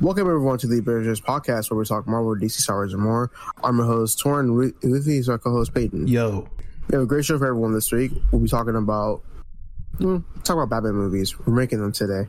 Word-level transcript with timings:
Welcome 0.00 0.28
everyone 0.28 0.58
to 0.58 0.68
the 0.68 0.80
Avengenerds 0.80 1.20
podcast, 1.20 1.72
where 1.72 1.78
we 1.78 1.84
talk 1.84 2.06
Marvel, 2.06 2.36
DC, 2.36 2.52
Star 2.52 2.76
Wars, 2.76 2.94
and 2.94 3.02
more. 3.02 3.32
I'm 3.64 3.78
your 3.78 3.86
host 3.86 4.22
Tauren. 4.22 4.56
With 4.56 5.06
me 5.08 5.18
is 5.18 5.28
our 5.28 5.38
co-host 5.38 5.74
Peyton. 5.74 6.06
Yo, 6.06 6.48
we 6.86 6.92
have 6.92 7.02
a 7.02 7.06
great 7.06 7.24
show 7.24 7.36
for 7.36 7.46
everyone 7.48 7.74
this 7.74 7.90
week. 7.90 8.12
We'll 8.30 8.40
be 8.40 8.46
talking 8.46 8.76
about 8.76 9.24
hmm, 9.98 10.18
talk 10.44 10.54
about 10.54 10.70
Batman 10.70 10.94
movies. 10.94 11.36
We're 11.40 11.52
making 11.52 11.80
them 11.80 11.90
today, 11.90 12.28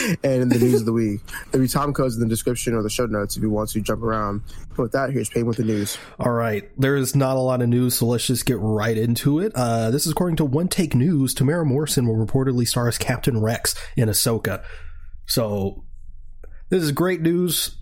and 0.00 0.42
in 0.42 0.48
the 0.50 0.58
news 0.58 0.80
of 0.80 0.84
the 0.84 0.92
week. 0.92 1.22
There'll 1.50 1.64
be 1.64 1.70
time 1.70 1.94
codes 1.94 2.16
in 2.16 2.20
the 2.20 2.28
description 2.28 2.74
or 2.74 2.82
the 2.82 2.90
show 2.90 3.06
notes 3.06 3.34
if 3.34 3.42
you 3.42 3.48
want 3.48 3.70
to 3.70 3.80
jump 3.80 4.02
around. 4.02 4.42
But 4.76 4.82
with 4.82 4.92
that, 4.92 5.08
here's 5.08 5.30
Peyton 5.30 5.46
with 5.46 5.56
the 5.56 5.64
news. 5.64 5.96
All 6.20 6.32
right, 6.32 6.70
there 6.78 6.96
is 6.96 7.16
not 7.16 7.38
a 7.38 7.40
lot 7.40 7.62
of 7.62 7.70
news, 7.70 7.94
so 7.94 8.04
let's 8.04 8.26
just 8.26 8.44
get 8.44 8.58
right 8.58 8.96
into 8.96 9.38
it. 9.38 9.52
Uh, 9.54 9.90
this 9.90 10.04
is 10.04 10.12
according 10.12 10.36
to 10.36 10.44
One 10.44 10.68
Take 10.68 10.94
News. 10.94 11.34
Temuera 11.34 11.64
Morrison 11.64 12.06
will 12.06 12.26
reportedly 12.26 12.68
star 12.68 12.88
as 12.88 12.98
Captain 12.98 13.40
Rex 13.40 13.74
in 13.96 14.10
Ahsoka. 14.10 14.62
So 15.24 15.85
this 16.68 16.82
is 16.82 16.92
great 16.92 17.20
news 17.20 17.76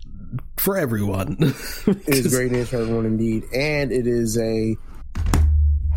for 0.57 0.77
everyone. 0.77 1.37
it 1.87 2.07
is 2.07 2.33
great 2.33 2.51
news 2.51 2.69
for 2.69 2.77
everyone 2.77 3.05
indeed, 3.05 3.43
and 3.53 3.91
it 3.91 4.07
is 4.07 4.37
a 4.37 4.75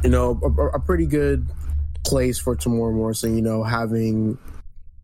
you 0.04 0.10
know 0.10 0.40
a, 0.42 0.76
a 0.76 0.80
pretty 0.80 1.06
good 1.06 1.46
place 2.04 2.38
for 2.38 2.56
Temuera 2.56 2.94
Morrison. 2.94 3.36
You 3.36 3.42
know, 3.42 3.62
having 3.62 4.38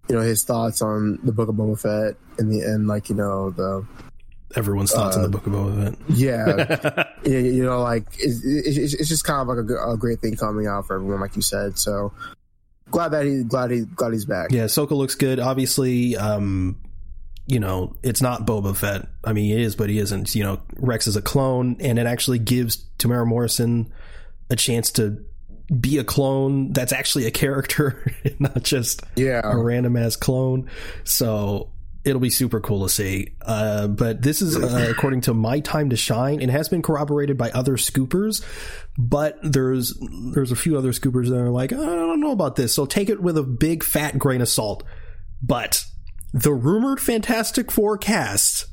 you 0.09 0.15
know 0.15 0.21
his 0.21 0.45
thoughts 0.45 0.83
on 0.83 1.19
the 1.23 1.33
Book 1.33 1.49
of 1.49 1.57
Boba 1.57 1.81
Fett 1.81 2.17
and 2.39 2.53
the 2.53 2.65
end, 2.65 2.89
like 2.89 3.09
you 3.09 3.15
know 3.15 3.51
the 3.51 3.87
everyone's 4.57 4.93
thoughts 4.93 5.17
uh, 5.17 5.21
on 5.21 5.31
the 5.31 5.37
uh, 5.37 5.41
Book 5.41 5.47
of 5.47 5.53
Boba 5.53 5.85
Fett. 5.85 6.17
Yeah, 6.17 7.05
you 7.29 7.65
know, 7.65 7.83
like 7.83 8.07
it's, 8.19 8.45
it's, 8.45 8.95
it's, 8.95 9.09
just 9.09 9.25
kind 9.25 9.41
of 9.41 9.49
like 9.49 9.69
a, 9.69 9.93
a, 9.93 9.97
great 9.97 10.21
thing 10.21 10.37
coming 10.37 10.67
out 10.67 10.87
for 10.87 10.97
everyone, 10.97 11.21
like 11.21 11.37
you 11.37 11.43
said. 11.43 11.79
So 11.79 12.13
glad 12.91 13.09
that 13.11 13.27
he 13.27 13.43
glad 13.43 13.71
he 13.71 13.83
glad 13.83 14.13
he's 14.13 14.25
back. 14.25 14.53
Yeah, 14.53 14.65
Soka 14.65 14.93
looks 14.93 15.15
good. 15.15 15.41
Obviously, 15.41 16.17
um, 16.17 16.77
you 17.47 17.61
know, 17.61 17.97
it's 18.03 18.23
not 18.23 18.47
Boba 18.47 18.75
Fett. 18.75 19.07
I 19.23 19.33
mean, 19.33 19.45
he 19.45 19.63
is, 19.63 19.77
but 19.77 19.91
he 19.91 19.99
isn't. 19.99 20.35
You 20.35 20.45
know, 20.45 20.61
Rex 20.77 21.07
is 21.07 21.17
a 21.17 21.23
clone, 21.23 21.77
and 21.81 21.99
it 21.99 22.07
actually 22.07 22.39
gives 22.39 22.85
Temuera 22.99 23.27
Morrison 23.27 23.93
a 24.51 24.57
chance 24.57 24.91
to 24.93 25.25
be 25.81 25.99
a 25.99 26.05
clone 26.05 26.73
that's 26.73 26.93
actually 26.93 27.27
a 27.27 27.31
character, 27.31 28.13
not 28.39 28.63
just 28.63 29.03
yeah. 29.17 29.41
a 29.45 29.57
random 29.57 29.97
ass 29.97 30.17
clone. 30.17 30.71
So 31.05 31.71
it'll 32.05 32.21
be 32.21 32.31
super 32.31 32.61
cool 32.61 32.83
to 32.83 32.89
see. 32.89 33.35
Uh, 33.43 33.89
but 33.89 34.23
this 34.23 34.43
is 34.43 34.57
uh, 34.57 34.89
according 34.97 35.23
to 35.23 35.35
My 35.35 35.61
Time 35.61 35.91
to 35.91 35.97
Shine. 35.97 36.41
It 36.41 36.51
has 36.51 36.69
been 36.69 36.83
corroborated 36.83 37.37
by 37.37 37.51
other 37.51 37.77
scoopers, 37.77 38.45
but 38.97 39.39
there's 39.43 39.99
there's 40.33 40.53
a 40.53 40.57
few 40.57 40.79
other 40.79 40.93
scoopers 40.93 41.29
that 41.29 41.39
are 41.39 41.51
like, 41.51 41.73
I 41.73 41.77
don't 41.77 42.21
know 42.21 42.33
about 42.33 42.57
this. 42.57 42.75
So 42.75 42.87
take 42.87 43.09
it 43.09 43.21
with 43.21 43.37
a 43.37 43.43
big 43.43 43.83
fat 43.83 44.19
grain 44.19 44.41
of 44.41 44.49
salt. 44.49 44.83
But 45.43 45.85
the 46.35 46.53
rumored 46.53 47.01
Fantastic 47.01 47.71
Four 47.71 47.97
cast 47.97 48.67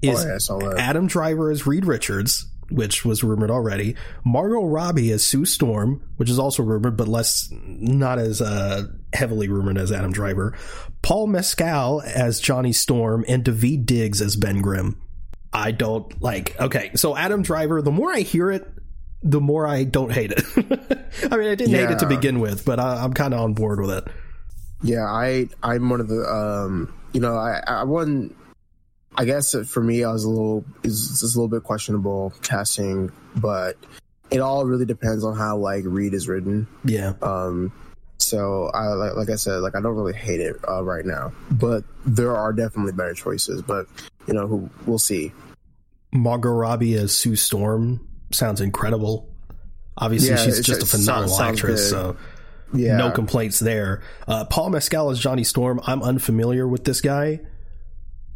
is 0.00 0.48
oh, 0.50 0.58
yeah, 0.60 0.72
Adam 0.78 1.06
Driver 1.06 1.50
as 1.50 1.66
Reed 1.66 1.84
Richards, 1.84 2.46
which 2.70 3.04
was 3.04 3.22
rumored 3.22 3.50
already. 3.50 3.94
Margot 4.24 4.64
Robbie 4.64 5.12
as 5.12 5.24
Sue 5.24 5.44
Storm, 5.44 6.02
which 6.16 6.30
is 6.30 6.38
also 6.38 6.62
rumored, 6.62 6.96
but 6.96 7.06
less, 7.06 7.50
not 7.52 8.18
as 8.18 8.40
uh, 8.40 8.84
heavily 9.12 9.48
rumored 9.48 9.76
as 9.76 9.92
Adam 9.92 10.12
Driver. 10.12 10.56
Paul 11.02 11.26
Mescal 11.26 12.00
as 12.02 12.40
Johnny 12.40 12.72
Storm, 12.72 13.22
and 13.28 13.44
Daveed 13.44 13.84
Diggs 13.84 14.22
as 14.22 14.34
Ben 14.34 14.62
Grimm. 14.62 14.98
I 15.52 15.72
don't 15.72 16.22
like. 16.22 16.58
Okay, 16.58 16.92
so 16.96 17.14
Adam 17.14 17.42
Driver. 17.42 17.82
The 17.82 17.92
more 17.92 18.12
I 18.12 18.20
hear 18.20 18.50
it, 18.50 18.66
the 19.22 19.42
more 19.42 19.66
I 19.66 19.84
don't 19.84 20.10
hate 20.10 20.32
it. 20.32 20.42
I 21.30 21.36
mean, 21.36 21.48
I 21.50 21.54
didn't 21.54 21.70
yeah. 21.70 21.86
hate 21.86 21.90
it 21.90 21.98
to 21.98 22.06
begin 22.06 22.40
with, 22.40 22.64
but 22.64 22.80
I, 22.80 23.04
I'm 23.04 23.12
kind 23.12 23.34
of 23.34 23.40
on 23.40 23.52
board 23.52 23.78
with 23.78 23.90
it. 23.90 24.04
Yeah, 24.84 25.04
I 25.04 25.48
I'm 25.62 25.88
one 25.88 26.00
of 26.00 26.08
the 26.08 26.22
um 26.22 26.94
you 27.12 27.20
know 27.20 27.36
I 27.36 27.62
I 27.66 27.84
won 27.84 28.34
I 29.16 29.24
guess 29.24 29.54
for 29.66 29.82
me 29.82 30.04
I 30.04 30.12
was 30.12 30.24
a 30.24 30.28
little 30.28 30.64
is 30.82 31.22
a 31.22 31.26
little 31.38 31.48
bit 31.48 31.62
questionable 31.62 32.32
casting, 32.42 33.10
but 33.34 33.76
it 34.30 34.40
all 34.40 34.66
really 34.66 34.84
depends 34.84 35.24
on 35.24 35.36
how 35.36 35.56
like 35.56 35.84
Reed 35.86 36.14
is 36.14 36.28
written. 36.28 36.66
Yeah. 36.84 37.14
Um. 37.22 37.72
So 38.18 38.70
I 38.74 38.88
like 38.88 39.14
like 39.14 39.30
I 39.30 39.36
said 39.36 39.58
like 39.58 39.74
I 39.74 39.80
don't 39.80 39.94
really 39.94 40.14
hate 40.14 40.40
it 40.40 40.56
uh, 40.68 40.84
right 40.84 41.04
now, 41.04 41.32
but 41.50 41.84
there 42.04 42.36
are 42.36 42.52
definitely 42.52 42.92
better 42.92 43.14
choices. 43.14 43.62
But 43.62 43.86
you 44.26 44.34
know 44.34 44.46
who 44.46 44.68
we'll 44.86 44.98
see. 44.98 45.32
Margot 46.12 46.50
Robbie 46.50 46.94
as 46.94 47.14
Sue 47.14 47.36
Storm 47.36 48.06
sounds 48.32 48.60
incredible. 48.60 49.28
Obviously, 49.96 50.30
yeah, 50.30 50.36
she's 50.36 50.60
just 50.60 50.82
a 50.82 50.86
phenomenal 50.86 51.40
actress. 51.40 51.82
Good. 51.82 51.90
So 51.90 52.16
yeah. 52.74 52.96
No 52.96 53.10
complaints 53.10 53.58
there. 53.58 54.02
Uh, 54.26 54.44
Paul 54.44 54.70
Mescal 54.70 55.10
is 55.10 55.18
Johnny 55.18 55.44
Storm. 55.44 55.80
I'm 55.84 56.02
unfamiliar 56.02 56.66
with 56.66 56.84
this 56.84 57.00
guy, 57.00 57.40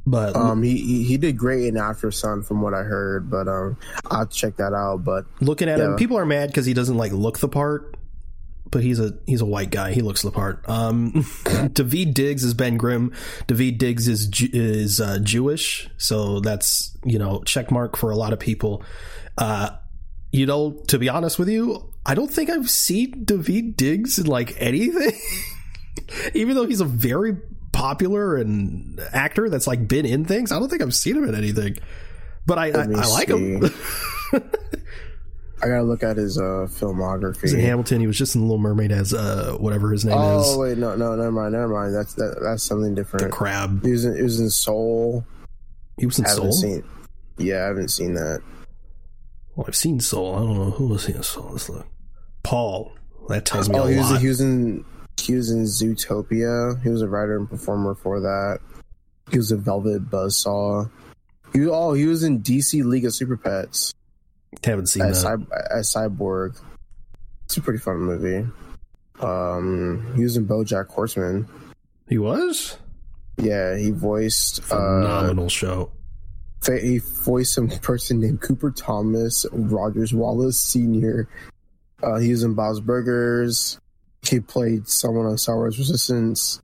but 0.06 0.36
um, 0.36 0.62
he 0.62 1.04
he 1.04 1.16
did 1.16 1.36
great 1.36 1.66
in 1.66 1.74
Aftersun 1.74 2.44
from 2.44 2.62
what 2.62 2.74
I 2.74 2.82
heard. 2.82 3.30
But 3.30 3.48
um, 3.48 3.76
I'll 4.10 4.26
check 4.26 4.56
that 4.56 4.72
out. 4.72 5.04
But 5.04 5.26
looking 5.40 5.68
at 5.68 5.78
yeah. 5.78 5.86
him, 5.86 5.96
people 5.96 6.16
are 6.18 6.26
mad 6.26 6.48
because 6.48 6.66
he 6.66 6.74
doesn't 6.74 6.96
like 6.96 7.12
look 7.12 7.38
the 7.38 7.48
part. 7.48 7.96
But 8.70 8.82
he's 8.82 9.00
a 9.00 9.18
he's 9.26 9.40
a 9.40 9.46
white 9.46 9.70
guy. 9.70 9.92
He 9.92 10.02
looks 10.02 10.22
the 10.22 10.30
part. 10.30 10.66
Um, 10.68 11.12
Daveed 11.44 12.12
Diggs 12.12 12.44
is 12.44 12.52
Ben 12.52 12.76
Grimm. 12.76 13.12
Daveed 13.46 13.78
Diggs 13.78 14.08
is 14.08 14.30
is 14.52 15.00
uh, 15.00 15.18
Jewish, 15.20 15.88
so 15.96 16.40
that's 16.40 16.96
you 17.04 17.18
know 17.18 17.42
check 17.44 17.70
mark 17.70 17.96
for 17.96 18.10
a 18.10 18.16
lot 18.16 18.32
of 18.32 18.38
people. 18.38 18.82
Uh, 19.38 19.70
you 20.32 20.44
know, 20.44 20.72
to 20.88 20.98
be 20.98 21.08
honest 21.08 21.38
with 21.38 21.48
you, 21.48 21.87
I 22.08 22.14
don't 22.14 22.30
think 22.30 22.48
I've 22.48 22.70
seen 22.70 23.24
David 23.24 23.76
Diggs 23.76 24.18
in 24.18 24.26
like 24.26 24.56
anything. 24.58 25.12
Even 26.34 26.54
though 26.54 26.64
he's 26.64 26.80
a 26.80 26.86
very 26.86 27.36
popular 27.72 28.36
and 28.36 28.98
actor 29.12 29.50
that's 29.50 29.66
like 29.66 29.86
been 29.86 30.06
in 30.06 30.24
things, 30.24 30.50
I 30.50 30.58
don't 30.58 30.70
think 30.70 30.80
I've 30.80 30.94
seen 30.94 31.18
him 31.18 31.24
in 31.24 31.34
anything. 31.34 31.76
But 32.46 32.56
I, 32.56 32.68
I, 32.68 32.82
I 32.84 33.06
like 33.08 33.28
him. 33.28 33.62
I 35.62 35.66
gotta 35.66 35.82
look 35.82 36.02
at 36.02 36.16
his 36.16 36.38
uh, 36.38 36.66
filmography. 36.70 37.42
He's 37.42 37.52
in 37.52 37.60
Hamilton. 37.60 38.00
He 38.00 38.06
was 38.06 38.16
just 38.16 38.34
in 38.34 38.40
Little 38.40 38.56
Mermaid 38.56 38.90
as 38.90 39.12
uh, 39.12 39.56
whatever 39.58 39.92
his 39.92 40.06
name 40.06 40.16
oh, 40.16 40.40
is. 40.40 40.46
Oh 40.48 40.60
wait, 40.60 40.78
no, 40.78 40.96
no, 40.96 41.14
never 41.14 41.30
mind, 41.30 41.52
never 41.52 41.68
mind. 41.68 41.94
That's 41.94 42.14
that, 42.14 42.38
that's 42.42 42.62
something 42.62 42.94
different. 42.94 43.26
The 43.26 43.30
crab. 43.30 43.84
He 43.84 43.90
was 43.90 44.06
in, 44.06 44.16
he 44.16 44.22
was 44.22 44.40
in 44.40 44.48
Soul. 44.48 45.26
He 45.98 46.06
was 46.06 46.18
in 46.18 46.24
Soul. 46.24 46.52
Seen, 46.52 46.82
yeah, 47.36 47.64
I 47.64 47.66
haven't 47.66 47.88
seen 47.88 48.14
that. 48.14 48.40
Well, 49.56 49.66
I've 49.68 49.76
seen 49.76 50.00
Soul. 50.00 50.36
I 50.36 50.38
don't 50.38 50.56
know 50.56 50.70
who 50.70 50.86
was 50.86 51.06
in 51.06 51.22
Soul. 51.22 51.50
Let's 51.50 51.68
look. 51.68 51.86
Paul. 52.48 52.92
That 53.28 53.44
tells 53.44 53.68
me 53.68 53.78
oh, 53.78 53.84
a 53.84 53.90
he 53.90 53.98
was, 53.98 54.10
lot. 54.10 54.20
He 54.22 54.28
was 54.28 54.40
in 54.40 54.84
he 55.20 55.34
was 55.34 55.50
in 55.50 55.64
Zootopia. 55.64 56.82
He 56.82 56.88
was 56.88 57.02
a 57.02 57.08
writer 57.08 57.36
and 57.36 57.48
performer 57.48 57.94
for 57.94 58.20
that. 58.20 58.60
He 59.30 59.36
was 59.36 59.52
a 59.52 59.58
Velvet 59.58 60.08
Buzzsaw. 60.08 60.90
He 61.52 61.66
oh 61.66 61.92
he 61.92 62.06
was 62.06 62.24
in 62.24 62.40
DC 62.40 62.82
League 62.84 63.04
of 63.04 63.14
Super 63.14 63.36
Pets. 63.36 63.92
Haven't 64.64 64.86
seen 64.86 65.02
as, 65.02 65.24
that. 65.24 65.46
as 65.70 65.92
Cyborg. 65.92 66.58
It's 67.44 67.58
a 67.58 67.60
pretty 67.60 67.80
fun 67.80 67.96
movie. 67.98 68.50
Um, 69.20 70.14
he 70.16 70.22
was 70.22 70.38
in 70.38 70.46
BoJack 70.46 70.88
Horseman. 70.88 71.46
He 72.08 72.16
was. 72.16 72.78
Yeah, 73.36 73.76
he 73.76 73.90
voiced 73.90 74.62
phenomenal 74.62 75.46
uh, 75.46 75.48
show 75.48 75.90
he 76.66 76.98
voiced 76.98 77.54
some 77.54 77.68
person 77.68 78.20
named 78.20 78.40
Cooper 78.40 78.70
Thomas 78.70 79.46
Rogers 79.52 80.12
Wallace 80.12 80.60
Sr. 80.60 81.28
Uh, 82.02 82.18
he 82.18 82.30
was 82.30 82.42
in 82.42 82.54
Bob's 82.54 82.80
Burgers. 82.80 83.80
He 84.22 84.40
played 84.40 84.88
someone 84.88 85.26
on 85.26 85.38
Star 85.38 85.56
Wars 85.56 85.78
Resistance. 85.78 86.60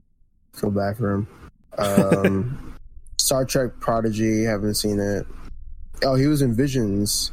Bad 0.62 0.96
for 0.96 1.12
him. 1.12 1.28
Um, 1.76 2.76
Star 3.18 3.44
Trek 3.44 3.72
Prodigy. 3.80 4.44
Haven't 4.44 4.74
seen 4.74 5.00
it. 5.00 5.26
Oh, 6.04 6.14
he 6.14 6.26
was 6.26 6.42
in 6.42 6.54
Visions. 6.54 7.32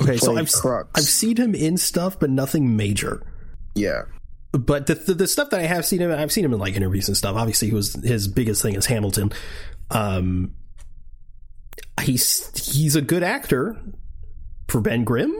Okay, 0.00 0.16
so 0.16 0.36
I've 0.36 0.52
Crux. 0.52 0.90
I've 0.94 1.04
seen 1.04 1.36
him 1.36 1.54
in 1.54 1.76
stuff, 1.76 2.20
but 2.20 2.30
nothing 2.30 2.76
major. 2.76 3.22
Yeah, 3.74 4.02
but 4.52 4.86
the, 4.86 4.94
the, 4.94 5.14
the 5.14 5.26
stuff 5.26 5.50
that 5.50 5.60
I 5.60 5.64
have 5.64 5.84
seen 5.84 6.00
him, 6.00 6.10
I've 6.10 6.32
seen 6.32 6.44
him 6.44 6.52
in 6.52 6.58
like 6.58 6.74
interviews 6.74 7.08
and 7.08 7.16
stuff. 7.16 7.36
Obviously, 7.36 7.68
he 7.68 7.74
was 7.74 7.94
his 7.94 8.28
biggest 8.28 8.62
thing 8.62 8.74
is 8.74 8.86
Hamilton. 8.86 9.32
Um, 9.90 10.54
he's 12.00 12.72
he's 12.72 12.96
a 12.96 13.02
good 13.02 13.22
actor 13.22 13.76
for 14.68 14.80
Ben 14.80 15.04
Grimm. 15.04 15.34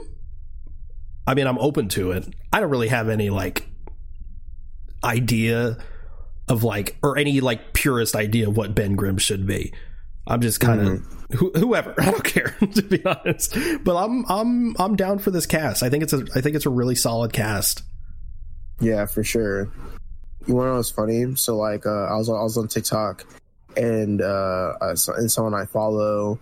I 1.28 1.34
mean, 1.34 1.46
I'm 1.46 1.58
open 1.58 1.88
to 1.90 2.12
it. 2.12 2.26
I 2.54 2.58
don't 2.58 2.70
really 2.70 2.88
have 2.88 3.10
any 3.10 3.28
like 3.28 3.68
idea 5.04 5.76
of 6.48 6.64
like 6.64 6.96
or 7.02 7.18
any 7.18 7.42
like 7.42 7.74
purist 7.74 8.16
idea 8.16 8.48
of 8.48 8.56
what 8.56 8.74
Ben 8.74 8.96
Grimm 8.96 9.18
should 9.18 9.46
be. 9.46 9.74
I'm 10.26 10.40
just 10.40 10.58
kind 10.58 10.80
of 10.80 10.88
mm-hmm. 10.88 11.58
whoever. 11.58 11.94
I 12.00 12.10
don't 12.10 12.24
care 12.24 12.56
to 12.74 12.82
be 12.82 13.04
honest. 13.04 13.54
But 13.84 14.02
I'm 14.02 14.24
I'm 14.26 14.74
I'm 14.78 14.96
down 14.96 15.18
for 15.18 15.30
this 15.30 15.44
cast. 15.44 15.82
I 15.82 15.90
think 15.90 16.02
it's 16.02 16.14
a 16.14 16.24
I 16.34 16.40
think 16.40 16.56
it's 16.56 16.64
a 16.64 16.70
really 16.70 16.94
solid 16.94 17.34
cast. 17.34 17.82
Yeah, 18.80 19.04
for 19.04 19.22
sure. 19.22 19.70
You 20.46 20.54
want 20.54 20.68
to 20.68 20.70
know 20.70 20.76
what's 20.76 20.90
funny? 20.90 21.34
So 21.34 21.58
like, 21.58 21.84
uh, 21.84 22.06
I 22.06 22.16
was 22.16 22.30
I 22.30 22.40
was 22.42 22.56
on 22.56 22.68
TikTok, 22.68 23.26
and 23.76 24.22
uh, 24.22 24.72
and 24.80 25.30
someone 25.30 25.52
I 25.52 25.66
follow 25.66 26.40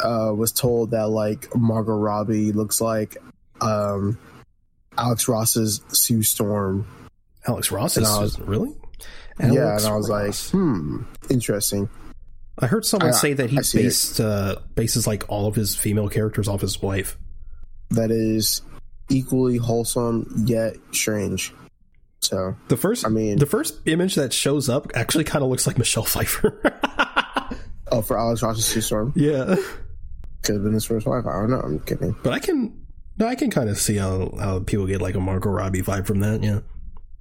uh, 0.00 0.32
was 0.34 0.50
told 0.50 0.90
that 0.90 1.10
like 1.10 1.54
Margot 1.54 1.92
Robbie 1.92 2.50
looks 2.50 2.80
like 2.80 3.18
um, 3.60 4.18
Alex 4.96 5.28
Ross's 5.28 5.80
Sue 5.88 6.22
Storm. 6.22 6.86
Alex 7.46 7.70
Ross 7.70 7.96
is 7.96 8.08
was, 8.08 8.38
really? 8.40 8.74
Alex 9.40 9.54
yeah, 9.56 9.76
and 9.76 9.86
I 9.86 9.96
was 9.96 10.08
Ross. 10.08 10.52
like, 10.54 10.60
hmm, 10.60 11.02
interesting. 11.28 11.88
I 12.58 12.66
heard 12.66 12.84
someone 12.84 13.10
I- 13.10 13.12
say 13.12 13.32
that 13.34 13.50
he 13.50 13.58
I 13.58 13.62
see 13.62 13.80
it. 13.80 13.82
based 13.84 14.20
uh, 14.20 14.56
bases 14.74 15.06
like 15.06 15.24
all 15.28 15.46
of 15.46 15.54
his 15.56 15.74
female 15.74 16.08
characters 16.08 16.46
off 16.48 16.60
his 16.60 16.80
wife. 16.80 17.18
That 17.90 18.10
is 18.10 18.62
equally 19.10 19.56
wholesome 19.56 20.44
yet 20.46 20.76
strange. 20.92 21.52
So 22.20 22.56
The 22.68 22.76
first, 22.76 23.04
I 23.04 23.08
mean- 23.10 23.38
the 23.38 23.44
first 23.46 23.78
image 23.86 24.14
that 24.14 24.32
shows 24.32 24.68
up 24.68 24.92
actually 24.94 25.24
kind 25.24 25.42
of 25.44 25.50
looks 25.50 25.66
like 25.66 25.76
Michelle 25.78 26.04
Pfeiffer. 26.04 26.60
oh 27.92 28.00
for 28.02 28.18
Alex 28.18 28.42
Ross's 28.42 28.64
Sue 28.64 28.80
Storm 28.80 29.12
yeah, 29.16 29.56
could 30.42 30.54
have 30.54 30.64
been 30.64 30.72
his 30.72 30.84
first 30.86 31.06
wife. 31.06 31.26
I 31.26 31.32
don't 31.32 31.50
know. 31.50 31.60
I'm 31.60 31.80
kidding. 31.80 32.16
but 32.22 32.32
I 32.32 32.38
can, 32.38 32.83
no, 33.18 33.26
I 33.26 33.34
can 33.34 33.50
kind 33.50 33.68
of 33.68 33.78
see 33.78 33.96
how 33.96 34.34
how 34.38 34.60
people 34.60 34.86
get 34.86 35.00
like 35.02 35.14
a 35.14 35.20
Margot 35.20 35.50
Robbie 35.50 35.82
vibe 35.82 36.06
from 36.06 36.20
that. 36.20 36.42
Yeah, 36.42 36.60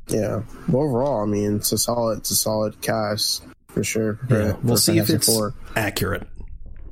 Yeah. 0.07 0.41
But 0.67 0.77
overall, 0.77 1.21
I 1.23 1.25
mean, 1.25 1.57
it's 1.57 1.71
a 1.71 1.77
solid, 1.77 2.19
it's 2.19 2.31
a 2.31 2.35
solid 2.35 2.81
cast 2.81 3.43
for 3.67 3.83
sure. 3.83 4.19
for- 4.27 4.39
yeah. 4.41 4.55
We'll 4.63 4.77
see 4.77 4.97
if 4.97 5.09
it's 5.09 5.25
Four. 5.27 5.53
accurate. 5.75 6.27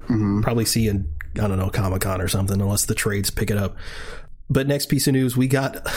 Mhm. 0.08 0.42
Probably 0.44 0.66
see 0.66 0.88
in 0.88 1.12
I 1.40 1.48
don't 1.48 1.58
know 1.58 1.70
Comic 1.70 2.02
Con 2.02 2.20
or 2.22 2.28
something, 2.28 2.60
unless 2.60 2.86
the 2.86 2.96
trades 2.96 3.30
pick 3.30 3.50
it 3.52 3.58
up. 3.58 3.76
But 4.50 4.68
next 4.68 4.88
piece 4.88 5.08
of 5.08 5.14
news, 5.14 5.38
we 5.38 5.48
got 5.48 5.76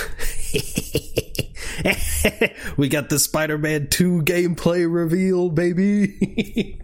we 2.76 2.88
got 2.88 3.08
the 3.08 3.18
Spider-Man 3.18 3.88
Two 3.90 4.22
gameplay 4.22 4.86
reveal, 4.90 5.50
baby. 5.50 6.80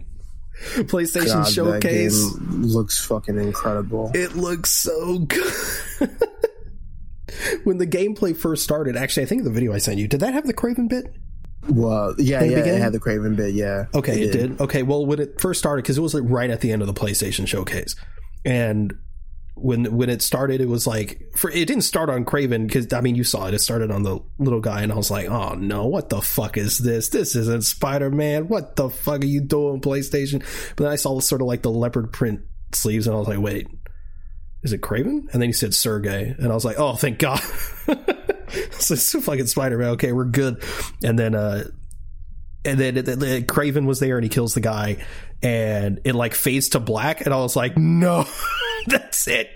PlayStation 0.87 1.43
God, 1.43 1.51
Showcase. 1.51 2.35
looks 2.39 3.03
fucking 3.05 3.37
incredible. 3.37 4.11
It 4.13 4.35
looks 4.35 4.71
so 4.71 5.19
good. 5.19 5.53
when 7.63 7.77
the 7.77 7.87
gameplay 7.87 8.35
first 8.35 8.63
started, 8.63 8.95
actually, 8.95 9.23
I 9.23 9.25
think 9.25 9.43
the 9.43 9.49
video 9.49 9.73
I 9.73 9.79
sent 9.79 9.97
you 9.97 10.07
did 10.07 10.19
that 10.19 10.33
have 10.33 10.45
the 10.45 10.53
Kraven 10.53 10.87
bit? 10.87 11.13
Well, 11.67 12.15
yeah, 12.17 12.43
yeah, 12.43 12.57
it 12.59 12.81
had 12.81 12.93
the 12.93 12.99
Kraven 12.99 13.35
bit, 13.35 13.53
yeah. 13.53 13.85
Okay, 13.93 14.21
it, 14.23 14.31
did. 14.31 14.61
Okay, 14.61 14.83
well, 14.83 15.05
when 15.05 15.19
it 15.19 15.39
first 15.39 15.59
started, 15.59 15.83
because 15.83 15.97
it 15.97 16.01
was 16.01 16.13
like 16.13 16.23
right 16.25 16.49
at 16.49 16.61
the 16.61 16.71
end 16.71 16.81
of 16.81 16.87
the 16.87 16.93
PlayStation 16.93 17.47
Showcase, 17.47 17.95
and 18.45 18.93
when 19.55 19.95
when 19.95 20.09
it 20.09 20.21
started, 20.21 20.61
it 20.61 20.67
was 20.69 20.87
like 20.87 21.21
for 21.35 21.49
it 21.51 21.65
didn't 21.67 21.81
start 21.83 22.09
on 22.09 22.25
Kraven 22.25 22.65
because 22.67 22.91
I 22.93 23.01
mean 23.01 23.15
you 23.15 23.23
saw 23.23 23.47
it. 23.47 23.53
It 23.53 23.59
started 23.59 23.91
on 23.91 24.03
the 24.03 24.19
little 24.39 24.61
guy, 24.61 24.81
and 24.81 24.91
I 24.91 24.95
was 24.95 25.11
like, 25.11 25.27
oh 25.29 25.53
no, 25.55 25.85
what 25.87 26.09
the 26.09 26.21
fuck 26.21 26.57
is 26.57 26.77
this? 26.77 27.09
This 27.09 27.35
isn't 27.35 27.63
Spider 27.63 28.09
Man. 28.09 28.47
What 28.47 28.75
the 28.75 28.89
fuck 28.89 29.21
are 29.23 29.27
you 29.27 29.41
doing, 29.41 29.81
PlayStation? 29.81 30.39
But 30.75 30.83
then 30.85 30.91
I 30.91 30.95
saw 30.95 31.19
sort 31.19 31.41
of 31.41 31.47
like 31.47 31.61
the 31.61 31.71
leopard 31.71 32.11
print 32.13 32.41
sleeves, 32.73 33.07
and 33.07 33.15
I 33.15 33.19
was 33.19 33.27
like, 33.27 33.39
wait. 33.39 33.67
Is 34.63 34.73
it 34.73 34.81
Kraven? 34.81 35.21
And 35.33 35.41
then 35.41 35.49
he 35.49 35.53
said 35.53 35.73
Sergey, 35.73 36.35
and 36.37 36.51
I 36.51 36.53
was 36.53 36.63
like, 36.63 36.77
"Oh, 36.77 36.93
thank 36.93 37.17
God!" 37.17 37.39
so 38.77 38.93
it's 38.93 39.11
fucking 39.25 39.47
Spider 39.47 39.79
Man. 39.79 39.89
Okay, 39.93 40.11
we're 40.11 40.25
good. 40.25 40.63
And 41.03 41.17
then, 41.17 41.33
uh, 41.33 41.63
and 42.63 42.79
then 42.79 42.95
it- 42.95 43.07
it- 43.07 43.47
Kraven 43.47 43.85
was 43.87 43.99
there 43.99 44.17
and 44.17 44.23
he 44.23 44.29
kills 44.29 44.53
the 44.53 44.61
guy 44.61 45.03
and 45.43 45.99
it 46.03 46.13
like 46.13 46.35
fades 46.35 46.69
to 46.69 46.79
black 46.79 47.21
and 47.21 47.33
I 47.33 47.37
was 47.37 47.55
like, 47.55 47.77
no, 47.77 48.25
that's 48.87 49.27
it. 49.27 49.49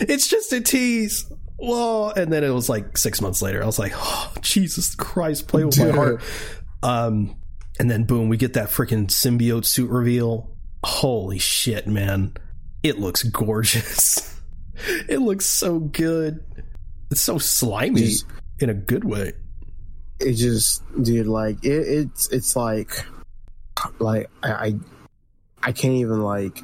It's 0.00 0.28
just 0.28 0.52
a 0.52 0.60
tease. 0.60 1.30
Whoa. 1.56 2.10
And 2.10 2.32
then 2.32 2.44
it 2.44 2.50
was 2.50 2.68
like 2.68 2.96
six 2.98 3.20
months 3.20 3.42
later. 3.42 3.62
I 3.62 3.66
was 3.66 3.78
like, 3.78 3.92
oh, 3.94 4.32
Jesus 4.40 4.94
Christ, 4.94 5.48
play 5.48 5.64
with 5.64 5.78
my 5.78 5.90
heart. 5.90 6.22
Um, 6.82 7.36
and 7.78 7.90
then 7.90 8.04
boom, 8.04 8.28
we 8.28 8.36
get 8.36 8.54
that 8.54 8.68
freaking 8.68 9.06
symbiote 9.06 9.64
suit 9.64 9.90
reveal. 9.90 10.50
Holy 10.84 11.38
shit, 11.38 11.86
man. 11.86 12.34
It 12.82 12.98
looks 12.98 13.22
gorgeous. 13.22 14.38
it 15.08 15.18
looks 15.20 15.46
so 15.46 15.78
good. 15.80 16.44
It's 17.10 17.20
so 17.20 17.38
slimy 17.38 18.00
Just- 18.02 18.26
in 18.60 18.70
a 18.70 18.74
good 18.74 19.04
way. 19.04 19.32
It 20.18 20.34
just, 20.34 20.82
dude, 21.02 21.26
like 21.26 21.62
it, 21.62 21.68
it's 21.68 22.32
it's 22.32 22.56
like, 22.56 22.90
like 23.98 24.30
I, 24.42 24.76
I, 25.66 25.72
can't 25.72 25.94
even 25.94 26.22
like 26.22 26.62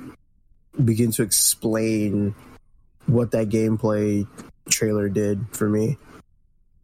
begin 0.83 1.11
to 1.13 1.23
explain 1.23 2.35
what 3.07 3.33
that 3.33 3.49
gameplay 3.49 4.27
trailer 4.71 5.09
did 5.09 5.45
for 5.53 5.69
me. 5.69 5.99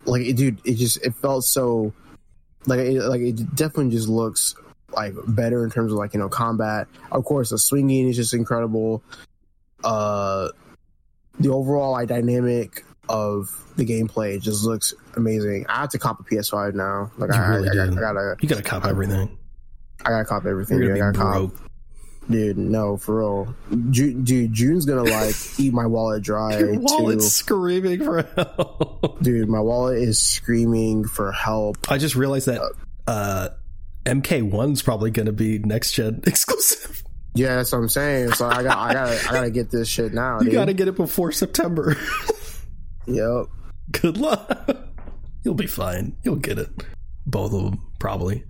Like, 0.05 0.23
it, 0.23 0.37
dude, 0.37 0.61
it 0.65 0.75
just 0.75 1.05
it 1.05 1.15
felt 1.15 1.45
so, 1.45 1.93
like, 2.67 2.81
it, 2.81 3.01
like 3.03 3.21
it 3.21 3.55
definitely 3.55 3.91
just 3.91 4.09
looks 4.09 4.55
like 4.91 5.15
better 5.27 5.65
in 5.65 5.71
terms 5.71 5.93
of 5.93 5.99
like 5.99 6.15
you 6.15 6.21
know 6.21 6.29
combat. 6.29 6.89
Of 7.11 7.25
course, 7.25 7.51
the 7.51 7.59
swinging 7.59 8.09
is 8.09 8.17
just 8.17 8.35
incredible. 8.35 9.03
Uh, 9.85 10.49
the 11.39 11.51
overall 11.51 11.93
like 11.93 12.09
dynamic 12.09 12.85
of 13.09 13.49
the 13.77 13.85
gameplay 13.85 14.41
just 14.41 14.65
looks 14.65 14.95
amazing. 15.17 15.67
I 15.69 15.81
have 15.81 15.91
to 15.91 15.99
cop 15.99 16.21
a 16.21 16.23
PS5 16.25 16.75
now. 16.75 17.11
Like 17.17 17.31
You 17.33 17.41
I, 17.41 17.49
really 17.49 17.69
I, 17.79 17.85
I. 17.85 17.87
I 17.87 17.95
gotta, 17.95 18.37
You 18.41 18.49
gotta 18.49 18.63
cop 18.63 18.85
everything. 18.85 19.39
I 20.05 20.11
gotta 20.11 20.25
cop 20.25 20.47
everything. 20.47 20.79
You're 20.79 20.97
gonna 20.97 21.13
gotta 21.13 21.13
be 21.13 21.19
cop, 21.19 21.33
broke. 21.33 21.68
Dude. 22.31 22.59
No, 22.59 22.97
for 22.97 23.19
real, 23.19 23.55
Ju- 23.91 24.15
dude. 24.15 24.53
June's 24.53 24.85
gonna 24.85 25.05
like 25.05 25.35
eat 25.59 25.73
my 25.73 25.87
wallet 25.87 26.23
dry. 26.23 26.59
Your 26.59 26.79
wallet's 26.79 27.25
too. 27.25 27.31
screaming 27.31 28.05
for 28.05 28.23
help. 28.37 29.21
dude. 29.23 29.49
My 29.49 29.61
wallet 29.61 29.99
is 29.99 30.21
screaming 30.21 31.05
for 31.07 31.33
help. 31.33 31.91
I 31.91 31.99
just 31.99 32.15
realized 32.17 32.47
that 32.47 32.61
uh, 33.07 33.49
MK1's 34.05 34.83
probably 34.83 35.11
to 35.27 35.33
be 35.33 35.59
next 35.59 35.93
gen 35.93 36.23
exclusive. 36.27 37.03
Yeah, 37.35 37.57
that's 37.57 37.71
what 37.73 37.79
I'm 37.79 37.89
saying. 37.89 38.33
So 38.33 38.47
I 38.47 38.63
got, 38.63 38.77
I 38.79 38.93
gotta, 38.95 39.29
I 39.29 39.33
gotta 39.33 39.51
get 39.51 39.71
this 39.71 39.87
shit 39.89 40.13
now. 40.13 40.39
You 40.41 40.47
dude. 40.47 40.55
got 40.55 40.65
to 40.65 40.75
get 40.75 40.89
it 40.89 40.97
before 40.97 41.31
September. 41.31 41.97
Yep. 43.07 43.47
Good 43.93 44.17
luck. 44.19 44.77
You'll 45.45 45.55
be 45.55 45.67
fine. 45.67 46.17
You'll 46.25 46.37
get 46.37 46.59
it. 46.59 46.69
Both 47.27 47.53
of 47.55 47.63
them, 47.65 47.81
probably. 47.99 48.45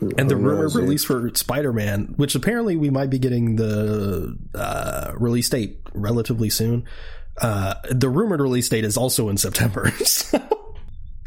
And 0.00 0.30
the 0.30 0.34
Who 0.34 0.42
rumor 0.42 0.68
release 0.68 1.04
for 1.04 1.30
Spider 1.34 1.72
Man, 1.72 2.14
which 2.16 2.34
apparently 2.34 2.76
we 2.76 2.90
might 2.90 3.10
be 3.10 3.18
getting 3.18 3.56
the 3.56 4.36
uh, 4.54 5.12
release 5.14 5.48
date 5.48 5.80
relatively 5.92 6.50
soon. 6.50 6.84
Uh, 7.40 7.74
the 7.90 8.08
rumored 8.08 8.40
release 8.40 8.68
date 8.68 8.84
is 8.84 8.96
also 8.96 9.28
in 9.28 9.36
September. 9.36 9.90
so 10.04 10.38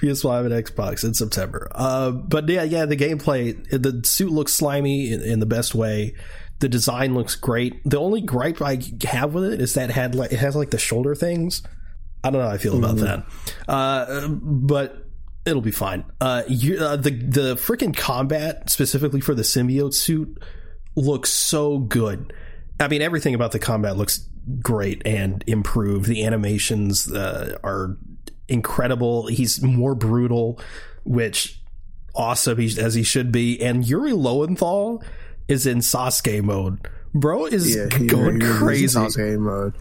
PS5 0.02 0.52
and 0.52 0.66
Xbox 0.66 1.04
in 1.04 1.14
September. 1.14 1.70
Uh, 1.74 2.12
but 2.12 2.48
yeah, 2.50 2.64
yeah, 2.64 2.86
the 2.86 2.98
gameplay, 2.98 3.56
the 3.70 4.06
suit 4.06 4.32
looks 4.32 4.54
slimy 4.54 5.12
in, 5.12 5.22
in 5.22 5.40
the 5.40 5.46
best 5.46 5.74
way. 5.74 6.16
The 6.60 6.70
design 6.70 7.14
looks 7.14 7.36
great. 7.36 7.82
The 7.86 8.00
only 8.00 8.22
gripe 8.22 8.62
I 8.62 8.80
have 9.04 9.34
with 9.34 9.46
it 9.54 9.62
is 9.62 9.74
that 9.74 9.90
it 9.90 9.94
had 9.94 10.16
like 10.16 10.32
it 10.32 10.40
has 10.40 10.56
like 10.56 10.72
the 10.72 10.78
shoulder 10.78 11.14
things. 11.14 11.64
I 12.24 12.30
don't 12.30 12.42
know 12.42 12.48
how 12.48 12.54
I 12.54 12.58
feel 12.58 12.78
about 12.78 12.96
that. 12.98 13.26
Uh, 13.68 14.28
but 14.30 15.05
it'll 15.46 15.62
be 15.62 15.72
fine. 15.72 16.04
Uh, 16.22 16.44
you, 16.48 16.78
uh, 16.78 16.96
the 16.96 17.12
the 17.12 17.56
freaking 17.56 17.96
combat 17.96 18.70
specifically 18.70 19.22
for 19.22 19.34
the 19.36 19.44
symbiote 19.44 19.94
suit 19.94 20.42
looks 20.96 21.30
so 21.32 21.80
good. 21.80 22.34
I 22.80 22.88
mean, 22.88 23.02
everything 23.02 23.36
about 23.36 23.52
the 23.52 23.60
combat 23.60 23.98
looks 23.98 24.28
great 24.62 25.02
and 25.06 25.44
improved. 25.48 26.08
The 26.08 26.24
animations 26.25 27.12
uh, 27.12 27.58
are 27.64 27.98
incredible. 28.48 29.28
He's 29.28 29.62
more 29.62 29.96
brutal, 29.96 30.60
which 31.04 31.60
awesome 32.14 32.60
as 32.60 32.94
he 32.94 33.04
should 33.04 33.32
be. 33.32 33.62
And 33.62 33.86
Yuri 33.88 34.14
Lowenthal 34.14 35.04
is 35.48 35.66
in 35.68 35.80
Sasuke 35.80 36.44
mode. 36.44 36.88
Bro 37.14 37.46
is 37.48 37.75
Yeah, 37.75 37.88
he- 37.98 38.08
going 38.08 38.42
he- 38.42 38.46
in 38.48 38.54
crazy 38.54 38.86
Sasuke 39.00 39.40
mode. 39.40 39.74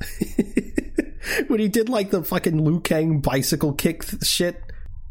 when 1.48 1.60
he 1.60 1.68
did 1.68 1.88
like 1.88 2.10
the 2.10 2.22
fucking 2.24 2.64
Liu 2.64 2.80
Kang 2.80 3.20
bicycle 3.20 3.72
kick 3.72 4.04
th- 4.04 4.24
shit. 4.24 4.60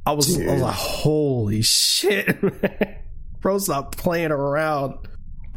I 0.06 0.12
was, 0.14 0.40
I 0.40 0.54
was 0.54 0.62
like, 0.62 0.74
holy 0.76 1.62
shit, 1.62 2.42
man. 2.64 2.96
Bro's 3.42 3.70
not 3.70 3.92
playing 3.94 4.32
around. 4.32 4.96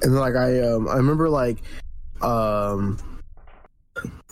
and 0.02 0.14
like 0.14 0.34
I 0.37 0.61
um 0.61 0.88
I 0.88 0.96
remember 0.96 1.28
like 1.28 1.58
um 2.20 2.99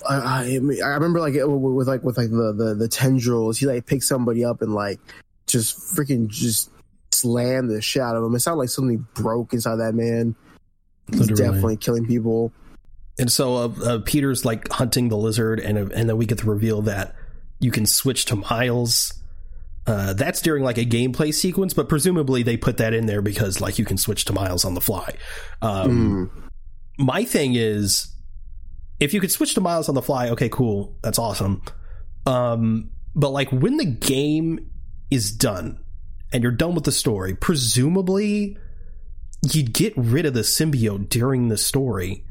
I 0.08 0.14
I, 0.16 0.60
I 0.84 0.88
remember 0.94 1.20
like 1.20 1.34
it- 1.34 1.46
with 1.48 1.88
like 1.88 2.02
with 2.02 2.16
like 2.18 2.30
the, 2.30 2.52
the 2.56 2.74
the 2.74 2.88
tendrils 2.88 3.58
he 3.58 3.66
like 3.66 3.86
picked 3.86 4.04
somebody 4.04 4.44
up 4.44 4.62
and 4.62 4.72
like 4.74 5.00
just 5.46 5.76
freaking 5.96 6.28
just 6.28 6.70
slammed 7.12 7.70
the 7.70 7.80
shit 7.82 8.02
out 8.02 8.16
of 8.16 8.22
him. 8.24 8.34
It 8.34 8.40
sounded 8.40 8.58
like 8.60 8.68
something 8.68 9.06
broke 9.14 9.52
inside 9.52 9.76
that 9.76 9.94
man. 9.94 10.34
He's 11.10 11.20
Literally. 11.28 11.42
definitely 11.42 11.76
killing 11.76 12.06
people. 12.06 12.52
And 13.18 13.30
so 13.30 13.56
uh, 13.56 13.68
uh, 13.84 13.98
Peter's 14.04 14.44
like 14.44 14.70
hunting 14.70 15.08
the 15.08 15.16
lizard, 15.16 15.58
and 15.60 15.76
and 15.92 16.08
then 16.08 16.16
we 16.16 16.24
get 16.24 16.38
the 16.38 16.46
reveal 16.50 16.82
that 16.82 17.14
you 17.58 17.70
can 17.70 17.84
switch 17.84 18.26
to 18.26 18.36
Miles. 18.36 19.12
Uh, 19.86 20.12
that's 20.12 20.40
during 20.42 20.62
like 20.62 20.78
a 20.78 20.84
gameplay 20.84 21.32
sequence, 21.32 21.72
but 21.74 21.88
presumably 21.88 22.42
they 22.42 22.56
put 22.56 22.76
that 22.76 22.92
in 22.94 23.06
there 23.06 23.22
because 23.22 23.60
like 23.60 23.78
you 23.78 23.84
can 23.84 23.96
switch 23.96 24.24
to 24.26 24.32
Miles 24.32 24.64
on 24.64 24.74
the 24.74 24.80
fly. 24.80 25.14
Um, 25.62 26.30
Mm. 26.38 26.50
my 26.98 27.24
thing 27.24 27.54
is 27.54 28.14
if 29.00 29.14
you 29.14 29.20
could 29.20 29.30
switch 29.30 29.54
to 29.54 29.60
miles 29.62 29.88
on 29.88 29.94
the 29.94 30.02
fly 30.02 30.28
okay 30.28 30.50
cool 30.50 30.98
that's 31.02 31.18
awesome 31.18 31.62
um 32.26 32.90
but 33.14 33.30
like 33.30 33.50
when 33.50 33.78
the 33.78 33.86
game 33.86 34.70
is 35.10 35.32
done 35.32 35.82
and 36.30 36.42
you're 36.42 36.52
done 36.52 36.74
with 36.74 36.84
the 36.84 36.92
story 36.92 37.34
presumably 37.34 38.58
you'd 39.52 39.72
get 39.72 39.94
rid 39.96 40.26
of 40.26 40.34
the 40.34 40.40
symbiote 40.42 41.08
during 41.08 41.48
the 41.48 41.56
story 41.56 42.22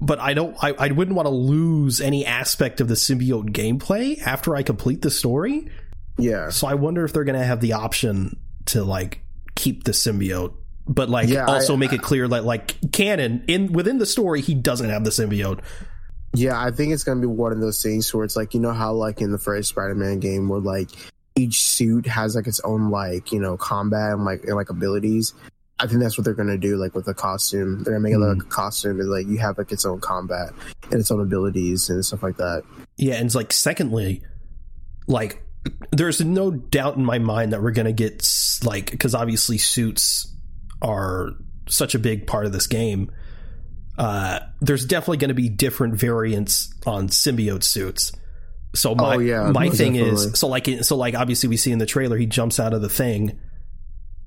but 0.00 0.20
i 0.20 0.32
don't 0.32 0.56
i, 0.62 0.70
I 0.78 0.92
wouldn't 0.92 1.16
want 1.16 1.26
to 1.26 1.34
lose 1.34 2.00
any 2.00 2.24
aspect 2.24 2.80
of 2.80 2.86
the 2.86 2.94
symbiote 2.94 3.50
gameplay 3.50 4.20
after 4.20 4.54
i 4.54 4.62
complete 4.62 5.02
the 5.02 5.10
story 5.10 5.68
Yeah. 6.18 6.48
so 6.50 6.66
i 6.66 6.74
wonder 6.74 7.04
if 7.04 7.12
they're 7.12 7.24
gonna 7.24 7.44
have 7.44 7.60
the 7.60 7.74
option 7.74 8.36
to 8.66 8.82
like 8.84 9.20
keep 9.54 9.84
the 9.84 9.92
symbiote 9.92 10.54
but 10.88 11.08
like 11.10 11.28
Yeah, 11.28 11.46
also 11.46 11.74
I- 11.74 11.76
make 11.76 11.92
it 11.92 12.00
clear 12.02 12.28
that 12.28 12.44
like 12.44 12.76
canon 12.92 13.42
in 13.48 13.72
within 13.72 13.98
the 13.98 14.06
story 14.06 14.40
he 14.40 14.54
doesn't 14.54 14.88
have 14.88 15.02
the 15.02 15.10
symbiote. 15.10 15.60
Yeah, 16.34 16.60
I 16.60 16.70
think 16.70 16.92
it's 16.92 17.02
gonna 17.02 17.20
be 17.20 17.26
one 17.26 17.50
of 17.52 17.60
those 17.60 17.82
things 17.82 18.12
where 18.14 18.24
it's 18.24 18.36
like 18.36 18.54
you 18.54 18.60
know 18.60 18.72
how 18.72 18.92
like 18.92 19.20
in 19.20 19.32
the 19.32 19.38
first 19.38 19.70
Spider-Man 19.70 20.20
game 20.20 20.48
where 20.48 20.60
like 20.60 20.90
each 21.34 21.64
suit 21.64 22.06
has 22.06 22.36
like 22.36 22.46
its 22.46 22.60
own 22.60 22.90
like 22.90 23.32
you 23.32 23.40
know 23.40 23.56
combat 23.56 24.12
and 24.12 24.24
like 24.24 24.44
and 24.44 24.54
like 24.54 24.70
abilities. 24.70 25.34
I 25.80 25.86
think 25.88 26.00
that's 26.00 26.16
what 26.16 26.24
they're 26.24 26.34
gonna 26.34 26.56
do 26.58 26.76
like 26.76 26.94
with 26.94 27.06
the 27.06 27.14
costume. 27.14 27.82
They're 27.82 27.94
gonna 27.94 28.02
make 28.02 28.12
it 28.12 28.16
Hmm. 28.18 28.38
like 28.38 28.42
a 28.42 28.48
costume 28.48 29.00
and 29.00 29.10
like 29.10 29.26
you 29.26 29.38
have 29.38 29.58
like 29.58 29.72
its 29.72 29.84
own 29.86 30.00
combat 30.00 30.50
and 30.90 31.00
its 31.00 31.10
own 31.10 31.20
abilities 31.20 31.88
and 31.90 32.04
stuff 32.04 32.22
like 32.22 32.36
that. 32.36 32.62
Yeah, 32.96 33.14
and 33.14 33.26
it's 33.26 33.34
like 33.34 33.52
secondly, 33.52 34.22
like 35.08 35.42
there's 35.92 36.20
no 36.20 36.50
doubt 36.50 36.96
in 36.96 37.04
my 37.04 37.18
mind 37.18 37.52
that 37.52 37.62
we're 37.62 37.70
gonna 37.72 37.92
get 37.92 38.26
like 38.64 38.90
because 38.90 39.14
obviously 39.14 39.58
suits 39.58 40.32
are 40.82 41.30
such 41.68 41.94
a 41.94 41.98
big 41.98 42.26
part 42.26 42.46
of 42.46 42.52
this 42.52 42.66
game. 42.66 43.10
Uh, 43.98 44.40
there's 44.60 44.84
definitely 44.84 45.16
going 45.16 45.28
to 45.28 45.34
be 45.34 45.48
different 45.48 45.94
variants 45.94 46.72
on 46.84 47.08
symbiote 47.08 47.62
suits. 47.62 48.12
So 48.74 48.94
my 48.94 49.14
Oh, 49.14 49.18
yeah, 49.18 49.50
my 49.50 49.70
thing 49.70 49.94
definitely. 49.94 50.26
is 50.26 50.38
so 50.38 50.48
like 50.48 50.66
so 50.82 50.96
like 50.96 51.14
obviously 51.14 51.48
we 51.48 51.56
see 51.56 51.72
in 51.72 51.78
the 51.78 51.86
trailer 51.86 52.18
he 52.18 52.26
jumps 52.26 52.60
out 52.60 52.74
of 52.74 52.82
the 52.82 52.90
thing 52.90 53.38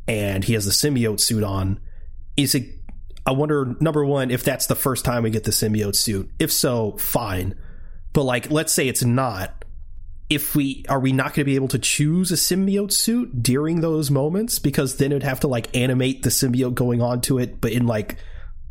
and 0.08 0.44
he 0.44 0.54
has 0.54 0.66
the 0.66 0.72
symbiote 0.72 1.20
suit 1.20 1.44
on. 1.44 1.80
Is 2.36 2.56
it? 2.56 2.68
I 3.28 3.32
wonder 3.32 3.76
number 3.80 4.04
one 4.04 4.32
if 4.32 4.44
that's 4.44 4.66
the 4.66 4.76
first 4.76 5.06
time 5.06 5.22
we 5.22 5.30
get 5.30 5.44
the 5.44 5.52
symbiote 5.52 5.96
suit. 5.96 6.32
If 6.40 6.52
so, 6.52 6.98
fine. 6.98 7.56
But 8.12 8.24
like, 8.24 8.50
let's 8.50 8.74
say 8.74 8.88
it's 8.88 9.04
not. 9.04 9.59
If 10.30 10.56
we 10.56 10.86
are 10.88 11.00
we 11.00 11.12
not 11.12 11.28
going 11.28 11.42
to 11.42 11.44
be 11.46 11.56
able 11.56 11.70
to 11.70 11.80
choose 11.80 12.32
a 12.32 12.36
symbiote 12.36 12.92
suit 12.92 13.42
during 13.42 13.82
those 13.82 14.12
moments 14.12 14.60
because 14.60 14.98
then 14.98 15.12
it'd 15.12 15.24
have 15.24 15.40
to 15.40 15.48
like 15.48 15.76
animate 15.76 16.22
the 16.24 16.30
symbiote 16.30 16.76
going 16.76 17.02
onto 17.02 17.40
it, 17.40 17.60
but 17.60 17.72
in 17.72 17.88
like, 17.88 18.18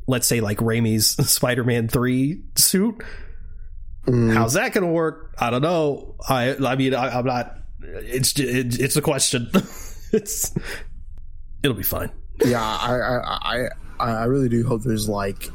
let's 0.07 0.27
say 0.27 0.41
like 0.41 0.59
Raimi's 0.59 1.07
Spider-Man 1.31 1.89
three 1.89 2.43
suit. 2.55 3.03
Mm. 4.07 4.33
How's 4.33 4.55
that 4.55 4.73
going 4.73 4.87
to 4.87 4.93
work? 4.93 5.35
I 5.39 5.51
don't 5.51 5.63
know. 5.63 6.15
I 6.29 6.55
I 6.55 6.77
mean 6.77 6.95
I, 6.95 7.19
I'm 7.19 7.27
not. 7.27 7.57
It's 7.81 8.39
it, 8.39 8.81
it's 8.81 8.97
a 8.97 9.03
question. 9.03 9.51
it's 10.13 10.55
it'll 11.63 11.77
be 11.77 11.83
fine. 11.83 12.11
yeah, 12.45 12.63
I, 12.63 12.95
I 12.95 13.69
I 13.99 14.11
I 14.13 14.25
really 14.25 14.49
do 14.49 14.67
hope 14.67 14.83
there's 14.83 15.09
like 15.09 15.51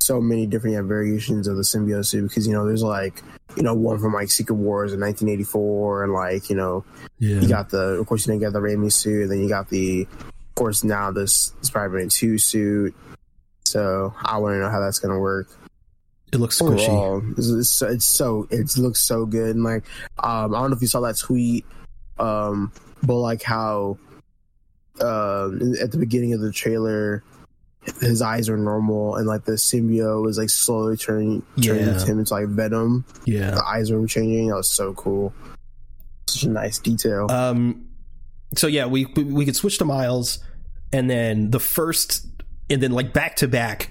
so 0.00 0.20
many 0.20 0.46
different 0.46 0.86
variations 0.86 1.46
of 1.46 1.56
the 1.56 1.62
symbiote 1.62 2.06
suit 2.06 2.28
because 2.28 2.46
you 2.46 2.52
know 2.52 2.66
there's 2.66 2.82
like 2.82 3.22
you 3.56 3.62
know 3.62 3.74
one 3.74 3.98
from 3.98 4.12
like 4.12 4.30
Secret 4.30 4.54
Wars 4.56 4.92
in 4.92 5.00
1984 5.00 6.04
and 6.04 6.12
like 6.12 6.50
you 6.50 6.56
know 6.56 6.84
Yeah. 7.18 7.40
you 7.40 7.48
got 7.48 7.70
the 7.70 7.78
of 7.98 8.06
course 8.06 8.26
you 8.26 8.32
didn't 8.32 8.42
get 8.42 8.52
the 8.52 8.60
Raimi 8.60 8.92
suit 8.92 9.22
and 9.22 9.30
then 9.32 9.40
you 9.40 9.48
got 9.48 9.68
the 9.70 10.02
of 10.02 10.54
course 10.54 10.84
now 10.84 11.10
this 11.10 11.52
Spider-Man 11.62 12.08
2 12.08 12.38
suit 12.38 12.94
so 13.64 14.14
I 14.22 14.38
want 14.38 14.54
to 14.54 14.58
know 14.58 14.70
how 14.70 14.80
that's 14.80 14.98
gonna 14.98 15.18
work 15.18 15.48
It 16.32 16.38
looks 16.38 16.60
squishy. 16.60 16.88
overall 16.88 17.22
it's, 17.36 17.48
it's, 17.48 17.82
it's 17.82 18.04
so 18.06 18.46
it 18.50 18.76
looks 18.76 19.00
so 19.00 19.24
good 19.26 19.54
and 19.56 19.64
like 19.64 19.84
um 20.22 20.54
I 20.54 20.60
don't 20.60 20.70
know 20.70 20.76
if 20.76 20.82
you 20.82 20.88
saw 20.88 21.00
that 21.00 21.16
tweet 21.18 21.64
um 22.18 22.72
but 23.02 23.16
like 23.16 23.42
how 23.42 23.98
um 25.00 25.74
at 25.80 25.90
the 25.92 25.98
beginning 25.98 26.34
of 26.34 26.40
the 26.40 26.52
trailer 26.52 27.22
his 28.00 28.22
eyes 28.22 28.48
are 28.48 28.56
normal 28.56 29.16
and 29.16 29.26
like 29.26 29.44
the 29.44 29.52
symbiote 29.52 30.28
is 30.28 30.38
like 30.38 30.50
slowly 30.50 30.96
turning 30.96 31.42
turning 31.62 31.84
Yeah. 31.86 32.04
him 32.04 32.18
into 32.20 32.32
like 32.34 32.46
venom 32.48 33.04
Yeah. 33.24 33.52
the 33.52 33.64
eyes 33.64 33.90
were 33.90 34.06
changing 34.06 34.48
that 34.48 34.54
was 34.56 34.70
so 34.70 34.94
cool 34.94 35.32
such 36.26 36.42
a 36.44 36.48
nice 36.50 36.78
detail 36.78 37.30
Um. 37.30 37.84
So 38.56 38.66
yeah, 38.66 38.86
we 38.86 39.04
we, 39.04 39.24
we 39.24 39.44
could 39.44 39.56
switch 39.56 39.76
to 39.78 39.84
Miles, 39.84 40.38
and 40.90 41.08
then 41.10 41.50
the 41.50 41.60
first, 41.60 42.26
and 42.70 42.82
then 42.82 42.92
like 42.92 43.12
back 43.12 43.36
to 43.36 43.48
back, 43.48 43.90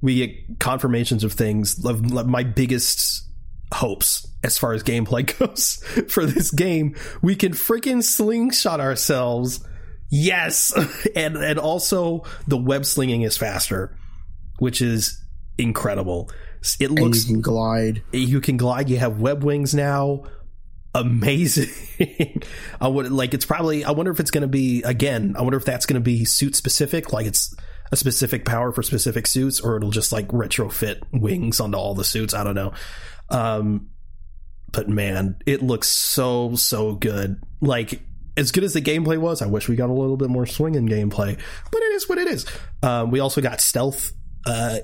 we 0.00 0.24
get 0.24 0.60
confirmations 0.60 1.24
of 1.24 1.32
things. 1.32 1.84
Of, 1.84 2.04
of 2.16 2.26
my 2.28 2.44
biggest 2.44 3.24
hopes 3.72 4.24
as 4.44 4.56
far 4.56 4.72
as 4.72 4.84
gameplay 4.84 5.26
goes 5.38 5.82
for 6.08 6.26
this 6.26 6.52
game, 6.52 6.94
we 7.22 7.34
can 7.34 7.52
freaking 7.54 8.04
slingshot 8.04 8.78
ourselves. 8.80 9.66
Yes, 10.10 10.72
and 11.16 11.36
and 11.36 11.58
also 11.58 12.24
the 12.46 12.56
web 12.56 12.84
slinging 12.84 13.22
is 13.22 13.36
faster, 13.36 13.96
which 14.58 14.80
is 14.80 15.22
incredible. 15.56 16.30
It 16.80 16.90
and 16.90 16.98
looks 16.98 17.28
you 17.28 17.34
can 17.34 17.42
glide. 17.42 18.02
You 18.12 18.40
can 18.40 18.56
glide. 18.56 18.88
You 18.90 18.98
have 18.98 19.20
web 19.20 19.44
wings 19.44 19.74
now. 19.74 20.24
Amazing. 20.94 22.42
I 22.80 22.88
would 22.88 23.12
like 23.12 23.34
it's 23.34 23.44
probably 23.44 23.84
i 23.84 23.90
wonder 23.90 24.10
if 24.10 24.20
it's 24.20 24.30
going 24.30 24.42
to 24.42 24.48
be 24.48 24.82
again 24.82 25.34
i 25.38 25.42
wonder 25.42 25.58
if 25.58 25.64
that's 25.64 25.86
going 25.86 26.00
to 26.00 26.04
be 26.04 26.24
suit 26.24 26.56
specific 26.56 27.12
like 27.12 27.26
it's 27.26 27.54
a 27.92 27.96
specific 27.96 28.44
power 28.44 28.72
for 28.72 28.82
specific 28.82 29.26
suits 29.26 29.60
or 29.60 29.76
it'll 29.76 29.90
just 29.90 30.12
like 30.12 30.28
retrofit 30.28 31.00
wings 31.12 31.60
onto 31.60 31.76
all 31.76 31.94
the 31.94 32.04
suits. 32.04 32.34
I 32.34 32.44
don't 32.44 32.54
know. 32.54 32.72
Um 33.30 33.90
but 34.70 34.88
man 34.88 35.36
it 35.46 35.62
looks 35.62 35.88
so 35.88 36.54
so 36.56 36.94
good. 36.94 37.42
Like 37.60 38.02
as 38.38 38.52
good 38.52 38.64
as 38.64 38.72
the 38.72 38.80
gameplay 38.80 39.18
was 39.18 39.42
i 39.42 39.46
wish 39.46 39.68
we 39.68 39.76
got 39.76 39.90
a 39.90 39.92
little 39.92 40.16
bit 40.16 40.30
more 40.30 40.46
swinging 40.46 40.88
gameplay 40.88 41.38
but 41.70 41.82
it 41.82 41.92
is 41.92 42.08
what 42.08 42.18
it 42.18 42.28
is 42.28 42.46
um, 42.82 43.10
we 43.10 43.20
also 43.20 43.40
got 43.40 43.60
stealth 43.60 44.12
uh 44.46 44.78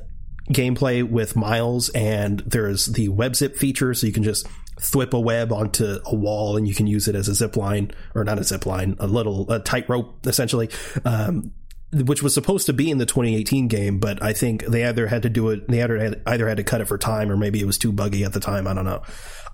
gameplay 0.51 1.09
with 1.09 1.37
Miles, 1.37 1.89
and 1.91 2.41
there's 2.41 2.87
the 2.87 3.09
web 3.09 3.37
zip 3.37 3.57
feature, 3.57 3.95
so 3.95 4.07
you 4.07 4.13
can 4.13 4.23
just 4.23 4.47
thwip 4.81 5.13
a 5.13 5.21
web 5.21 5.53
onto 5.53 5.99
a 6.05 6.15
wall 6.15 6.57
and 6.57 6.67
you 6.67 6.75
can 6.75 6.87
use 6.87 7.07
it 7.07 7.15
as 7.15 7.29
a 7.29 7.35
zip 7.35 7.57
line, 7.57 7.93
or 8.15 8.25
not 8.25 8.39
a 8.39 8.45
zip 8.45 8.67
line, 8.67 8.97
a 8.99 9.07
little 9.07 9.51
a 9.51 9.61
tightrope 9.61 10.27
essentially. 10.27 10.69
Um, 11.05 11.53
which 11.93 12.25
was 12.25 12.35
supposed 12.35 12.67
to 12.67 12.73
be 12.73 12.91
in 12.91 12.99
the 12.99 13.07
2018 13.07 13.69
game, 13.69 13.99
but 14.01 14.21
I 14.21 14.33
think 14.33 14.65
they 14.67 14.85
either 14.85 15.07
had 15.07 15.23
to 15.23 15.29
do 15.29 15.51
it, 15.51 15.69
they 15.69 15.81
either 15.81 15.97
had, 15.97 16.23
either 16.27 16.49
had 16.49 16.57
to 16.57 16.65
cut 16.65 16.81
it 16.81 16.87
for 16.87 16.99
time, 16.99 17.31
or 17.31 17.37
maybe 17.37 17.61
it 17.61 17.67
was 17.67 17.79
too 17.79 17.93
buggy 17.93 18.25
at 18.25 18.33
the 18.33 18.41
time. 18.41 18.67
I 18.67 18.75
don't 18.75 18.85
know. 18.85 19.03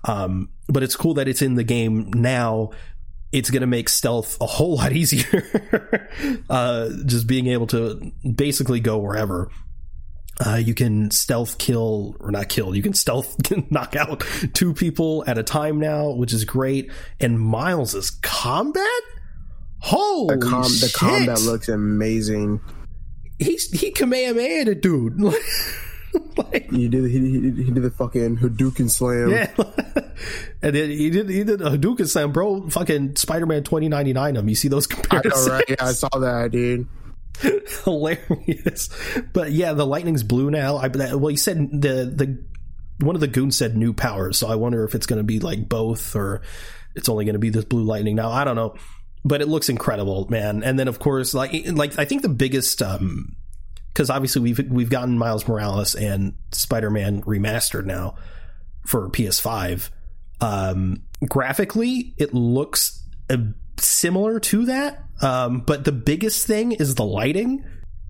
Um, 0.05 0.49
but 0.67 0.81
it's 0.81 0.95
cool 0.95 1.13
that 1.15 1.27
it's 1.27 1.43
in 1.43 1.53
the 1.53 1.63
game 1.63 2.09
now. 2.15 2.71
It's 3.31 3.49
going 3.49 3.61
to 3.61 3.67
make 3.67 3.89
stealth 3.89 4.37
a 4.41 4.45
whole 4.45 4.75
lot 4.75 4.91
easier. 4.93 6.09
uh, 6.49 6.89
just 7.05 7.27
being 7.27 7.47
able 7.47 7.67
to 7.67 8.11
basically 8.35 8.79
go 8.79 8.97
wherever. 8.97 9.49
Uh, 10.43 10.55
you 10.55 10.73
can 10.73 11.11
stealth 11.11 11.57
kill 11.57 12.15
or 12.19 12.31
not 12.31 12.49
kill. 12.49 12.75
You 12.75 12.81
can 12.81 12.93
stealth 12.93 13.37
knock 13.71 13.95
out 13.95 14.25
two 14.53 14.73
people 14.73 15.23
at 15.27 15.37
a 15.37 15.43
time 15.43 15.79
now, 15.79 16.11
which 16.11 16.33
is 16.33 16.45
great. 16.45 16.91
And 17.19 17.39
Miles's 17.39 18.09
combat, 18.09 18.85
holy 19.79 20.35
the, 20.35 20.45
com- 20.45 20.63
the 20.63 20.91
combat 20.95 21.41
looks 21.41 21.69
amazing 21.69 22.59
He's 23.41 23.71
he 23.71 23.91
kamehameha 23.91 24.69
a 24.69 24.75
dude. 24.75 25.19
like, 26.37 26.69
he 26.71 26.87
did 26.87 27.09
he, 27.09 27.19
he, 27.19 27.63
he 27.63 27.71
did 27.71 27.83
the 27.83 27.91
fucking 27.91 28.37
Hadouken 28.37 28.89
slam 28.89 29.29
yeah, 29.29 29.51
and 30.61 30.75
then 30.75 30.89
he 30.89 31.09
did 31.09 31.29
he 31.29 31.43
did 31.43 31.61
a 31.61 31.71
Hadouken 31.71 32.07
slam, 32.07 32.31
bro. 32.31 32.69
Fucking 32.69 33.15
Spider 33.15 33.45
Man 33.45 33.63
twenty 33.63 33.89
ninety 33.89 34.13
nine. 34.13 34.35
Him. 34.35 34.49
You 34.49 34.55
see 34.55 34.67
those 34.67 34.87
I 34.91 34.95
comparisons? 34.95 35.49
right? 35.49 35.65
Yeah, 35.69 35.75
I 35.79 35.91
saw 35.93 36.09
that, 36.09 36.51
dude. 36.51 36.87
hilarious. 37.83 38.89
But 39.33 39.51
yeah, 39.51 39.73
the 39.73 39.85
lightning's 39.85 40.23
blue 40.23 40.51
now. 40.51 40.77
I 40.77 40.87
well, 40.87 41.27
he 41.27 41.37
said 41.37 41.57
the 41.71 42.05
the 42.05 42.43
one 42.99 43.15
of 43.15 43.21
the 43.21 43.27
goons 43.27 43.55
said 43.55 43.75
new 43.75 43.93
powers, 43.93 44.37
so 44.37 44.47
I 44.47 44.55
wonder 44.55 44.83
if 44.83 44.95
it's 44.95 45.05
going 45.05 45.17
to 45.17 45.23
be 45.23 45.39
like 45.39 45.67
both 45.67 46.15
or 46.15 46.41
it's 46.95 47.09
only 47.09 47.25
going 47.25 47.33
to 47.33 47.39
be 47.39 47.49
this 47.49 47.65
blue 47.65 47.83
lightning 47.83 48.15
now. 48.15 48.31
I 48.31 48.43
don't 48.43 48.55
know, 48.55 48.75
but 49.23 49.41
it 49.41 49.47
looks 49.47 49.69
incredible, 49.69 50.27
man. 50.29 50.63
And 50.63 50.77
then 50.77 50.87
of 50.87 50.99
course, 50.99 51.33
like 51.33 51.53
like 51.67 51.97
I 51.97 52.05
think 52.05 52.21
the 52.21 52.29
biggest 52.29 52.81
um 52.81 53.35
because 53.93 54.09
obviously 54.09 54.41
we've 54.41 54.71
we've 54.71 54.89
gotten 54.89 55.17
Miles 55.17 55.47
Morales 55.47 55.95
and 55.95 56.33
Spider 56.51 56.89
Man 56.89 57.21
remastered 57.23 57.85
now 57.85 58.15
for 58.85 59.09
PS5. 59.09 59.89
Um, 60.39 61.03
graphically, 61.27 62.13
it 62.17 62.33
looks 62.33 63.03
uh, 63.29 63.37
similar 63.77 64.39
to 64.39 64.65
that, 64.65 65.03
um, 65.21 65.61
but 65.61 65.85
the 65.85 65.91
biggest 65.91 66.47
thing 66.47 66.71
is 66.71 66.95
the 66.95 67.05
lighting 67.05 67.63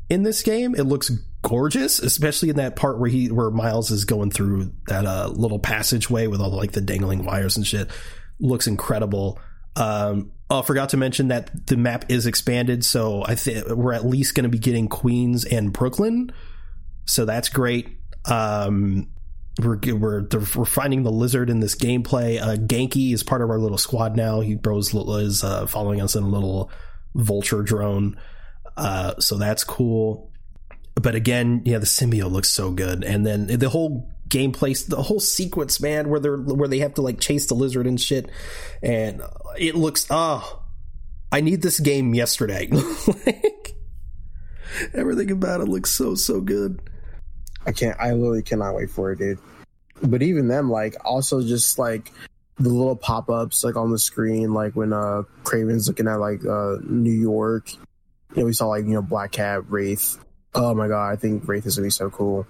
in 0.10 0.24
this 0.24 0.42
game. 0.44 0.76
It 0.76 0.84
looks 0.84 1.12
gorgeous, 1.42 2.00
especially 2.00 2.50
in 2.50 2.58
that 2.58 2.76
part 2.76 3.00
where 3.00 3.10
he 3.10 3.32
where 3.32 3.50
Miles 3.50 3.92
is 3.92 4.06
going 4.06 4.32
through 4.32 4.74
that 4.88 5.06
uh, 5.06 5.30
little 5.34 5.60
passageway 5.60 6.28
with 6.28 6.42
all 6.42 6.52
like 6.52 6.72
the 6.72 6.82
dangling 6.82 7.26
wires 7.26 7.58
and 7.58 7.66
shit. 7.66 7.90
Looks 8.40 8.68
incredible. 8.68 9.40
Um, 9.76 10.32
oh, 10.52 10.62
forgot 10.62 10.90
to 10.90 10.98
mention 10.98 11.30
that 11.30 11.68
the 11.68 11.78
map 11.78 12.06
is 12.10 12.28
expanded, 12.28 12.84
so 12.84 13.24
I 13.26 13.36
think 13.36 13.68
we're 13.70 13.94
at 13.94 14.06
least 14.06 14.36
going 14.36 14.44
to 14.44 14.50
be 14.50 14.60
getting 14.60 14.90
Queens 14.90 15.46
and 15.46 15.72
Brooklyn, 15.72 16.32
so 17.06 17.26
that's 17.26 17.50
great. 17.50 17.98
Um, 18.26 19.10
we're 19.60 19.80
we're 19.96 20.28
we're 20.56 20.66
finding 20.66 21.04
the 21.04 21.12
lizard 21.12 21.50
in 21.50 21.62
this 21.62 21.76
gameplay. 21.76 22.42
Uh, 22.42 22.56
Ganke 22.56 23.14
is 23.14 23.24
part 23.24 23.42
of 23.42 23.50
our 23.50 23.58
little 23.58 23.78
squad 23.78 24.16
now. 24.16 24.42
He 24.42 24.56
bros 24.56 24.94
is 24.94 25.44
uh, 25.44 25.66
following 25.68 26.02
us 26.02 26.16
in 26.16 26.24
a 26.24 26.30
little 26.30 26.70
vulture 27.16 27.62
drone, 27.62 28.20
uh, 28.76 29.16
so 29.20 29.38
that's 29.38 29.64
cool. 29.64 30.32
But 30.96 31.16
again, 31.16 31.62
yeah, 31.66 31.78
the 31.78 31.86
symbiote 31.86 32.32
looks 32.32 32.50
so 32.50 32.72
good, 32.72 33.06
and 33.06 33.26
then 33.26 33.48
the 33.48 33.70
whole 33.70 34.10
gameplay, 34.32 34.88
the 34.88 35.02
whole 35.04 35.20
sequence, 35.20 35.80
man, 35.80 36.10
where 36.10 36.20
they're 36.20 36.38
where 36.38 36.70
they 36.70 36.80
have 36.80 36.96
to 36.96 37.02
like 37.02 37.20
chase 37.20 37.46
the 37.48 37.54
lizard 37.54 37.86
and 37.86 38.00
shit, 38.02 38.30
and 38.82 39.22
it 39.60 39.76
looks 39.76 40.08
oh, 40.10 40.64
I 41.32 41.42
need 41.42 41.62
this 41.62 41.80
game 41.80 42.16
yesterday. 42.16 42.68
like, 43.26 43.76
Everything 44.94 45.32
about 45.32 45.62
it 45.62 45.68
looks 45.68 45.92
so 45.92 46.16
so 46.16 46.42
good. 46.42 46.80
I 47.66 47.72
can't. 47.72 48.00
I 48.00 48.14
literally 48.14 48.42
cannot 48.42 48.76
wait 48.76 48.90
for 48.90 49.12
it, 49.12 49.20
dude. 49.20 49.40
But 50.02 50.24
even 50.24 50.48
them, 50.48 50.72
like, 50.72 50.96
also 51.06 51.42
just 51.44 51.78
like 51.78 52.12
the 52.58 52.70
little 52.70 52.96
pop 52.96 53.30
ups, 53.30 53.64
like 53.64 53.76
on 53.76 53.92
the 53.92 54.00
screen, 54.00 54.54
like 54.54 54.76
when 54.76 54.94
uh 54.94 55.24
Kraven's 55.44 55.88
looking 55.88 56.08
at 56.08 56.20
like 56.20 56.46
uh 56.46 56.78
New 56.84 57.12
York. 57.12 57.74
You 57.74 58.44
know, 58.44 58.46
we 58.46 58.54
saw 58.54 58.68
like 58.68 58.86
you 58.86 58.94
know 58.94 59.02
Black 59.02 59.34
Cat, 59.34 59.70
Wraith. 59.70 60.18
Oh 60.56 60.74
my 60.74 60.88
god, 60.88 61.12
I 61.12 61.16
think 61.18 61.48
Wraith 61.48 61.66
is 61.66 61.76
gonna 61.76 61.88
be 61.88 61.92
so 61.92 62.10
cool. 62.10 62.48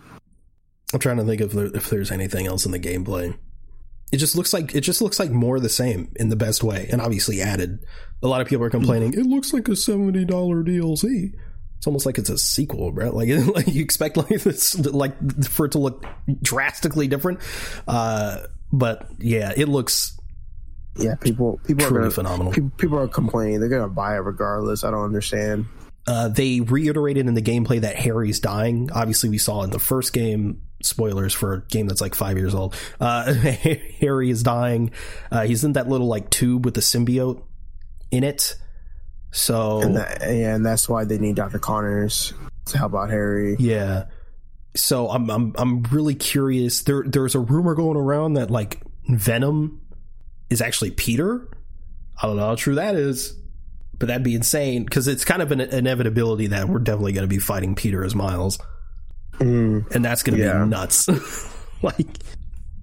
I'm 0.93 0.99
trying 0.99 1.17
to 1.17 1.23
think 1.23 1.41
of 1.41 1.55
if 1.75 1.89
there's 1.89 2.11
anything 2.11 2.47
else 2.47 2.65
in 2.65 2.71
the 2.71 2.79
gameplay. 2.79 3.37
It 4.11 4.17
just 4.17 4.35
looks 4.35 4.51
like 4.51 4.75
it 4.75 4.81
just 4.81 5.01
looks 5.01 5.19
like 5.19 5.31
more 5.31 5.59
the 5.59 5.69
same 5.69 6.11
in 6.17 6.29
the 6.29 6.35
best 6.35 6.63
way, 6.63 6.87
and 6.91 6.99
obviously 7.01 7.41
added. 7.41 7.85
A 8.21 8.27
lot 8.27 8.41
of 8.41 8.47
people 8.47 8.65
are 8.65 8.69
complaining 8.69 9.13
it 9.13 9.25
looks 9.25 9.53
like 9.53 9.67
a 9.69 9.75
seventy 9.75 10.25
dollar 10.25 10.63
DLC. 10.63 11.33
It's 11.77 11.87
almost 11.87 12.05
like 12.05 12.19
it's 12.19 12.29
a 12.29 12.37
sequel, 12.37 12.91
bro. 12.91 13.09
Like, 13.09 13.29
like 13.55 13.67
you 13.67 13.81
expect 13.81 14.17
like 14.17 14.27
this, 14.27 14.77
like 14.85 15.45
for 15.45 15.65
it 15.65 15.71
to 15.71 15.79
look 15.79 16.05
drastically 16.41 17.07
different. 17.07 17.39
Uh, 17.87 18.39
but 18.71 19.07
yeah, 19.17 19.53
it 19.55 19.67
looks. 19.67 20.17
Yeah, 20.97 21.15
people 21.15 21.59
people 21.65 21.85
truly 21.85 21.99
are 21.99 22.01
gonna, 22.01 22.11
phenomenal. 22.11 22.53
People, 22.53 22.71
people 22.77 22.99
are 22.99 23.07
complaining. 23.07 23.61
They're 23.61 23.69
gonna 23.69 23.87
buy 23.87 24.15
it 24.15 24.19
regardless. 24.19 24.83
I 24.83 24.91
don't 24.91 25.05
understand. 25.05 25.65
Uh, 26.05 26.27
they 26.27 26.59
reiterated 26.59 27.27
in 27.27 27.33
the 27.33 27.41
gameplay 27.41 27.79
that 27.79 27.95
Harry's 27.95 28.39
dying. 28.39 28.91
Obviously, 28.91 29.29
we 29.29 29.37
saw 29.37 29.63
in 29.63 29.69
the 29.69 29.79
first 29.79 30.13
game. 30.13 30.61
Spoilers 30.83 31.33
for 31.33 31.53
a 31.53 31.61
game 31.61 31.87
that's 31.87 32.01
like 32.01 32.15
five 32.15 32.37
years 32.37 32.53
old. 32.55 32.75
Uh, 32.99 33.33
Harry 33.99 34.29
is 34.29 34.43
dying. 34.43 34.91
Uh, 35.31 35.43
he's 35.43 35.63
in 35.63 35.73
that 35.73 35.87
little 35.87 36.07
like 36.07 36.29
tube 36.29 36.65
with 36.65 36.73
the 36.73 36.81
symbiote 36.81 37.41
in 38.11 38.23
it. 38.23 38.55
So 39.31 39.81
and, 39.81 39.95
that, 39.95 40.21
yeah, 40.21 40.55
and 40.55 40.65
that's 40.65 40.89
why 40.89 41.05
they 41.05 41.17
need 41.17 41.35
Doctor 41.35 41.59
Connors 41.59 42.33
to 42.65 42.77
help 42.77 42.93
out 42.95 43.09
Harry. 43.09 43.55
Yeah. 43.59 44.05
So 44.75 45.09
I'm 45.09 45.29
I'm 45.29 45.53
I'm 45.57 45.83
really 45.83 46.15
curious. 46.15 46.83
There 46.83 47.03
there's 47.05 47.35
a 47.35 47.39
rumor 47.39 47.75
going 47.75 47.97
around 47.97 48.33
that 48.33 48.51
like 48.51 48.81
Venom 49.07 49.81
is 50.49 50.61
actually 50.61 50.91
Peter. 50.91 51.49
I 52.21 52.27
don't 52.27 52.37
know 52.37 52.45
how 52.45 52.55
true 52.55 52.75
that 52.75 52.95
is, 52.95 53.33
but 53.97 54.07
that'd 54.07 54.23
be 54.23 54.35
insane 54.35 54.83
because 54.83 55.07
it's 55.07 55.25
kind 55.25 55.41
of 55.41 55.51
an 55.51 55.61
inevitability 55.61 56.47
that 56.47 56.67
we're 56.67 56.79
definitely 56.79 57.13
going 57.13 57.23
to 57.23 57.33
be 57.33 57.39
fighting 57.39 57.75
Peter 57.75 58.03
as 58.03 58.13
Miles, 58.13 58.59
mm, 59.33 59.89
and 59.91 60.05
that's 60.05 60.23
going 60.23 60.37
to 60.37 60.43
yeah. 60.43 60.63
be 60.63 60.69
nuts. 60.69 61.07
like 61.81 62.07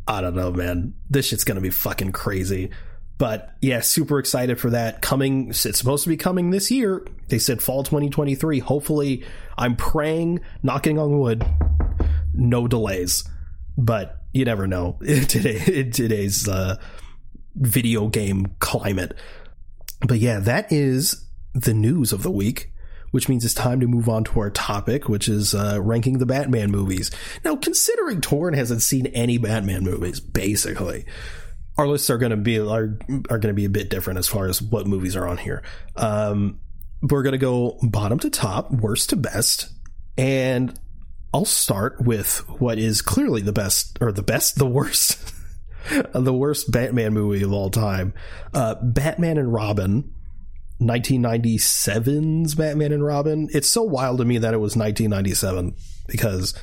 I 0.06 0.22
don't 0.22 0.34
know, 0.34 0.50
man. 0.50 0.94
This 1.10 1.26
shit's 1.28 1.44
going 1.44 1.56
to 1.56 1.60
be 1.60 1.70
fucking 1.70 2.12
crazy. 2.12 2.70
But 3.18 3.54
yeah, 3.60 3.80
super 3.80 4.18
excited 4.18 4.60
for 4.60 4.70
that. 4.70 5.02
Coming, 5.02 5.48
it's 5.50 5.78
supposed 5.78 6.04
to 6.04 6.08
be 6.08 6.16
coming 6.16 6.50
this 6.50 6.70
year. 6.70 7.06
They 7.28 7.38
said 7.38 7.60
fall 7.60 7.82
2023. 7.82 8.60
Hopefully, 8.60 9.24
I'm 9.58 9.76
praying, 9.76 10.40
knocking 10.62 10.98
on 10.98 11.18
wood, 11.18 11.44
no 12.32 12.68
delays. 12.68 13.28
But 13.76 14.18
you 14.32 14.44
never 14.44 14.66
know 14.66 14.98
today 15.28 15.60
in 15.66 15.90
today's 15.90 16.48
uh, 16.48 16.76
video 17.56 18.08
game 18.08 18.54
climate. 18.60 19.14
But 20.06 20.20
yeah, 20.20 20.38
that 20.40 20.72
is 20.72 21.26
the 21.54 21.74
news 21.74 22.12
of 22.12 22.22
the 22.22 22.30
week, 22.30 22.72
which 23.10 23.28
means 23.28 23.44
it's 23.44 23.54
time 23.54 23.80
to 23.80 23.86
move 23.86 24.08
on 24.08 24.24
to 24.24 24.40
our 24.40 24.50
topic, 24.50 25.08
which 25.08 25.28
is 25.28 25.54
uh, 25.54 25.78
ranking 25.80 26.18
the 26.18 26.26
Batman 26.26 26.70
movies. 26.70 27.10
Now, 27.44 27.56
considering 27.56 28.20
Tauren 28.20 28.54
hasn't 28.54 28.82
seen 28.82 29.06
any 29.06 29.38
Batman 29.38 29.84
movies, 29.84 30.20
basically 30.20 31.06
our 31.78 31.86
lists 31.86 32.10
are 32.10 32.18
going 32.18 32.30
to 32.30 32.36
be 32.36 32.58
are, 32.58 32.98
are 33.30 33.38
going 33.38 33.42
to 33.42 33.54
be 33.54 33.64
a 33.64 33.70
bit 33.70 33.88
different 33.88 34.18
as 34.18 34.26
far 34.26 34.46
as 34.46 34.60
what 34.60 34.86
movies 34.86 35.16
are 35.16 35.26
on 35.26 35.38
here. 35.38 35.62
Um, 35.96 36.60
we're 37.00 37.22
going 37.22 37.32
to 37.32 37.38
go 37.38 37.78
bottom 37.82 38.18
to 38.18 38.30
top, 38.30 38.72
worst 38.72 39.10
to 39.10 39.16
best, 39.16 39.70
and 40.18 40.78
I'll 41.32 41.44
start 41.44 42.00
with 42.00 42.38
what 42.60 42.78
is 42.78 43.00
clearly 43.00 43.40
the 43.42 43.52
best 43.52 43.96
or 44.00 44.10
the 44.10 44.24
best, 44.24 44.58
the 44.58 44.66
worst, 44.66 45.32
the 46.12 46.34
worst 46.34 46.70
Batman 46.70 47.14
movie 47.14 47.44
of 47.44 47.52
all 47.52 47.70
time. 47.70 48.12
Uh, 48.52 48.74
Batman 48.82 49.38
and 49.38 49.52
Robin. 49.52 50.12
1997's 50.80 52.54
Batman 52.54 52.92
and 52.92 53.04
Robin. 53.04 53.48
It's 53.52 53.68
so 53.68 53.82
wild 53.82 54.18
to 54.18 54.24
me 54.24 54.38
that 54.38 54.54
it 54.54 54.58
was 54.58 54.76
1997 54.76 55.74
because, 56.06 56.54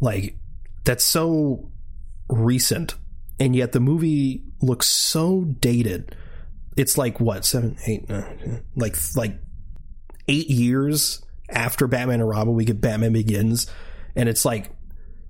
like, 0.00 0.36
that's 0.84 1.04
so 1.04 1.70
recent 2.28 2.94
and 3.38 3.54
yet 3.54 3.72
the 3.72 3.80
movie 3.80 4.42
looks 4.60 4.86
so 4.86 5.44
dated. 5.44 6.14
It's 6.76 6.98
like 6.98 7.20
what 7.20 7.44
seven, 7.44 7.76
eight, 7.86 8.08
nine, 8.08 8.64
like 8.76 8.96
like 9.14 9.38
eight 10.28 10.48
years 10.48 11.22
after 11.48 11.86
Batman 11.86 12.20
and 12.20 12.28
Robin, 12.28 12.54
we 12.54 12.64
get 12.64 12.80
Batman 12.80 13.12
Begins, 13.12 13.70
and 14.14 14.28
it's 14.28 14.44
like 14.44 14.70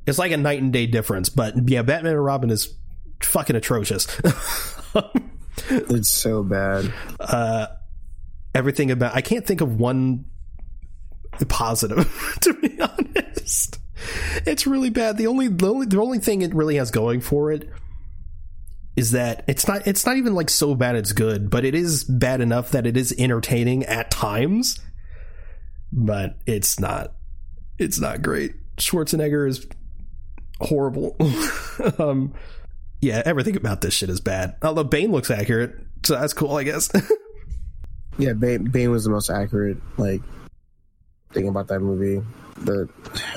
it's 0.06 0.18
like 0.18 0.32
a 0.32 0.36
night 0.36 0.60
and 0.60 0.72
day 0.72 0.86
difference. 0.86 1.28
But 1.28 1.68
yeah, 1.68 1.82
Batman 1.82 2.14
and 2.14 2.24
Robin 2.24 2.50
is 2.50 2.74
fucking 3.22 3.56
atrocious. 3.56 4.06
it's 5.68 6.08
so 6.08 6.42
bad. 6.42 6.92
Uh, 7.20 7.66
everything 8.56 8.90
about 8.90 9.14
I 9.14 9.20
can't 9.20 9.46
think 9.46 9.60
of 9.60 9.78
one 9.78 10.24
positive 11.48 12.36
to 12.40 12.54
be 12.54 12.80
honest. 12.80 13.78
It's 14.46 14.66
really 14.66 14.90
bad. 14.90 15.18
The 15.18 15.26
only 15.26 15.48
the 15.48 15.68
only 15.68 15.86
the 15.86 16.00
only 16.00 16.18
thing 16.18 16.42
it 16.42 16.54
really 16.54 16.76
has 16.76 16.90
going 16.90 17.20
for 17.20 17.52
it 17.52 17.68
is 18.96 19.10
that 19.10 19.44
it's 19.46 19.68
not 19.68 19.86
it's 19.86 20.06
not 20.06 20.16
even 20.16 20.34
like 20.34 20.48
so 20.48 20.74
bad 20.74 20.96
it's 20.96 21.12
good, 21.12 21.50
but 21.50 21.64
it 21.64 21.74
is 21.74 22.04
bad 22.04 22.40
enough 22.40 22.70
that 22.70 22.86
it 22.86 22.96
is 22.96 23.14
entertaining 23.18 23.84
at 23.84 24.10
times. 24.10 24.80
But 25.92 26.38
it's 26.46 26.80
not 26.80 27.12
it's 27.78 28.00
not 28.00 28.22
great. 28.22 28.54
Schwarzenegger 28.78 29.46
is 29.46 29.66
horrible. 30.60 31.16
um 31.98 32.32
yeah, 33.02 33.20
everything 33.26 33.56
about 33.56 33.82
this 33.82 33.92
shit 33.92 34.08
is 34.08 34.22
bad. 34.22 34.56
Although 34.62 34.84
Bane 34.84 35.12
looks 35.12 35.30
accurate, 35.30 35.74
so 36.04 36.14
that's 36.14 36.32
cool, 36.32 36.56
I 36.56 36.62
guess. 36.62 36.90
yeah, 38.18 38.32
Bane, 38.32 38.64
Bane 38.64 38.90
was 38.90 39.04
the 39.04 39.10
most 39.10 39.30
accurate 39.30 39.78
like 39.96 40.22
thing 41.32 41.48
about 41.48 41.68
that 41.68 41.80
movie. 41.80 42.24
But 42.58 42.88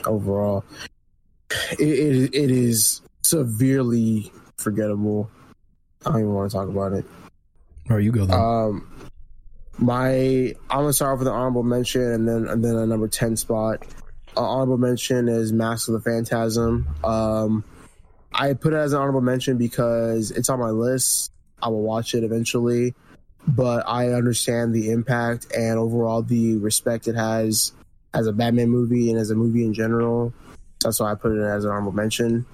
overall, 0.06 0.64
it, 1.72 1.82
it, 1.82 2.36
it 2.36 2.52
is 2.52 3.02
severely 3.24 4.32
forgettable. 4.58 5.30
I 6.06 6.12
don't 6.12 6.22
even 6.22 6.34
want 6.34 6.52
to 6.52 6.58
talk 6.58 6.70
about 6.70 6.94
it. 6.94 7.06
Or 7.90 8.00
you 8.00 8.12
go 8.12 8.26
then. 8.26 8.40
Um, 8.40 9.10
my 9.78 10.54
I'm 10.70 10.82
gonna 10.82 10.94
start 10.94 11.14
off 11.14 11.20
with 11.20 11.28
an 11.28 11.34
honorable 11.34 11.64
mention, 11.64 12.02
and 12.02 12.28
then 12.28 12.48
and 12.48 12.64
then 12.64 12.76
a 12.76 12.86
number 12.86 13.08
ten 13.08 13.36
spot. 13.36 13.86
Uh, 14.38 14.42
honorable 14.42 14.78
mention 14.78 15.28
is 15.28 15.52
Mask 15.52 15.88
of 15.88 15.96
the 15.96 16.02
Phantasm. 16.02 16.88
Um, 17.04 17.64
I 18.32 18.54
put 18.54 18.74
it 18.74 18.78
as 18.78 18.94
an 18.94 19.00
honorable 19.00 19.22
mention 19.22 19.58
because 19.58 20.32
it's 20.32 20.50
on 20.50 20.60
my 20.60 20.70
list. 20.70 21.32
I 21.62 21.70
will 21.70 21.82
watch 21.82 22.14
it 22.14 22.24
eventually, 22.24 22.94
but 23.56 23.84
I 23.88 24.10
understand 24.10 24.74
the 24.74 24.92
impact 24.92 25.48
and 25.56 25.78
overall 25.80 26.22
the 26.22 26.58
respect 26.58 27.08
it 27.08 27.16
has 27.16 27.74
as 28.14 28.28
a 28.28 28.34
Batman 28.34 28.70
movie 28.70 29.10
and 29.10 29.20
as 29.20 29.32
a 29.32 29.36
movie 29.36 29.66
in 29.66 29.74
general. 29.74 30.34
That's 30.82 31.00
why 31.00 31.12
I 31.12 31.16
put 31.16 31.34
it 31.34 31.42
as 31.42 31.66
an 31.66 31.72
honorable 31.72 31.92
mention. 31.92 32.46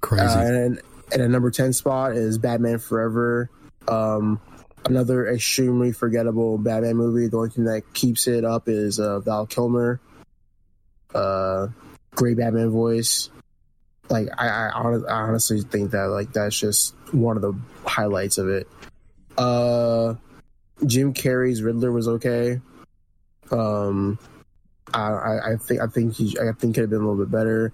Crazy. 0.00 0.24
Uh, 0.24 0.40
and 0.40 0.82
and 1.12 1.22
a 1.22 1.28
number 1.28 1.50
10 1.50 1.72
spot 1.72 2.12
is 2.12 2.38
Batman 2.38 2.78
Forever. 2.78 3.50
Um, 3.86 4.40
another 4.84 5.28
extremely 5.28 5.92
forgettable 5.92 6.58
Batman 6.58 6.96
movie. 6.96 7.28
The 7.28 7.36
only 7.36 7.50
thing 7.50 7.64
that 7.64 7.92
keeps 7.92 8.26
it 8.26 8.44
up 8.44 8.68
is 8.68 8.98
uh, 8.98 9.20
Val 9.20 9.46
Kilmer. 9.46 10.00
Uh, 11.14 11.68
great 12.14 12.36
Batman 12.36 12.70
voice. 12.70 13.28
Like 14.08 14.28
I, 14.36 14.48
I, 14.48 14.68
I 14.68 15.20
honestly 15.22 15.60
think 15.62 15.92
that 15.92 16.08
like 16.08 16.32
that's 16.32 16.58
just 16.58 16.94
one 17.12 17.36
of 17.36 17.42
the 17.42 17.54
highlights 17.84 18.38
of 18.38 18.48
it. 18.48 18.68
Uh, 19.38 20.14
Jim 20.86 21.14
Carrey's 21.14 21.62
Riddler 21.62 21.92
was 21.92 22.08
okay. 22.08 22.60
Um, 23.50 24.18
I, 24.94 25.52
I 25.52 25.56
think 25.56 25.80
I 25.80 25.86
think 25.86 26.14
he 26.14 26.36
I 26.38 26.52
think 26.52 26.74
could 26.74 26.82
have 26.82 26.90
been 26.90 27.00
a 27.00 27.08
little 27.08 27.24
bit 27.24 27.30
better 27.30 27.72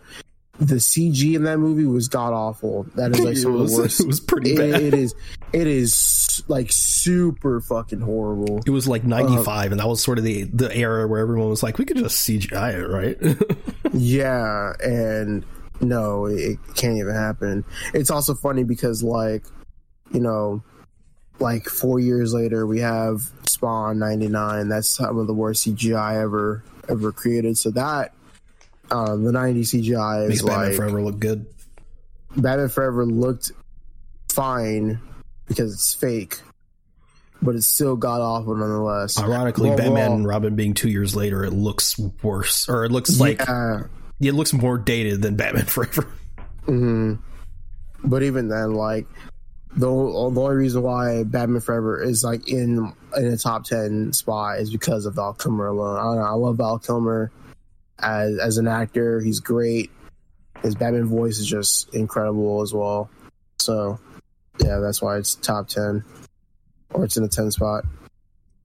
the 0.59 0.77
CG 0.77 1.35
in 1.35 1.45
that 1.45 1.59
movie 1.59 1.85
was 1.85 2.09
god 2.09 2.33
awful. 2.33 2.85
That 2.97 3.13
is 3.13 3.21
like 3.21 3.37
some 3.37 3.55
was, 3.55 3.73
of 3.73 3.77
the 3.77 3.83
worst. 3.83 4.01
It 4.01 4.07
was 4.07 4.21
pretty 4.21 4.53
it, 4.53 4.83
it 4.83 4.95
is. 4.95 5.15
It 5.53 5.67
is 5.67 6.43
like 6.49 6.69
super 6.71 7.61
fucking 7.61 8.01
horrible. 8.01 8.61
It 8.67 8.71
was 8.71 8.89
like 8.89 9.05
ninety 9.05 9.37
five, 9.43 9.71
uh, 9.71 9.73
and 9.73 9.81
that 9.81 9.89
was 9.89 10.03
sort 10.03 10.19
of 10.19 10.25
the 10.25 10.45
the 10.45 10.75
era 10.77 11.07
where 11.07 11.21
everyone 11.21 11.49
was 11.49 11.63
like, 11.63 11.79
"We 11.79 11.85
could 11.85 11.97
just 11.97 12.29
CGI 12.29 12.75
it, 12.75 12.87
right?" 12.87 13.93
yeah, 13.93 14.73
and 14.83 15.45
no, 15.81 16.27
it 16.27 16.59
can't 16.75 16.99
even 16.99 17.15
happen. 17.15 17.65
It's 17.95 18.11
also 18.11 18.35
funny 18.35 18.65
because 18.65 19.03
like, 19.03 19.45
you 20.13 20.21
know, 20.21 20.63
like 21.41 21.69
four 21.69 22.01
years 22.01 22.33
later, 22.35 22.67
we 22.67 22.81
have 22.81 23.23
Spawn 23.47 23.99
ninety 23.99 24.29
nine. 24.29 24.69
That's 24.69 24.89
some 24.89 25.19
of 25.19 25.27
the 25.27 25.35
worst 25.35 25.67
CGI 25.67 26.23
ever 26.23 26.63
ever 26.89 27.13
created. 27.13 27.57
So 27.59 27.71
that 27.73 28.13
uh, 28.91 29.17
the 29.17 29.31
90s 29.33 29.75
CGI 29.75 30.25
is 30.25 30.29
Makes 30.29 30.43
like 30.45 30.57
Batman 30.57 30.77
Forever 30.77 31.03
look 31.03 31.19
good. 31.19 31.47
Batman 32.37 32.69
Forever 32.71 33.05
looked 33.05 33.53
fine 34.31 34.99
because 35.47 35.73
it's 35.75 35.95
fake. 35.95 36.39
but 37.43 37.55
it's 37.55 37.67
still 37.69 37.97
god 37.97 38.21
awful 38.21 38.55
nonetheless. 38.55 39.19
Ironically, 39.19 39.69
Well, 39.69 39.79
Batman 39.79 39.95
well- 39.95 40.13
and 40.15 40.27
Robin 40.27 40.55
being 40.57 40.75
two 40.75 40.89
years 40.89 41.15
later, 41.15 41.45
it 41.45 41.53
looks 41.53 41.99
worse, 42.23 42.69
or 42.69 42.85
it 42.85 42.91
looks 42.93 43.21
like 43.21 43.41
yeah, 43.47 43.83
it 44.21 44.35
looks 44.35 44.53
more 44.53 44.79
dated 44.79 45.23
than 45.23 45.37
Batman 45.37 45.65
Forever. 45.67 46.07
hmm 46.65 47.15
but 48.05 48.23
even 48.23 48.49
then, 48.49 48.75
like 48.75 49.07
the, 49.79 49.87
the 49.87 50.41
only 50.41 50.57
reason 50.57 50.83
why 50.83 51.23
Batman 51.23 51.61
Forever 51.61 52.03
is 52.03 52.25
like 52.25 52.49
in 52.49 52.93
in 53.17 53.27
a 53.27 53.37
top 53.37 53.65
ten 53.65 54.13
spot 54.13 54.59
is 54.59 54.73
because 54.73 55.07
of 55.07 55.15
Val 55.15 55.35
Kilmer 55.35 55.69
alone. 55.69 55.99
I 55.99 56.03
don't 56.03 56.17
know. 56.17 56.23
I 56.23 56.33
love 56.33 56.57
Val 56.57 56.81
Kilmer 56.81 57.31
as 58.01 58.39
as 58.39 58.59
an 58.59 58.67
actor. 58.67 59.21
He's 59.21 59.39
great. 59.39 59.91
His 60.63 60.75
Batman 60.75 61.07
voice 61.07 61.39
is 61.39 61.47
just 61.47 61.95
incredible 61.95 62.61
as 62.63 62.75
well. 62.75 63.09
So 63.61 64.01
yeah, 64.59 64.79
that's 64.79 65.01
why 65.01 65.17
it's 65.17 65.37
top 65.37 65.69
ten, 65.69 66.03
or 66.91 67.05
it's 67.05 67.17
in 67.17 67.23
a 67.23 67.29
ten 67.29 67.53
spot. 67.53 67.85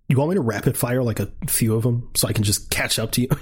You 0.10 0.18
want 0.18 0.32
me 0.32 0.36
to 0.36 0.42
rapid 0.42 0.76
fire 0.76 1.04
like 1.04 1.20
a 1.20 1.30
few 1.48 1.76
of 1.76 1.84
them 1.84 2.10
so 2.16 2.28
I 2.28 2.34
can 2.34 2.44
just 2.44 2.72
catch 2.72 2.98
up 2.98 3.12
to 3.14 3.22
you? 3.22 3.30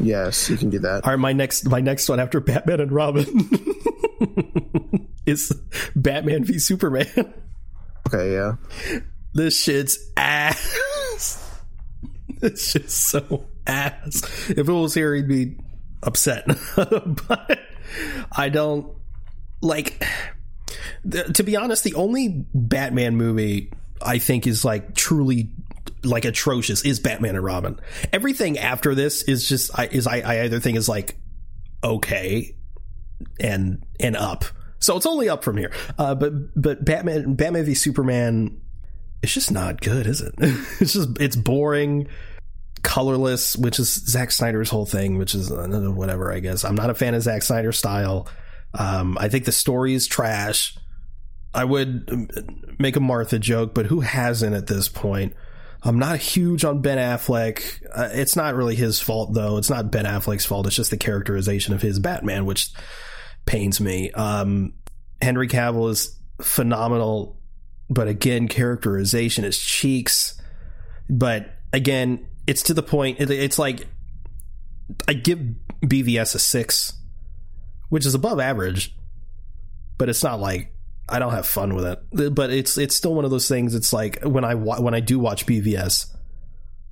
Yes, 0.00 0.48
you 0.48 0.56
can 0.56 0.70
do 0.70 0.78
that. 0.78 1.04
All 1.04 1.10
right, 1.10 1.18
my 1.18 1.34
next 1.34 1.66
my 1.66 1.80
next 1.80 2.08
one 2.08 2.18
after 2.18 2.40
Batman 2.40 2.80
and 2.80 2.90
Robin 2.90 3.26
is 5.28 5.52
Batman 5.94 6.44
v 6.44 6.58
Superman. 6.58 7.34
Okay, 8.08 8.32
yeah. 8.32 8.54
This 9.34 9.62
shit's 9.62 9.98
ass. 10.16 11.60
This 12.40 12.70
shit's 12.70 12.94
so 12.94 13.46
ass. 13.66 14.22
If 14.48 14.68
it 14.68 14.72
was 14.72 14.94
here, 14.94 15.14
he'd 15.14 15.28
be 15.28 15.58
upset. 16.02 16.46
but 16.76 17.60
I 18.32 18.48
don't 18.48 18.96
like. 19.60 20.02
The, 21.04 21.24
to 21.24 21.42
be 21.42 21.56
honest, 21.56 21.84
the 21.84 21.94
only 21.94 22.46
Batman 22.54 23.16
movie 23.16 23.72
I 24.00 24.18
think 24.18 24.46
is 24.46 24.64
like 24.64 24.94
truly 24.94 25.50
like 26.04 26.24
atrocious 26.24 26.84
is 26.84 27.00
Batman 27.00 27.34
and 27.34 27.44
Robin. 27.44 27.78
Everything 28.12 28.58
after 28.58 28.94
this 28.94 29.22
is 29.22 29.48
just 29.48 29.76
I 29.78 29.86
is 29.86 30.06
I, 30.06 30.20
I 30.20 30.42
either 30.42 30.60
think 30.60 30.76
is 30.76 30.88
like 30.88 31.16
okay 31.82 32.54
and 33.40 33.84
and 34.00 34.16
up. 34.16 34.44
So 34.80 34.96
it's 34.96 35.06
only 35.06 35.28
up 35.28 35.42
from 35.42 35.56
here. 35.56 35.72
Uh, 35.98 36.14
but 36.14 36.32
but 36.60 36.84
Batman 36.84 37.34
Batman 37.34 37.64
v 37.64 37.74
Superman 37.74 38.60
it's 39.22 39.34
just 39.34 39.50
not 39.50 39.80
good, 39.80 40.06
is 40.06 40.20
it? 40.20 40.34
it's 40.80 40.92
just 40.92 41.20
it's 41.20 41.36
boring, 41.36 42.08
colorless, 42.82 43.56
which 43.56 43.78
is 43.78 43.92
Zack 43.92 44.30
Snyder's 44.30 44.70
whole 44.70 44.86
thing, 44.86 45.18
which 45.18 45.34
is 45.34 45.50
uh, 45.50 45.66
whatever. 45.94 46.32
I 46.32 46.40
guess 46.40 46.64
I'm 46.64 46.76
not 46.76 46.90
a 46.90 46.94
fan 46.94 47.14
of 47.14 47.22
Zack 47.22 47.42
Snyder's 47.42 47.78
style. 47.78 48.28
Um, 48.74 49.16
I 49.18 49.28
think 49.28 49.44
the 49.44 49.52
story 49.52 49.94
is 49.94 50.06
trash. 50.06 50.76
I 51.54 51.64
would 51.64 52.08
um, 52.12 52.28
make 52.78 52.96
a 52.96 53.00
Martha 53.00 53.38
joke, 53.38 53.74
but 53.74 53.86
who 53.86 54.00
hasn't 54.00 54.54
at 54.54 54.66
this 54.66 54.88
point? 54.88 55.34
I'm 55.82 55.98
not 55.98 56.18
huge 56.18 56.64
on 56.64 56.82
Ben 56.82 56.98
Affleck. 56.98 57.82
Uh, 57.94 58.08
it's 58.12 58.36
not 58.36 58.54
really 58.54 58.74
his 58.74 59.00
fault, 59.00 59.32
though. 59.32 59.58
It's 59.58 59.70
not 59.70 59.90
Ben 59.90 60.04
Affleck's 60.04 60.44
fault. 60.44 60.66
It's 60.66 60.76
just 60.76 60.90
the 60.90 60.96
characterization 60.96 61.72
of 61.72 61.82
his 61.82 61.98
Batman, 61.98 62.46
which 62.46 62.72
pains 63.48 63.80
me. 63.80 64.12
Um, 64.12 64.74
Henry 65.20 65.48
Cavill 65.48 65.90
is 65.90 66.16
phenomenal, 66.40 67.40
but 67.90 68.06
again, 68.06 68.46
characterization 68.46 69.44
is 69.44 69.58
cheeks. 69.58 70.40
But 71.10 71.56
again, 71.72 72.26
it's 72.46 72.64
to 72.64 72.74
the 72.74 72.82
point. 72.82 73.20
It, 73.20 73.30
it's 73.30 73.58
like 73.58 73.88
I 75.08 75.14
give 75.14 75.40
BVS 75.82 76.34
a 76.34 76.38
six, 76.38 76.92
which 77.88 78.06
is 78.06 78.14
above 78.14 78.38
average, 78.38 78.94
but 79.96 80.08
it's 80.08 80.22
not 80.22 80.38
like 80.38 80.72
I 81.08 81.18
don't 81.18 81.32
have 81.32 81.46
fun 81.46 81.74
with 81.74 81.86
it. 81.86 82.34
But 82.34 82.50
it's 82.50 82.76
it's 82.76 82.94
still 82.94 83.14
one 83.14 83.24
of 83.24 83.30
those 83.30 83.48
things. 83.48 83.74
It's 83.74 83.94
like 83.94 84.22
when 84.22 84.44
I 84.44 84.54
when 84.54 84.94
I 84.94 85.00
do 85.00 85.18
watch 85.18 85.46
BVS, 85.46 86.14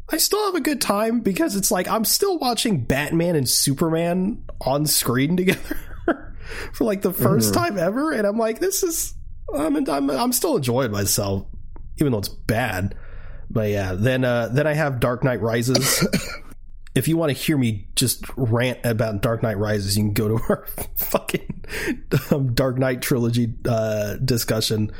I 0.09 0.17
still 0.17 0.43
have 0.47 0.55
a 0.55 0.61
good 0.61 0.81
time 0.81 1.21
because 1.21 1.55
it's 1.55 1.71
like 1.71 1.87
I'm 1.87 2.07
still 2.07 2.39
watching 2.39 2.85
Batman 2.85 3.37
and 3.37 3.47
Superman 3.47 4.43
on 4.63 4.87
screen 4.87 5.37
together 5.37 5.79
for 6.73 6.85
like 6.85 7.03
the 7.03 7.13
1st 7.13 7.53
time 7.53 7.79
ever, 7.79 8.13
and 8.13 8.27
I'm 8.27 8.39
like, 8.39 8.59
this 8.59 8.83
is 8.83 9.15
I'm 9.55 9.77
I'm 9.89 10.11
I'm 10.11 10.33
still 10.33 10.57
enjoying 10.57 10.91
myself, 10.91 11.47
even 11.99 12.13
though 12.13 12.19
it's 12.19 12.29
bad. 12.29 12.97
But 13.51 13.71
yeah, 13.71 13.95
then 13.95 14.25
uh 14.25 14.49
then 14.49 14.67
I 14.67 14.75
have 14.75 15.01
Dark 15.01 15.23
Knight 15.23 15.41
Rises. 15.41 16.07
if 16.95 17.09
you 17.09 17.17
want 17.17 17.31
to 17.31 17.35
hear 17.35 17.59
me 17.59 17.89
just 17.95 18.25
rant 18.37 18.81
about 18.85 19.21
Dark 19.23 19.43
Knight 19.43 19.59
Rises, 19.59 19.97
you 19.97 20.05
can 20.05 20.13
go 20.15 20.29
to 20.29 20.45
our 20.49 20.67
fucking 20.97 21.65
um, 22.31 22.55
Dark 22.55 22.79
Knight 22.79 23.03
trilogy 23.03 23.55
uh, 23.69 24.17
discussion 24.17 24.91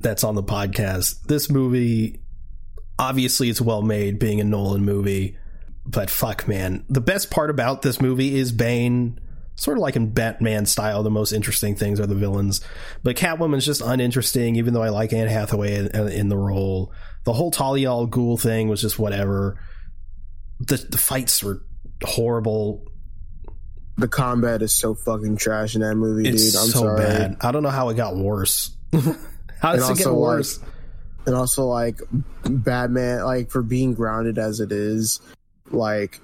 that's 0.00 0.24
on 0.24 0.34
the 0.34 0.42
podcast. 0.42 1.22
This 1.22 1.48
movie, 1.48 2.20
obviously, 2.98 3.48
it's 3.48 3.60
well 3.60 3.82
made, 3.82 4.18
being 4.18 4.40
a 4.40 4.44
Nolan 4.44 4.84
movie, 4.84 5.38
but 5.86 6.10
fuck, 6.10 6.46
man, 6.48 6.84
the 6.88 7.00
best 7.00 7.30
part 7.30 7.50
about 7.50 7.82
this 7.82 8.00
movie 8.00 8.34
is 8.34 8.52
Bane. 8.52 9.18
Sort 9.54 9.76
of 9.76 9.82
like 9.82 9.96
in 9.96 10.10
Batman 10.10 10.64
style, 10.66 11.02
the 11.02 11.10
most 11.10 11.32
interesting 11.32 11.76
things 11.76 12.00
are 12.00 12.06
the 12.06 12.14
villains. 12.14 12.62
But 13.02 13.16
Catwoman's 13.16 13.66
just 13.66 13.80
uninteresting, 13.82 14.56
even 14.56 14.72
though 14.74 14.82
I 14.82 14.88
like 14.88 15.12
Anne 15.12 15.28
Hathaway 15.28 15.76
in, 15.76 16.08
in 16.08 16.28
the 16.28 16.38
role. 16.38 16.92
The 17.24 17.32
whole 17.32 17.50
Talia 17.50 17.90
al 17.90 18.08
Ghul 18.08 18.40
thing 18.40 18.68
was 18.68 18.80
just 18.80 18.98
whatever 18.98 19.58
the, 20.58 20.76
the 20.76 20.98
fights 20.98 21.42
were 21.42 21.62
horrible. 22.02 22.84
The 23.98 24.08
combat 24.08 24.62
is 24.62 24.72
so 24.72 24.94
fucking 24.94 25.36
trash 25.36 25.74
in 25.74 25.82
that 25.82 25.94
movie, 25.96 26.28
It's 26.28 26.52
dude. 26.52 26.60
I'm 26.60 26.68
so 26.68 26.78
sorry. 26.80 26.96
bad. 27.04 27.36
I 27.42 27.52
don't 27.52 27.62
know 27.62 27.68
how 27.68 27.90
it 27.90 27.96
got 27.96 28.16
worse. 28.16 28.74
how 28.92 29.76
does 29.76 29.88
And 29.88 29.98
it 29.98 29.98
get 29.98 30.06
also, 30.06 30.14
like, 30.14 30.36
worse? 30.38 30.60
and 31.26 31.34
also 31.36 31.64
like 31.66 32.00
Batman, 32.44 33.24
like 33.24 33.50
for 33.50 33.62
being 33.62 33.92
grounded 33.94 34.38
as 34.38 34.60
it 34.60 34.72
is, 34.72 35.20
like 35.70 36.20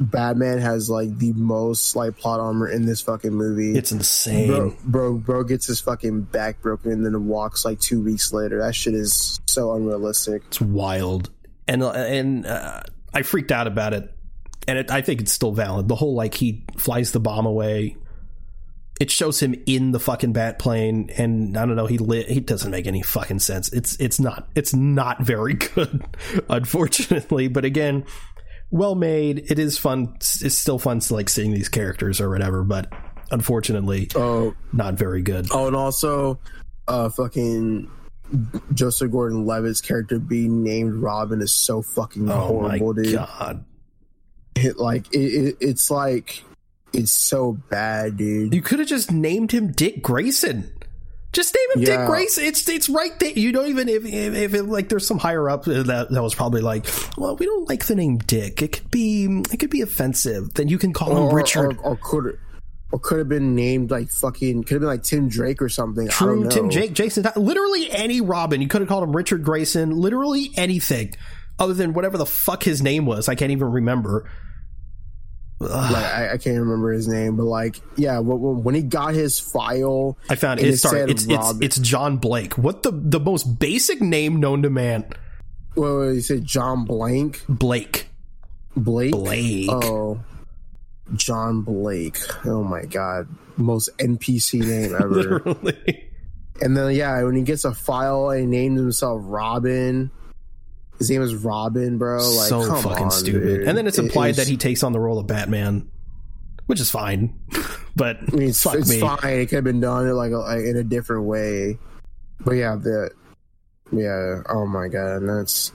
Batman 0.00 0.58
has 0.58 0.88
like 0.88 1.18
the 1.18 1.32
most 1.34 1.94
like 1.94 2.16
plot 2.16 2.40
armor 2.40 2.66
in 2.66 2.86
this 2.86 3.02
fucking 3.02 3.32
movie. 3.32 3.76
it's 3.76 3.92
insane. 3.92 4.48
bro, 4.48 4.76
bro, 4.84 5.14
bro 5.14 5.44
gets 5.44 5.66
his 5.66 5.80
fucking 5.80 6.22
back 6.22 6.62
broken 6.62 6.92
and 6.92 7.04
then 7.04 7.26
walks 7.26 7.64
like 7.64 7.78
two 7.78 8.02
weeks 8.02 8.32
later. 8.32 8.60
That 8.60 8.74
shit 8.74 8.94
is 8.94 9.40
so 9.46 9.72
unrealistic. 9.74 10.42
It's 10.48 10.60
wild, 10.60 11.30
and 11.68 11.82
and 11.82 12.46
uh, 12.46 12.82
I 13.12 13.22
freaked 13.22 13.52
out 13.52 13.66
about 13.66 13.92
it, 13.92 14.10
and 14.66 14.78
it, 14.78 14.90
I 14.90 15.02
think 15.02 15.20
it's 15.20 15.32
still 15.32 15.52
valid. 15.52 15.88
The 15.88 15.96
whole 15.96 16.14
like 16.14 16.34
he 16.34 16.64
flies 16.78 17.12
the 17.12 17.20
bomb 17.20 17.46
away. 17.46 17.96
It 19.00 19.10
shows 19.10 19.40
him 19.40 19.54
in 19.66 19.90
the 19.90 19.98
fucking 19.98 20.32
bat 20.32 20.58
plane, 20.58 21.10
and 21.16 21.56
I 21.56 21.66
don't 21.66 21.76
know. 21.76 21.86
He 21.86 21.98
lit. 21.98 22.28
He 22.28 22.40
doesn't 22.40 22.70
make 22.70 22.86
any 22.86 23.02
fucking 23.02 23.40
sense. 23.40 23.70
It's 23.72 23.96
it's 23.96 24.18
not 24.18 24.48
it's 24.54 24.74
not 24.74 25.22
very 25.22 25.54
good, 25.74 26.02
unfortunately. 26.48 27.48
But 27.48 27.64
again, 27.64 28.04
well 28.72 28.96
made. 28.96 29.44
It 29.52 29.60
is 29.60 29.78
fun. 29.78 30.14
It's 30.16 30.56
still 30.56 30.80
fun, 30.80 30.98
to 30.98 31.14
like 31.14 31.28
seeing 31.28 31.52
these 31.52 31.68
characters 31.68 32.20
or 32.20 32.28
whatever. 32.30 32.64
But 32.64 32.92
unfortunately, 33.30 34.08
Oh, 34.16 34.54
not 34.72 34.94
very 34.94 35.22
good. 35.22 35.46
oh, 35.52 35.68
and 35.68 35.76
also, 35.76 36.40
uh, 36.88 37.08
fucking 37.10 37.88
Joseph 38.74 39.12
Gordon-Levitt's 39.12 39.80
character 39.80 40.18
being 40.18 40.64
named 40.64 40.94
Robin 40.94 41.40
is 41.42 41.54
so 41.54 41.82
fucking 41.82 42.28
Oh 42.30 42.46
horrible, 42.48 42.94
dude. 42.94 43.14
god! 43.14 43.64
It, 44.56 44.78
like 44.78 45.12
it, 45.14 45.18
it, 45.18 45.56
it's 45.60 45.90
like 45.90 46.42
it's 46.92 47.12
so 47.12 47.52
bad, 47.70 48.16
dude. 48.16 48.54
You 48.54 48.60
could 48.62 48.78
have 48.80 48.88
just 48.88 49.10
named 49.12 49.52
him 49.52 49.70
Dick 49.72 50.02
Grayson. 50.02 50.70
Just 51.32 51.54
name 51.54 51.78
him 51.78 51.84
Dick 51.84 52.06
Grayson. 52.06 52.44
It's 52.44 52.68
it's 52.68 52.88
right 52.90 53.18
there. 53.18 53.30
You 53.30 53.52
don't 53.52 53.68
even 53.68 53.88
if 53.88 54.04
if, 54.04 54.34
if 54.34 54.54
it, 54.54 54.64
like 54.64 54.90
there's 54.90 55.06
some 55.06 55.18
higher 55.18 55.48
up 55.48 55.64
that 55.64 56.08
that 56.10 56.22
was 56.22 56.34
probably 56.34 56.60
like, 56.60 56.86
well, 57.16 57.36
we 57.36 57.46
don't 57.46 57.68
like 57.68 57.86
the 57.86 57.94
name 57.94 58.18
Dick. 58.18 58.60
It 58.60 58.72
could 58.72 58.90
be 58.90 59.42
it 59.50 59.58
could 59.58 59.70
be 59.70 59.80
offensive. 59.80 60.52
Then 60.54 60.68
you 60.68 60.76
can 60.76 60.92
call 60.92 61.16
him 61.16 61.34
Richard. 61.34 61.78
or, 61.78 61.92
or 61.92 61.98
could 62.02 62.38
or 62.92 62.98
could 62.98 63.18
have 63.18 63.28
been 63.28 63.54
named 63.54 63.90
like 63.90 64.10
fucking 64.10 64.64
could 64.64 64.74
have 64.74 64.80
been 64.82 64.88
like 64.88 65.02
Tim 65.02 65.28
Drake 65.28 65.62
or 65.62 65.70
something. 65.70 66.06
I 66.08 66.10
True, 66.10 66.48
Tim. 66.48 66.68
Jake, 66.68 66.92
Jason, 66.92 67.26
literally 67.36 67.90
any 67.90 68.20
Robin. 68.20 68.60
You 68.60 68.68
could 68.68 68.82
have 68.82 68.88
called 68.88 69.02
him 69.02 69.16
Richard 69.16 69.42
Grayson. 69.42 69.90
Literally 69.90 70.50
anything, 70.56 71.14
other 71.58 71.72
than 71.72 71.94
whatever 71.94 72.18
the 72.18 72.26
fuck 72.26 72.62
his 72.62 72.82
name 72.82 73.06
was. 73.06 73.28
I 73.30 73.34
can't 73.34 73.50
even 73.50 73.72
remember. 73.72 74.30
Like 75.68 76.04
I, 76.04 76.32
I 76.32 76.38
can't 76.38 76.58
remember 76.58 76.92
his 76.92 77.08
name, 77.08 77.36
but 77.36 77.44
like 77.44 77.80
yeah, 77.96 78.18
when, 78.18 78.62
when 78.62 78.74
he 78.74 78.82
got 78.82 79.14
his 79.14 79.38
file, 79.38 80.18
I 80.28 80.34
found 80.34 80.60
it. 80.60 80.76
Sorry, 80.78 81.10
it's 81.10 81.26
it's 81.28 81.60
it's 81.60 81.78
John 81.78 82.16
Blake. 82.16 82.58
What 82.58 82.82
the 82.82 82.90
the 82.92 83.20
most 83.20 83.58
basic 83.58 84.00
name 84.00 84.40
known 84.40 84.62
to 84.62 84.70
man? 84.70 85.04
well, 85.74 86.10
he 86.10 86.20
said 86.20 86.44
John 86.44 86.84
Blank 86.84 87.44
Blake. 87.48 88.08
Blake. 88.76 89.12
Blake. 89.12 89.68
Oh, 89.70 90.22
John 91.14 91.62
Blake. 91.62 92.18
Oh 92.46 92.62
my 92.62 92.84
god, 92.84 93.28
most 93.56 93.90
NPC 93.98 94.60
name 94.60 94.94
ever. 94.94 95.06
Literally. 95.44 96.10
and 96.60 96.76
then 96.76 96.94
yeah, 96.94 97.22
when 97.22 97.36
he 97.36 97.42
gets 97.42 97.64
a 97.64 97.74
file 97.74 98.30
he 98.30 98.46
names 98.46 98.80
himself 98.80 99.20
Robin. 99.24 100.10
His 101.02 101.10
name 101.10 101.22
is 101.22 101.34
Robin, 101.34 101.98
bro. 101.98 102.18
Like, 102.18 102.48
so 102.48 102.62
fucking 102.76 103.06
on, 103.06 103.10
stupid. 103.10 103.40
dude. 103.42 103.68
And 103.68 103.76
then 103.76 103.86
it's 103.88 103.98
implied 103.98 104.36
that 104.36 104.46
he 104.46 104.56
takes 104.56 104.82
on 104.84 104.92
the 104.92 105.00
role 105.00 105.18
of 105.18 105.26
Batman, 105.26 105.90
which 106.66 106.78
is 106.78 106.90
fine. 106.90 107.38
but 107.96 108.18
I 108.18 108.36
mean, 108.36 108.48
it's, 108.50 108.62
fuck 108.62 108.76
it's 108.76 108.88
me. 108.88 109.00
fine. 109.00 109.18
It 109.22 109.46
could 109.46 109.56
have 109.56 109.64
been 109.64 109.80
done 109.80 110.08
like, 110.14 110.30
like 110.30 110.60
in 110.60 110.76
a 110.76 110.84
different 110.84 111.24
way. 111.24 111.76
But 112.40 112.52
yeah, 112.52 112.76
the 112.76 113.10
Yeah. 113.90 114.42
Oh 114.48 114.64
my 114.66 114.86
god, 114.88 115.22
that's 115.26 115.72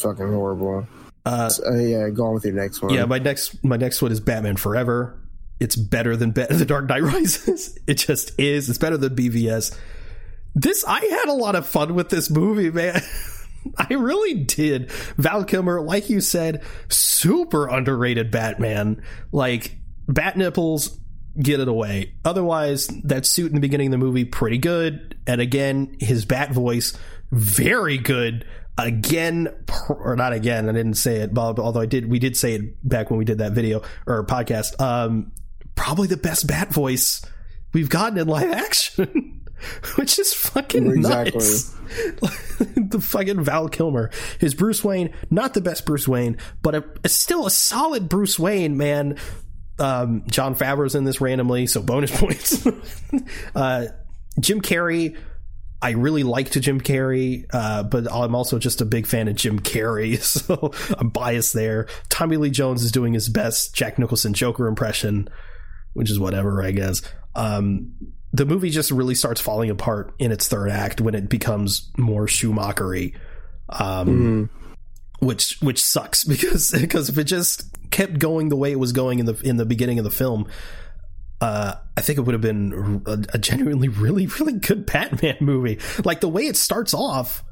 fucking 0.00 0.32
horrible. 0.32 0.86
Uh, 1.24 1.50
Uh, 1.66 1.76
yeah, 1.76 2.08
go 2.08 2.26
on 2.26 2.34
with 2.34 2.44
your 2.44 2.54
next 2.54 2.82
one. 2.82 2.92
yeah, 2.92 3.04
my 3.04 3.18
next 3.18 3.62
my 3.62 3.76
next 3.76 4.02
one 4.02 4.10
is 4.10 4.18
Batman 4.20 4.56
Forever. 4.56 5.16
It's 5.60 5.76
better 5.76 6.16
than 6.16 6.32
The 6.34 6.64
Dark 6.66 6.88
Knight 6.88 7.02
Rises. 7.02 7.78
It 7.86 7.94
just 7.94 8.32
is. 8.40 8.68
It's 8.68 8.78
better 8.78 8.96
than 8.96 9.14
BVS. 9.14 9.76
This 10.54 10.84
I 10.84 11.04
had 11.04 11.28
a 11.28 11.34
lot 11.34 11.54
of 11.54 11.68
fun 11.68 11.94
with 11.94 12.08
this 12.08 12.30
movie, 12.30 12.70
man. 12.70 13.00
I 13.76 13.94
really 13.94 14.34
did. 14.34 14.90
Val 15.16 15.44
Kilmer, 15.44 15.80
like 15.80 16.10
you 16.10 16.20
said, 16.20 16.62
super 16.88 17.68
underrated 17.68 18.30
Batman. 18.30 19.02
Like 19.32 19.76
bat 20.08 20.36
nipples, 20.36 20.98
get 21.40 21.60
it 21.60 21.68
away. 21.68 22.14
Otherwise, 22.24 22.88
that 23.04 23.26
suit 23.26 23.48
in 23.48 23.54
the 23.54 23.60
beginning 23.60 23.88
of 23.88 23.92
the 23.92 23.98
movie 23.98 24.24
pretty 24.24 24.58
good, 24.58 25.18
and 25.26 25.40
again, 25.40 25.96
his 26.00 26.24
bat 26.24 26.52
voice 26.52 26.96
very 27.30 27.98
good. 27.98 28.44
Again, 28.78 29.48
or 29.88 30.16
not 30.16 30.32
again. 30.32 30.68
I 30.68 30.72
didn't 30.72 30.94
say 30.94 31.16
it, 31.16 31.34
Bob. 31.34 31.60
Although 31.60 31.80
I 31.80 31.86
did, 31.86 32.10
we 32.10 32.18
did 32.18 32.36
say 32.36 32.54
it 32.54 32.88
back 32.88 33.10
when 33.10 33.18
we 33.18 33.26
did 33.26 33.38
that 33.38 33.52
video 33.52 33.82
or 34.06 34.24
podcast. 34.24 34.80
Um, 34.80 35.32
probably 35.74 36.08
the 36.08 36.16
best 36.16 36.46
bat 36.46 36.72
voice 36.72 37.22
we've 37.74 37.90
gotten 37.90 38.18
in 38.18 38.26
live 38.26 38.50
action, 38.52 39.39
which 39.96 40.18
is 40.18 40.32
fucking 40.34 40.86
Exactly. 40.90 41.38
nice. 41.40 41.64
the 42.76 43.00
fucking 43.00 43.42
Val 43.42 43.68
Kilmer, 43.68 44.10
his 44.38 44.54
Bruce 44.54 44.84
Wayne, 44.84 45.12
not 45.30 45.54
the 45.54 45.60
best 45.60 45.84
Bruce 45.86 46.06
Wayne, 46.06 46.36
but 46.62 46.74
a, 46.74 46.84
a- 47.04 47.08
still 47.08 47.46
a 47.46 47.50
solid 47.50 48.08
Bruce 48.08 48.38
Wayne, 48.38 48.76
man. 48.76 49.16
Um, 49.78 50.24
Jon 50.28 50.54
Favreau's 50.54 50.94
in 50.94 51.04
this 51.04 51.20
randomly, 51.20 51.66
so 51.66 51.80
bonus 51.82 52.10
points. 52.20 52.66
uh, 53.54 53.86
Jim 54.38 54.60
Carrey, 54.60 55.16
I 55.82 55.92
really 55.92 56.22
liked 56.22 56.52
Jim 56.60 56.80
Carrey, 56.80 57.46
uh, 57.52 57.82
but 57.84 58.06
I'm 58.12 58.34
also 58.34 58.58
just 58.58 58.82
a 58.82 58.84
big 58.84 59.06
fan 59.06 59.26
of 59.28 59.36
Jim 59.36 59.58
Carrey, 59.58 60.18
so 60.20 60.72
I'm 60.98 61.08
biased 61.08 61.54
there. 61.54 61.88
Tommy 62.10 62.36
Lee 62.36 62.50
Jones 62.50 62.82
is 62.82 62.92
doing 62.92 63.14
his 63.14 63.28
best 63.30 63.74
Jack 63.74 63.98
Nicholson 63.98 64.34
Joker 64.34 64.66
impression, 64.68 65.28
which 65.94 66.10
is 66.10 66.20
whatever, 66.20 66.62
I 66.62 66.72
guess. 66.72 67.00
Um, 67.34 67.92
the 68.32 68.46
movie 68.46 68.70
just 68.70 68.90
really 68.90 69.14
starts 69.14 69.40
falling 69.40 69.70
apart 69.70 70.14
in 70.18 70.32
its 70.32 70.48
third 70.48 70.70
act 70.70 71.00
when 71.00 71.14
it 71.14 71.28
becomes 71.28 71.90
more 71.96 72.28
Schumachery, 72.28 73.14
um, 73.68 74.50
which 75.18 75.58
which 75.60 75.82
sucks 75.82 76.24
because 76.24 76.70
because 76.70 77.08
if 77.08 77.18
it 77.18 77.24
just 77.24 77.64
kept 77.90 78.18
going 78.18 78.48
the 78.48 78.56
way 78.56 78.70
it 78.70 78.78
was 78.78 78.92
going 78.92 79.18
in 79.18 79.26
the 79.26 79.34
in 79.42 79.56
the 79.56 79.66
beginning 79.66 79.98
of 79.98 80.04
the 80.04 80.10
film, 80.10 80.48
uh, 81.40 81.74
I 81.96 82.00
think 82.00 82.18
it 82.18 82.22
would 82.22 82.34
have 82.34 82.40
been 82.42 83.02
a, 83.06 83.18
a 83.34 83.38
genuinely 83.38 83.88
really 83.88 84.26
really 84.26 84.54
good 84.54 84.86
Batman 84.92 85.38
movie. 85.40 85.80
Like 86.04 86.20
the 86.20 86.28
way 86.28 86.42
it 86.42 86.56
starts 86.56 86.94
off, 86.94 87.42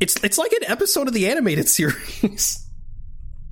it's 0.00 0.22
it's 0.22 0.36
like 0.36 0.52
an 0.52 0.64
episode 0.70 1.08
of 1.08 1.14
the 1.14 1.28
animated 1.28 1.68
series. 1.70 2.66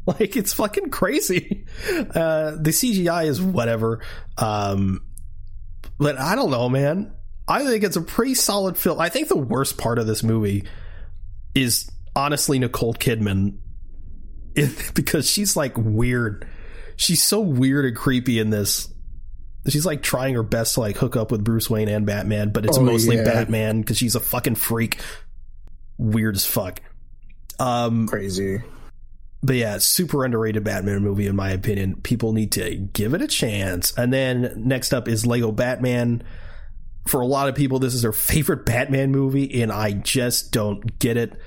like 0.07 0.37
it's 0.37 0.53
fucking 0.53 0.91
crazy. 0.91 1.65
Uh, 1.89 2.53
the 2.61 2.71
CGI 2.71 3.27
is 3.27 3.41
whatever. 3.41 4.03
Um, 4.37 5.08
but 5.99 6.19
I 6.19 6.35
don't 6.35 6.51
know, 6.51 6.69
man. 6.69 7.13
I 7.47 7.65
think 7.65 7.83
it's 7.85 7.97
a 7.97 8.03
pretty 8.03 8.35
solid 8.35 8.77
film. 8.77 9.01
I 9.01 9.09
think 9.09 9.29
the 9.29 9.37
worst 9.37 9.79
part 9.79 9.99
of 9.99 10.07
this 10.07 10.23
movie 10.23 10.65
is 11.55 11.91
honestly 12.15 12.59
Nicole 12.59 12.95
Kidman 12.95 13.59
because 14.95 15.29
she's 15.29 15.57
like 15.57 15.73
weird. 15.77 16.47
She's 16.97 17.23
so 17.23 17.41
weird 17.41 17.85
and 17.87 17.97
creepy 17.97 18.39
in 18.39 18.51
this. 18.51 18.93
She's 19.69 19.87
like 19.87 20.03
trying 20.03 20.35
her 20.35 20.43
best 20.43 20.75
to 20.75 20.81
like 20.81 20.97
hook 20.97 21.17
up 21.17 21.31
with 21.31 21.45
Bruce 21.45 21.69
Wayne 21.71 21.89
and 21.89 22.05
Batman, 22.07 22.51
but 22.51 22.65
it's 22.65 22.79
Oh, 22.79 22.83
mostly 22.83 23.17
yeah. 23.17 23.25
Batman 23.25 23.81
because 23.81 23.97
she's 23.99 24.15
a 24.15 24.21
fucking 24.21 24.55
freak. 24.57 24.99
Weird 25.97 26.37
as 26.37 26.45
fuck. 26.45 26.81
Um, 27.59 28.07
Crazy. 28.07 28.63
But 29.43 29.57
yeah, 29.57 29.79
super 29.79 30.25
underrated 30.25 30.65
Batman 30.65 31.03
movie 31.03 31.27
in 31.27 31.37
my 31.37 31.51
opinion. 31.51 32.01
People 32.03 32.33
need 32.33 32.53
to 32.53 32.77
give 32.77 33.15
it 33.15 33.23
a 33.23 33.29
chance. 33.29 33.97
And 33.97 34.13
then 34.13 34.53
next 34.57 34.93
up 34.93 35.07
is 35.09 35.27
Lego 35.27 35.53
Batman. 35.53 36.23
For 37.07 37.21
a 37.21 37.27
lot 37.27 37.49
of 37.49 37.55
people, 37.55 37.79
this 37.79 37.95
is 37.95 38.03
their 38.03 38.13
favorite 38.13 38.67
Batman 38.67 39.11
movie, 39.11 39.63
and 39.63 39.73
I 39.73 39.93
just 39.93 40.53
don't 40.53 40.99
get 40.99 41.17
it. 41.17 41.39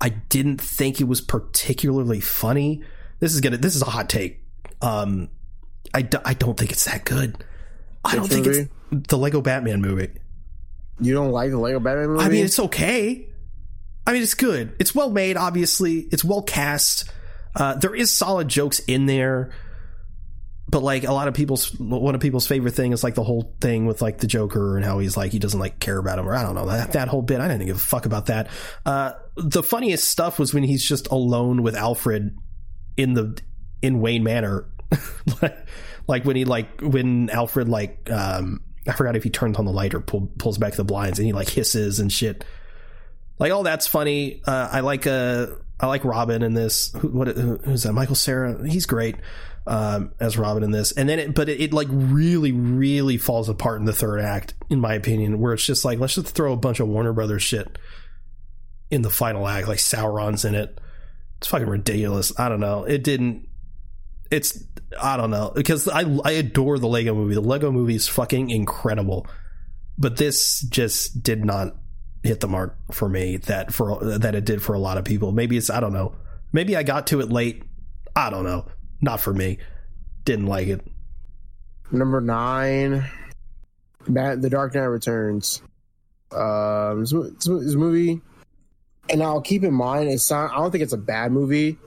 I 0.00 0.08
didn't 0.08 0.60
think 0.60 1.00
it 1.00 1.04
was 1.04 1.20
particularly 1.20 2.20
funny. 2.20 2.82
This 3.18 3.34
is 3.34 3.40
gonna. 3.40 3.58
This 3.58 3.76
is 3.76 3.82
a 3.82 3.86
hot 3.86 4.08
take. 4.08 4.42
Um, 4.80 5.28
I, 5.92 6.02
do, 6.02 6.18
I 6.24 6.32
don't 6.32 6.56
think 6.58 6.72
it's 6.72 6.86
that 6.86 7.04
good. 7.04 7.44
I 8.02 8.14
don't 8.14 8.28
think 8.28 8.46
movie? 8.46 8.68
it's 8.92 9.08
the 9.08 9.18
Lego 9.18 9.42
Batman 9.42 9.82
movie. 9.82 10.08
You 11.00 11.12
don't 11.12 11.32
like 11.32 11.50
the 11.50 11.58
Lego 11.58 11.80
Batman 11.80 12.08
movie? 12.08 12.24
I 12.24 12.28
mean, 12.30 12.44
it's 12.44 12.58
okay. 12.58 13.28
I 14.06 14.12
mean, 14.12 14.22
it's 14.22 14.34
good. 14.34 14.74
It's 14.78 14.94
well 14.94 15.10
made, 15.10 15.36
obviously. 15.36 16.08
It's 16.10 16.24
well 16.24 16.42
cast. 16.42 17.10
Uh, 17.54 17.74
there 17.74 17.94
is 17.94 18.10
solid 18.10 18.48
jokes 18.48 18.78
in 18.80 19.06
there, 19.06 19.52
but 20.68 20.82
like 20.82 21.04
a 21.04 21.12
lot 21.12 21.28
of 21.28 21.34
people's 21.34 21.76
one 21.78 22.14
of 22.14 22.20
people's 22.20 22.46
favorite 22.46 22.74
thing 22.74 22.92
is 22.92 23.02
like 23.02 23.14
the 23.14 23.24
whole 23.24 23.54
thing 23.60 23.86
with 23.86 24.00
like 24.00 24.18
the 24.18 24.26
Joker 24.26 24.76
and 24.76 24.84
how 24.84 25.00
he's 25.00 25.16
like 25.16 25.32
he 25.32 25.38
doesn't 25.38 25.58
like 25.58 25.80
care 25.80 25.98
about 25.98 26.18
him 26.18 26.28
or 26.28 26.34
I 26.34 26.42
don't 26.42 26.54
know 26.54 26.66
that 26.66 26.92
that 26.92 27.08
whole 27.08 27.22
bit. 27.22 27.40
I 27.40 27.48
didn't 27.48 27.66
give 27.66 27.76
a 27.76 27.80
fuck 27.80 28.06
about 28.06 28.26
that. 28.26 28.48
Uh, 28.86 29.12
the 29.36 29.62
funniest 29.62 30.08
stuff 30.08 30.38
was 30.38 30.54
when 30.54 30.62
he's 30.62 30.86
just 30.86 31.08
alone 31.08 31.62
with 31.62 31.74
Alfred 31.74 32.36
in 32.96 33.14
the 33.14 33.40
in 33.82 34.00
Wayne 34.00 34.22
Manor, 34.22 34.68
like 36.06 36.24
when 36.24 36.36
he 36.36 36.44
like 36.44 36.80
when 36.80 37.30
Alfred 37.30 37.68
like 37.68 38.08
um 38.10 38.60
I 38.86 38.92
forgot 38.92 39.16
if 39.16 39.24
he 39.24 39.30
turns 39.30 39.56
on 39.58 39.64
the 39.64 39.72
light 39.72 39.94
or 39.94 40.00
pull, 40.00 40.30
pulls 40.38 40.58
back 40.58 40.74
the 40.74 40.84
blinds 40.84 41.18
and 41.18 41.26
he 41.26 41.32
like 41.32 41.48
hisses 41.48 42.00
and 42.00 42.12
shit. 42.12 42.44
Like, 43.38 43.52
oh, 43.52 43.62
that's 43.62 43.86
funny. 43.86 44.42
Uh, 44.46 44.68
I 44.70 44.80
like 44.80 45.06
uh, 45.06 45.46
I 45.80 45.86
like 45.86 46.04
Robin 46.04 46.42
in 46.42 46.54
this. 46.54 46.92
Who, 46.92 47.08
what 47.08 47.28
who, 47.28 47.56
who's 47.58 47.84
that? 47.84 47.92
Michael 47.92 48.14
Cera. 48.14 48.68
He's 48.68 48.86
great 48.86 49.16
um, 49.66 50.12
as 50.20 50.36
Robin 50.36 50.62
in 50.62 50.70
this. 50.70 50.92
And 50.92 51.08
then, 51.08 51.18
it, 51.18 51.34
but 51.34 51.48
it, 51.48 51.60
it 51.60 51.72
like 51.72 51.88
really, 51.90 52.52
really 52.52 53.16
falls 53.16 53.48
apart 53.48 53.80
in 53.80 53.86
the 53.86 53.92
third 53.92 54.20
act, 54.20 54.54
in 54.68 54.80
my 54.80 54.94
opinion, 54.94 55.40
where 55.40 55.54
it's 55.54 55.64
just 55.64 55.84
like 55.84 55.98
let's 55.98 56.14
just 56.14 56.34
throw 56.34 56.52
a 56.52 56.56
bunch 56.56 56.80
of 56.80 56.88
Warner 56.88 57.12
Brothers 57.12 57.42
shit 57.42 57.78
in 58.90 59.02
the 59.02 59.10
final 59.10 59.46
act. 59.46 59.68
Like 59.68 59.78
Sauron's 59.78 60.44
in 60.44 60.54
it. 60.54 60.78
It's 61.38 61.46
fucking 61.46 61.68
ridiculous. 61.68 62.38
I 62.38 62.48
don't 62.48 62.60
know. 62.60 62.84
It 62.84 63.02
didn't. 63.02 63.48
It's 64.30 64.62
I 65.00 65.16
don't 65.16 65.30
know 65.30 65.52
because 65.54 65.88
I 65.88 66.02
I 66.24 66.32
adore 66.32 66.78
the 66.78 66.88
Lego 66.88 67.14
movie. 67.14 67.34
The 67.34 67.40
Lego 67.40 67.70
movie 67.70 67.96
is 67.96 68.06
fucking 68.06 68.50
incredible, 68.50 69.26
but 69.96 70.16
this 70.16 70.60
just 70.62 71.22
did 71.22 71.44
not 71.44 71.76
hit 72.22 72.40
the 72.40 72.48
mark 72.48 72.76
for 72.92 73.08
me 73.08 73.38
that 73.38 73.72
for 73.72 73.98
that 74.18 74.34
it 74.34 74.44
did 74.44 74.62
for 74.62 74.74
a 74.74 74.78
lot 74.78 74.98
of 74.98 75.04
people. 75.04 75.32
Maybe 75.32 75.56
it's 75.56 75.70
I 75.70 75.80
don't 75.80 75.92
know. 75.92 76.14
Maybe 76.52 76.76
I 76.76 76.82
got 76.82 77.08
to 77.08 77.20
it 77.20 77.30
late. 77.30 77.62
I 78.14 78.30
don't 78.30 78.44
know. 78.44 78.66
Not 79.00 79.20
for 79.20 79.32
me. 79.32 79.58
Didn't 80.24 80.46
like 80.46 80.68
it. 80.68 80.86
Number 81.92 82.20
nine, 82.20 83.04
Bat, 84.08 84.42
The 84.42 84.50
Dark 84.50 84.74
Knight 84.74 84.84
Returns. 84.84 85.62
Um, 86.32 87.00
this, 87.00 87.10
this 87.10 87.46
this 87.46 87.74
movie, 87.74 88.20
and 89.08 89.22
I'll 89.22 89.40
keep 89.40 89.64
in 89.64 89.74
mind, 89.74 90.08
it's 90.08 90.30
not. 90.30 90.52
I 90.52 90.56
don't 90.58 90.70
think 90.70 90.84
it's 90.84 90.92
a 90.92 90.98
bad 90.98 91.32
movie. 91.32 91.78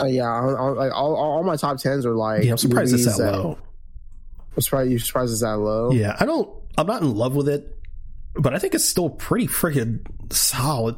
Uh, 0.00 0.06
yeah, 0.06 0.24
I, 0.24 0.40
like 0.40 0.92
all, 0.92 1.14
all 1.14 1.44
my 1.44 1.54
top 1.56 1.78
tens 1.78 2.04
are 2.04 2.14
like. 2.14 2.44
Yeah, 2.44 2.52
I'm 2.52 2.58
surprised 2.58 2.92
it's 2.92 3.04
movies 3.04 3.18
that 3.18 3.32
low. 3.32 3.58
I'm 4.56 4.62
surprised 4.62 4.90
you 4.90 4.98
surprised 4.98 5.30
it's 5.30 5.42
that 5.42 5.58
low. 5.58 5.92
Yeah, 5.92 6.16
I 6.18 6.26
don't. 6.26 6.50
I'm 6.76 6.86
not 6.88 7.02
in 7.02 7.14
love 7.14 7.36
with 7.36 7.48
it, 7.48 7.77
but 8.38 8.54
I 8.54 8.58
think 8.58 8.74
it's 8.74 8.84
still 8.84 9.10
pretty 9.10 9.46
freaking 9.46 10.00
solid. 10.32 10.96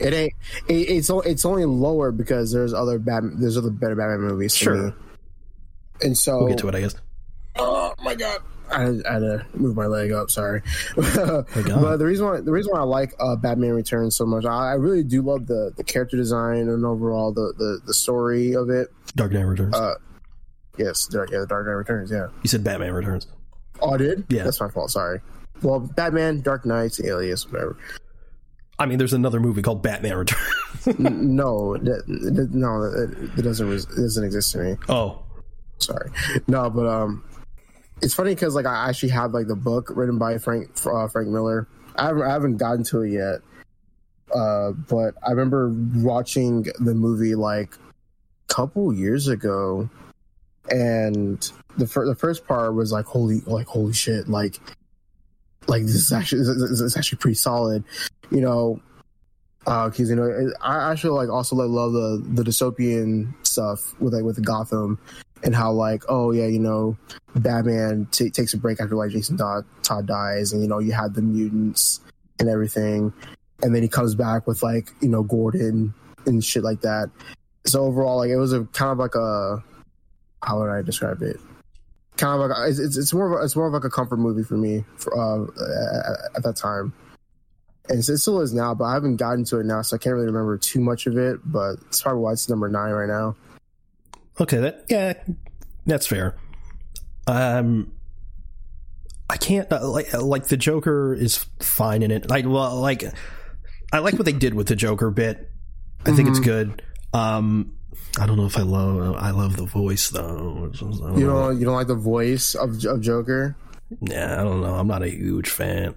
It 0.00 0.12
ain't. 0.12 0.32
It, 0.68 0.74
it's 0.74 1.10
it's 1.10 1.44
only 1.44 1.64
lower 1.64 2.10
because 2.10 2.52
there's 2.52 2.74
other 2.74 2.98
bad. 2.98 3.24
There's 3.36 3.56
other 3.56 3.70
better 3.70 3.94
Batman 3.94 4.20
movies. 4.20 4.54
Sure. 4.54 4.94
And 6.00 6.16
so 6.16 6.38
We'll 6.38 6.48
get 6.48 6.58
to 6.58 6.68
it, 6.68 6.74
I 6.74 6.80
guess. 6.80 6.94
Oh 7.56 7.94
my 8.02 8.14
god! 8.14 8.38
I, 8.70 8.82
I 8.82 9.12
had 9.12 9.18
to 9.20 9.46
move 9.54 9.76
my 9.76 9.86
leg 9.86 10.10
up. 10.10 10.30
Sorry, 10.30 10.62
but 10.96 11.44
the 11.44 12.04
reason 12.04 12.26
why 12.26 12.40
the 12.40 12.50
reason 12.50 12.72
why 12.72 12.80
I 12.80 12.84
like 12.84 13.14
uh, 13.20 13.36
Batman 13.36 13.72
Returns 13.72 14.16
so 14.16 14.24
much, 14.24 14.44
I, 14.44 14.70
I 14.70 14.72
really 14.72 15.04
do 15.04 15.22
love 15.22 15.46
the 15.46 15.72
the 15.76 15.84
character 15.84 16.16
design 16.16 16.68
and 16.68 16.84
overall 16.84 17.32
the 17.32 17.52
the, 17.56 17.80
the 17.86 17.94
story 17.94 18.54
of 18.54 18.70
it. 18.70 18.88
Dark 19.14 19.32
Knight 19.32 19.42
Returns. 19.42 19.74
Uh, 19.74 19.94
Yes, 20.78 21.06
Dark, 21.06 21.30
yeah, 21.30 21.40
the 21.40 21.46
Dark 21.46 21.66
Knight 21.66 21.72
Returns. 21.72 22.10
Yeah. 22.10 22.28
you 22.42 22.48
said 22.48 22.64
Batman 22.64 22.92
Returns. 22.92 23.26
Oh, 23.80 23.90
I 23.90 23.96
did. 23.98 24.24
Yeah. 24.28 24.44
that's 24.44 24.60
my 24.60 24.68
fault. 24.68 24.90
Sorry. 24.90 25.20
Well, 25.62 25.80
Batman, 25.80 26.40
Dark 26.40 26.66
Knights, 26.66 27.02
Alias, 27.04 27.50
whatever. 27.50 27.76
I 28.78 28.86
mean, 28.86 28.98
there's 28.98 29.12
another 29.12 29.38
movie 29.40 29.62
called 29.62 29.82
Batman 29.82 30.16
Returns. 30.16 30.98
No, 30.98 31.76
that, 31.76 32.02
that- 32.06 32.48
no, 32.52 32.82
it, 32.82 33.38
it 33.38 33.42
doesn't 33.42 33.70
it 33.72 33.86
doesn't 33.94 34.24
exist 34.24 34.52
to 34.52 34.58
me. 34.58 34.76
oh, 34.88 35.22
sorry 35.78 36.10
no 36.46 36.70
but 36.70 36.86
um 36.86 37.24
it's 38.02 38.14
funny 38.14 38.32
because 38.34 38.54
like 38.54 38.66
i 38.66 38.88
actually 38.88 39.08
have 39.08 39.32
like 39.34 39.48
the 39.48 39.56
book 39.56 39.90
written 39.96 40.16
by 40.16 40.38
frank 40.38 40.68
uh, 40.86 41.08
frank 41.08 41.26
miller 41.28 41.66
I 41.96 42.04
haven't, 42.06 42.22
I 42.22 42.28
haven't 42.30 42.56
gotten 42.58 42.84
to 42.84 43.02
it 43.02 43.10
yet 43.10 43.40
uh 44.32 44.70
but 44.88 45.14
i 45.26 45.30
remember 45.30 45.70
watching 45.96 46.62
the 46.78 46.94
movie 46.94 47.34
like 47.34 47.74
a 47.74 48.54
couple 48.54 48.92
years 48.94 49.26
ago 49.26 49.90
and 50.70 51.50
the, 51.76 51.86
fir- 51.88 52.06
the 52.06 52.14
first 52.14 52.46
part 52.46 52.74
was 52.74 52.92
like 52.92 53.04
holy 53.06 53.40
like 53.46 53.66
holy 53.66 53.92
shit 53.92 54.28
like 54.28 54.60
like 55.68 55.82
this 55.82 55.94
is 55.94 56.12
actually 56.12 56.42
this 56.42 56.80
is, 56.80 56.96
actually 56.96 57.18
pretty 57.18 57.34
solid 57.34 57.84
you 58.30 58.40
know 58.40 58.80
Uh 59.66 59.88
because 59.88 60.10
uh, 60.10 60.14
you 60.14 60.16
know 60.16 60.52
I 60.60 60.90
actually 60.90 61.10
like 61.10 61.28
also 61.28 61.56
like 61.56 61.68
love 61.68 61.92
the 61.92 62.22
the 62.34 62.42
dystopian 62.42 63.32
stuff 63.46 63.94
with 64.00 64.14
like 64.14 64.24
with 64.24 64.44
Gotham 64.44 64.98
and 65.44 65.54
how 65.54 65.72
like 65.72 66.04
oh 66.08 66.32
yeah 66.32 66.46
you 66.46 66.58
know 66.58 66.96
Batman 67.36 68.06
t- 68.10 68.30
takes 68.30 68.54
a 68.54 68.58
break 68.58 68.80
after 68.80 68.94
like 68.94 69.10
Jason 69.10 69.36
Todd, 69.36 69.64
Todd 69.82 70.06
dies 70.06 70.52
and 70.52 70.62
you 70.62 70.68
know 70.68 70.78
you 70.78 70.92
have 70.92 71.14
the 71.14 71.22
mutants 71.22 72.00
and 72.38 72.48
everything 72.48 73.12
and 73.62 73.74
then 73.74 73.82
he 73.82 73.88
comes 73.88 74.14
back 74.14 74.46
with 74.46 74.62
like 74.62 74.90
you 75.00 75.08
know 75.08 75.22
Gordon 75.22 75.94
and 76.26 76.44
shit 76.44 76.62
like 76.62 76.80
that. 76.82 77.10
So 77.64 77.82
overall, 77.84 78.18
like 78.18 78.30
it 78.30 78.36
was 78.36 78.52
a 78.52 78.64
kind 78.64 78.92
of 78.92 78.98
like 78.98 79.14
a 79.14 79.62
how 80.42 80.60
would 80.60 80.70
I 80.70 80.82
describe 80.82 81.22
it? 81.22 81.38
Kind 82.16 82.42
of 82.42 82.50
like 82.50 82.68
it's 82.68 82.96
it's 82.96 83.12
more 83.14 83.32
of 83.32 83.40
a, 83.40 83.44
it's 83.44 83.56
more 83.56 83.66
of 83.66 83.72
like 83.72 83.84
a 83.84 83.90
comfort 83.90 84.18
movie 84.18 84.42
for 84.42 84.56
me 84.56 84.84
for, 84.96 85.16
uh, 85.16 85.44
at, 85.44 86.36
at 86.36 86.42
that 86.42 86.56
time 86.56 86.92
and 87.88 87.98
it 87.98 88.18
still 88.18 88.40
is 88.40 88.54
now, 88.54 88.74
but 88.74 88.84
I 88.84 88.94
haven't 88.94 89.16
gotten 89.16 89.44
to 89.46 89.58
it 89.58 89.66
now, 89.66 89.82
so 89.82 89.96
I 89.96 89.98
can't 89.98 90.14
really 90.14 90.26
remember 90.26 90.56
too 90.56 90.80
much 90.80 91.06
of 91.06 91.16
it. 91.16 91.40
But 91.44 91.74
it's 91.88 92.02
probably 92.02 92.22
why 92.22 92.32
it's 92.32 92.48
number 92.48 92.68
nine 92.68 92.92
right 92.92 93.08
now. 93.08 93.36
Okay, 94.40 94.58
that 94.58 94.84
yeah, 94.88 95.14
that's 95.86 96.06
fair. 96.06 96.36
Um, 97.26 97.92
I 99.28 99.36
can't 99.36 99.70
uh, 99.72 99.88
like 99.88 100.12
like 100.12 100.46
the 100.46 100.56
Joker 100.56 101.14
is 101.14 101.44
fine 101.60 102.02
in 102.02 102.10
it. 102.10 102.30
Like 102.30 102.46
well, 102.46 102.76
like 102.80 103.04
I 103.92 103.98
like 103.98 104.14
what 104.14 104.24
they 104.24 104.32
did 104.32 104.54
with 104.54 104.68
the 104.68 104.76
Joker 104.76 105.10
bit. 105.10 105.50
I 106.00 106.12
think 106.12 106.20
mm-hmm. 106.20 106.28
it's 106.28 106.40
good. 106.40 106.82
Um, 107.12 107.76
I 108.18 108.26
don't 108.26 108.36
know 108.36 108.46
if 108.46 108.56
I 108.56 108.62
love 108.62 109.16
I 109.16 109.30
love 109.30 109.56
the 109.56 109.64
voice 109.64 110.10
though. 110.10 110.70
Don't 110.74 111.18
you 111.18 111.26
don't 111.26 111.26
know. 111.26 111.50
you 111.50 111.64
don't 111.64 111.74
like 111.74 111.86
the 111.86 111.94
voice 111.94 112.54
of, 112.54 112.84
of 112.84 113.00
Joker? 113.00 113.56
Yeah, 114.00 114.40
I 114.40 114.44
don't 114.44 114.60
know. 114.60 114.74
I'm 114.74 114.86
not 114.86 115.02
a 115.02 115.10
huge 115.10 115.48
fan. 115.48 115.94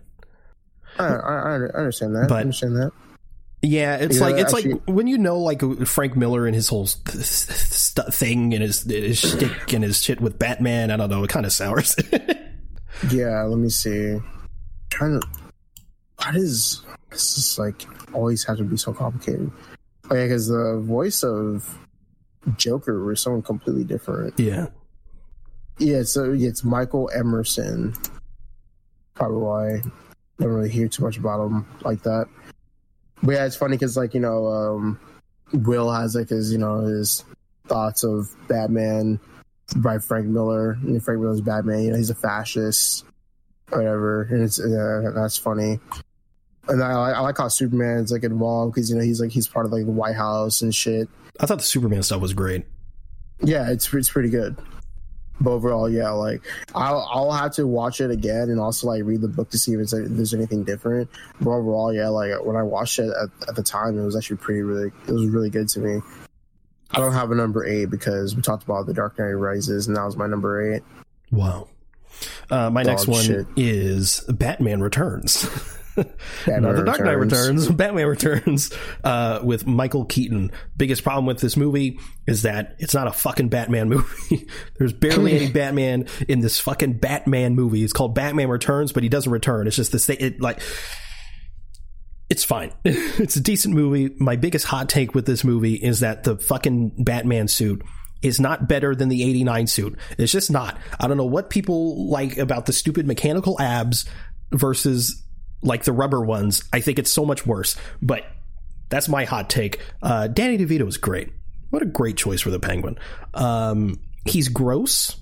I, 0.97 1.07
I, 1.07 1.35
I 1.37 1.53
understand 1.77 2.15
that. 2.15 2.29
But, 2.29 2.35
I 2.35 2.41
understand 2.41 2.75
that. 2.77 2.91
Yeah, 3.61 3.95
it's 3.95 4.19
like 4.19 4.35
it's 4.35 4.53
actually, 4.53 4.73
like 4.73 4.81
when 4.87 5.07
you 5.07 5.17
know 5.17 5.39
like 5.39 5.61
Frank 5.85 6.15
Miller 6.15 6.45
and 6.45 6.53
his 6.53 6.67
whole 6.67 6.85
st- 6.85 8.13
thing 8.13 8.53
and 8.53 8.61
his 8.61 8.83
his 8.83 9.19
shtick 9.19 9.73
and 9.73 9.83
his 9.83 10.01
shit 10.01 10.21
with 10.21 10.37
Batman. 10.37 10.91
I 10.91 10.97
don't 10.97 11.09
know. 11.09 11.23
It 11.23 11.29
kind 11.29 11.45
of 11.45 11.51
sours. 11.51 11.95
yeah, 13.11 13.41
let 13.43 13.57
me 13.57 13.69
see. 13.69 14.11
I'm 14.11 14.23
trying 14.89 15.19
to. 15.19 15.27
What 16.17 16.35
is 16.35 16.83
this? 17.09 17.37
Is 17.37 17.59
like 17.59 17.85
always 18.13 18.43
have 18.45 18.57
to 18.57 18.63
be 18.63 18.77
so 18.77 18.93
complicated. 18.93 19.51
Oh 20.11 20.15
yeah, 20.15 20.25
because 20.25 20.47
the 20.47 20.79
voice 20.83 21.23
of 21.23 21.77
Joker 22.57 23.03
was 23.03 23.21
someone 23.21 23.41
completely 23.41 23.83
different. 23.83 24.39
Yeah. 24.39 24.67
Yeah, 25.77 26.03
so 26.03 26.33
it's 26.33 26.63
Michael 26.63 27.09
Emerson. 27.13 27.93
Probably 29.13 29.37
why 29.37 29.81
don't 30.39 30.49
really 30.49 30.69
hear 30.69 30.87
too 30.87 31.03
much 31.03 31.17
about 31.17 31.45
him 31.45 31.65
like 31.81 32.03
that. 32.03 32.27
But 33.23 33.31
yeah, 33.33 33.45
it's 33.45 33.55
funny 33.55 33.75
because 33.75 33.97
like 33.97 34.13
you 34.13 34.19
know, 34.19 34.47
um, 34.47 34.99
Will 35.53 35.91
has 35.91 36.15
like 36.15 36.29
his 36.29 36.51
you 36.51 36.57
know 36.57 36.81
his 36.81 37.23
thoughts 37.67 38.03
of 38.03 38.29
Batman 38.47 39.19
by 39.77 39.99
Frank 39.99 40.27
Miller. 40.27 40.77
And 40.81 41.03
Frank 41.03 41.21
Miller's 41.21 41.41
Batman. 41.41 41.83
You 41.83 41.91
know, 41.91 41.97
he's 41.97 42.09
a 42.09 42.15
fascist, 42.15 43.05
or 43.71 43.79
whatever, 43.79 44.23
and 44.23 44.43
it's 44.43 44.59
uh, 44.59 45.11
that's 45.13 45.37
funny. 45.37 45.79
And 46.67 46.83
I, 46.83 46.91
I 46.91 47.19
like 47.19 47.37
how 47.37 47.47
Superman's 47.47 48.11
like 48.11 48.23
involved 48.23 48.73
because 48.73 48.89
you 48.89 48.95
know 48.95 49.03
he's 49.03 49.21
like 49.21 49.31
he's 49.31 49.47
part 49.47 49.65
of 49.65 49.71
like 49.71 49.85
the 49.85 49.91
White 49.91 50.15
House 50.15 50.61
and 50.61 50.73
shit. 50.73 51.07
I 51.39 51.45
thought 51.45 51.59
the 51.59 51.63
Superman 51.65 52.03
stuff 52.03 52.21
was 52.21 52.33
great. 52.33 52.65
Yeah, 53.41 53.69
it's 53.69 53.93
it's 53.93 54.09
pretty 54.09 54.29
good 54.29 54.57
but 55.41 55.51
overall, 55.51 55.89
yeah, 55.89 56.09
like 56.11 56.41
I'll 56.73 57.07
I'll 57.11 57.31
have 57.31 57.53
to 57.53 57.67
watch 57.67 57.99
it 58.01 58.11
again 58.11 58.49
and 58.49 58.59
also 58.59 58.87
like 58.87 59.03
read 59.03 59.21
the 59.21 59.27
book 59.27 59.49
to 59.51 59.57
see 59.57 59.73
if, 59.73 59.81
if 59.81 59.89
there's 59.91 60.33
anything 60.33 60.63
different. 60.63 61.09
But 61.41 61.51
overall, 61.51 61.93
yeah, 61.93 62.09
like 62.09 62.31
when 62.43 62.55
I 62.55 62.63
watched 62.63 62.99
it 62.99 63.09
at, 63.09 63.49
at 63.49 63.55
the 63.55 63.63
time, 63.63 63.99
it 63.99 64.05
was 64.05 64.15
actually 64.15 64.37
pretty 64.37 64.61
really 64.61 64.91
it 65.07 65.11
was 65.11 65.27
really 65.27 65.49
good 65.49 65.67
to 65.69 65.79
me. 65.79 66.01
I 66.91 66.99
don't 66.99 67.13
have 67.13 67.31
a 67.31 67.35
number 67.35 67.65
eight 67.65 67.89
because 67.89 68.35
we 68.35 68.41
talked 68.41 68.63
about 68.63 68.85
the 68.85 68.93
Dark 68.93 69.19
Knight 69.19 69.31
Rises, 69.31 69.87
and 69.87 69.97
that 69.97 70.05
was 70.05 70.15
my 70.15 70.27
number 70.27 70.73
eight. 70.73 70.83
Wow. 71.31 71.67
Uh, 72.49 72.69
my 72.69 72.83
Dog 72.83 72.91
next 72.91 73.07
one 73.07 73.25
shit. 73.25 73.47
is 73.57 74.21
Batman 74.29 74.81
Returns. 74.81 75.47
Batman 76.45 76.75
the 76.75 76.83
Dark 76.83 77.01
Knight 77.01 77.13
Returns, 77.13 77.67
Batman 77.71 78.07
Returns, 78.07 78.71
uh, 79.03 79.39
with 79.43 79.65
Michael 79.65 80.05
Keaton. 80.05 80.51
Biggest 80.75 81.03
problem 81.03 81.25
with 81.25 81.39
this 81.39 81.55
movie 81.55 81.99
is 82.27 82.43
that 82.43 82.75
it's 82.79 82.93
not 82.93 83.07
a 83.07 83.11
fucking 83.11 83.49
Batman 83.49 83.89
movie. 83.89 84.47
There's 84.77 84.93
barely 84.93 85.33
any 85.33 85.51
Batman 85.51 86.07
in 86.27 86.39
this 86.39 86.59
fucking 86.59 86.93
Batman 86.93 87.55
movie. 87.55 87.83
It's 87.83 87.93
called 87.93 88.15
Batman 88.15 88.49
Returns, 88.49 88.91
but 88.91 89.03
he 89.03 89.09
doesn't 89.09 89.31
return. 89.31 89.67
It's 89.67 89.75
just 89.75 89.91
the 89.91 89.99
thing. 89.99 90.17
It 90.19 90.41
like 90.41 90.61
it's 92.29 92.43
fine. 92.43 92.73
it's 92.83 93.35
a 93.35 93.41
decent 93.41 93.75
movie. 93.75 94.15
My 94.19 94.35
biggest 94.35 94.65
hot 94.65 94.89
take 94.89 95.13
with 95.13 95.25
this 95.25 95.43
movie 95.43 95.75
is 95.75 95.99
that 95.99 96.23
the 96.23 96.37
fucking 96.37 97.03
Batman 97.03 97.47
suit 97.47 97.83
is 98.21 98.39
not 98.39 98.67
better 98.67 98.95
than 98.95 99.09
the 99.09 99.23
89 99.23 99.67
suit. 99.67 99.99
It's 100.17 100.31
just 100.31 100.49
not. 100.49 100.77
I 100.99 101.07
don't 101.07 101.17
know 101.17 101.25
what 101.25 101.49
people 101.49 102.09
like 102.09 102.37
about 102.37 102.65
the 102.65 102.73
stupid 102.73 103.05
mechanical 103.05 103.61
abs 103.61 104.05
versus 104.51 105.23
like 105.65 105.83
the 105.83 105.91
rubber 105.91 106.21
ones, 106.21 106.63
I 106.71 106.79
think 106.79 106.99
it's 106.99 107.11
so 107.11 107.25
much 107.25 107.45
worse. 107.45 107.75
But 108.01 108.25
that's 108.89 109.09
my 109.09 109.25
hot 109.25 109.49
take. 109.49 109.81
Uh, 110.01 110.27
Danny 110.27 110.57
DeVito 110.57 110.87
is 110.87 110.97
great. 110.97 111.29
What 111.71 111.81
a 111.81 111.85
great 111.85 112.15
choice 112.15 112.41
for 112.41 112.51
the 112.51 112.59
Penguin. 112.59 112.97
Um, 113.33 113.99
he's 114.23 114.47
gross, 114.47 115.17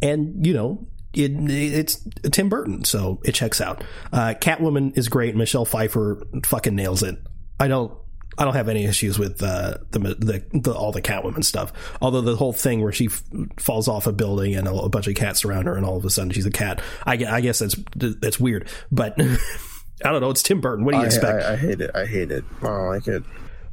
and 0.00 0.46
you 0.46 0.54
know 0.54 0.86
it, 1.12 1.32
it's 1.50 2.02
Tim 2.30 2.48
Burton, 2.48 2.84
so 2.84 3.20
it 3.24 3.32
checks 3.32 3.60
out. 3.60 3.84
Uh, 4.12 4.34
Catwoman 4.40 4.96
is 4.96 5.08
great. 5.08 5.34
Michelle 5.36 5.64
Pfeiffer 5.64 6.22
fucking 6.44 6.74
nails 6.74 7.02
it. 7.02 7.18
I 7.58 7.68
don't 7.68 7.92
I 8.38 8.44
don't 8.44 8.54
have 8.54 8.68
any 8.68 8.84
issues 8.84 9.18
with 9.18 9.42
uh, 9.42 9.78
the, 9.90 9.98
the, 9.98 10.58
the 10.58 10.72
all 10.72 10.92
the 10.92 11.02
Catwoman 11.02 11.44
stuff. 11.44 11.72
Although 12.00 12.22
the 12.22 12.36
whole 12.36 12.52
thing 12.52 12.82
where 12.82 12.92
she 12.92 13.06
f- 13.06 13.22
falls 13.58 13.88
off 13.88 14.06
a 14.06 14.12
building 14.12 14.54
and 14.54 14.66
a, 14.66 14.72
a, 14.72 14.88
bunch 14.88 15.08
of 15.08 15.14
cats 15.14 15.40
surround 15.40 15.66
her, 15.66 15.76
and 15.76 15.84
all 15.84 15.96
of 15.96 16.04
a 16.04 16.10
sudden 16.10 16.30
she's 16.30 16.46
a 16.46 16.50
cat. 16.50 16.80
I, 17.04 17.14
I 17.14 17.40
guess 17.40 17.58
that's 17.58 17.76
that's 17.96 18.40
weird, 18.40 18.68
but 18.90 19.20
I 20.04 20.10
don't 20.10 20.20
know. 20.20 20.30
It's 20.30 20.42
Tim 20.42 20.60
Burton. 20.60 20.84
What 20.84 20.92
do 20.92 20.98
you 20.98 21.04
I, 21.04 21.06
expect? 21.06 21.44
I, 21.44 21.52
I, 21.52 21.56
hate 21.56 21.80
it. 21.80 21.90
I 21.94 22.06
hate 22.06 22.30
it. 22.30 22.44
I 22.62 22.66
don't 22.66 22.86
like 22.86 23.08
it. 23.08 23.22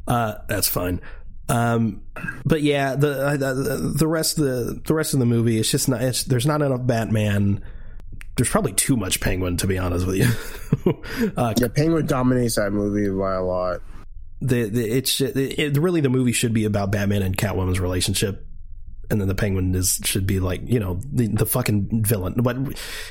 Uh, 0.08 0.36
that's 0.48 0.68
fine. 0.68 1.02
Um, 1.50 2.02
but 2.44 2.62
yeah, 2.62 2.96
the, 2.96 3.38
the 3.38 3.94
the 3.96 4.08
rest 4.08 4.38
of 4.38 4.46
the 4.46 4.82
the 4.86 4.94
rest 4.94 5.14
of 5.14 5.20
the 5.20 5.26
movie, 5.26 5.60
it's 5.60 5.72
just 5.72 5.88
not. 5.88 6.02
It's, 6.02 6.24
there's 6.24 6.46
not 6.46 6.62
enough 6.62 6.86
Batman 6.86 7.64
there's 8.36 8.50
probably 8.50 8.74
too 8.74 8.96
much 8.96 9.20
penguin 9.20 9.58
to 9.58 9.66
be 9.66 9.80
honest 9.80 10.06
with 10.06 10.16
you 10.16 10.94
uh, 11.38 11.56
yeah 11.58 11.68
penguin 11.68 12.06
dominates 12.06 12.56
that 12.56 12.72
movie 12.72 13.10
by 13.10 13.34
a 13.34 13.42
lot 13.42 13.82
the, 14.42 14.64
the 14.70 14.98
it's 14.98 15.20
it, 15.20 15.78
really 15.78 16.02
the 16.02 16.10
movie 16.10 16.32
should 16.32 16.54
be 16.54 16.66
about 16.66 16.92
Batman 16.92 17.24
and 17.24 17.36
Catwoman's 17.36 17.80
relationship, 17.80 18.46
and 19.10 19.20
then 19.20 19.28
the 19.28 19.36
Penguin 19.36 19.74
is 19.74 20.00
should 20.04 20.28
be 20.28 20.40
like 20.40 20.62
you 20.66 20.80
know 20.80 21.00
the 21.12 21.28
the 21.28 21.46
fucking 21.46 22.04
villain. 22.04 22.36
But 22.38 22.58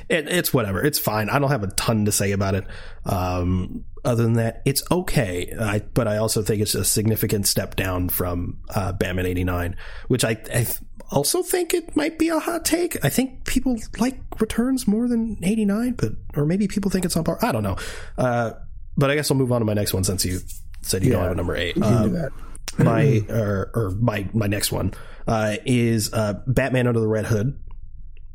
it, 0.08 0.28
it's 0.28 0.54
whatever. 0.54 0.84
It's 0.84 0.98
fine. 0.98 1.28
I 1.28 1.38
don't 1.38 1.50
have 1.50 1.64
a 1.64 1.68
ton 1.68 2.04
to 2.04 2.12
say 2.12 2.32
about 2.32 2.54
it. 2.54 2.66
Um, 3.04 3.84
other 4.04 4.22
than 4.22 4.34
that, 4.34 4.62
it's 4.64 4.84
okay. 4.90 5.52
I, 5.58 5.80
but 5.80 6.06
I 6.06 6.18
also 6.18 6.42
think 6.42 6.62
it's 6.62 6.76
a 6.76 6.84
significant 6.84 7.48
step 7.48 7.74
down 7.74 8.08
from 8.08 8.60
uh, 8.68 8.92
Batman 8.92 9.26
'89, 9.26 9.76
which 10.06 10.24
I, 10.24 10.36
I 10.54 10.66
also 11.10 11.42
think 11.42 11.74
it 11.74 11.96
might 11.96 12.20
be 12.20 12.28
a 12.28 12.38
hot 12.38 12.64
take. 12.64 13.04
I 13.04 13.08
think 13.08 13.44
people 13.46 13.76
like 13.98 14.20
Returns 14.38 14.86
more 14.86 15.08
than 15.08 15.38
'89, 15.42 15.94
but 15.94 16.12
or 16.36 16.46
maybe 16.46 16.68
people 16.68 16.90
think 16.90 17.04
it's 17.04 17.16
on 17.16 17.24
par. 17.24 17.38
I 17.42 17.50
don't 17.50 17.64
know. 17.64 17.76
Uh, 18.16 18.52
but 18.96 19.10
I 19.10 19.14
guess 19.14 19.30
I'll 19.30 19.36
move 19.36 19.52
on 19.52 19.60
to 19.60 19.64
my 19.64 19.74
next 19.74 19.92
one 19.92 20.04
since 20.04 20.24
you 20.24 20.40
said 20.86 21.04
you 21.04 21.10
yeah, 21.10 21.16
don't 21.16 21.22
have 21.24 21.32
a 21.32 21.36
number 21.36 21.56
eight. 21.56 21.80
Um, 21.82 22.28
my 22.78 23.24
or, 23.28 23.70
or, 23.74 23.90
my 23.98 24.28
my 24.32 24.46
next 24.46 24.72
one 24.72 24.94
uh, 25.26 25.56
is 25.64 26.12
uh, 26.12 26.34
Batman 26.46 26.86
Under 26.86 27.00
the 27.00 27.08
Red 27.08 27.26
Hood. 27.26 27.58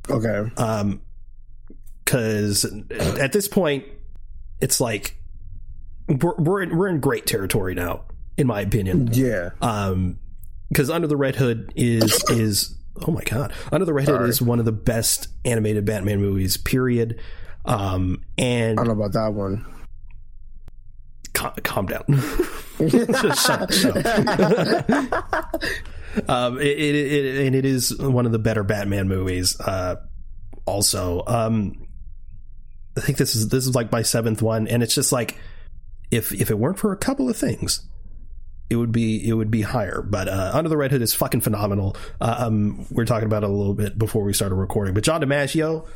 Okay. 0.09 0.51
Um, 0.57 1.01
because 2.03 2.65
at 2.91 3.31
this 3.31 3.47
point, 3.47 3.85
it's 4.59 4.81
like 4.81 5.15
we're 6.09 6.35
we're 6.35 6.61
in, 6.61 6.75
we're 6.75 6.89
in 6.89 6.99
great 6.99 7.25
territory 7.25 7.73
now, 7.73 8.04
in 8.37 8.47
my 8.47 8.62
opinion. 8.62 9.10
Yeah. 9.13 9.52
Um, 9.62 10.19
because 10.67 10.89
Under 10.89 11.08
the 11.08 11.15
Red 11.15 11.35
Hood 11.37 11.71
is 11.75 12.21
is 12.29 12.75
oh 13.08 13.12
my 13.12 13.23
god, 13.23 13.54
Under 13.71 13.85
the 13.85 13.93
Red 13.93 14.08
Hood 14.08 14.29
is 14.29 14.41
one 14.41 14.60
of 14.60 14.65
the 14.65 14.73
best 14.73 15.27
animated 15.45 15.85
Batman 15.85 16.19
movies. 16.19 16.58
Period. 16.58 17.21
Um, 17.63 18.23
and 18.37 18.79
I 18.79 18.83
don't 18.83 18.97
know 18.97 19.04
about 19.04 19.13
that 19.13 19.33
one 19.33 19.65
calm, 21.42 21.54
calm 21.63 21.85
down. 21.87 22.04
Just 22.87 23.46
shut, 23.46 23.73
shut 23.73 23.98
um, 26.29 26.60
it, 26.60 26.67
it, 26.67 26.96
it, 26.96 27.48
and 27.48 27.56
it 27.56 27.65
is 27.65 27.98
one 27.98 28.25
of 28.25 28.31
the 28.31 28.39
better 28.39 28.63
Batman 28.63 29.08
movies. 29.08 29.60
Uh, 29.60 29.98
also, 30.65 31.23
um, 31.27 31.87
I 32.98 33.02
think 33.02 33.17
this 33.17 33.35
is 33.35 33.50
this 33.50 33.67
is 33.67 33.75
like 33.75 33.92
my 33.92 34.02
seventh 34.02 34.42
one, 34.42 34.67
and 34.67 34.81
it's 34.81 34.96
just 34.96 35.12
like 35.12 35.37
if 36.10 36.33
if 36.33 36.50
it 36.50 36.58
weren't 36.58 36.79
for 36.79 36.92
a 36.92 36.98
couple 36.98 37.29
of 37.29 37.37
things, 37.37 37.85
it 38.69 38.77
would 38.77 38.92
be 38.92 39.27
it 39.27 39.33
would 39.33 39.52
be 39.52 39.62
higher. 39.62 40.02
But 40.02 40.27
uh, 40.27 40.52
Under 40.54 40.69
the 40.69 40.77
Red 40.77 40.92
Hood 40.92 41.02
is 41.02 41.13
fucking 41.13 41.42
phenomenal. 41.42 41.96
Uh, 42.19 42.35
um, 42.39 42.85
we 42.89 43.04
are 43.04 43.06
talking 43.06 43.27
about 43.27 43.44
it 43.44 43.50
a 43.50 43.54
little 43.54 43.75
bit 43.75 43.98
before 43.98 44.23
we 44.23 44.33
started 44.33 44.56
recording, 44.56 44.94
but 44.94 45.04
John 45.04 45.21
DiMaggio, 45.21 45.87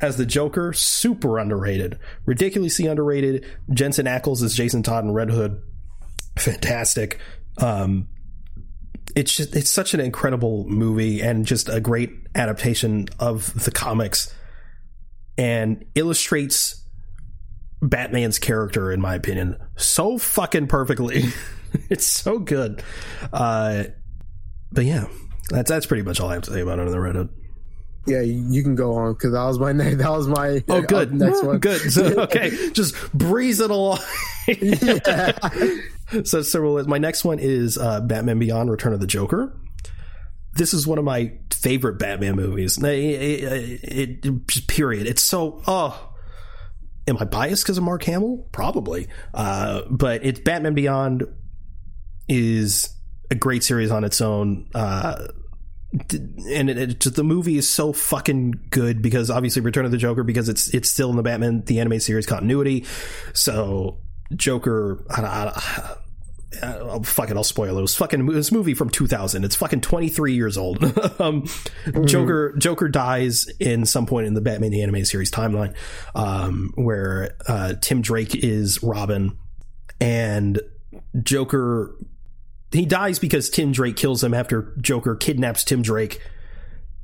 as 0.00 0.16
the 0.16 0.26
Joker, 0.26 0.72
super 0.72 1.38
underrated, 1.38 1.98
ridiculously 2.24 2.86
underrated. 2.86 3.46
Jensen 3.70 4.06
Ackles 4.06 4.42
as 4.42 4.54
Jason 4.54 4.82
Todd 4.82 5.04
and 5.04 5.14
Red 5.14 5.30
Hood, 5.30 5.60
fantastic. 6.38 7.18
Um, 7.58 8.08
it's 9.16 9.36
just 9.36 9.56
it's 9.56 9.70
such 9.70 9.94
an 9.94 10.00
incredible 10.00 10.66
movie 10.68 11.20
and 11.20 11.46
just 11.46 11.68
a 11.68 11.80
great 11.80 12.10
adaptation 12.34 13.08
of 13.18 13.64
the 13.64 13.70
comics, 13.70 14.32
and 15.36 15.84
illustrates 15.94 16.84
Batman's 17.80 18.38
character, 18.38 18.92
in 18.92 19.00
my 19.00 19.14
opinion, 19.14 19.56
so 19.76 20.18
fucking 20.18 20.66
perfectly. 20.66 21.24
it's 21.90 22.06
so 22.06 22.38
good. 22.38 22.82
Uh, 23.32 23.84
but 24.70 24.84
yeah, 24.84 25.06
that's 25.50 25.70
that's 25.70 25.86
pretty 25.86 26.02
much 26.02 26.20
all 26.20 26.28
I 26.28 26.34
have 26.34 26.42
to 26.44 26.52
say 26.52 26.60
about 26.60 26.78
Under 26.78 26.90
the 26.90 27.00
Red 27.00 27.16
Hood. 27.16 27.30
Yeah, 28.08 28.22
you 28.22 28.62
can 28.62 28.74
go 28.74 28.94
on 28.94 29.12
because 29.12 29.32
that 29.32 29.44
was 29.44 29.58
my 29.58 29.72
next. 29.72 29.96
That 29.98 30.10
was 30.10 30.28
my 30.28 30.62
oh 30.68 30.82
good 30.82 31.12
next 31.14 31.42
one. 31.44 31.58
Good. 31.58 31.92
So, 31.92 32.04
okay, 32.22 32.70
just 32.72 32.94
breeze 33.12 33.60
it 33.60 33.70
along. 33.70 33.98
so, 36.24 36.42
so 36.42 36.84
my 36.84 36.98
next 36.98 37.24
one 37.24 37.38
is 37.38 37.78
uh, 37.78 38.00
Batman 38.00 38.38
Beyond: 38.38 38.70
Return 38.70 38.92
of 38.92 39.00
the 39.00 39.06
Joker. 39.06 39.56
This 40.54 40.74
is 40.74 40.86
one 40.86 40.98
of 40.98 41.04
my 41.04 41.32
favorite 41.52 41.98
Batman 41.98 42.36
movies. 42.36 42.78
It, 42.78 42.84
it, 42.84 44.26
it, 44.26 44.66
period. 44.66 45.06
It's 45.06 45.22
so 45.22 45.62
oh 45.66 46.08
am 47.08 47.16
I 47.18 47.24
biased 47.24 47.64
because 47.64 47.78
of 47.78 47.84
Mark 47.84 48.02
Hamill? 48.04 48.46
Probably. 48.52 49.08
Uh, 49.34 49.82
but 49.90 50.24
it's 50.24 50.40
Batman 50.40 50.74
Beyond 50.74 51.24
is 52.28 52.94
a 53.30 53.34
great 53.34 53.64
series 53.64 53.90
on 53.90 54.04
its 54.04 54.20
own. 54.20 54.68
Uh, 54.74 55.28
and 55.92 56.68
it, 56.68 57.06
it 57.06 57.14
the 57.14 57.24
movie 57.24 57.56
is 57.56 57.68
so 57.68 57.92
fucking 57.92 58.60
good 58.70 59.00
because 59.00 59.30
obviously 59.30 59.62
Return 59.62 59.84
of 59.86 59.90
the 59.90 59.96
Joker 59.96 60.22
because 60.22 60.48
it's 60.48 60.72
it's 60.74 60.90
still 60.90 61.10
in 61.10 61.16
the 61.16 61.22
Batman 61.22 61.62
the 61.62 61.80
anime 61.80 62.00
series 62.00 62.26
continuity. 62.26 62.84
So 63.32 63.98
Joker, 64.34 65.04
I, 65.10 65.22
I, 65.22 65.96
oh, 66.62 67.02
fuck 67.02 67.30
it, 67.30 67.36
I'll 67.36 67.44
spoil 67.44 67.76
it. 67.76 67.78
It 67.78 67.82
was 67.82 67.94
fucking 67.94 68.26
this 68.26 68.52
movie 68.52 68.74
from 68.74 68.90
2000. 68.90 69.44
It's 69.44 69.56
fucking 69.56 69.80
23 69.80 70.34
years 70.34 70.58
old. 70.58 70.82
um, 70.84 71.42
mm-hmm. 71.42 72.04
Joker 72.04 72.54
Joker 72.58 72.88
dies 72.88 73.48
in 73.58 73.86
some 73.86 74.04
point 74.04 74.26
in 74.26 74.34
the 74.34 74.42
Batman 74.42 74.70
the 74.70 74.82
anime 74.82 75.06
series 75.06 75.30
timeline, 75.30 75.74
um, 76.14 76.72
where 76.74 77.36
uh, 77.46 77.74
Tim 77.80 78.02
Drake 78.02 78.34
is 78.34 78.82
Robin, 78.82 79.38
and 80.00 80.60
Joker 81.22 81.94
he 82.72 82.84
dies 82.84 83.18
because 83.18 83.48
Tim 83.50 83.72
Drake 83.72 83.96
kills 83.96 84.22
him 84.22 84.34
after 84.34 84.74
Joker 84.80 85.16
kidnaps 85.16 85.64
Tim 85.64 85.82
Drake. 85.82 86.20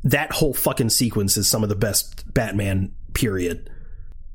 That 0.02 0.32
whole 0.32 0.52
fucking 0.52 0.90
sequence 0.90 1.36
is 1.36 1.48
some 1.48 1.62
of 1.62 1.68
the 1.68 1.76
best 1.76 2.32
Batman. 2.34 2.94
Period. 3.14 3.70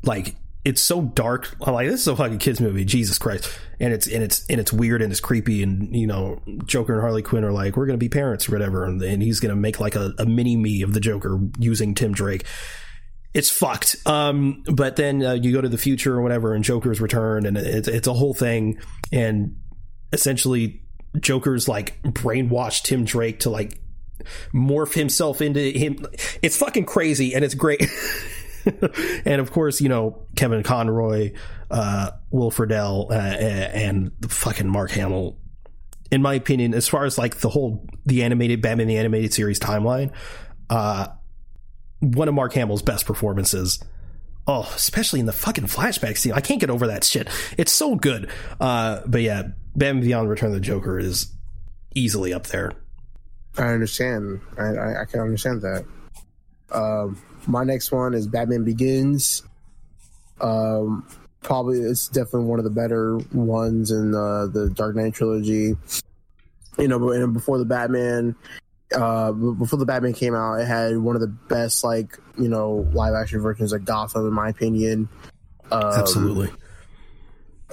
Like 0.04 0.36
it's 0.66 0.82
so 0.82 1.02
dark. 1.02 1.56
I'm 1.66 1.74
like, 1.74 1.88
this 1.88 2.02
is 2.02 2.08
a 2.08 2.16
fucking 2.16 2.40
kids 2.40 2.60
movie. 2.60 2.84
Jesus 2.84 3.18
Christ. 3.18 3.50
And 3.80 3.94
it's 3.94 4.08
and 4.08 4.24
it's 4.24 4.46
and 4.50 4.60
it's 4.60 4.74
weird 4.74 5.02
and 5.02 5.12
it's 5.12 5.22
creepy. 5.22 5.64
And 5.64 5.96
you 5.96 6.08
know, 6.08 6.42
Joker 6.66 6.94
and 6.94 7.02
Harley 7.02 7.22
Quinn 7.22 7.44
are 7.44 7.52
like, 7.52 7.78
we're 7.78 7.86
gonna 7.86 7.98
be 7.98 8.10
parents 8.10 8.50
or 8.50 8.54
whatever. 8.54 8.84
And, 8.84 9.02
and 9.02 9.22
he's 9.24 9.40
gonna 9.40 9.56
make 9.56 9.80
like 9.80 9.96
a, 9.96 10.14
a 10.18 10.26
mini 10.26 10.56
me 10.56 10.82
of 10.82 10.94
the 10.94 11.00
Joker 11.00 11.40
using 11.60 11.96
Tim 11.96 12.14
Drake. 12.14 12.46
It's 13.34 13.50
fucked. 13.50 13.96
Um, 14.06 14.64
but 14.66 14.96
then 14.96 15.24
uh, 15.24 15.34
you 15.34 15.54
go 15.54 15.62
to 15.62 15.70
the 15.70 15.78
future 15.78 16.16
or 16.16 16.22
whatever, 16.22 16.54
and 16.54 16.64
Joker's 16.64 17.00
returned, 17.00 17.46
and 17.46 17.58
it's 17.58 17.88
it's 17.88 18.08
a 18.08 18.14
whole 18.14 18.34
thing. 18.34 18.80
And 19.12 19.56
essentially, 20.12 20.82
Joker's 21.20 21.68
like 21.68 22.02
brainwashed 22.04 22.84
Tim 22.84 23.06
Drake 23.06 23.40
to 23.42 23.50
like 23.50 23.80
morph 24.54 24.94
himself 24.94 25.42
into 25.42 25.60
him. 25.60 26.06
It's 26.42 26.58
fucking 26.58 26.86
crazy, 26.86 27.34
and 27.34 27.44
it's 27.44 27.56
great. 27.56 27.82
and 29.26 29.42
of 29.42 29.52
course, 29.52 29.82
you 29.82 29.90
know 29.90 30.26
Kevin 30.36 30.64
Conroy, 30.64 31.34
uh, 31.72 32.12
Will 32.32 32.52
Friedle, 32.52 33.12
uh, 33.12 33.14
and 33.14 34.12
the 34.20 34.30
fucking 34.30 34.68
Mark 34.68 34.92
Hamill. 34.92 35.38
In 36.12 36.22
my 36.22 36.34
opinion, 36.34 36.74
as 36.74 36.88
far 36.88 37.06
as 37.06 37.18
like 37.18 37.38
the 37.38 37.50
whole 37.50 37.88
the 38.06 38.24
animated 38.24 38.62
Batman 38.62 38.88
the 38.88 38.98
animated 38.98 39.34
series 39.34 39.60
timeline, 39.60 40.12
uh, 40.70 41.08
one 42.00 42.28
of 42.28 42.34
Mark 42.34 42.54
Hamill's 42.54 42.82
best 42.82 43.06
performances. 43.06 43.80
Oh, 44.48 44.68
especially 44.76 45.20
in 45.20 45.28
the 45.28 45.34
fucking 45.34 45.66
flashback 45.66 46.18
scene. 46.18 46.34
I 46.34 46.42
can't 46.42 46.60
get 46.60 46.72
over 46.72 46.88
that 46.88 47.04
shit. 47.04 47.30
It's 47.56 47.72
so 47.72 47.96
good. 47.96 48.32
Uh, 48.60 49.02
but 49.06 49.22
yeah, 49.22 49.50
Batman 49.76 50.04
Beyond 50.04 50.30
Return 50.30 50.50
of 50.50 50.56
the 50.56 50.60
Joker 50.60 51.00
is 51.00 51.32
easily 51.96 52.34
up 52.34 52.48
there. 52.48 52.74
I 53.58 53.74
understand. 53.74 54.42
I, 54.58 54.64
I, 54.64 55.02
I 55.02 55.06
can 55.06 55.20
understand 55.20 55.62
that. 55.62 55.86
Um, 56.72 57.22
my 57.48 57.64
next 57.64 57.92
one 57.92 58.14
is 58.14 58.28
Batman 58.28 58.64
Begins. 58.64 59.44
Um, 60.42 61.08
probably 61.42 61.80
it's 61.80 62.08
definitely 62.08 62.46
one 62.46 62.60
of 62.60 62.66
the 62.66 62.72
better 62.72 63.18
ones 63.34 63.92
in 63.92 64.14
uh, 64.14 64.48
the 64.48 64.70
Dark 64.74 64.96
Knight 64.96 65.14
trilogy. 65.14 65.76
You 66.78 66.88
know, 66.88 67.28
before 67.28 67.58
the 67.58 67.66
Batman, 67.66 68.36
uh, 68.96 69.32
before 69.32 69.80
the 69.80 69.86
Batman 69.86 70.14
came 70.14 70.36
out, 70.36 70.56
it 70.56 70.66
had 70.68 70.98
one 70.98 71.16
of 71.16 71.22
the 71.22 71.28
best 71.28 71.84
like 71.84 72.18
you 72.38 72.48
know 72.48 72.88
live 72.94 73.14
action 73.14 73.42
versions 73.42 73.74
of 73.74 73.84
Gotham, 73.86 74.28
in 74.28 74.34
my 74.34 74.50
opinion. 74.50 75.10
Um, 75.72 75.84
Absolutely. 75.84 76.52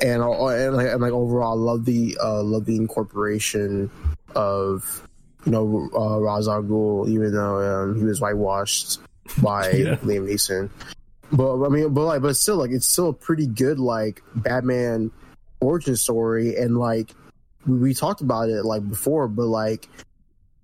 And, 0.02 0.22
and 0.22 0.76
like, 0.76 0.88
and 0.88 1.00
like 1.00 1.12
overall, 1.12 1.52
I 1.52 1.72
love 1.72 1.84
the 1.84 2.18
uh, 2.22 2.42
love 2.42 2.66
the 2.66 2.76
incorporation 2.76 3.90
of 4.34 5.08
you 5.44 5.52
know 5.52 5.88
uh, 5.96 6.18
Ra's 6.20 6.48
al 6.48 6.62
Ghul, 6.62 7.08
even 7.08 7.32
though 7.32 7.84
um, 7.84 7.96
he 7.96 8.04
was 8.04 8.20
whitewashed 8.20 9.00
by 9.38 9.70
yeah. 9.72 9.96
Liam 9.96 10.28
Neeson. 10.28 10.70
But 11.32 11.64
I 11.64 11.68
mean, 11.68 11.94
but 11.94 12.02
like, 12.02 12.22
but 12.22 12.36
still, 12.36 12.56
like, 12.56 12.70
it's 12.70 12.86
still 12.86 13.08
a 13.08 13.14
pretty 13.14 13.46
good 13.46 13.78
like 13.78 14.22
Batman 14.34 15.10
origin 15.60 15.96
story, 15.96 16.56
and 16.56 16.78
like 16.78 17.14
we, 17.66 17.78
we 17.78 17.94
talked 17.94 18.20
about 18.20 18.50
it 18.50 18.64
like 18.64 18.86
before, 18.88 19.28
but 19.28 19.46
like 19.46 19.88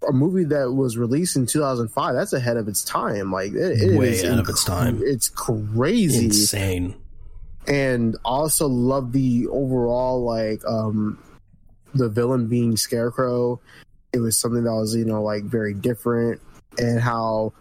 a 0.07 0.13
movie 0.13 0.45
that 0.45 0.73
was 0.73 0.99
released 0.99 1.37
in 1.37 1.47
2005 1.47 2.15
that's 2.15 2.33
ahead 2.33 2.57
of 2.57 2.69
its 2.69 2.85
time. 2.85 3.33
Like 3.33 3.53
it, 3.53 3.81
it 3.81 3.99
way 3.99 4.19
ahead 4.19 4.33
inc- 4.33 4.41
of 4.41 4.49
its 4.49 4.65
time. 4.65 5.01
it's 5.03 5.29
crazy. 5.29 6.27
Insane 6.27 6.95
and 7.69 8.17
also 8.25 8.67
love 8.67 9.13
the 9.13 9.47
overall 9.49 10.25
like 10.25 10.65
um 10.67 11.19
the 11.95 12.09
villain 12.09 12.49
being 12.49 12.77
scarecrow 12.77 13.61
it 14.13 14.19
was 14.19 14.37
something 14.37 14.65
that 14.65 14.73
was 14.73 14.97
you 14.97 15.05
know 15.05 15.23
like 15.23 15.45
very 15.45 15.75
different 15.75 16.41
and 16.79 17.01
how 17.01 17.53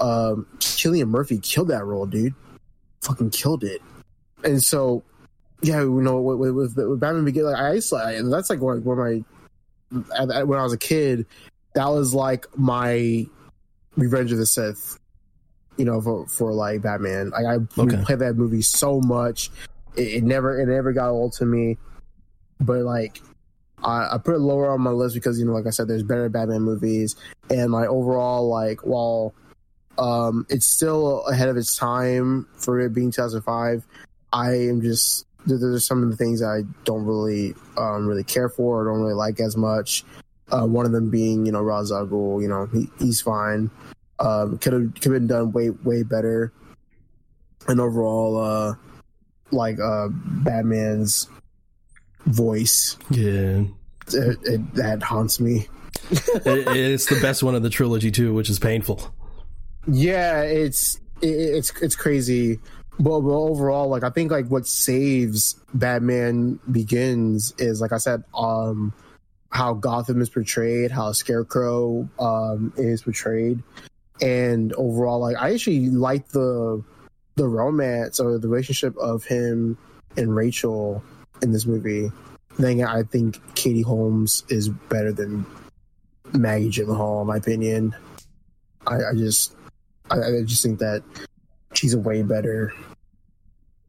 um, 0.00 0.46
Cillian 0.58 1.08
Murphy 1.08 1.38
killed 1.38 1.68
that 1.68 1.84
role, 1.84 2.06
dude. 2.06 2.34
Fucking 3.02 3.30
killed 3.30 3.64
it. 3.64 3.80
And 4.44 4.62
so, 4.62 5.02
yeah, 5.62 5.80
you 5.80 6.00
know, 6.00 6.20
with, 6.20 6.52
with, 6.52 6.76
with 6.76 7.00
Batman 7.00 7.24
Begins, 7.24 7.46
like 7.46 7.56
I 7.56 7.72
used 7.74 7.90
to, 7.90 8.22
that's 8.30 8.50
like 8.50 8.60
when, 8.60 8.84
when 8.84 8.98
my 8.98 9.22
when 9.90 10.58
I 10.58 10.62
was 10.62 10.72
a 10.72 10.78
kid, 10.78 11.26
that 11.74 11.88
was 11.88 12.14
like 12.14 12.46
my 12.56 13.26
Revenge 13.96 14.32
of 14.32 14.38
the 14.38 14.46
Sith. 14.46 14.98
You 15.78 15.84
know, 15.84 16.00
for 16.00 16.26
for 16.26 16.52
like 16.52 16.82
Batman, 16.82 17.30
like 17.30 17.46
I 17.46 17.54
okay. 17.80 18.02
played 18.04 18.18
that 18.18 18.34
movie 18.36 18.62
so 18.62 19.00
much, 19.00 19.50
it, 19.96 20.08
it 20.08 20.24
never 20.24 20.60
it 20.60 20.66
never 20.66 20.92
got 20.92 21.10
old 21.10 21.32
to 21.34 21.46
me. 21.46 21.78
But 22.60 22.80
like 22.80 23.22
I, 23.84 24.14
I, 24.14 24.18
put 24.18 24.34
it 24.34 24.40
lower 24.40 24.70
on 24.70 24.80
my 24.80 24.90
list 24.90 25.14
because 25.14 25.38
you 25.38 25.46
know, 25.46 25.52
like 25.52 25.66
I 25.66 25.70
said, 25.70 25.86
there's 25.86 26.02
better 26.02 26.28
Batman 26.28 26.62
movies, 26.62 27.16
and 27.48 27.70
like 27.72 27.88
overall, 27.88 28.48
like 28.48 28.80
while 28.80 29.34
um, 29.98 30.46
it's 30.48 30.66
still 30.66 31.24
ahead 31.26 31.48
of 31.48 31.56
its 31.56 31.76
time 31.76 32.46
for 32.56 32.80
it 32.80 32.92
being 32.92 33.10
2005. 33.10 33.84
I 34.32 34.50
am 34.52 34.82
just 34.82 35.26
there's 35.46 35.86
some 35.86 36.02
of 36.02 36.10
the 36.10 36.16
things 36.16 36.42
I 36.42 36.62
don't 36.84 37.04
really 37.04 37.54
um, 37.76 38.06
really 38.06 38.24
care 38.24 38.48
for 38.48 38.80
or 38.80 38.84
don't 38.84 39.00
really 39.00 39.14
like 39.14 39.40
as 39.40 39.56
much. 39.56 40.04
Uh, 40.50 40.66
one 40.66 40.86
of 40.86 40.92
them 40.92 41.10
being, 41.10 41.46
you 41.46 41.52
know, 41.52 41.62
Ghul, 41.62 42.40
you 42.42 42.48
know, 42.48 42.66
he, 42.66 42.88
he's 42.98 43.20
fine. 43.20 43.70
Um, 44.20 44.58
could 44.58 44.72
have 44.72 44.94
could 44.94 45.04
have 45.04 45.12
been 45.12 45.26
done 45.26 45.52
way 45.52 45.70
way 45.70 46.02
better. 46.02 46.52
And 47.66 47.80
overall, 47.80 48.38
uh, 48.38 48.74
like 49.50 49.78
uh, 49.78 50.08
Batman's 50.10 51.28
voice, 52.24 52.96
yeah, 53.10 53.62
it, 54.08 54.38
it, 54.44 54.74
that 54.74 55.02
haunts 55.02 55.40
me. 55.40 55.68
it, 56.10 56.76
it's 56.76 57.06
the 57.06 57.20
best 57.20 57.42
one 57.42 57.54
of 57.54 57.62
the 57.62 57.70
trilogy 57.70 58.10
too, 58.10 58.34
which 58.34 58.48
is 58.48 58.58
painful. 58.58 59.14
Yeah, 59.86 60.42
it's 60.42 60.96
it, 61.20 61.28
it's 61.28 61.82
it's 61.82 61.96
crazy. 61.96 62.58
But, 62.98 63.20
but 63.20 63.30
overall, 63.30 63.88
like 63.88 64.02
I 64.02 64.10
think 64.10 64.32
like 64.32 64.48
what 64.48 64.66
saves 64.66 65.54
Batman 65.74 66.58
Begins 66.70 67.54
is 67.58 67.80
like 67.80 67.92
I 67.92 67.98
said, 67.98 68.24
um, 68.34 68.92
how 69.50 69.74
Gotham 69.74 70.20
is 70.20 70.28
portrayed, 70.28 70.90
how 70.90 71.12
Scarecrow 71.12 72.08
um 72.18 72.72
is 72.76 73.02
portrayed, 73.02 73.62
and 74.20 74.72
overall, 74.74 75.20
like 75.20 75.36
I 75.36 75.54
actually 75.54 75.90
like 75.90 76.28
the 76.28 76.82
the 77.36 77.48
romance 77.48 78.18
or 78.18 78.38
the 78.38 78.48
relationship 78.48 78.96
of 78.96 79.24
him 79.24 79.78
and 80.16 80.34
Rachel 80.34 81.02
in 81.42 81.52
this 81.52 81.66
movie. 81.66 82.10
Then 82.58 82.82
I 82.82 83.04
think 83.04 83.38
Katie 83.54 83.82
Holmes 83.82 84.42
is 84.48 84.68
better 84.68 85.12
than 85.12 85.46
Maggie 86.32 86.70
Gyllenhaal, 86.70 87.22
in 87.22 87.28
my 87.28 87.36
opinion. 87.36 87.94
I, 88.86 88.96
I 88.96 89.14
just 89.14 89.54
I, 90.10 90.16
I 90.16 90.42
just 90.44 90.62
think 90.62 90.80
that 90.80 91.02
she's 91.74 91.94
a 91.94 91.98
way 91.98 92.22
better 92.22 92.72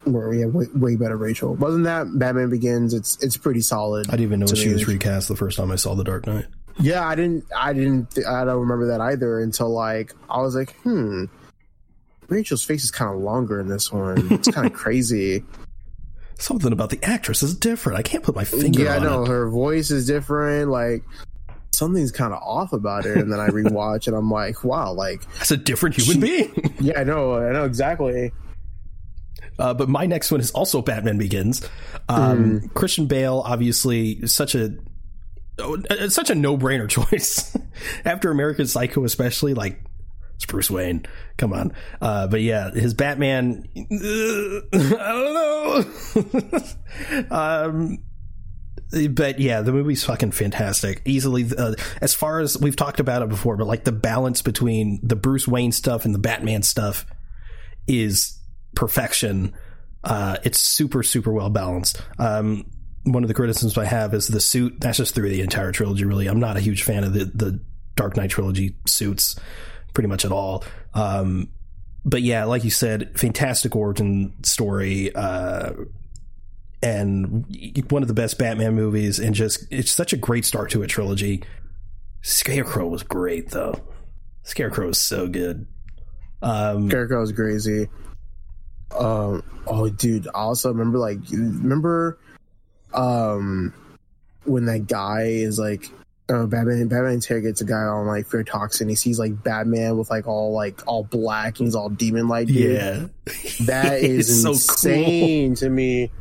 or 0.06 0.34
yeah, 0.34 0.46
way, 0.46 0.66
way 0.76 0.96
better 0.96 1.18
Rachel. 1.18 1.58
Other 1.62 1.74
than 1.74 1.84
that, 1.84 2.08
Batman 2.18 2.50
Begins, 2.50 2.94
it's 2.94 3.22
it's 3.24 3.38
pretty 3.38 3.62
solid. 3.62 4.08
I 4.08 4.12
didn't 4.12 4.24
even 4.24 4.40
know 4.42 4.48
she 4.48 4.72
was 4.72 4.88
recast 4.88 5.28
the 5.28 5.36
first 5.36 5.58
time 5.58 5.72
I 5.72 5.76
saw 5.76 5.96
The 5.96 6.04
Dark 6.04 6.28
Knight. 6.28 6.46
Yeah, 6.82 7.08
I 7.08 7.16
didn't, 7.16 7.46
I 7.56 7.74
didn't, 7.74 8.18
I 8.26 8.46
don't 8.46 8.60
remember 8.60 8.88
that 8.88 9.02
either 9.02 9.40
until 9.40 9.70
like 9.70 10.14
I 10.30 10.42
was 10.42 10.56
like, 10.56 10.76
hmm, 10.78 11.26
Rachel's 12.30 12.64
face 12.64 12.84
is 12.84 12.92
kind 12.92 13.14
of 13.14 13.22
longer 13.22 13.60
in 13.60 13.68
this 13.68 13.92
one. 13.92 14.32
It's 14.32 14.50
kind 14.50 14.66
of 14.68 14.74
crazy. 14.74 15.44
Something 16.38 16.72
about 16.72 16.90
the 16.90 17.04
actress 17.04 17.44
is 17.44 17.54
different. 17.54 18.00
I 18.00 18.02
can't 18.02 18.24
put 18.24 18.36
my 18.36 18.46
finger 18.46 18.84
yeah, 18.84 18.96
I 18.96 19.00
know 19.00 19.24
it. 19.24 19.28
her 19.28 19.50
voice 19.50 19.92
is 19.92 20.08
different. 20.08 20.70
Like 20.70 21.04
something's 21.74 22.12
kind 22.12 22.34
of 22.34 22.42
off 22.42 22.72
about 22.72 23.06
it. 23.06 23.18
And 23.18 23.32
then 23.32 23.40
I 23.40 23.48
rewatch 23.50 24.08
and 24.08 24.16
I'm 24.16 24.32
like, 24.32 24.64
wow, 24.64 24.94
like 24.94 25.22
That's 25.40 25.52
a 25.52 25.58
different 25.58 25.98
human 25.98 26.22
being. 26.22 26.74
yeah, 26.80 27.00
I 27.00 27.04
know, 27.04 27.36
I 27.36 27.52
know 27.52 27.66
exactly. 27.66 28.32
Uh, 29.58 29.74
but 29.74 29.90
my 29.90 30.06
next 30.06 30.32
one 30.32 30.40
is 30.40 30.52
also 30.52 30.82
Batman 30.82 31.18
Begins. 31.18 31.68
Um, 32.08 32.70
Christian 32.74 33.08
Bale, 33.08 33.44
obviously, 33.46 34.26
such 34.26 34.56
a 34.56 34.74
it's 35.89 36.16
such 36.16 36.30
a 36.30 36.36
no 36.36 36.57
brainer 36.57 36.89
choice 36.89 37.55
after 38.05 38.32
American 38.32 38.68
Psycho, 38.68 39.03
especially 39.03 39.53
like 39.53 39.82
it's 40.36 40.45
Bruce 40.45 40.72
Wayne. 40.72 41.05
Come 41.38 41.53
on, 41.53 41.74
uh, 42.01 42.28
but 42.28 42.41
yeah, 42.41 42.72
his 42.72 42.93
Batman. 42.93 43.68
I 43.76 44.64
don't 44.91 45.34
know. 46.49 47.26
um, 47.36 47.97
but 49.12 49.39
yeah, 49.39 49.62
the 49.62 49.72
movie's 49.72 50.03
fucking 50.03 50.32
fantastic. 50.32 51.01
Easily, 51.05 51.45
uh, 51.57 51.76
as 52.01 52.14
far 52.14 52.39
as 52.39 52.57
we've 52.57 52.76
talked 52.76 52.99
about 52.99 53.22
it 53.22 53.30
before, 53.30 53.57
but 53.57 53.68
like 53.68 53.84
the 53.84 53.91
balance 53.91 54.41
between 54.41 54.99
the 55.03 55.16
Bruce 55.16 55.47
Wayne 55.47 55.72
stuff 55.72 56.05
and 56.05 56.16
the 56.16 56.20
Batman 56.20 56.64
stuff 56.64 57.05
is 57.88 58.39
perfection. 58.76 59.53
Uh, 60.03 60.38
it's 60.43 60.60
super, 60.60 61.03
super 61.03 61.32
well 61.32 61.49
balanced. 61.49 62.01
Um, 62.18 62.72
one 63.12 63.24
of 63.24 63.28
the 63.28 63.34
criticisms 63.34 63.78
I 63.78 63.86
have 63.86 64.14
is 64.14 64.28
the 64.28 64.39
suit. 64.39 64.80
That's 64.80 64.97
just 64.97 65.16
through 65.16 65.30
the 65.30 65.41
entire 65.41 65.72
trilogy, 65.72 66.05
really. 66.05 66.28
I'm 66.28 66.39
not 66.39 66.57
a 66.57 66.60
huge 66.60 66.84
fan 66.84 67.03
of 67.03 67.14
the, 67.14 67.26
the 67.26 67.60
Dark 67.95 68.16
Knight 68.16 68.30
trilogy 68.30 68.76
suits, 68.86 69.36
pretty 69.93 70.07
much 70.07 70.26
at 70.26 70.32
all. 70.32 70.64
Um, 70.93 71.49
but 72.05 72.22
yeah, 72.22 72.45
like 72.45 72.64
you 72.64 72.70
said, 72.70 73.20
fantastic 73.20 73.76
origin 73.76 74.34
story. 74.43 75.14
Uh, 75.14 75.74
and 76.82 77.45
one 77.89 78.01
of 78.01 78.07
the 78.07 78.14
best 78.14 78.38
Batman 78.38 78.74
movies, 78.76 79.20
and 79.20 79.36
just 79.36 79.66
it's 79.70 79.91
such 79.91 80.14
a 80.14 80.18
great 80.18 80.45
start 80.45 80.72
to 80.72 80.84
a 80.84 80.88
trilogy. 80.88 81.43
Scarecrow 82.22 82.88
was 82.88 83.03
great, 83.03 83.49
though. 83.49 83.76
Scarecrow 84.43 84.88
was 84.88 84.99
so 84.99 85.28
good. 85.28 85.68
Um, 86.41 86.89
Scarecrow's 86.89 87.32
crazy. 87.32 87.89
Um, 88.97 89.43
oh, 89.68 89.89
dude, 89.89 90.28
also 90.28 90.70
remember 90.70 90.97
like 90.97 91.20
remember, 91.32 92.20
um, 92.94 93.74
when 94.46 94.66
that 94.66 94.88
guy 94.88 95.24
is 95.24 95.60
like, 95.60 95.90
uh, 96.30 96.46
Batman. 96.46 96.88
Batman 96.88 97.14
interrogates 97.14 97.62
a 97.62 97.66
guy 97.66 97.76
on 97.82 98.06
like 98.06 98.28
fear 98.28 98.44
toxin. 98.44 98.88
He 98.88 98.96
sees 98.96 99.18
like 99.20 99.44
Batman 99.44 99.98
with 99.98 100.10
like 100.10 100.28
all 100.28 100.54
like 100.54 100.86
all 100.86 101.04
black 101.04 101.60
and 101.60 101.68
he's 101.68 101.76
all 101.76 101.90
demon 101.90 102.28
like. 102.28 102.48
yeah, 102.50 103.08
that 103.62 104.00
is 104.04 104.30
It's 104.30 104.42
so 104.44 104.52
insane 104.52 105.56
to 105.56 105.70
me. 105.70 106.12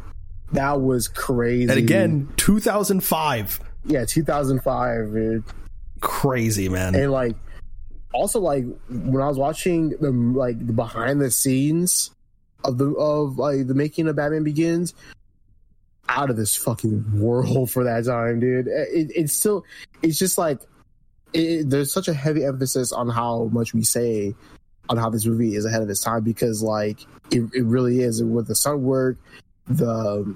That 0.52 0.80
was 0.80 1.08
crazy. 1.08 1.64
And 1.64 1.78
again, 1.78 2.32
2005. 2.38 3.60
yeah, 3.84 4.06
2005, 4.06 5.12
dude. 5.12 5.44
Crazy, 6.00 6.68
man. 6.70 6.94
and 6.94 7.12
like 7.12 7.36
also 8.14 8.40
like 8.40 8.64
when 8.88 9.22
I 9.22 9.28
was 9.28 9.36
watching 9.36 9.90
the 9.90 10.10
like 10.10 10.66
the 10.66 10.72
behind 10.72 11.20
the 11.20 11.30
scenes 11.30 12.12
of 12.64 12.78
the 12.78 12.92
of 12.92 13.38
like 13.38 13.66
the 13.66 13.74
making 13.74 14.08
of 14.08 14.16
Batman 14.16 14.42
Begins, 14.42 14.94
out 16.08 16.30
of 16.30 16.36
this 16.36 16.56
fucking 16.56 17.20
world 17.20 17.70
for 17.70 17.84
that 17.84 18.04
time, 18.04 18.40
dude. 18.40 18.66
It, 18.68 19.12
it's 19.14 19.32
still 19.32 19.64
it's 20.02 20.18
just 20.18 20.38
like 20.38 20.60
it, 21.32 21.68
there's 21.68 21.92
such 21.92 22.08
a 22.08 22.14
heavy 22.14 22.44
emphasis 22.44 22.92
on 22.92 23.08
how 23.08 23.44
much 23.52 23.74
we 23.74 23.82
say 23.82 24.34
on 24.88 24.96
how 24.96 25.10
this 25.10 25.26
movie 25.26 25.54
is 25.54 25.64
ahead 25.66 25.82
of 25.82 25.90
its 25.90 26.00
time 26.00 26.22
because 26.24 26.62
like 26.62 27.00
it, 27.30 27.42
it 27.54 27.64
really 27.64 28.00
is 28.00 28.22
with 28.24 28.46
the 28.46 28.54
sun 28.54 28.82
work 28.82 29.18
the 29.66 30.34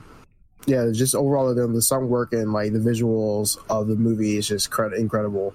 yeah 0.66 0.90
just 0.92 1.14
overall 1.14 1.54
the, 1.54 1.66
the 1.68 1.80
sun 1.80 2.08
work 2.10 2.34
and 2.34 2.52
like 2.52 2.72
the 2.74 2.78
visuals 2.78 3.56
of 3.70 3.88
the 3.88 3.96
movie 3.96 4.36
is 4.36 4.46
just 4.46 4.70
cred- 4.70 4.94
incredible 4.94 5.54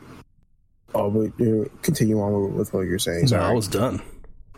oh 0.95 1.11
but 1.11 1.32
you 1.39 1.70
continue 1.84 2.20
on 2.20 2.55
with, 2.55 2.74
what 2.74 2.82
you're 2.88 2.97
saying 2.97 3.28
No, 3.30 3.38
I 3.38 3.51
was 3.51 3.68
done. 3.68 4.01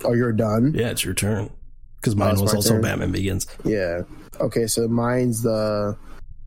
oh 0.05 0.13
you're 0.13 0.31
done 0.31 0.73
Yeah, 0.73 0.87
it's 0.91 1.03
your 1.03 1.13
turn. 1.13 1.49
Because 1.97 2.13
oh, 2.13 2.17
mine 2.17 2.31
it's 2.31 2.41
was 2.41 2.53
also 2.55 2.75
turn. 2.75 2.81
Batman 2.81 3.11
Begins. 3.11 3.45
Yeah. 3.65 4.03
Okay, 4.39 4.67
so 4.67 4.87
mine's 4.87 5.41
the 5.41 5.97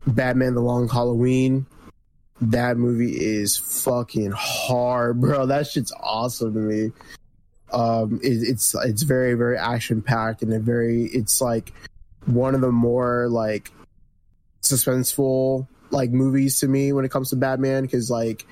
Batman 0.07 0.55
the 0.55 0.61
Long 0.61 0.89
Halloween. 0.89 1.65
That 2.41 2.77
movie 2.77 3.13
is 3.13 3.57
fucking 3.57 4.31
hard, 4.35 5.21
bro. 5.21 5.45
That 5.45 5.67
shit's 5.67 5.93
awesome 5.99 6.53
to 6.53 6.59
me. 6.59 6.91
Um 7.71 8.19
it, 8.23 8.49
it's 8.49 8.75
it's 8.75 9.03
very 9.03 9.33
very 9.33 9.57
action 9.57 10.01
packed 10.01 10.43
and 10.43 10.53
a 10.53 10.59
very 10.59 11.05
it's 11.05 11.41
like 11.41 11.73
one 12.25 12.55
of 12.55 12.61
the 12.61 12.71
more 12.71 13.27
like 13.29 13.71
suspenseful 14.61 15.67
like 15.89 16.11
movies 16.11 16.59
to 16.59 16.67
me 16.67 16.93
when 16.93 17.05
it 17.05 17.11
comes 17.11 17.29
to 17.29 17.35
Batman 17.35 17.87
cuz 17.87 18.09
like 18.09 18.45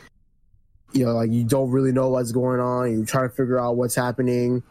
you 0.94 1.06
know 1.06 1.14
like 1.14 1.32
you 1.32 1.44
don't 1.44 1.72
really 1.72 1.92
know 1.92 2.10
what's 2.10 2.32
going 2.32 2.60
on, 2.60 2.92
you 2.92 3.06
try 3.06 3.24
to 3.24 3.30
figure 3.30 3.60
out 3.60 3.78
what's 3.78 3.96
happening 3.96 4.64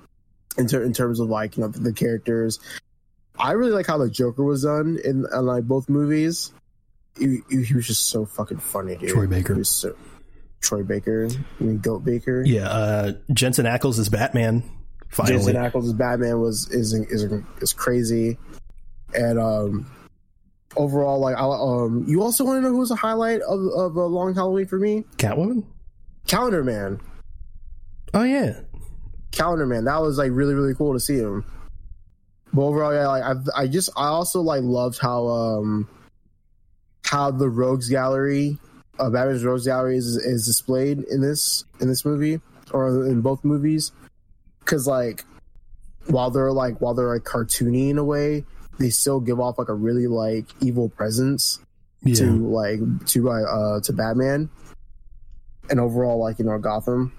in, 0.58 0.66
ter- 0.66 0.82
in 0.82 0.92
terms 0.92 1.20
of 1.20 1.28
like 1.28 1.56
you 1.56 1.62
know 1.62 1.68
the 1.68 1.92
characters 1.92 2.58
I 3.40 3.52
really 3.52 3.72
like 3.72 3.86
how 3.86 3.98
the 3.98 4.10
Joker 4.10 4.44
was 4.44 4.64
done 4.64 4.98
in, 5.04 5.26
in 5.32 5.46
like 5.46 5.64
both 5.64 5.88
movies. 5.88 6.52
He, 7.18 7.38
he, 7.50 7.74
was 7.74 7.86
just 7.86 8.08
so 8.08 8.24
fucking 8.24 8.58
funny, 8.58 8.96
dude. 8.96 9.10
Troy 9.10 9.26
Baker. 9.26 9.62
So, 9.64 9.96
Troy 10.60 10.82
Baker, 10.82 11.28
I 11.28 11.62
mean 11.62 11.78
Goat 11.78 12.04
Baker. 12.04 12.42
Yeah, 12.44 12.68
uh, 12.68 13.12
Jensen 13.32 13.66
Ackles 13.66 13.98
is 13.98 14.08
Batman. 14.08 14.62
Finally. 15.08 15.38
Jason 15.38 15.56
Ackles' 15.56 15.96
Batman 15.96 16.40
was 16.40 16.70
is 16.70 16.92
is 16.94 17.24
is 17.60 17.72
crazy, 17.72 18.38
and 19.12 19.40
um, 19.40 19.90
overall, 20.76 21.18
like 21.18 21.36
I 21.36 21.40
um, 21.40 22.04
you 22.06 22.22
also 22.22 22.44
want 22.44 22.58
to 22.58 22.60
know 22.62 22.68
who 22.68 22.78
was 22.78 22.90
a 22.90 22.96
highlight 22.96 23.40
of 23.42 23.60
of 23.74 23.96
a 23.96 24.06
Long 24.06 24.34
Halloween 24.34 24.66
for 24.66 24.78
me? 24.78 25.04
Catwoman? 25.16 25.64
Calendar 26.26 26.62
Man. 26.62 27.00
Oh, 28.12 28.22
yeah. 28.22 28.60
Calendar 29.32 29.66
Man. 29.66 29.84
That 29.84 30.00
was 30.00 30.18
like 30.18 30.30
really 30.32 30.54
really 30.54 30.74
cool 30.74 30.92
to 30.92 31.00
see 31.00 31.16
him. 31.16 31.44
But 32.52 32.62
overall, 32.62 32.92
yeah, 32.94 33.06
like 33.08 33.22
I 33.22 33.62
I 33.62 33.66
just 33.68 33.90
I 33.96 34.06
also 34.08 34.40
like 34.40 34.62
loved 34.62 34.98
how 35.00 35.26
um 35.28 35.88
how 37.04 37.30
the 37.30 37.48
Rogues 37.48 37.88
Gallery, 37.88 38.58
uh, 38.98 39.10
Batman's 39.10 39.44
Rogues 39.44 39.66
Gallery 39.66 39.96
is 39.96 40.16
is 40.16 40.46
displayed 40.46 41.00
in 41.10 41.20
this 41.20 41.64
in 41.80 41.88
this 41.88 42.04
movie 42.04 42.40
or 42.72 43.06
in 43.06 43.20
both 43.20 43.44
movies, 43.44 43.92
because 44.60 44.86
like 44.86 45.24
while 46.06 46.30
they're 46.30 46.52
like 46.52 46.80
while 46.80 46.94
they're 46.94 47.12
like 47.12 47.22
cartoony 47.22 47.90
in 47.90 47.98
a 47.98 48.04
way, 48.04 48.44
they 48.78 48.90
still 48.90 49.20
give 49.20 49.38
off 49.38 49.58
like 49.58 49.68
a 49.68 49.74
really 49.74 50.06
like 50.08 50.46
evil 50.60 50.88
presence 50.88 51.60
Yeah. 52.02 52.14
to 52.16 52.30
like 52.48 52.80
to 53.08 53.30
uh, 53.30 53.42
uh 53.42 53.80
to 53.82 53.92
Batman 53.92 54.48
and 55.68 55.78
overall 55.78 56.18
like 56.18 56.38
you 56.40 56.44
know 56.46 56.58
Gotham. 56.58 57.12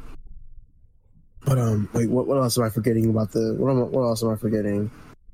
But 1.45 1.57
um, 1.57 1.89
wait, 1.93 2.09
what 2.09 2.27
what 2.27 2.37
else 2.37 2.57
am 2.57 2.65
I 2.65 2.69
forgetting 2.69 3.09
about 3.09 3.31
the 3.31 3.55
what 3.57 3.71
am, 3.71 3.91
what 3.91 4.01
else 4.03 4.23
am 4.23 4.29
I 4.29 4.35
forgetting? 4.35 4.91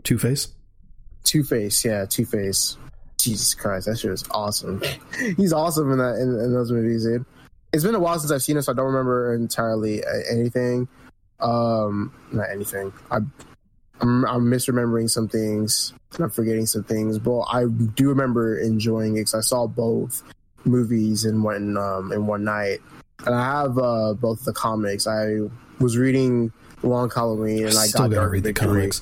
Two 0.08 0.18
Face? 0.18 0.48
Two 1.26 1.44
Face, 1.44 1.84
yeah, 1.84 2.06
Two 2.06 2.24
Face. 2.24 2.78
Jesus 3.18 3.54
Christ, 3.54 3.88
that 3.88 4.00
shit 4.00 4.12
is 4.12 4.24
awesome. 4.32 4.82
He's 5.36 5.52
awesome 5.52 5.92
in 5.92 5.98
that 5.98 6.16
in, 6.16 6.30
in 6.30 6.54
those 6.54 6.72
movies, 6.72 7.04
dude. 7.04 7.26
It's 7.74 7.84
been 7.84 7.94
a 7.94 8.00
while 8.00 8.18
since 8.18 8.32
I've 8.32 8.42
seen 8.42 8.56
it, 8.56 8.62
so 8.62 8.72
I 8.72 8.76
don't 8.76 8.86
remember 8.86 9.36
entirely 9.36 10.06
uh, 10.06 10.08
anything. 10.32 10.88
Um, 11.42 12.14
not 12.32 12.50
anything. 12.50 12.94
I 13.12 13.18
I'm, 14.00 14.24
I'm 14.26 14.46
misremembering 14.46 15.10
some 15.10 15.28
things 15.28 15.92
and 16.14 16.24
I'm 16.24 16.30
forgetting 16.30 16.68
some 16.68 16.86
things, 16.86 17.20
but 17.20 17.42
I 17.42 17.66
do 17.66 18.08
remember 18.08 18.58
enjoying 18.58 19.18
it 19.18 19.22
because 19.22 19.36
I 19.36 19.42
saw 19.42 19.68
both 19.68 20.24
movies 20.64 21.26
in 21.26 21.44
one 21.44 21.76
um 21.76 22.14
in 22.14 22.28
one 22.28 22.46
night, 22.46 22.80
and 23.26 23.36
I 23.36 23.44
have 23.44 23.78
uh 23.78 24.14
both 24.14 24.46
the 24.46 24.54
comics. 24.54 25.06
I 25.06 25.40
was 25.82 25.98
reading 25.98 26.54
Long 26.82 27.10
Halloween, 27.10 27.66
and 27.66 27.76
I 27.76 27.82
I, 27.82 27.88
still 27.88 28.08
got 28.08 28.16
gotta 28.16 28.30
read 28.30 28.44
the 28.44 28.54
comics. 28.54 29.02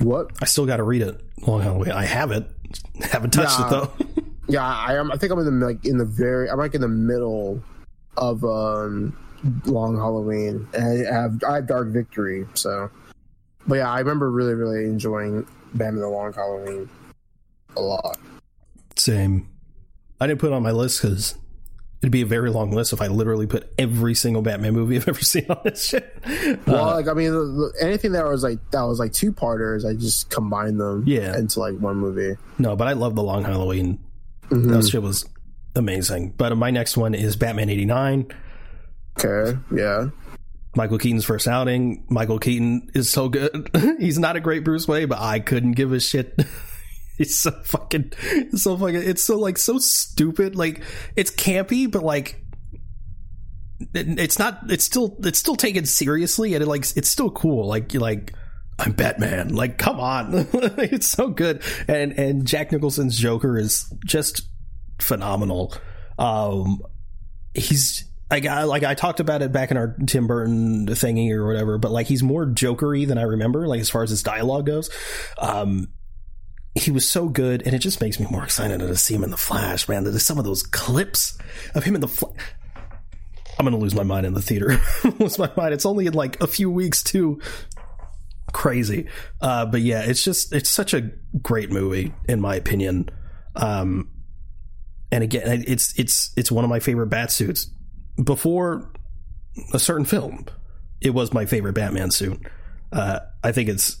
What? 0.00 0.30
I 0.40 0.44
still 0.46 0.66
gotta 0.66 0.82
read 0.82 1.02
it. 1.02 1.20
Long 1.46 1.60
Halloween. 1.62 1.92
I 1.92 2.04
have 2.04 2.30
it. 2.32 2.46
Haven't 3.02 3.30
touched 3.32 3.58
Yeah. 3.58 3.66
it, 3.66 3.70
though. 3.70 3.90
Yeah, 4.48 4.66
I 4.66 4.96
am. 4.96 5.12
I 5.12 5.16
think 5.16 5.30
I'm 5.30 5.38
in 5.38 5.60
the 5.60 5.66
like 5.66 5.84
in 5.86 5.96
the 5.96 6.04
very. 6.04 6.50
I'm 6.50 6.58
like 6.58 6.74
in 6.74 6.80
the 6.80 6.88
middle 6.88 7.62
of 8.16 8.42
um 8.42 9.16
Long 9.66 9.94
Halloween, 9.96 10.66
and 10.74 11.06
I 11.06 11.12
have 11.12 11.40
I 11.48 11.54
have 11.56 11.68
Dark 11.68 11.88
Victory. 11.90 12.44
So, 12.54 12.90
but 13.68 13.76
yeah, 13.76 13.88
I 13.92 14.00
remember 14.00 14.28
really 14.28 14.54
really 14.54 14.86
enjoying 14.86 15.46
Batman 15.74 16.00
the 16.00 16.08
Long 16.08 16.32
Halloween 16.32 16.88
a 17.76 17.80
lot. 17.80 18.18
Same. 18.96 19.48
I 20.20 20.26
didn't 20.26 20.40
put 20.40 20.48
it 20.48 20.52
on 20.52 20.64
my 20.64 20.72
list 20.72 21.00
because 21.00 21.36
it'd 22.02 22.10
be 22.12 22.22
a 22.22 22.26
very 22.26 22.50
long 22.50 22.70
list 22.70 22.92
if 22.92 23.00
I 23.02 23.08
literally 23.08 23.46
put 23.46 23.72
every 23.78 24.14
single 24.14 24.42
Batman 24.42 24.72
movie 24.74 24.96
I've 24.98 25.08
ever 25.08 25.20
seen 25.20 25.46
on 25.50 25.58
this 25.64 25.84
shit. 25.84 26.16
Well, 26.66 26.88
Uh, 26.90 26.94
like 26.96 27.08
I 27.08 27.12
mean, 27.14 27.70
anything 27.80 28.12
that 28.12 28.24
was 28.24 28.42
like 28.42 28.58
that 28.70 28.82
was 28.82 28.98
like 28.98 29.12
two 29.12 29.32
parters, 29.32 29.84
I 29.84 29.94
just 29.94 30.30
combined 30.30 30.80
them, 30.80 31.04
Yeah. 31.06 31.36
into 31.38 31.60
like 31.60 31.78
one 31.78 31.96
movie. 31.96 32.36
no, 32.58 32.74
but 32.76 32.88
I 32.88 32.92
love 32.94 33.14
the 33.14 33.22
Long 33.22 33.44
Halloween. 33.44 33.98
Mhm. 34.50 34.70
That 34.72 34.88
shit 34.88 35.02
was 35.02 35.24
amazing. 35.76 36.34
But 36.36 36.56
my 36.56 36.70
next 36.70 36.96
one 36.96 37.14
is 37.14 37.36
Batman 37.36 37.68
eighty 37.70 37.84
nine. 37.86 38.26
Okay, 39.22 39.58
yeah, 39.74 40.08
Michael 40.74 40.98
Keaton's 40.98 41.24
first 41.24 41.46
outing. 41.46 42.04
Michael 42.08 42.38
Keaton 42.38 42.90
is 42.94 43.10
so 43.10 43.28
good. 43.28 43.68
He's 43.98 44.18
not 44.18 44.36
a 44.36 44.40
great 44.40 44.64
Bruce 44.64 44.88
Wayne, 44.88 45.08
but 45.08 45.18
I 45.18 45.38
couldn't 45.40 45.72
give 45.72 45.92
a 45.92 46.00
shit. 46.00 46.40
He's 47.20 47.38
so 47.38 47.50
fucking, 47.64 48.12
it's 48.22 48.62
so 48.62 48.78
fucking, 48.78 48.94
it's 49.02 49.20
so 49.22 49.38
like 49.38 49.58
so 49.58 49.76
stupid. 49.78 50.56
Like 50.56 50.80
it's 51.16 51.30
campy, 51.30 51.90
but 51.90 52.02
like 52.02 52.42
it- 53.94 54.18
it's 54.18 54.38
not. 54.38 54.70
It's 54.70 54.84
still 54.84 55.16
it's 55.20 55.38
still 55.38 55.56
taken 55.56 55.84
seriously, 55.84 56.54
and 56.54 56.62
it 56.62 56.66
like 56.66 56.86
it's 56.96 57.10
still 57.10 57.30
cool. 57.30 57.68
Like 57.68 57.92
you're 57.92 58.02
like. 58.02 58.32
I'm 58.78 58.92
Batman. 58.92 59.54
Like, 59.54 59.76
come 59.76 60.00
on, 60.00 60.30
it's 60.78 61.06
so 61.06 61.28
good. 61.28 61.62
And 61.86 62.12
and 62.18 62.46
Jack 62.46 62.72
Nicholson's 62.72 63.18
Joker 63.18 63.58
is 63.58 63.92
just 64.06 64.40
phenomenal. 64.98 65.74
Um, 66.18 66.80
he's 67.52 68.06
like 68.30 68.46
I 68.46 68.62
like 68.62 68.82
I 68.82 68.94
talked 68.94 69.20
about 69.20 69.42
it 69.42 69.52
back 69.52 69.70
in 69.70 69.76
our 69.76 69.94
Tim 70.06 70.26
Burton 70.26 70.86
thingy 70.86 71.30
or 71.32 71.46
whatever, 71.46 71.76
but 71.76 71.90
like 71.90 72.06
he's 72.06 72.22
more 72.22 72.46
jokery 72.46 73.06
than 73.06 73.18
I 73.18 73.24
remember, 73.24 73.68
like 73.68 73.80
as 73.80 73.90
far 73.90 74.02
as 74.02 74.08
his 74.08 74.22
dialogue 74.22 74.64
goes. 74.64 74.88
Um 75.36 75.88
he 76.74 76.90
was 76.90 77.08
so 77.08 77.28
good, 77.28 77.62
and 77.64 77.74
it 77.74 77.80
just 77.80 78.00
makes 78.00 78.20
me 78.20 78.26
more 78.30 78.44
excited 78.44 78.78
to 78.78 78.96
see 78.96 79.14
him 79.14 79.24
in 79.24 79.30
the 79.30 79.36
Flash, 79.36 79.88
man. 79.88 80.04
There's 80.04 80.24
some 80.24 80.38
of 80.38 80.44
those 80.44 80.62
clips 80.62 81.36
of 81.74 81.84
him 81.84 81.94
in 81.94 82.00
the 82.00 82.08
Flash. 82.08 82.36
I'm 83.58 83.66
gonna 83.66 83.76
lose 83.76 83.94
my 83.94 84.04
mind 84.04 84.24
in 84.24 84.34
the 84.34 84.42
theater. 84.42 84.80
lose 85.18 85.38
my 85.38 85.50
mind. 85.56 85.74
It's 85.74 85.84
only 85.84 86.06
in 86.06 86.14
like 86.14 86.40
a 86.42 86.46
few 86.46 86.70
weeks 86.70 87.02
too. 87.02 87.40
Crazy, 88.52 89.06
uh, 89.40 89.66
but 89.66 89.80
yeah, 89.80 90.02
it's 90.02 90.24
just 90.24 90.52
it's 90.52 90.70
such 90.70 90.94
a 90.94 91.10
great 91.42 91.70
movie 91.70 92.14
in 92.28 92.40
my 92.40 92.56
opinion. 92.56 93.08
Um, 93.54 94.10
and 95.12 95.22
again, 95.22 95.64
it's 95.66 95.98
it's 95.98 96.32
it's 96.36 96.50
one 96.50 96.64
of 96.64 96.70
my 96.70 96.80
favorite 96.80 97.08
bat 97.08 97.30
suits. 97.30 97.68
Before 98.22 98.92
a 99.72 99.78
certain 99.78 100.04
film, 100.04 100.46
it 101.00 101.10
was 101.10 101.32
my 101.32 101.46
favorite 101.46 101.74
Batman 101.74 102.10
suit. 102.10 102.40
Uh, 102.92 103.20
I 103.42 103.52
think 103.52 103.68
it's 103.68 103.96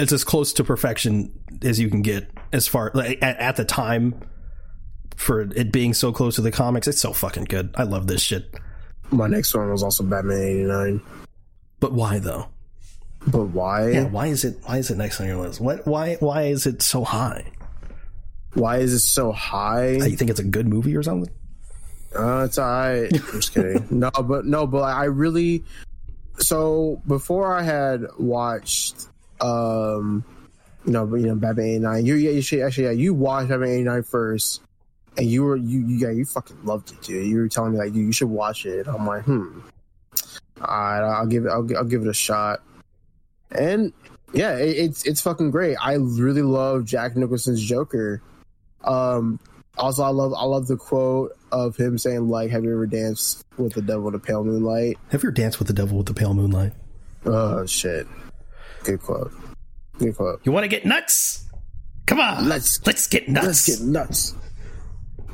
it's 0.00 0.12
as 0.12 0.24
close 0.24 0.52
to 0.54 0.64
perfection 0.64 1.32
as 1.62 1.78
you 1.78 1.90
can 1.90 2.02
get 2.02 2.30
as 2.52 2.66
far 2.66 2.90
like, 2.94 3.18
at, 3.22 3.36
at 3.38 3.56
the 3.56 3.64
time 3.64 4.20
for 5.16 5.42
it 5.42 5.70
being 5.70 5.92
so 5.92 6.12
close 6.12 6.36
to 6.36 6.40
the 6.40 6.50
comics. 6.50 6.88
It's 6.88 7.00
so 7.00 7.12
fucking 7.12 7.44
good. 7.44 7.70
I 7.74 7.82
love 7.82 8.06
this 8.06 8.22
shit. 8.22 8.54
my 9.10 9.26
next 9.26 9.54
one 9.54 9.70
was 9.70 9.82
also 9.82 10.02
Batman 10.04 10.40
eighty 10.40 10.64
nine. 10.64 11.00
But 11.78 11.92
why 11.92 12.18
though? 12.18 12.48
But 13.26 13.46
why? 13.46 13.90
Yeah, 13.90 14.04
why 14.04 14.28
is 14.28 14.44
it 14.44 14.58
why 14.64 14.78
is 14.78 14.90
it 14.90 14.96
next 14.96 15.20
on 15.20 15.26
your 15.26 15.36
list? 15.36 15.60
What 15.60 15.86
why 15.86 16.16
why 16.20 16.44
is 16.44 16.66
it 16.66 16.82
so 16.82 17.04
high? 17.04 17.52
Why 18.54 18.78
is 18.78 18.92
it 18.92 19.00
so 19.00 19.30
high? 19.32 19.92
You 19.92 20.16
think 20.16 20.30
it's 20.30 20.40
a 20.40 20.44
good 20.44 20.66
movie 20.66 20.96
or 20.96 21.02
something? 21.02 21.32
Uh, 22.18 22.44
it's 22.44 22.58
alright. 22.58 23.12
I'm 23.14 23.40
just 23.40 23.54
kidding. 23.54 23.86
no, 23.90 24.10
but 24.10 24.46
no, 24.46 24.66
but 24.66 24.82
I 24.82 25.04
really. 25.04 25.64
So 26.38 27.02
before 27.06 27.54
I 27.54 27.62
had 27.62 28.06
watched, 28.18 29.06
um, 29.40 30.24
you 30.84 30.92
know, 30.92 31.14
you 31.14 31.26
know, 31.26 31.34
Batman 31.34 31.66
'89. 31.66 32.06
You, 32.06 32.14
yeah, 32.14 32.30
you 32.30 32.42
should 32.42 32.60
actually, 32.60 32.84
yeah, 32.84 32.90
you 32.90 33.14
watched 33.14 33.48
Batman 33.48 33.68
'89 33.70 34.02
first, 34.04 34.62
and 35.16 35.26
you 35.26 35.44
were 35.44 35.56
you, 35.56 35.80
you, 35.86 35.96
yeah, 35.96 36.10
you 36.10 36.24
fucking 36.24 36.64
loved 36.64 36.92
it, 36.92 37.02
dude. 37.02 37.26
You 37.26 37.38
were 37.38 37.48
telling 37.48 37.72
me 37.72 37.78
like, 37.78 37.94
you, 37.94 38.04
you 38.04 38.12
should 38.12 38.28
watch 38.28 38.66
it. 38.66 38.86
I'm 38.86 39.06
like, 39.06 39.24
hmm. 39.24 39.60
All 40.60 40.66
right, 40.66 41.00
I'll 41.00 41.26
give 41.26 41.46
it. 41.46 41.48
I'll, 41.48 41.66
I'll 41.76 41.84
give 41.84 42.02
it 42.02 42.08
a 42.08 42.14
shot. 42.14 42.60
And 43.50 43.92
yeah, 44.32 44.56
it, 44.56 44.76
it's 44.76 45.06
it's 45.06 45.20
fucking 45.20 45.50
great. 45.50 45.76
I 45.76 45.94
really 45.94 46.42
love 46.42 46.84
Jack 46.84 47.16
Nicholson's 47.16 47.62
Joker. 47.62 48.22
Um, 48.84 49.40
also, 49.78 50.02
I 50.02 50.08
love 50.08 50.34
I 50.34 50.44
love 50.44 50.66
the 50.66 50.76
quote 50.76 51.36
of 51.52 51.76
him 51.76 51.98
saying 51.98 52.28
like, 52.28 52.50
"Have 52.50 52.64
you 52.64 52.72
ever 52.72 52.86
danced 52.86 53.44
with 53.56 53.74
the 53.74 53.82
devil 53.82 54.06
in 54.08 54.12
the 54.12 54.18
pale 54.18 54.44
moonlight?" 54.44 54.98
Have 55.10 55.22
you 55.22 55.28
ever 55.28 55.32
danced 55.32 55.58
with 55.58 55.68
the 55.68 55.74
devil 55.74 55.98
with 55.98 56.06
the 56.06 56.14
pale 56.14 56.34
moonlight? 56.34 56.72
Oh 57.24 57.66
shit, 57.66 58.06
good 58.84 59.00
quote. 59.00 59.32
Good 59.98 60.16
quote. 60.16 60.40
You 60.44 60.52
want 60.52 60.64
to 60.64 60.68
get 60.68 60.84
nuts? 60.84 61.44
Come 62.06 62.20
on, 62.20 62.48
Let's- 62.48 62.84
let's 62.86 63.06
get 63.06 63.28
nuts. 63.28 63.46
Let's 63.46 63.66
get 63.78 63.86
nuts. 63.86 64.34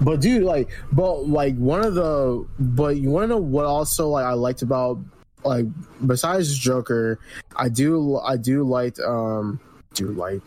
But 0.01 0.21
dude, 0.21 0.43
like, 0.43 0.69
but 0.93 1.27
like 1.27 1.57
one 1.57 1.83
of 1.85 1.95
the, 1.95 2.47
but 2.59 2.97
you 2.99 3.11
want 3.11 3.25
to 3.25 3.29
know 3.29 3.39
what 3.39 3.65
also 3.65 4.09
like 4.11 4.27
I 4.27 4.35
liked 4.35 4.61
about 4.63 4.99
like 5.43 5.65
besides 6.07 6.57
Joker, 6.59 7.19
I 7.55 7.71
do 7.71 8.19
I 8.19 8.37
do 8.37 8.63
like 8.65 8.99
um 9.01 9.59
do 9.95 10.09
like 10.09 10.43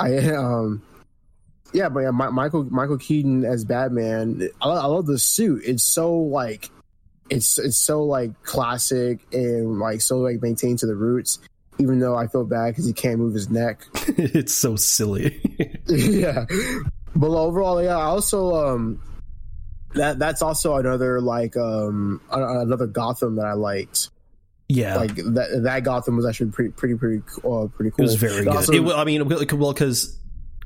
I 0.00 0.16
um 0.34 0.82
yeah, 1.72 1.88
but 1.88 2.00
yeah, 2.00 2.10
Mi- 2.10 2.32
Michael 2.32 2.64
Michael 2.64 2.98
Keaton 2.98 3.44
as 3.44 3.64
Batman, 3.64 4.48
I, 4.60 4.68
I 4.68 4.86
love 4.86 5.06
the 5.06 5.18
suit. 5.20 5.62
It's 5.64 5.84
so 5.84 6.12
like 6.12 6.68
it's 7.30 7.58
it's 7.60 7.76
so 7.78 8.02
like 8.02 8.42
classic 8.42 9.20
and 9.32 9.78
like 9.78 10.00
so 10.00 10.18
like 10.18 10.42
maintained 10.42 10.80
to 10.80 10.86
the 10.86 10.96
roots. 10.96 11.38
Even 11.78 11.98
though 11.98 12.16
I 12.16 12.26
feel 12.28 12.44
bad 12.44 12.68
because 12.68 12.86
he 12.86 12.92
can't 12.92 13.18
move 13.18 13.34
his 13.34 13.50
neck. 13.50 13.84
it's 13.94 14.54
so 14.54 14.76
silly. 14.76 15.40
yeah 15.88 16.46
but 17.16 17.30
overall 17.30 17.80
yeah 17.82 17.96
i 17.96 18.02
also 18.02 18.54
um 18.54 19.00
that 19.94 20.18
that's 20.18 20.42
also 20.42 20.74
another 20.74 21.20
like 21.20 21.56
um 21.56 22.20
another 22.30 22.86
gotham 22.86 23.36
that 23.36 23.46
i 23.46 23.52
liked 23.52 24.08
yeah, 24.66 24.96
like 24.96 25.14
that 25.14 25.60
that 25.64 25.84
gotham 25.84 26.16
was 26.16 26.24
actually 26.26 26.50
pretty 26.50 26.70
pretty 26.70 26.96
pretty 26.96 27.22
uh, 27.44 27.66
pretty 27.66 27.90
cool. 27.90 27.98
it 27.98 28.02
was 28.02 28.14
very 28.14 28.44
good. 28.44 28.48
Also- 28.48 28.72
it, 28.72 28.94
I 28.96 29.04
mean, 29.04 29.28
well, 29.28 29.72
because 29.72 30.18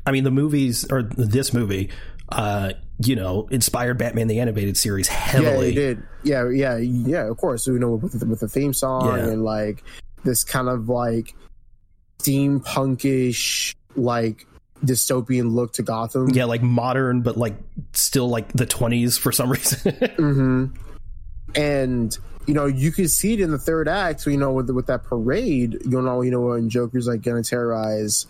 I 0.06 0.12
mean, 0.12 0.22
the 0.22 0.30
movies 0.30 0.86
or 0.90 1.02
this 1.02 1.52
movie, 1.52 1.90
uh, 2.28 2.74
you 3.04 3.16
know, 3.16 3.48
inspired 3.50 3.98
Batman 3.98 4.28
the 4.28 4.38
animated 4.38 4.76
series 4.76 5.08
yeah 5.08 5.14
heavily. 5.14 5.70
it 5.70 5.74
did 5.74 6.02
yeah 6.22 6.48
yeah 6.48 6.76
yeah 6.76 7.28
of 7.28 7.36
course 7.38 7.66
you 7.66 7.78
know 7.78 7.96
with 7.96 8.18
the, 8.18 8.24
with 8.24 8.38
the 8.38 8.48
theme 8.48 8.72
song 8.72 9.16
Yeah. 9.18 9.30
and 9.30 9.42
like 9.44 9.82
this 10.24 10.44
kind 10.44 10.68
of 10.68 10.88
like 10.88 11.34
steampunkish 12.18 13.74
like 13.96 14.46
dystopian 14.84 15.52
look 15.52 15.72
to 15.74 15.82
gotham 15.82 16.28
Yeah, 16.30 16.44
like 16.44 16.62
modern, 16.62 17.22
but 17.22 17.36
like 17.36 17.54
still 17.92 18.28
like 18.28 18.52
the 18.52 18.66
twenties 18.66 19.16
for 19.18 19.32
some 19.32 19.50
reason. 19.52 19.92
hmm 20.16 20.66
And 21.54 22.16
you 22.46 22.54
know, 22.54 22.64
you 22.66 22.92
can 22.92 23.08
see 23.08 23.34
it 23.34 23.40
in 23.40 23.50
the 23.50 23.58
third 23.58 23.88
act. 23.88 24.20
So, 24.22 24.30
you 24.30 24.38
know, 24.38 24.52
with 24.52 24.70
with 24.70 24.86
that 24.86 25.04
parade, 25.04 25.78
you 25.84 26.00
know, 26.00 26.22
you 26.22 26.30
know, 26.30 26.40
when 26.40 26.70
Joker's 26.70 27.06
like 27.06 27.22
gonna 27.22 27.42
terrorize. 27.42 28.26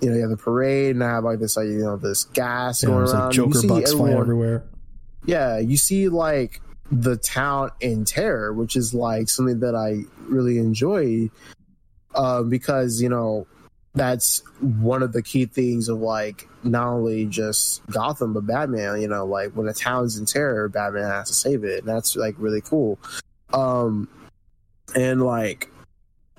You 0.00 0.10
know, 0.10 0.16
you 0.16 0.22
have 0.22 0.30
the 0.30 0.36
parade, 0.36 0.96
and 0.96 1.04
I 1.04 1.10
have 1.10 1.24
like 1.24 1.38
this, 1.38 1.56
like 1.56 1.66
you 1.68 1.78
know, 1.78 1.96
this 1.96 2.24
gas 2.24 2.82
know, 2.82 2.90
going 2.90 3.04
around. 3.04 3.24
like 3.26 3.30
Joker 3.32 3.66
butts 3.66 3.92
flying 3.92 4.16
everywhere. 4.18 4.64
Yeah, 5.24 5.58
you 5.60 5.76
see 5.76 6.08
like 6.08 6.60
the 6.90 7.16
town 7.16 7.70
in 7.80 8.04
terror, 8.04 8.52
which 8.52 8.76
is 8.76 8.94
like 8.94 9.28
something 9.28 9.60
that 9.60 9.74
I 9.74 10.02
really 10.28 10.58
enjoy, 10.58 11.30
uh, 12.14 12.42
because 12.42 13.00
you 13.00 13.08
know 13.08 13.46
that's 13.94 14.42
one 14.60 15.02
of 15.02 15.12
the 15.12 15.22
key 15.22 15.46
things 15.46 15.88
of 15.88 15.98
like 15.98 16.48
not 16.64 16.88
only 16.88 17.26
just 17.26 17.84
Gotham 17.86 18.32
but 18.32 18.46
Batman. 18.46 19.00
You 19.00 19.08
know, 19.08 19.24
like 19.24 19.52
when 19.52 19.68
a 19.68 19.72
town's 19.72 20.18
in 20.18 20.26
terror, 20.26 20.68
Batman 20.68 21.04
has 21.04 21.28
to 21.28 21.34
save 21.34 21.64
it, 21.64 21.80
and 21.80 21.88
that's 21.88 22.16
like 22.16 22.34
really 22.38 22.60
cool. 22.60 22.98
Um, 23.52 24.08
and 24.94 25.22
like 25.22 25.70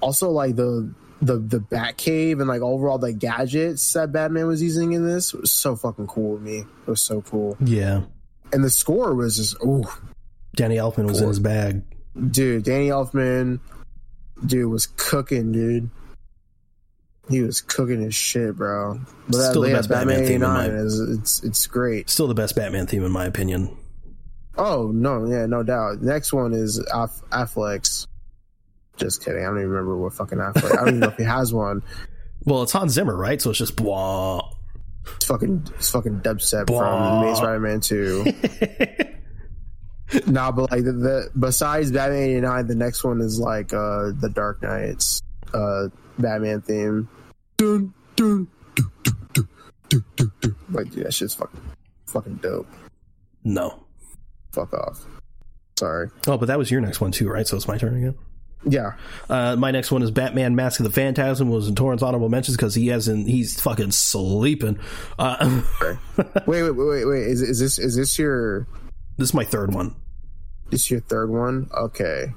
also 0.01 0.29
like 0.29 0.55
the 0.55 0.93
the 1.21 1.37
the 1.37 1.59
Batcave 1.59 2.39
and 2.39 2.47
like 2.47 2.61
overall 2.61 2.97
the 2.97 3.13
gadgets 3.13 3.93
that 3.93 4.11
Batman 4.11 4.47
was 4.47 4.61
using 4.61 4.93
in 4.93 5.05
this 5.07 5.33
was 5.33 5.51
so 5.51 5.75
fucking 5.75 6.07
cool 6.07 6.37
to 6.37 6.43
me. 6.43 6.59
It 6.59 6.87
was 6.87 7.01
so 7.01 7.21
cool, 7.21 7.57
Yeah, 7.59 8.01
and 8.51 8.63
the 8.63 8.69
score 8.69 9.15
was 9.15 9.37
just 9.37 9.55
ooh, 9.63 9.85
Danny 10.55 10.75
Elfman 10.75 11.05
was 11.07 11.21
in 11.21 11.27
his 11.27 11.39
bag. 11.39 11.81
dude. 12.31 12.63
Danny 12.63 12.87
Elfman, 12.89 13.59
dude 14.45 14.71
was 14.71 14.87
cooking, 14.97 15.51
dude. 15.51 15.89
He 17.29 17.41
was 17.41 17.61
cooking 17.61 18.01
his 18.01 18.13
shit, 18.13 18.55
bro. 18.55 18.99
But 19.27 19.37
that, 19.37 19.49
Still 19.49 19.63
the 19.63 19.71
best 19.73 19.89
Batman 19.89 20.25
theme 20.25 20.43
in 20.43 20.49
my- 20.49 20.67
is 20.67 20.99
it's 20.99 21.43
it's 21.43 21.65
great. 21.67 22.09
Still 22.09 22.27
the 22.27 22.35
best 22.35 22.55
Batman 22.55 22.85
theme 22.87 23.03
in 23.03 23.11
my 23.11 23.25
opinion. 23.25 23.75
Oh 24.57 24.91
no, 24.93 25.25
yeah, 25.25 25.45
no 25.47 25.63
doubt. 25.63 26.01
Next 26.01 26.31
one 26.31 26.53
is 26.53 26.79
Aff- 26.93 27.21
Affleck's. 27.31 28.07
Just 28.97 29.25
kidding. 29.25 29.41
I 29.43 29.47
don't 29.47 29.57
even 29.57 29.69
remember 29.71 29.97
what 29.97 30.13
fucking 30.13 30.37
Affleck. 30.37 30.71
I 30.71 30.75
don't 30.75 30.87
even 30.87 30.99
know 31.01 31.07
if 31.09 31.17
he 31.17 31.23
has 31.23 31.53
one. 31.53 31.81
Well, 32.47 32.61
it's 32.61 32.71
Hans 32.73 32.91
Zimmer, 32.93 33.15
right? 33.17 33.41
So 33.41 33.49
it's 33.49 33.57
just 33.57 33.75
blah. 33.75 34.47
It's 35.15 35.25
fucking 35.25 35.67
it's 35.79 35.89
fucking 35.89 36.19
dubstep 36.19 36.67
Blah. 36.67 36.79
from 37.21 37.27
Maze 37.27 37.37
Spider-Man 37.37 37.79
Two. 37.79 38.23
nah, 40.27 40.51
but 40.51 40.71
like 40.71 40.83
the, 40.83 40.91
the 40.91 41.29
besides 41.39 41.91
Batman 41.91 42.23
eighty 42.23 42.41
nine, 42.41 42.67
the 42.67 42.75
next 42.75 43.03
one 43.03 43.21
is 43.21 43.39
like 43.39 43.73
uh 43.73 44.11
the 44.19 44.31
Dark 44.33 44.61
Knight's 44.61 45.21
uh 45.53 45.87
Batman 46.19 46.61
theme. 46.61 47.09
Dun, 47.57 47.93
dun, 48.15 48.47
dun, 48.75 48.87
dun, 49.03 49.17
dun, 49.33 49.47
dun, 49.89 50.03
dun, 50.15 50.31
dun. 50.41 50.55
Like 50.69 50.91
dude, 50.91 51.05
that 51.05 51.13
shit's 51.13 51.33
fucking 51.35 51.61
fucking 52.07 52.35
dope. 52.35 52.67
no, 53.43 53.83
fuck 54.51 54.73
off. 54.73 55.05
Sorry. 55.77 56.09
Oh, 56.27 56.37
but 56.37 56.45
that 56.47 56.57
was 56.57 56.71
your 56.71 56.81
next 56.81 57.01
one 57.01 57.11
too, 57.11 57.27
right? 57.29 57.45
So 57.47 57.57
it's 57.57 57.67
my 57.67 57.77
turn 57.77 57.97
again. 57.97 58.15
Yeah. 58.67 58.93
Uh, 59.29 59.55
my 59.55 59.71
next 59.71 59.91
one 59.91 60.01
is 60.01 60.09
Batman: 60.11 60.55
Mask 60.55 60.79
of 60.79 60.85
the 60.85 60.91
Phantasm. 60.91 61.49
Was 61.49 61.67
in 61.67 61.75
Tauren's 61.75 62.01
honorable 62.01 62.29
mentions 62.29 62.57
because 62.57 62.73
he 62.73 62.87
hasn't. 62.87 63.27
He's 63.27 63.59
fucking 63.61 63.91
sleeping. 63.91 64.79
Uh, 65.19 65.61
okay. 65.81 65.99
Wait, 66.47 66.63
wait, 66.63 66.71
wait, 66.71 66.87
wait, 66.87 67.05
wait. 67.05 67.27
Is 67.27 67.41
is 67.41 67.59
this 67.59 67.77
is 67.77 67.95
this 67.95 68.17
your? 68.17 68.67
This 69.17 69.29
is 69.29 69.33
my 69.33 69.43
third 69.43 69.73
one. 69.73 69.95
This 70.69 70.89
your 70.89 71.01
third 71.01 71.29
one? 71.29 71.69
Okay. 71.73 72.33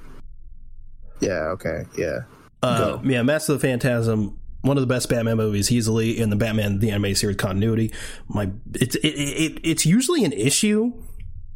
Yeah. 1.21 1.49
Okay. 1.53 1.85
Yeah. 1.97 2.21
Uh, 2.63 2.99
yeah, 3.05 3.23
Mask 3.23 3.49
of 3.49 3.61
the 3.61 3.67
Phantasm. 3.67 4.39
One 4.63 4.77
of 4.77 4.81
the 4.81 4.93
best 4.93 5.09
Batman 5.09 5.37
movies, 5.37 5.71
easily 5.71 6.19
in 6.19 6.31
the 6.31 6.37
Batman 6.37 6.81
the 6.81 6.91
animated 6.91 7.19
series 7.19 7.37
continuity. 7.37 7.93
My 8.29 8.51
it's 8.75 8.97
it, 8.97 9.07
it 9.07 9.61
it's 9.63 9.87
usually 9.87 10.25
an 10.25 10.33
issue 10.33 10.93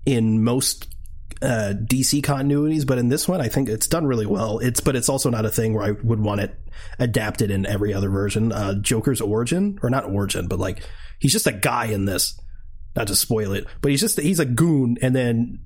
in 0.07 0.45
most 0.45 0.89
uh, 1.43 1.75
DC 1.77 2.23
continuities, 2.23 2.87
but 2.87 2.99
in 2.99 3.09
this 3.09 3.27
one, 3.27 3.41
I 3.41 3.49
think 3.49 3.68
it's 3.68 3.89
done 3.89 4.07
really 4.07 4.27
well. 4.27 4.61
It's 4.61 4.81
but 4.81 4.95
it's 4.95 5.09
also 5.09 5.31
not 5.31 5.45
a 5.45 5.51
thing 5.51 5.75
where 5.75 5.85
I 5.85 5.91
would 5.91 6.20
want 6.20 6.41
it 6.41 6.57
adapted 7.01 7.51
in 7.51 7.66
every 7.66 7.93
other 7.93 8.09
version. 8.09 8.53
Uh, 8.53 8.75
Joker's 8.75 9.20
origin, 9.20 9.81
or 9.83 9.91
not 9.91 10.05
origin, 10.05 10.47
but 10.47 10.61
like 10.61 10.83
he's 11.18 11.33
just 11.33 11.49
a 11.49 11.53
guy 11.53 11.87
in 11.87 12.05
this. 12.05 12.39
Not 12.95 13.07
to 13.09 13.16
spoil 13.16 13.53
it, 13.53 13.66
but 13.81 13.91
he's 13.91 14.01
just 14.01 14.20
he's 14.20 14.39
a 14.39 14.45
goon, 14.45 14.99
and 15.03 15.16
then 15.16 15.61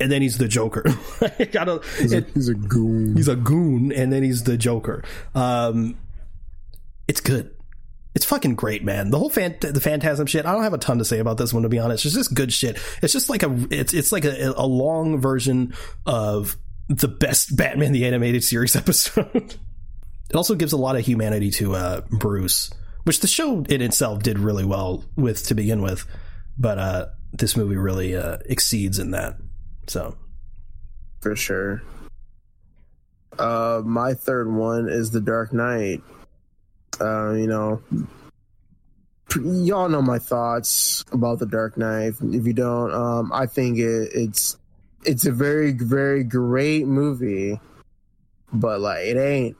and 0.00 0.10
then 0.10 0.22
he's 0.22 0.38
the 0.38 0.48
Joker. 0.48 0.84
Don't, 1.52 1.84
he's, 1.98 2.12
a, 2.12 2.18
it, 2.18 2.28
he's 2.34 2.48
a 2.48 2.54
goon. 2.54 3.16
He's 3.16 3.28
a 3.28 3.36
goon, 3.36 3.92
and 3.92 4.12
then 4.12 4.22
he's 4.22 4.44
the 4.44 4.56
Joker. 4.56 5.04
Um, 5.34 5.98
it's 7.08 7.20
good. 7.20 7.54
It's 8.14 8.26
fucking 8.26 8.56
great, 8.56 8.84
man. 8.84 9.10
The 9.10 9.18
whole 9.18 9.30
fan, 9.30 9.56
the 9.60 9.80
Phantasm 9.80 10.26
shit. 10.26 10.44
I 10.44 10.52
don't 10.52 10.64
have 10.64 10.74
a 10.74 10.78
ton 10.78 10.98
to 10.98 11.04
say 11.04 11.18
about 11.18 11.38
this 11.38 11.54
one, 11.54 11.62
to 11.62 11.68
be 11.68 11.78
honest. 11.78 12.04
It's 12.04 12.14
just 12.14 12.34
good 12.34 12.52
shit. 12.52 12.78
It's 13.02 13.12
just 13.12 13.30
like 13.30 13.42
a, 13.42 13.66
it's 13.70 13.94
it's 13.94 14.12
like 14.12 14.24
a, 14.24 14.52
a 14.56 14.66
long 14.66 15.18
version 15.18 15.74
of 16.04 16.56
the 16.88 17.08
best 17.08 17.56
Batman 17.56 17.92
the 17.92 18.06
Animated 18.06 18.44
Series 18.44 18.76
episode. 18.76 19.56
it 20.28 20.36
also 20.36 20.54
gives 20.54 20.72
a 20.72 20.76
lot 20.76 20.96
of 20.96 21.06
humanity 21.06 21.50
to 21.52 21.74
uh, 21.74 22.00
Bruce, 22.10 22.70
which 23.04 23.20
the 23.20 23.26
show 23.26 23.64
in 23.68 23.80
itself 23.80 24.22
did 24.22 24.38
really 24.38 24.64
well 24.64 25.04
with 25.16 25.46
to 25.46 25.54
begin 25.54 25.80
with, 25.80 26.04
but 26.58 26.78
uh, 26.78 27.06
this 27.32 27.56
movie 27.56 27.76
really 27.76 28.14
uh, 28.14 28.38
exceeds 28.44 28.98
in 28.98 29.12
that. 29.12 29.36
So, 29.86 30.16
for 31.20 31.36
sure. 31.36 31.82
Uh, 33.38 33.82
my 33.84 34.14
third 34.14 34.52
one 34.52 34.88
is 34.88 35.10
The 35.10 35.20
Dark 35.20 35.52
Knight. 35.52 36.02
Uh, 37.00 37.32
you 37.32 37.46
know, 37.46 37.82
y'all 39.40 39.88
know 39.88 40.02
my 40.02 40.18
thoughts 40.18 41.04
about 41.12 41.38
the 41.38 41.46
Dark 41.46 41.76
Knight. 41.76 42.14
If 42.20 42.46
you 42.46 42.52
don't, 42.52 42.92
um, 42.92 43.32
I 43.32 43.46
think 43.46 43.78
it, 43.78 44.10
it's 44.14 44.56
it's 45.04 45.26
a 45.26 45.32
very 45.32 45.72
very 45.72 46.22
great 46.22 46.86
movie, 46.86 47.58
but 48.52 48.80
like 48.80 49.06
it 49.06 49.16
ain't 49.16 49.56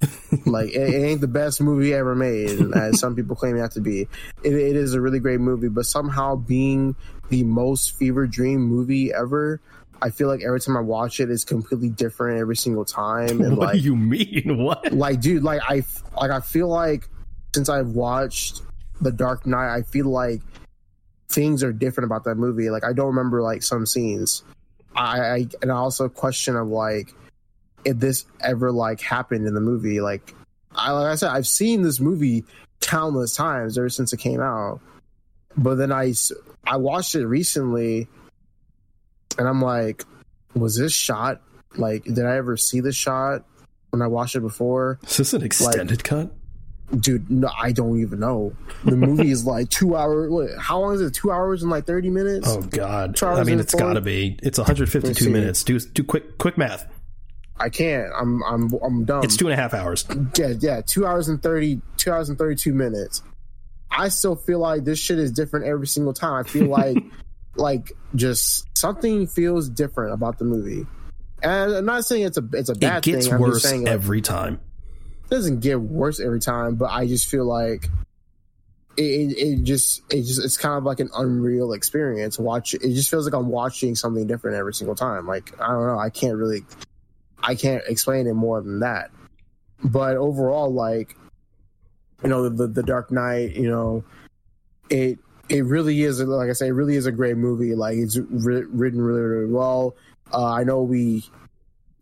like 0.46 0.70
it, 0.70 0.94
ain't 0.94 1.20
the 1.20 1.28
best 1.28 1.60
movie 1.60 1.94
ever 1.94 2.14
made, 2.14 2.60
as 2.74 3.00
some 3.00 3.16
people 3.16 3.34
claim 3.34 3.56
it 3.56 3.70
to 3.72 3.80
be. 3.80 4.02
It, 4.42 4.52
it 4.52 4.76
is 4.76 4.94
a 4.94 5.00
really 5.00 5.20
great 5.20 5.40
movie, 5.40 5.68
but 5.68 5.86
somehow 5.86 6.36
being 6.36 6.94
the 7.28 7.44
most 7.44 7.96
fever 7.96 8.26
dream 8.26 8.60
movie 8.60 9.12
ever, 9.12 9.60
I 10.02 10.10
feel 10.10 10.28
like 10.28 10.42
every 10.42 10.60
time 10.60 10.76
I 10.76 10.80
watch 10.80 11.20
it, 11.20 11.30
it's 11.30 11.44
completely 11.44 11.88
different 11.88 12.40
every 12.40 12.56
single 12.56 12.84
time. 12.84 13.40
And 13.40 13.56
what 13.56 13.68
like, 13.68 13.72
do 13.74 13.80
you 13.80 13.96
mean? 13.96 14.56
What? 14.66 14.92
Like, 14.92 15.20
dude, 15.20 15.42
like 15.42 15.62
I 15.68 15.82
like 16.20 16.30
I 16.30 16.40
feel 16.40 16.68
like 16.68 17.08
since 17.54 17.68
I've 17.68 17.88
watched 17.88 18.62
The 19.00 19.12
Dark 19.12 19.46
Knight, 19.46 19.74
I 19.74 19.82
feel 19.82 20.06
like 20.06 20.42
things 21.28 21.62
are 21.62 21.72
different 21.72 22.06
about 22.06 22.24
that 22.24 22.36
movie. 22.36 22.70
Like 22.70 22.84
I 22.84 22.92
don't 22.92 23.08
remember 23.08 23.42
like 23.42 23.62
some 23.62 23.86
scenes. 23.86 24.42
I, 24.94 25.20
I 25.20 25.46
and 25.62 25.70
I 25.70 25.76
also 25.76 26.08
question 26.08 26.56
of 26.56 26.68
like 26.68 27.12
if 27.84 27.98
this 27.98 28.24
ever 28.40 28.72
like 28.72 29.00
happened 29.00 29.46
in 29.46 29.54
the 29.54 29.60
movie. 29.60 30.00
Like 30.00 30.34
I 30.74 30.90
like 30.92 31.12
I 31.12 31.14
said, 31.14 31.30
I've 31.30 31.46
seen 31.46 31.82
this 31.82 32.00
movie 32.00 32.44
countless 32.80 33.34
times 33.34 33.78
ever 33.78 33.88
since 33.88 34.12
it 34.12 34.18
came 34.18 34.40
out. 34.40 34.80
But 35.56 35.76
then 35.76 35.92
I 35.92 36.12
I 36.66 36.76
watched 36.76 37.14
it 37.14 37.26
recently 37.26 38.08
and 39.38 39.48
I'm 39.48 39.60
like, 39.60 40.04
was 40.54 40.76
this 40.76 40.92
shot 40.92 41.42
like? 41.76 42.04
Did 42.04 42.24
I 42.24 42.36
ever 42.36 42.56
see 42.56 42.80
the 42.80 42.92
shot 42.92 43.44
when 43.90 44.02
I 44.02 44.06
watched 44.06 44.36
it 44.36 44.40
before? 44.40 44.98
Is 45.04 45.16
this 45.16 45.32
an 45.32 45.42
extended 45.42 45.98
like, 45.98 46.04
cut? 46.04 46.32
Dude, 47.00 47.28
no, 47.30 47.50
I 47.56 47.72
don't 47.72 48.00
even 48.00 48.20
know. 48.20 48.54
The 48.84 48.96
movie 48.96 49.30
is 49.30 49.44
like 49.44 49.68
two 49.70 49.96
hours. 49.96 50.30
What, 50.30 50.50
how 50.58 50.80
long 50.80 50.94
is 50.94 51.00
it? 51.00 51.12
Two 51.12 51.32
hours 51.32 51.62
and 51.62 51.70
like 51.70 51.84
thirty 51.84 52.10
minutes. 52.10 52.48
Oh 52.48 52.62
God! 52.62 53.20
I 53.22 53.42
mean, 53.42 53.58
it's 53.58 53.74
got 53.74 53.94
to 53.94 54.00
be. 54.00 54.38
It's 54.42 54.58
152 54.58 55.28
minutes. 55.28 55.64
Do 55.64 55.78
do 55.80 56.04
quick 56.04 56.38
quick 56.38 56.56
math. 56.56 56.86
I 57.58 57.70
can't. 57.70 58.12
I'm 58.16 58.42
I'm 58.44 58.72
I'm 58.84 59.04
dumb. 59.04 59.24
It's 59.24 59.36
two 59.36 59.46
and 59.46 59.54
a 59.54 59.56
half 59.56 59.74
hours. 59.74 60.04
Yeah, 60.38 60.54
yeah. 60.58 60.82
Two 60.86 61.06
hours 61.06 61.28
and 61.28 61.42
thirty. 61.42 61.80
Two 61.96 62.12
hours 62.12 62.28
and 62.28 62.38
thirty 62.38 62.54
two 62.54 62.72
minutes. 62.72 63.22
I 63.96 64.08
still 64.08 64.36
feel 64.36 64.58
like 64.58 64.84
this 64.84 64.98
shit 64.98 65.18
is 65.18 65.32
different 65.32 65.66
every 65.66 65.86
single 65.86 66.12
time. 66.12 66.44
I 66.44 66.48
feel 66.48 66.66
like 66.68 67.02
like 67.56 67.92
just 68.14 68.66
something 68.76 69.26
feels 69.26 69.68
different 69.68 70.12
about 70.12 70.38
the 70.38 70.44
movie. 70.44 70.86
And 71.42 71.72
I'm 71.72 71.84
not 71.84 72.04
saying 72.04 72.24
it's 72.24 72.38
a 72.38 72.44
it's 72.52 72.68
a 72.68 72.74
bad 72.74 73.04
thing. 73.04 73.14
It 73.14 73.16
gets 73.16 73.28
thing. 73.28 73.38
worse 73.38 73.62
saying, 73.62 73.84
like, 73.84 73.92
every 73.92 74.20
time. 74.20 74.60
It 75.24 75.30
doesn't 75.30 75.60
get 75.60 75.80
worse 75.80 76.20
every 76.20 76.40
time, 76.40 76.76
but 76.76 76.90
I 76.90 77.06
just 77.06 77.26
feel 77.28 77.44
like 77.44 77.88
it, 78.96 79.02
it, 79.02 79.38
it, 79.38 79.64
just 79.64 80.02
it 80.10 80.22
just 80.22 80.42
it's 80.42 80.56
kind 80.56 80.76
of 80.76 80.84
like 80.84 81.00
an 81.00 81.10
unreal 81.16 81.72
experience. 81.72 82.38
Watch 82.38 82.74
it 82.74 82.80
just 82.80 83.10
feels 83.10 83.26
like 83.26 83.34
I'm 83.34 83.48
watching 83.48 83.94
something 83.94 84.26
different 84.26 84.56
every 84.56 84.74
single 84.74 84.94
time. 84.94 85.26
Like 85.26 85.52
I 85.60 85.68
don't 85.68 85.86
know, 85.86 85.98
I 85.98 86.10
can't 86.10 86.36
really 86.36 86.64
I 87.42 87.54
can't 87.54 87.82
explain 87.86 88.26
it 88.26 88.34
more 88.34 88.60
than 88.60 88.80
that. 88.80 89.10
But 89.84 90.16
overall, 90.16 90.72
like 90.72 91.16
you 92.26 92.30
know, 92.30 92.48
the 92.48 92.66
the 92.66 92.82
Dark 92.82 93.12
Knight, 93.12 93.54
you 93.54 93.70
know, 93.70 94.02
it 94.90 95.20
it 95.48 95.64
really 95.64 96.02
is 96.02 96.20
like 96.20 96.50
I 96.50 96.54
say, 96.54 96.66
it 96.66 96.72
really 96.72 96.96
is 96.96 97.06
a 97.06 97.12
great 97.12 97.36
movie. 97.36 97.76
Like 97.76 97.98
it's 97.98 98.16
written 98.18 99.00
really, 99.00 99.20
really 99.20 99.52
well. 99.52 99.94
Uh, 100.32 100.50
I 100.50 100.64
know 100.64 100.82
we, 100.82 101.22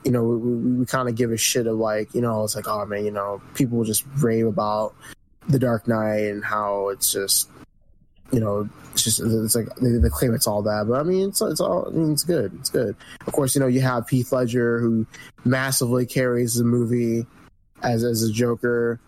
you 0.03 0.11
know, 0.11 0.25
we, 0.25 0.79
we 0.79 0.87
kind 0.87 1.11
of 1.11 1.15
give 1.15 1.31
a 1.31 1.37
shit 1.37 1.67
of 1.67 1.77
like, 1.77 2.15
you 2.15 2.23
know, 2.23 2.43
it's 2.43 2.57
like, 2.57 2.67
oh 2.67 2.87
man, 2.87 3.05
you 3.05 3.11
know, 3.11 3.43
people 3.53 3.85
just 3.85 4.07
rave 4.17 4.47
about 4.47 4.95
the 5.47 5.59
Dark 5.59 5.87
Knight 5.87 6.31
and 6.31 6.43
how 6.43 6.89
it's 6.89 7.13
just, 7.13 7.51
you 8.33 8.41
know, 8.41 8.67
it's 8.93 9.05
just 9.05 9.21
it's 9.21 9.55
like 9.55 9.77
they, 9.77 9.91
they 9.91 10.09
claim 10.09 10.33
it's 10.33 10.47
all 10.47 10.63
that, 10.63 10.87
but 10.89 10.99
I 10.99 11.03
mean, 11.03 11.29
it's 11.29 11.43
it's 11.43 11.61
all 11.61 11.87
I 11.87 11.91
mean, 11.91 12.13
it's 12.13 12.25
good, 12.25 12.51
it's 12.61 12.71
good. 12.71 12.97
Of 13.27 13.35
course, 13.35 13.55
you 13.55 13.61
know, 13.61 13.67
you 13.67 13.83
have 13.83 14.09
Heath 14.09 14.33
Ledger 14.33 14.81
who 14.81 15.07
massively 15.45 16.07
carries 16.07 16.55
the 16.55 16.65
movie 16.65 17.27
as 17.83 18.03
as 18.05 18.23
a 18.23 18.33
Joker 18.33 18.99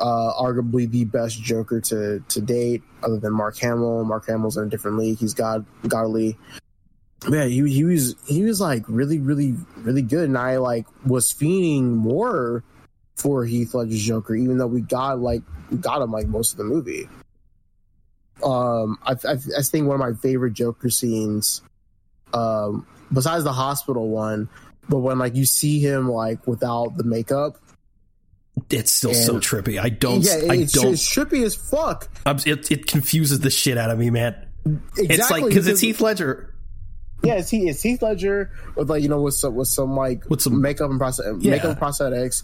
uh, 0.00 0.32
arguably 0.40 0.90
the 0.90 1.04
best 1.04 1.42
Joker 1.42 1.80
to 1.82 2.20
to 2.20 2.40
date, 2.40 2.82
other 3.02 3.18
than 3.18 3.32
Mark 3.32 3.58
Hamill. 3.58 4.04
Mark 4.04 4.26
Hamill's 4.26 4.56
in 4.56 4.64
a 4.64 4.68
different 4.68 4.98
league. 4.98 5.18
He's 5.18 5.34
god 5.34 5.64
godly. 5.86 6.36
Yeah, 7.28 7.46
he 7.46 7.68
he 7.68 7.84
was 7.84 8.14
he 8.26 8.42
was 8.44 8.60
like 8.60 8.84
really 8.88 9.18
really 9.18 9.54
really 9.78 10.02
good, 10.02 10.28
and 10.28 10.38
I 10.38 10.58
like 10.58 10.86
was 11.04 11.32
fiending 11.32 11.94
more 11.94 12.62
for 13.16 13.44
Heath 13.44 13.74
Ledger's 13.74 14.02
Joker, 14.02 14.34
even 14.34 14.58
though 14.58 14.66
we 14.66 14.80
got 14.80 15.18
like 15.18 15.42
we 15.70 15.78
got 15.78 16.00
him 16.00 16.12
like 16.12 16.28
most 16.28 16.52
of 16.52 16.58
the 16.58 16.64
movie. 16.64 17.08
Um, 18.44 18.98
I 19.02 19.12
I, 19.12 19.32
I 19.58 19.62
think 19.62 19.88
one 19.88 20.00
of 20.00 20.00
my 20.00 20.12
favorite 20.20 20.52
Joker 20.52 20.90
scenes, 20.90 21.60
um, 22.32 22.86
besides 23.12 23.42
the 23.42 23.52
hospital 23.52 24.08
one, 24.08 24.48
but 24.88 24.98
when 24.98 25.18
like 25.18 25.34
you 25.34 25.44
see 25.44 25.80
him 25.80 26.08
like 26.08 26.46
without 26.46 26.96
the 26.96 27.04
makeup 27.04 27.56
it's 28.70 28.92
still 28.92 29.10
and, 29.10 29.18
so 29.18 29.34
trippy. 29.38 29.80
I 29.80 29.88
don't. 29.88 30.22
Yeah, 30.22 30.50
I 30.50 30.56
it's, 30.56 30.72
don't. 30.72 30.92
It's 30.92 31.14
trippy 31.14 31.44
as 31.44 31.54
fuck. 31.54 32.08
It, 32.26 32.70
it 32.70 32.86
confuses 32.86 33.40
the 33.40 33.50
shit 33.50 33.78
out 33.78 33.90
of 33.90 33.98
me, 33.98 34.10
man. 34.10 34.34
Exactly, 34.96 35.06
it's 35.08 35.30
like 35.30 35.44
because 35.44 35.66
it's 35.66 35.80
Heath 35.80 36.00
Ledger. 36.00 36.54
Yeah, 37.22 37.34
it's, 37.34 37.50
he, 37.50 37.68
it's 37.68 37.82
Heath 37.82 38.02
Ledger 38.02 38.52
with 38.76 38.90
like 38.90 39.02
you 39.02 39.08
know 39.08 39.20
with 39.20 39.34
some 39.34 39.54
with 39.54 39.68
some 39.68 39.96
like 39.96 40.28
with 40.30 40.40
some 40.40 40.60
makeup 40.60 40.90
and 40.90 40.98
process 40.98 41.26
yeah. 41.40 41.52
makeup 41.52 41.78
prosthetics. 41.78 42.42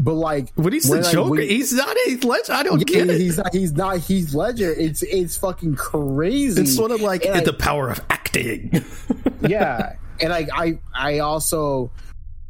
But 0.00 0.14
like 0.14 0.52
when 0.54 0.72
he's 0.72 0.88
the 0.88 1.02
Joker, 1.02 1.30
when, 1.30 1.42
he's 1.42 1.72
not 1.72 1.96
Heath 2.06 2.24
Ledger. 2.24 2.52
I 2.52 2.62
don't 2.62 2.84
get 2.84 3.08
it. 3.08 3.20
He's 3.20 3.38
not. 3.38 3.52
He's 3.52 3.72
not 3.72 3.98
Heath 3.98 4.34
Ledger. 4.34 4.72
It's 4.72 5.02
it's 5.02 5.36
fucking 5.36 5.76
crazy. 5.76 6.62
It's 6.62 6.74
sort 6.74 6.90
of 6.90 7.00
like 7.00 7.22
the 7.22 7.52
power 7.52 7.90
of 7.90 8.00
acting. 8.10 8.84
yeah, 9.42 9.96
and 10.20 10.30
like 10.30 10.48
I 10.52 10.78
I 10.94 11.18
also 11.20 11.90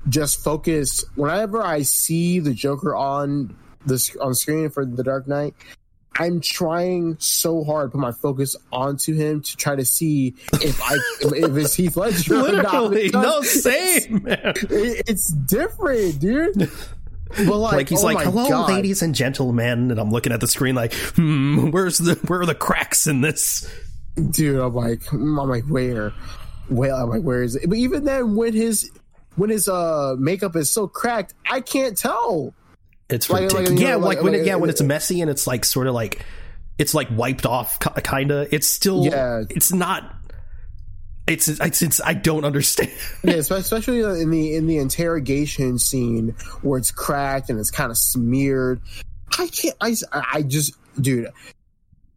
just 0.08 0.42
focus 0.42 1.04
whenever 1.14 1.64
I 1.64 1.82
see 1.82 2.40
the 2.40 2.54
Joker 2.54 2.94
on 2.94 3.56
the 3.86 4.16
on 4.20 4.34
screen 4.34 4.70
for 4.70 4.84
the 4.84 5.02
Dark 5.02 5.26
Knight. 5.26 5.54
I'm 6.16 6.40
trying 6.40 7.16
so 7.18 7.64
hard 7.64 7.90
to 7.90 7.92
put 7.92 8.00
my 8.00 8.12
focus 8.12 8.54
onto 8.70 9.14
him 9.14 9.42
to 9.42 9.56
try 9.56 9.74
to 9.74 9.84
see 9.84 10.34
if 10.52 10.80
I 10.80 10.94
if 11.22 11.56
it's 11.56 11.74
Heath 11.74 11.96
Ledger 11.96 12.36
Literally, 12.36 13.08
no, 13.08 13.40
same. 13.42 14.24
It, 14.26 15.02
it's 15.08 15.32
different, 15.32 16.20
dude. 16.20 16.70
But 17.36 17.56
like, 17.56 17.72
like 17.72 17.88
he's 17.88 18.04
oh 18.04 18.06
like, 18.06 18.24
"Hello, 18.24 18.48
God. 18.48 18.70
ladies 18.70 19.02
and 19.02 19.12
gentlemen," 19.12 19.90
and 19.90 19.98
I'm 19.98 20.10
looking 20.10 20.32
at 20.32 20.40
the 20.40 20.46
screen 20.46 20.76
like, 20.76 20.94
"Hmm, 20.94 21.72
where's 21.72 21.98
the 21.98 22.14
where 22.28 22.42
are 22.42 22.46
the 22.46 22.54
cracks 22.54 23.08
in 23.08 23.20
this?" 23.20 23.68
Dude, 24.30 24.60
I'm 24.60 24.72
like, 24.72 25.12
I'm 25.12 25.34
like, 25.34 25.64
where? 25.64 26.12
well, 26.70 26.96
I'm 26.96 27.08
like, 27.08 27.22
where 27.22 27.42
is 27.42 27.56
it? 27.56 27.68
But 27.68 27.78
even 27.78 28.04
then, 28.04 28.36
when 28.36 28.52
his 28.52 28.90
when 29.36 29.50
his 29.50 29.68
uh 29.68 30.14
makeup 30.18 30.56
is 30.56 30.70
so 30.70 30.86
cracked, 30.86 31.34
I 31.50 31.60
can't 31.60 31.96
tell. 31.96 32.54
It's 33.10 33.28
Like- 33.28 33.42
ridiculous. 33.42 33.70
like, 33.70 33.78
yeah, 33.80 33.90
know, 33.92 33.98
like, 33.98 34.16
like- 34.18 34.24
when 34.24 34.34
it, 34.34 34.46
yeah 34.46 34.54
when 34.56 34.70
it's 34.70 34.80
messy 34.82 35.20
and 35.20 35.30
it's 35.30 35.46
like 35.46 35.64
sort 35.64 35.86
of 35.86 35.94
like 35.94 36.24
it's 36.78 36.94
like 36.94 37.08
wiped 37.12 37.46
off, 37.46 37.78
kind 37.78 38.30
of. 38.32 38.52
It's 38.52 38.68
still 38.68 39.04
Yeah. 39.04 39.44
It's 39.50 39.72
not. 39.72 40.12
It's 41.26 41.48
it's, 41.48 41.80
it's 41.82 42.00
I 42.04 42.12
don't 42.14 42.44
understand. 42.44 42.90
Yeah, 43.24 43.34
especially 43.34 44.00
in 44.00 44.30
the 44.30 44.54
in 44.54 44.66
the 44.66 44.76
interrogation 44.78 45.78
scene 45.78 46.34
where 46.62 46.78
it's 46.78 46.90
cracked 46.90 47.48
and 47.48 47.58
it's 47.58 47.70
kind 47.70 47.90
of 47.90 47.96
smeared. 47.96 48.80
I 49.38 49.46
can't. 49.48 49.76
I 49.80 49.94
I 50.12 50.42
just, 50.42 50.74
dude. 51.00 51.28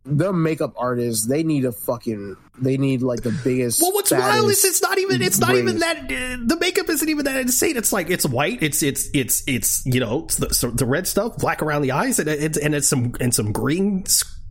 The 0.10 0.32
makeup 0.32 0.74
artists, 0.78 1.28
they 1.28 1.43
need 1.43 1.66
a 1.66 1.72
fucking. 1.74 2.38
They 2.60 2.78
need 2.78 3.01
like 3.01 3.22
the 3.22 3.38
biggest. 3.43 3.82
Well, 3.82 3.93
what's 3.93 4.12
wild 4.12 4.49
is 4.49 4.64
it's 4.64 4.82
not 4.82 4.97
even 4.97 5.22
it's 5.22 5.38
not 5.38 5.55
even 5.55 5.80
that 5.80 5.97
uh, 6.05 6.38
the 6.45 6.58
makeup 6.60 6.89
isn't 6.89 7.08
even 7.10 7.26
that 7.26 7.36
insane. 7.38 7.76
It's 7.76 7.91
like 7.91 8.10
it's 8.10 8.26
white. 8.26 8.64
It's 8.64 8.82
it's 8.82 9.10
it's 9.14 9.43
it's 9.47 9.86
you 9.86 9.99
know 9.99 10.24
it's 10.24 10.38
the, 10.38 10.53
so 10.53 10.72
the 10.72 10.86
red 10.86 11.08
stuff, 11.08 11.38
black 11.38 11.62
around 11.62 11.82
the 11.82 11.91
eyes, 11.91 12.20
and 12.20 12.30
it's 12.30 12.58
and 12.58 12.74
it's 12.74 12.88
some 12.88 13.14
and 13.20 13.36
some 13.36 13.51
green 13.51 14.05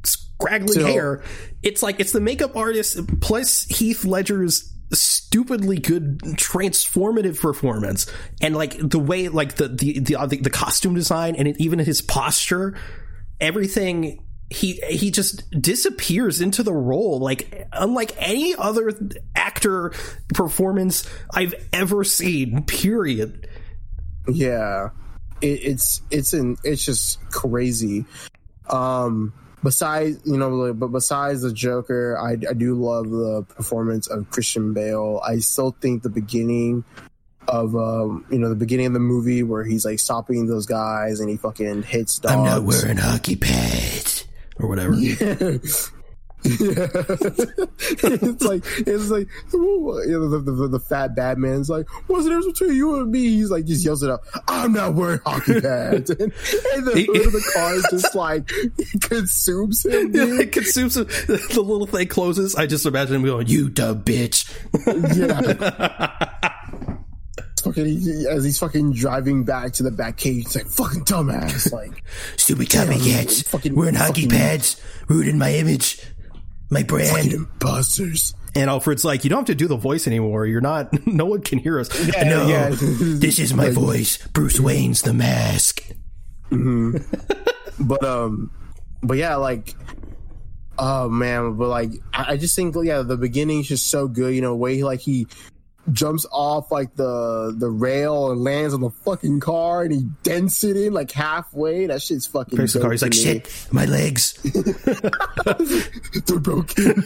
scraggly 0.04 0.74
So- 0.74 0.86
hair. 0.86 1.22
It's 1.62 1.82
like 1.82 1.98
it's 2.00 2.12
the 2.12 2.20
makeup 2.20 2.54
artist 2.54 3.20
plus 3.20 3.64
Heath 3.64 4.04
Ledger's 4.04 4.72
stupidly 4.92 5.78
good 5.78 6.20
transformative 6.20 7.40
performance 7.40 8.06
and 8.40 8.54
like 8.54 8.76
the 8.78 9.00
way 9.00 9.28
like 9.28 9.56
the 9.56 9.66
the 9.66 9.98
the, 9.98 10.14
uh, 10.14 10.26
the, 10.26 10.36
the 10.36 10.50
costume 10.50 10.94
design 10.94 11.34
and 11.34 11.48
it, 11.48 11.56
even 11.58 11.80
his 11.80 12.00
posture 12.00 12.78
everything 13.40 14.24
he 14.50 14.74
he 14.88 15.10
just 15.10 15.50
disappears 15.50 16.40
into 16.40 16.62
the 16.62 16.72
role 16.72 17.18
like 17.18 17.66
unlike 17.72 18.14
any 18.18 18.54
other 18.54 18.92
actor 19.34 19.92
performance 20.32 21.08
I've 21.34 21.54
ever 21.72 22.04
seen. 22.04 22.62
Period. 22.64 23.48
Yeah, 24.28 24.90
it, 25.40 25.46
it's 25.46 26.02
it's 26.10 26.32
in 26.32 26.56
it's 26.62 26.84
just 26.84 27.20
crazy. 27.30 28.04
Um, 28.68 29.32
besides 29.64 30.20
you 30.24 30.36
know, 30.36 30.50
like, 30.50 30.78
but 30.78 30.88
besides 30.88 31.42
the 31.42 31.52
Joker, 31.52 32.16
I 32.16 32.32
I 32.48 32.52
do 32.52 32.74
love 32.74 33.10
the 33.10 33.44
performance 33.56 34.06
of 34.06 34.30
Christian 34.30 34.74
Bale. 34.74 35.20
I 35.26 35.38
still 35.38 35.76
think 35.80 36.04
the 36.04 36.08
beginning 36.08 36.84
of 37.48 37.76
um 37.76 38.24
you 38.30 38.38
know 38.38 38.48
the 38.48 38.56
beginning 38.56 38.86
of 38.86 38.92
the 38.92 38.98
movie 39.00 39.42
where 39.42 39.64
he's 39.64 39.84
like 39.84 39.98
stopping 40.00 40.46
those 40.46 40.66
guys 40.66 41.20
and 41.20 41.30
he 41.30 41.36
fucking 41.36 41.82
hits 41.84 42.18
dogs. 42.18 42.34
hockey 42.98 43.36
pads 43.36 44.24
or 44.58 44.68
whatever. 44.68 44.94
Yeah. 45.20 45.58
it's 46.48 48.42
like 48.42 48.62
it's 48.86 49.10
like 49.10 49.26
you 49.52 50.06
know, 50.06 50.28
the, 50.28 50.38
the, 50.38 50.68
the 50.68 50.78
fat 50.78 51.16
Batman's 51.16 51.68
like, 51.68 51.86
what's 52.08 52.24
the 52.24 52.30
difference 52.30 52.58
between 52.58 52.76
you 52.76 53.00
and 53.00 53.10
me? 53.10 53.22
He's 53.22 53.50
like 53.50 53.64
just 53.64 53.84
yells 53.84 54.02
it 54.04 54.10
out. 54.10 54.20
I'm 54.46 54.72
not 54.72 54.94
wearing 54.94 55.18
hockey 55.26 55.60
pads, 55.62 56.10
and, 56.10 56.20
and 56.20 56.86
the 56.86 57.04
hood 57.08 57.26
of 57.26 57.32
the 57.32 57.50
car 57.52 57.74
is 57.74 57.86
just 57.90 58.14
like 58.14 58.46
consumes 59.00 59.84
him. 59.84 60.14
Yeah, 60.14 60.42
it 60.42 60.52
consumes 60.52 60.94
the 60.94 61.06
little 61.56 61.86
thing 61.86 62.06
closes. 62.06 62.54
I 62.54 62.66
just 62.66 62.86
imagine 62.86 63.16
him 63.16 63.24
going, 63.24 63.48
"You 63.48 63.68
dumb 63.68 64.02
bitch." 64.02 64.46
Yeah. 65.16 66.52
Fucking, 67.66 67.84
he- 68.00 68.26
as 68.28 68.44
he's 68.44 68.58
fucking 68.58 68.92
driving 68.92 69.44
back 69.44 69.72
to 69.74 69.82
the 69.82 69.90
Batcave, 69.90 70.42
it's 70.46 70.54
like 70.56 70.66
fucking 70.66 71.04
dumbass. 71.04 71.72
Like, 71.76 72.02
Stupid 72.36 72.68
copycats. 72.68 73.44
Fucking- 73.48 73.74
Wearing 73.74 73.94
hockey 73.94 74.22
fucking- 74.22 74.30
pads, 74.38 74.80
ruining 75.08 75.38
my 75.38 75.52
image, 75.52 76.00
my 76.70 76.82
brand. 76.82 77.10
fucking 77.10 77.32
imposters. 77.32 78.34
And 78.54 78.70
Alfred's 78.70 79.04
like, 79.04 79.22
"You 79.22 79.28
don't 79.28 79.40
have 79.40 79.46
to 79.48 79.54
do 79.54 79.68
the 79.68 79.76
voice 79.76 80.06
anymore. 80.06 80.46
You're 80.46 80.62
not. 80.62 80.88
No 81.06 81.26
one 81.26 81.42
can 81.42 81.58
hear 81.58 81.78
us." 81.78 81.90
no, 82.24 82.46
yeah. 82.48 82.70
this 82.72 83.38
is 83.38 83.52
my 83.52 83.68
voice. 83.68 84.16
Bruce 84.28 84.58
Wayne's 84.58 85.02
the 85.02 85.12
mask. 85.12 85.82
but 86.50 88.04
um 88.04 88.50
but 89.02 89.16
yeah 89.18 89.34
like 89.36 89.74
oh 90.78 91.08
man 91.08 91.54
but 91.56 91.68
like 91.68 91.90
i, 92.14 92.32
I 92.32 92.36
just 92.36 92.54
think 92.56 92.74
yeah 92.82 93.02
the 93.02 93.16
beginning 93.16 93.60
is 93.60 93.68
just 93.68 93.88
so 93.90 94.08
good 94.08 94.34
you 94.34 94.40
know 94.40 94.54
way 94.54 94.82
like 94.82 95.00
he 95.00 95.26
jumps 95.92 96.26
off 96.30 96.70
like 96.70 96.94
the 96.96 97.54
the 97.56 97.70
rail 97.70 98.30
and 98.32 98.42
lands 98.42 98.74
on 98.74 98.80
the 98.80 98.90
fucking 98.90 99.40
car 99.40 99.82
and 99.82 99.92
he 99.92 100.02
dents 100.22 100.64
it 100.64 100.76
in 100.76 100.92
like 100.92 101.10
halfway 101.12 101.86
that 101.86 102.02
shit's 102.02 102.26
fucking 102.26 102.56
car. 102.56 102.90
He's 102.90 103.02
like, 103.02 103.12
me. 103.12 103.16
"Shit, 103.16 103.66
my 103.70 103.84
legs." 103.84 104.34
they're 106.26 106.38
broken 106.38 107.04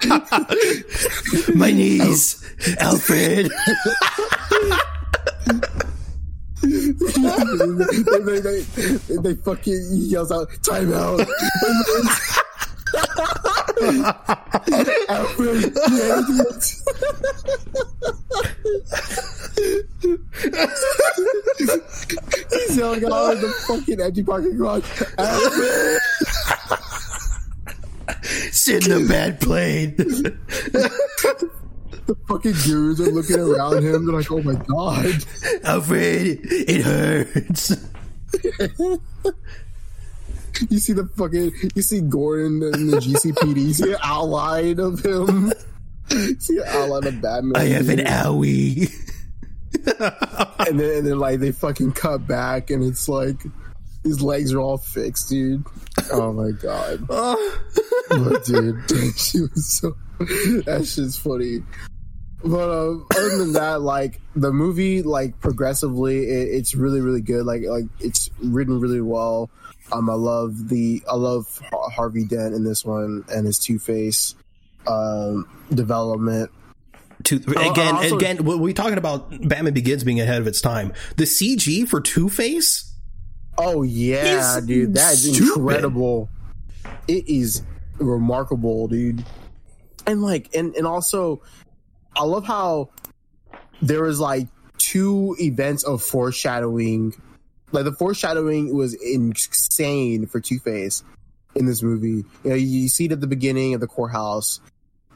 My 1.54 1.70
knees, 1.70 2.42
Alfred. 2.78 3.50
they, 6.62 8.40
they, 8.40 8.60
they, 8.60 9.16
they 9.16 9.34
fucking 9.34 9.88
yells 9.90 10.32
out 10.32 10.48
time 10.62 10.92
out 10.92 11.26
He's 22.50 22.76
yelling 22.76 23.04
out 23.04 23.34
in 23.34 23.40
the 23.40 23.54
fucking 23.66 24.00
empty 24.00 24.22
parking 24.22 24.56
garage. 24.56 24.84
Sit 28.52 28.86
in 28.86 29.02
the 29.02 29.08
bad 29.08 29.40
plane. 29.40 29.94
The 32.06 32.16
fucking 32.26 32.52
dudes 32.64 33.00
are 33.00 33.10
looking 33.10 33.38
around 33.38 33.84
him. 33.84 34.06
They're 34.06 34.16
like, 34.16 34.30
"Oh 34.32 34.42
my 34.42 34.54
god!" 34.54 35.24
Alfred, 35.64 36.40
it 36.42 36.82
hurts. 36.82 37.72
You 40.68 40.78
see 40.78 40.92
the 40.92 41.06
fucking, 41.16 41.52
you 41.74 41.82
see 41.82 42.00
Gordon 42.00 42.62
in 42.62 42.88
the 42.88 42.98
GCPD. 42.98 43.56
You 43.56 43.72
see 43.72 43.92
an 43.92 43.98
outline 44.02 44.78
of 44.80 45.04
him. 45.04 45.52
You 46.10 46.40
see 46.40 46.58
an 46.58 46.64
outline 46.66 47.06
of 47.06 47.20
Batman. 47.20 47.56
I 47.56 47.66
have 47.68 47.88
an 47.88 48.00
owie. 48.00 48.92
and 50.68 50.80
then, 50.80 50.98
and 50.98 51.06
then 51.06 51.18
like 51.18 51.40
they 51.40 51.52
fucking 51.52 51.92
cut 51.92 52.26
back, 52.26 52.70
and 52.70 52.82
it's 52.82 53.08
like 53.08 53.36
his 54.02 54.22
legs 54.22 54.52
are 54.52 54.60
all 54.60 54.78
fixed, 54.78 55.28
dude. 55.28 55.64
Oh 56.12 56.32
my 56.32 56.50
god, 56.50 57.06
but 57.08 58.44
dude, 58.44 58.82
she 59.16 59.40
was 59.40 59.78
so 59.80 59.96
that 60.18 60.86
shit's 60.86 61.18
funny. 61.18 61.62
But 62.42 62.70
um, 62.70 63.06
other 63.14 63.36
than 63.36 63.52
that, 63.52 63.82
like 63.82 64.20
the 64.34 64.52
movie, 64.52 65.02
like 65.02 65.38
progressively, 65.40 66.24
it, 66.24 66.48
it's 66.48 66.74
really, 66.74 67.00
really 67.00 67.20
good. 67.20 67.44
Like, 67.44 67.62
like 67.62 67.84
it's 67.98 68.30
written 68.42 68.80
really 68.80 69.02
well. 69.02 69.50
Um, 69.92 70.08
I 70.10 70.14
love 70.14 70.68
the, 70.68 71.02
I 71.10 71.14
love 71.16 71.60
Harvey 71.72 72.24
Dent 72.24 72.54
in 72.54 72.64
this 72.64 72.84
one 72.84 73.24
and 73.32 73.46
his 73.46 73.58
Two 73.58 73.78
Face 73.78 74.34
um, 74.86 75.48
development. 75.72 76.50
To, 77.24 77.36
again, 77.36 77.94
also- 77.96 78.16
again, 78.16 78.44
we're 78.44 78.72
talking 78.72 78.96
about 78.98 79.30
Batman 79.46 79.74
Begins 79.74 80.04
being 80.04 80.20
ahead 80.20 80.40
of 80.40 80.46
its 80.46 80.60
time. 80.60 80.92
The 81.16 81.24
CG 81.24 81.86
for 81.88 82.00
Two 82.00 82.28
Face, 82.28 82.86
Oh 83.58 83.82
yeah, 83.82 84.58
dude, 84.64 84.94
that 84.94 85.12
is 85.14 85.34
stupid. 85.34 85.58
incredible. 85.58 86.30
It 87.08 87.28
is 87.28 87.62
remarkable, 87.98 88.88
dude. 88.88 89.22
And 90.06 90.22
like, 90.22 90.48
and 90.54 90.74
and 90.76 90.86
also, 90.86 91.42
I 92.16 92.24
love 92.24 92.46
how 92.46 92.88
there 93.82 94.04
was 94.04 94.18
like 94.18 94.48
two 94.78 95.36
events 95.38 95.84
of 95.84 96.02
foreshadowing. 96.02 97.12
Like 97.72 97.84
the 97.84 97.92
foreshadowing 97.92 98.74
was 98.74 98.94
insane 98.94 100.26
for 100.26 100.40
Two 100.40 100.58
Face 100.58 101.04
in 101.54 101.66
this 101.66 101.82
movie. 101.82 102.24
You 102.44 102.50
know, 102.50 102.54
you 102.54 102.88
see 102.88 103.06
it 103.06 103.12
at 103.12 103.20
the 103.20 103.26
beginning 103.26 103.74
of 103.74 103.80
the 103.80 103.86
courthouse, 103.86 104.60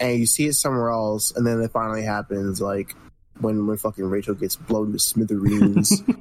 and 0.01 0.19
you 0.19 0.27
see 0.27 0.47
it 0.47 0.55
somewhere 0.55 0.91
else, 0.91 1.33
and 1.35 1.47
then 1.47 1.61
it 1.61 1.71
finally 1.73 2.03
happens. 2.03 2.61
Like 2.61 2.95
when 3.41 3.67
when 3.67 3.77
fucking 3.77 4.05
Rachel 4.05 4.35
gets 4.35 4.57
blown 4.57 4.93
to 4.93 4.99
smithereens. 4.99 6.03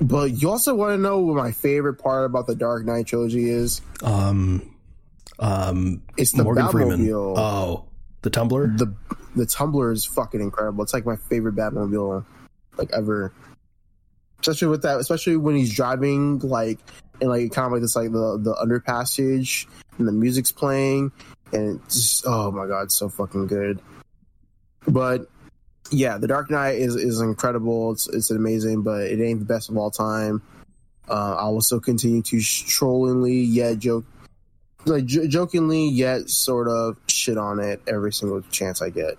But 0.00 0.42
you 0.42 0.50
also 0.50 0.74
want 0.74 0.94
to 0.94 0.98
know 0.98 1.20
what 1.20 1.36
my 1.36 1.52
favorite 1.52 1.94
part 1.94 2.24
about 2.26 2.48
the 2.48 2.56
Dark 2.56 2.84
Knight 2.84 3.06
trilogy 3.06 3.48
is? 3.48 3.80
um, 4.02 4.74
um, 5.38 6.02
It's 6.16 6.32
the 6.32 6.42
Morgan 6.42 6.68
Freeman. 6.68 7.06
Batmobile. 7.06 7.34
Oh, 7.38 7.84
the 8.22 8.30
Tumbler. 8.30 8.66
the 8.76 8.92
the 9.36 9.46
Tumbler 9.46 9.92
is 9.92 10.04
fucking 10.04 10.40
incredible. 10.40 10.82
It's 10.82 10.92
like 10.92 11.06
my 11.06 11.14
favorite 11.14 11.54
Batmobile 11.54 12.24
like 12.76 12.90
ever. 12.92 13.32
Especially 14.46 14.68
with 14.68 14.82
that, 14.82 15.00
especially 15.00 15.36
when 15.38 15.56
he's 15.56 15.74
driving 15.74 16.38
like 16.40 16.78
in 17.20 17.28
like 17.28 17.50
kind 17.52 17.66
of 17.66 17.72
like 17.72 17.80
this 17.80 17.96
like 17.96 18.12
the 18.12 18.38
the 18.38 18.54
underpassage 18.62 19.66
and 19.98 20.06
the 20.06 20.12
music's 20.12 20.52
playing 20.52 21.10
and 21.54 21.80
it's 21.86 21.94
just 21.94 22.24
oh 22.26 22.50
my 22.50 22.66
god, 22.66 22.92
so 22.92 23.08
fucking 23.08 23.46
good. 23.46 23.80
But 24.86 25.30
yeah, 25.90 26.18
The 26.18 26.28
Dark 26.28 26.50
Knight 26.50 26.76
is 26.76 26.94
is 26.94 27.20
incredible. 27.20 27.92
It's 27.92 28.06
it's 28.08 28.30
amazing, 28.30 28.82
but 28.82 29.02
it 29.04 29.24
ain't 29.24 29.38
the 29.38 29.46
best 29.46 29.70
of 29.70 29.78
all 29.78 29.90
time. 29.90 30.42
Uh, 31.08 31.36
I 31.36 31.48
will 31.48 31.62
still 31.62 31.80
continue 31.80 32.22
to 32.22 32.36
trollingly 32.36 33.44
yet 33.46 33.78
joke 33.78 34.04
like 34.86 35.06
j- 35.06 35.26
jokingly 35.26 35.88
yet 35.88 36.28
sort 36.28 36.68
of 36.68 36.98
shit 37.06 37.38
on 37.38 37.60
it 37.60 37.80
every 37.86 38.12
single 38.12 38.42
chance 38.42 38.82
I 38.82 38.90
get. 38.90 39.14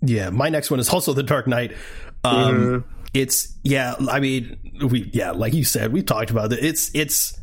Yeah, 0.00 0.30
my 0.30 0.48
next 0.48 0.70
one 0.70 0.80
is 0.80 0.88
also 0.88 1.12
The 1.12 1.22
Dark 1.22 1.46
Knight. 1.46 1.72
Um, 2.24 2.54
mm-hmm. 2.56 2.97
It's 3.14 3.56
yeah, 3.62 3.94
I 4.10 4.20
mean, 4.20 4.58
we 4.86 5.10
yeah, 5.12 5.30
like 5.32 5.54
you 5.54 5.64
said, 5.64 5.92
we 5.92 6.02
talked 6.02 6.30
about 6.30 6.52
it. 6.52 6.64
It's 6.64 6.90
it's 6.94 7.38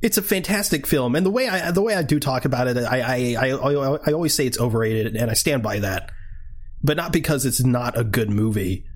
it's 0.00 0.16
a 0.16 0.22
fantastic 0.22 0.86
film, 0.86 1.16
and 1.16 1.26
the 1.26 1.30
way 1.30 1.48
I 1.48 1.70
the 1.70 1.82
way 1.82 1.94
I 1.94 2.02
do 2.02 2.20
talk 2.20 2.44
about 2.44 2.68
it, 2.68 2.76
I 2.76 3.00
I 3.00 3.48
I, 3.48 3.50
I 3.50 4.12
always 4.12 4.34
say 4.34 4.46
it's 4.46 4.60
overrated, 4.60 5.16
and 5.16 5.30
I 5.30 5.34
stand 5.34 5.62
by 5.62 5.80
that. 5.80 6.12
But 6.82 6.96
not 6.96 7.12
because 7.12 7.44
it's 7.44 7.64
not 7.64 7.98
a 7.98 8.04
good 8.04 8.30
movie. 8.30 8.86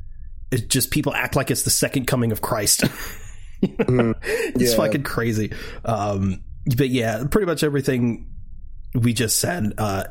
It's 0.53 0.63
just 0.63 0.93
people 0.93 1.13
act 1.15 1.35
like 1.35 1.51
it's 1.51 1.63
the 1.63 1.71
second 1.71 2.07
coming 2.07 2.31
of 2.31 2.41
Christ. 2.41 2.83
mm, 3.63 4.15
it's 4.23 4.75
fucking 4.75 5.03
crazy. 5.03 5.53
Um, 5.85 6.45
but 6.77 6.91
yeah, 6.91 7.25
pretty 7.29 7.47
much 7.47 7.65
everything 7.65 8.31
we 8.95 9.13
just 9.13 9.41
said. 9.41 9.73
Uh, 9.79 10.05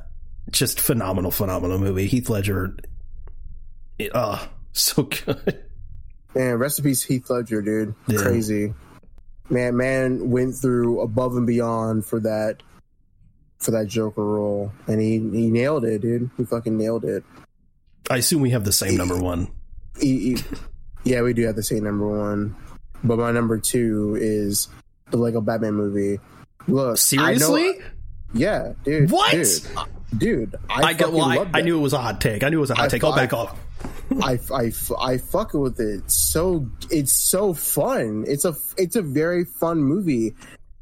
just 0.49 0.79
phenomenal, 0.81 1.31
phenomenal 1.31 1.79
movie. 1.79 2.07
Heath 2.07 2.29
Ledger, 2.29 2.75
it, 3.97 4.13
uh, 4.13 4.39
so 4.73 5.03
good. 5.03 5.63
Man, 6.35 6.55
recipes 6.55 7.03
Heath 7.03 7.29
Ledger, 7.29 7.61
dude. 7.61 7.93
Yeah. 8.07 8.19
Crazy. 8.19 8.73
Man, 9.49 9.75
man 9.75 10.29
went 10.29 10.55
through 10.55 11.01
above 11.01 11.35
and 11.35 11.45
beyond 11.45 12.05
for 12.05 12.19
that 12.21 12.63
for 13.59 13.71
that 13.71 13.87
Joker 13.87 14.25
role, 14.25 14.71
and 14.87 14.99
he 14.99 15.19
he 15.19 15.51
nailed 15.51 15.85
it, 15.85 16.01
dude. 16.01 16.29
He 16.37 16.45
fucking 16.45 16.77
nailed 16.77 17.05
it. 17.05 17.23
I 18.09 18.17
assume 18.17 18.41
we 18.41 18.49
have 18.51 18.63
the 18.63 18.71
same 18.71 18.91
he, 18.91 18.97
number 18.97 19.17
one. 19.17 19.49
He, 19.99 20.35
he, 20.35 20.43
yeah, 21.03 21.21
we 21.21 21.33
do 21.33 21.45
have 21.45 21.55
the 21.55 21.63
same 21.63 21.83
number 21.83 22.07
one, 22.07 22.55
but 23.03 23.19
my 23.19 23.31
number 23.31 23.57
two 23.57 24.17
is 24.19 24.69
the 25.11 25.17
Lego 25.17 25.41
Batman 25.41 25.73
movie. 25.73 26.19
Look, 26.67 26.97
seriously? 26.97 27.79
Yeah, 28.33 28.73
dude. 28.83 29.11
What? 29.11 29.31
Dude, 29.31 29.47
dude 30.17 30.55
I, 30.69 30.83
I 30.83 30.93
got. 30.93 31.13
Well, 31.13 31.23
I, 31.23 31.47
I, 31.53 31.61
knew 31.61 31.77
it 31.77 31.81
was 31.81 31.93
a 31.93 31.99
hot 31.99 32.21
take. 32.21 32.43
I 32.43 32.49
knew 32.49 32.57
it 32.57 32.61
was 32.61 32.69
a 32.69 32.75
hot 32.75 32.85
I, 32.85 32.87
take. 32.89 33.03
I'll 33.03 33.15
back 33.15 33.33
off. 33.33 33.57
I, 34.21 34.39
I, 34.53 34.71
I 34.99 35.17
fuck 35.17 35.53
with 35.53 35.79
it. 35.79 36.09
So 36.11 36.67
it's 36.89 37.13
so 37.13 37.53
fun. 37.53 38.25
It's 38.27 38.45
a 38.45 38.55
it's 38.77 38.95
a 38.95 39.01
very 39.01 39.45
fun 39.45 39.79
movie. 39.79 40.35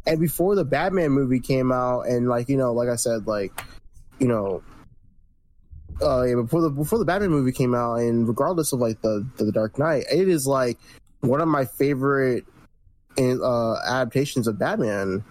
And 0.07 0.19
before 0.19 0.55
the 0.55 0.65
Batman 0.65 1.11
movie 1.11 1.39
came 1.39 1.71
out, 1.71 2.07
and 2.07 2.27
like 2.27 2.49
you 2.49 2.57
know, 2.57 2.73
like 2.73 2.89
I 2.89 2.95
said, 2.95 3.27
like 3.27 3.51
you 4.19 4.27
know, 4.27 4.63
uh, 6.01 6.23
yeah, 6.23 6.35
before 6.35 6.61
the 6.61 6.69
before 6.69 6.97
the 6.97 7.05
Batman 7.05 7.29
movie 7.29 7.51
came 7.51 7.75
out, 7.75 7.95
and 7.95 8.27
regardless 8.27 8.73
of 8.73 8.79
like 8.79 9.01
the 9.01 9.27
the 9.37 9.51
Dark 9.51 9.77
Knight, 9.77 10.05
it 10.11 10.27
is 10.27 10.47
like 10.47 10.79
one 11.21 11.41
of 11.41 11.47
my 11.47 11.65
favorite 11.65 12.45
uh, 13.17 13.75
adaptations 13.85 14.47
of 14.47 14.57
Batman. 14.57 15.23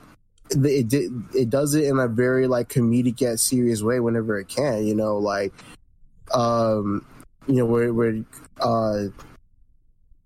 It, 0.51 0.93
it 1.35 1.51
does 1.51 1.75
it 1.75 1.85
in 1.85 1.99
a 1.99 2.09
very 2.09 2.47
like 2.47 2.69
comedic 2.69 3.21
yet 3.21 3.39
serious 3.39 3.83
way 3.83 4.01
whenever 4.01 4.39
it 4.39 4.49
can. 4.49 4.87
You 4.87 4.95
know, 4.95 5.19
like 5.19 5.53
um 6.33 7.05
you 7.49 7.55
know, 7.55 7.67
where 7.67 7.93
where 7.93 8.23
uh, 8.61 9.05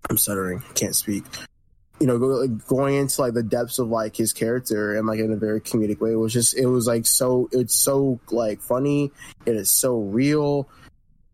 I'm 0.09 0.17
stuttering, 0.17 0.61
can't 0.75 0.95
speak. 0.95 1.23
You 1.99 2.07
know, 2.07 2.19
go, 2.19 2.47
going 2.47 2.95
into 2.95 3.21
like 3.21 3.33
the 3.33 3.43
depths 3.43 3.79
of 3.79 3.87
like 3.87 4.15
his 4.15 4.33
character 4.33 4.97
and 4.97 5.07
like 5.07 5.19
in 5.19 5.31
a 5.31 5.37
very 5.37 5.61
comedic 5.61 6.01
way 6.01 6.11
it 6.11 6.17
was 6.17 6.33
just 6.33 6.57
it 6.57 6.65
was 6.65 6.85
like 6.85 7.05
so 7.05 7.49
it's 7.51 7.73
so 7.73 8.19
like 8.29 8.61
funny. 8.61 9.11
It 9.45 9.55
is 9.55 9.71
so 9.71 9.99
real, 9.99 10.67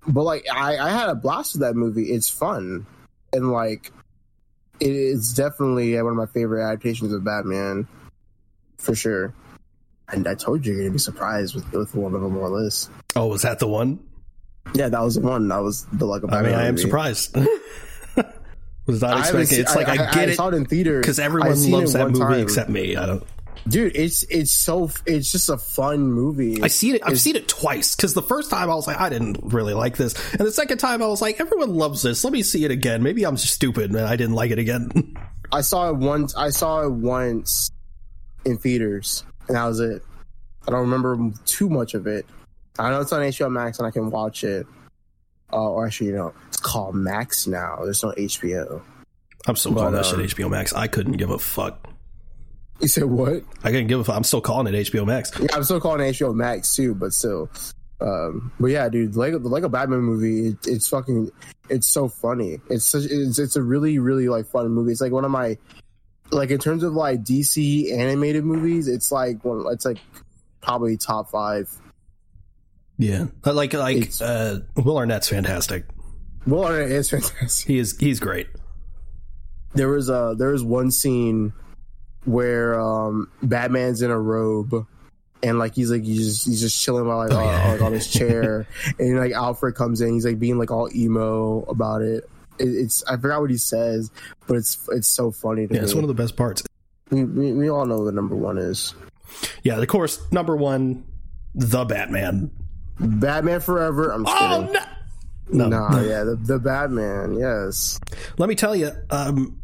but 0.08 0.24
like 0.24 0.46
I 0.54 0.78
I 0.78 0.90
had 0.92 1.10
a 1.10 1.16
blast 1.16 1.56
with 1.56 1.62
that 1.62 1.76
movie. 1.76 2.12
It's 2.12 2.30
fun 2.30 2.86
and 3.34 3.52
like 3.52 3.92
it 4.80 4.92
is 4.92 5.34
definitely 5.34 5.96
one 5.96 6.12
of 6.12 6.16
my 6.16 6.28
favorite 6.28 6.64
adaptations 6.64 7.14
of 7.14 7.24
Batman 7.24 7.88
for 8.80 8.96
sure. 8.96 9.34
And 10.12 10.28
I 10.28 10.34
told 10.34 10.66
you 10.66 10.74
you're 10.74 10.82
gonna 10.82 10.94
be 10.94 11.00
surprised 11.00 11.54
with 11.54 11.72
with 11.72 11.94
one 11.94 12.16
of 12.16 12.22
them 12.22 12.36
on 12.36 12.44
the 12.44 12.50
list. 12.50 12.90
Oh, 13.16 13.28
was 13.28 13.44
that 13.44 13.60
the 13.60 13.68
one? 13.68 14.00
Yeah, 14.74 14.90
that 14.90 15.02
was 15.02 15.16
the 15.16 15.22
one. 15.22 15.48
That 15.48 15.62
was 15.62 15.86
the 15.94 16.06
like. 16.06 16.24
I 16.32 16.42
mean, 16.42 16.54
I 16.54 16.66
am 16.66 16.76
movie. 16.76 16.82
surprised. 16.82 17.36
was 18.88 19.02
not 19.02 19.20
expecting. 19.20 19.60
It's 19.60 19.76
like 19.76 19.88
I, 19.88 19.92
I, 20.04 20.10
I 20.10 20.12
get 20.12 20.30
I, 20.30 20.32
it. 20.32 20.36
saw 20.36 20.48
it 20.50 20.56
in 20.56 20.66
theater 20.66 21.00
because 21.00 21.20
everyone 21.20 21.72
loves 21.72 21.94
that 21.94 22.08
movie 22.10 22.20
time. 22.20 22.40
except 22.40 22.70
me. 22.70 22.96
I 22.96 23.06
don't. 23.06 23.24
Dude, 23.68 23.96
it's 23.96 24.24
it's 24.24 24.52
so 24.52 24.90
it's 25.06 25.32
just 25.32 25.50
a 25.50 25.58
fun 25.58 26.12
movie. 26.12 26.64
I 26.64 26.68
see 26.68 26.96
it. 26.96 27.02
I've 27.04 27.14
it's, 27.14 27.22
seen 27.22 27.36
it 27.36 27.48
twice 27.48 27.96
because 27.96 28.14
the 28.14 28.22
first 28.22 28.50
time 28.50 28.72
I 28.72 28.76
was 28.76 28.88
like, 28.88 29.00
I 29.00 29.10
didn't 29.10 29.40
really 29.44 29.74
like 29.74 29.98
this, 29.98 30.16
and 30.32 30.48
the 30.48 30.52
second 30.52 30.80
time 30.80 31.04
I 31.04 31.08
was 31.08 31.22
like, 31.22 31.40
everyone 31.40 31.76
loves 31.76 32.02
this. 32.02 32.24
Let 32.24 32.34
me 32.34 32.42
see 32.42 32.66
it 32.66 32.72
again. 32.72 33.04
Maybe 33.04 33.26
I'm 33.26 33.38
stupid 33.38 33.92
and 33.92 34.00
I 34.00 34.16
didn't 34.16 34.36
like 34.36 34.52
it 34.52 34.60
again. 34.60 35.16
I 35.52 35.62
saw 35.62 35.90
it 35.90 35.98
once. 35.98 36.36
I 36.36 36.50
saw 36.50 36.84
it 36.84 36.92
once 36.92 37.72
in 38.46 38.58
theaters, 38.58 39.24
and 39.48 39.56
that 39.56 39.66
was 39.66 39.80
it. 39.80 40.04
I 40.68 40.72
don't 40.72 40.82
remember 40.82 41.32
too 41.46 41.70
much 41.70 41.94
of 41.94 42.08
it. 42.08 42.26
I 42.78 42.92
know 42.92 43.02
it's 43.02 43.12
on 43.12 43.22
HBO 43.22 43.52
Max 43.52 43.80
and 43.80 43.88
I 43.88 43.92
can 43.92 44.10
watch 44.10 44.44
it. 44.44 44.66
Uh, 45.52 45.72
or 45.72 45.88
actually, 45.88 46.08
you 46.08 46.16
know, 46.16 46.34
it's 46.48 46.58
called 46.58 46.96
Max 46.96 47.48
now. 47.48 47.80
There's 47.84 48.04
no 48.04 48.12
HBO. 48.12 48.82
I'm 49.48 49.56
still 49.56 49.74
but, 49.74 49.80
calling 49.80 49.96
that 49.96 50.06
um, 50.06 50.28
shit 50.28 50.38
HBO 50.38 50.50
Max. 50.50 50.74
I 50.74 50.88
couldn't 50.88 51.14
give 51.14 51.30
a 51.30 51.40
fuck. 51.40 51.90
You 52.80 52.88
said 52.88 53.06
what? 53.06 53.44
I 53.64 53.72
couldn't 53.72 53.88
give 53.88 54.00
a 54.00 54.04
fuck. 54.04 54.16
I'm 54.16 54.24
still 54.24 54.42
calling 54.42 54.74
it 54.74 54.92
HBO 54.92 55.06
Max. 55.06 55.32
Yeah, 55.40 55.48
I'm 55.54 55.64
still 55.64 55.82
calling 55.82 56.08
it 56.08 56.16
HBO 56.16 56.36
Max 56.36 56.76
too, 56.76 56.94
but 56.94 57.14
still. 57.14 57.50
Um, 58.00 58.52
but 58.60 58.68
yeah, 58.68 58.88
dude, 58.88 59.16
Lego, 59.16 59.40
the 59.40 59.50
Lego 59.50 59.68
Batman 59.68 60.00
movie, 60.00 60.50
it, 60.50 60.68
it's 60.68 60.88
fucking, 60.88 61.32
it's 61.70 61.88
so 61.88 62.08
funny. 62.08 62.60
It's 62.70 62.86
such, 62.86 63.04
it's, 63.06 63.40
it's 63.40 63.56
a 63.58 63.62
really, 63.62 64.00
really 64.00 64.30
like 64.30 64.46
fun 64.46 64.70
movie. 64.70 64.92
It's 64.92 65.02
like 65.02 65.12
one 65.12 65.26
of 65.26 65.32
my, 65.32 65.58
like 66.32 66.52
in 66.52 66.60
terms 66.60 66.84
of 66.84 66.94
like 66.94 67.24
DC 67.24 67.92
animated 67.92 68.44
movies, 68.44 68.88
it's 68.88 69.12
like 69.12 69.44
one, 69.44 69.66
it's 69.72 69.86
like 69.86 70.00
probably 70.62 70.98
top 70.98 71.30
five 71.30 71.70
yeah, 73.00 73.28
like 73.46 73.74
like 73.74 74.12
uh, 74.22 74.58
Will 74.76 74.98
Arnett's 74.98 75.30
fantastic. 75.30 75.86
Will 76.46 76.66
Arnett 76.66 76.92
is 76.92 77.10
fantastic. 77.10 77.66
He 77.66 77.80
is 77.80 77.98
he's 77.98 78.20
great. 78.20 78.48
There 79.74 79.88
was 79.88 80.10
a 80.10 80.36
there 80.38 80.50
was 80.50 80.66
one 80.66 80.92
scene 80.92 81.54
where 82.26 82.78
um, 82.78 83.32
Batman's 83.42 84.02
in 84.02 84.12
a 84.12 84.20
robe 84.20 84.86
and 85.42 85.58
like 85.58 85.76
he's 85.76 85.90
like 85.90 86.04
he's 86.04 86.28
just 86.28 86.46
he's 86.46 86.60
just 86.60 86.84
chilling 86.84 87.08
while 87.08 87.20
like, 87.20 87.32
oh, 87.32 87.42
yeah. 87.42 87.72
like 87.72 87.82
on 87.82 87.94
his 87.94 88.06
chair 88.12 88.68
and 89.00 89.18
like 89.18 89.32
Alfred 89.32 89.76
comes 89.76 90.02
in 90.02 90.16
he's 90.16 90.26
like 90.26 90.38
being 90.38 90.58
like 90.58 90.70
all 90.70 90.90
emo 90.94 91.64
about 91.70 92.02
it. 92.02 92.30
It 92.60 92.68
it's 92.68 93.03
I 93.05 93.18
forgot 93.18 93.41
what 93.41 93.49
he 93.49 93.57
says 93.57 94.12
but 94.47 94.57
it's 94.57 94.88
it's 94.91 95.07
so 95.07 95.32
funny 95.32 95.64
yeah 95.64 95.68
me. 95.68 95.80
it's 95.80 95.93
one 95.93 96.03
of 96.03 96.07
the 96.10 96.14
best 96.14 96.36
parts 96.36 96.64
we, 97.10 97.24
we, 97.24 97.53
we 97.53 97.70
all 97.70 97.86
know 97.86 98.05
the 98.05 98.12
number 98.12 98.36
one 98.36 98.57
is 98.57 98.93
yeah 99.64 99.80
of 99.80 99.88
course 99.88 100.20
number 100.32 100.55
one 100.55 101.03
the 101.55 101.86
Batman 101.86 102.51
Batman 102.99 103.60
Forever. 103.60 104.12
I'm 104.12 104.26
just 104.26 104.38
oh, 104.38 104.62
kidding. 104.62 104.74
No. 104.74 104.82
No, 105.51 105.68
nah, 105.68 106.01
yeah, 106.01 106.24
the, 106.24 106.36
the 106.36 106.60
Batman, 106.60 107.34
yes. 107.34 107.99
Let 108.38 108.49
me 108.49 108.55
tell 108.55 108.76
you, 108.76 108.91
um, 109.10 109.60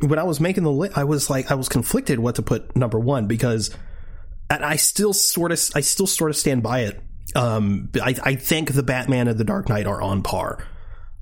when 0.00 0.18
I 0.18 0.24
was 0.24 0.38
making 0.38 0.64
the 0.64 0.70
list, 0.70 0.98
I 0.98 1.04
was 1.04 1.30
like, 1.30 1.50
I 1.50 1.54
was 1.54 1.66
conflicted 1.66 2.18
what 2.18 2.34
to 2.34 2.42
put 2.42 2.76
number 2.76 2.98
one 2.98 3.26
because, 3.26 3.70
and 4.50 4.62
I 4.62 4.76
still 4.76 5.14
sort 5.14 5.50
of, 5.50 5.58
I 5.74 5.80
still 5.80 6.06
sort 6.06 6.30
of 6.30 6.36
stand 6.36 6.62
by 6.62 6.80
it. 6.80 7.00
Um, 7.34 7.88
I, 8.02 8.14
I 8.22 8.34
think 8.34 8.72
the 8.72 8.82
Batman 8.82 9.28
and 9.28 9.38
the 9.38 9.44
Dark 9.44 9.70
Knight 9.70 9.86
are 9.86 10.02
on 10.02 10.22
par. 10.22 10.66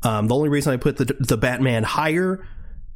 Um, 0.03 0.29
the 0.29 0.35
only 0.35 0.49
reason 0.49 0.73
I 0.73 0.77
put 0.77 0.97
the 0.97 1.17
the 1.19 1.37
Batman 1.37 1.83
higher 1.83 2.47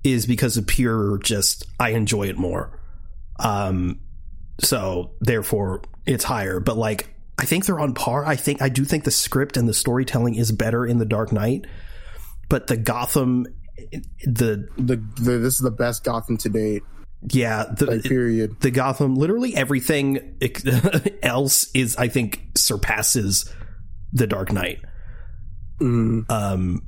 is 0.05 0.26
because 0.26 0.57
of 0.57 0.66
pure 0.66 1.18
just 1.18 1.64
I 1.78 1.90
enjoy 1.90 2.28
it 2.28 2.36
more. 2.36 2.78
Um, 3.38 4.00
so 4.61 5.12
therefore 5.20 5.82
it's 6.07 6.24
higher. 6.24 6.61
But 6.61 6.76
like 6.76 7.12
I 7.38 7.44
think 7.44 7.66
they're 7.66 7.80
on 7.80 7.94
par. 7.94 8.24
I 8.24 8.36
think 8.36 8.62
I 8.62 8.68
do 8.68 8.84
think 8.84 9.05
the 9.05 9.11
script 9.11 9.57
and 9.57 9.68
the 9.68 9.74
storytelling 9.74 10.34
is 10.34 10.53
better 10.53 10.86
in 10.86 10.98
The 10.98 11.05
Dark 11.05 11.32
Knight, 11.32 11.66
but 12.48 12.66
the 12.66 12.76
Gotham, 12.76 13.46
the 14.24 14.68
the, 14.76 14.96
the 15.16 15.38
this 15.38 15.55
is 15.55 15.61
the 15.61 15.70
best 15.70 16.05
Gotham 16.05 16.36
to 16.38 16.48
date. 16.48 16.82
Yeah, 17.30 17.64
the 17.76 17.86
like, 17.86 18.03
period. 18.03 18.61
The 18.61 18.70
Gotham, 18.70 19.14
literally 19.14 19.55
everything 19.55 20.38
else 21.22 21.70
is, 21.72 21.96
I 21.96 22.09
think, 22.09 22.48
surpasses 22.57 23.53
the 24.12 24.26
Dark 24.26 24.53
Knight. 24.53 24.80
Mm. 25.80 26.28
Um, 26.30 26.82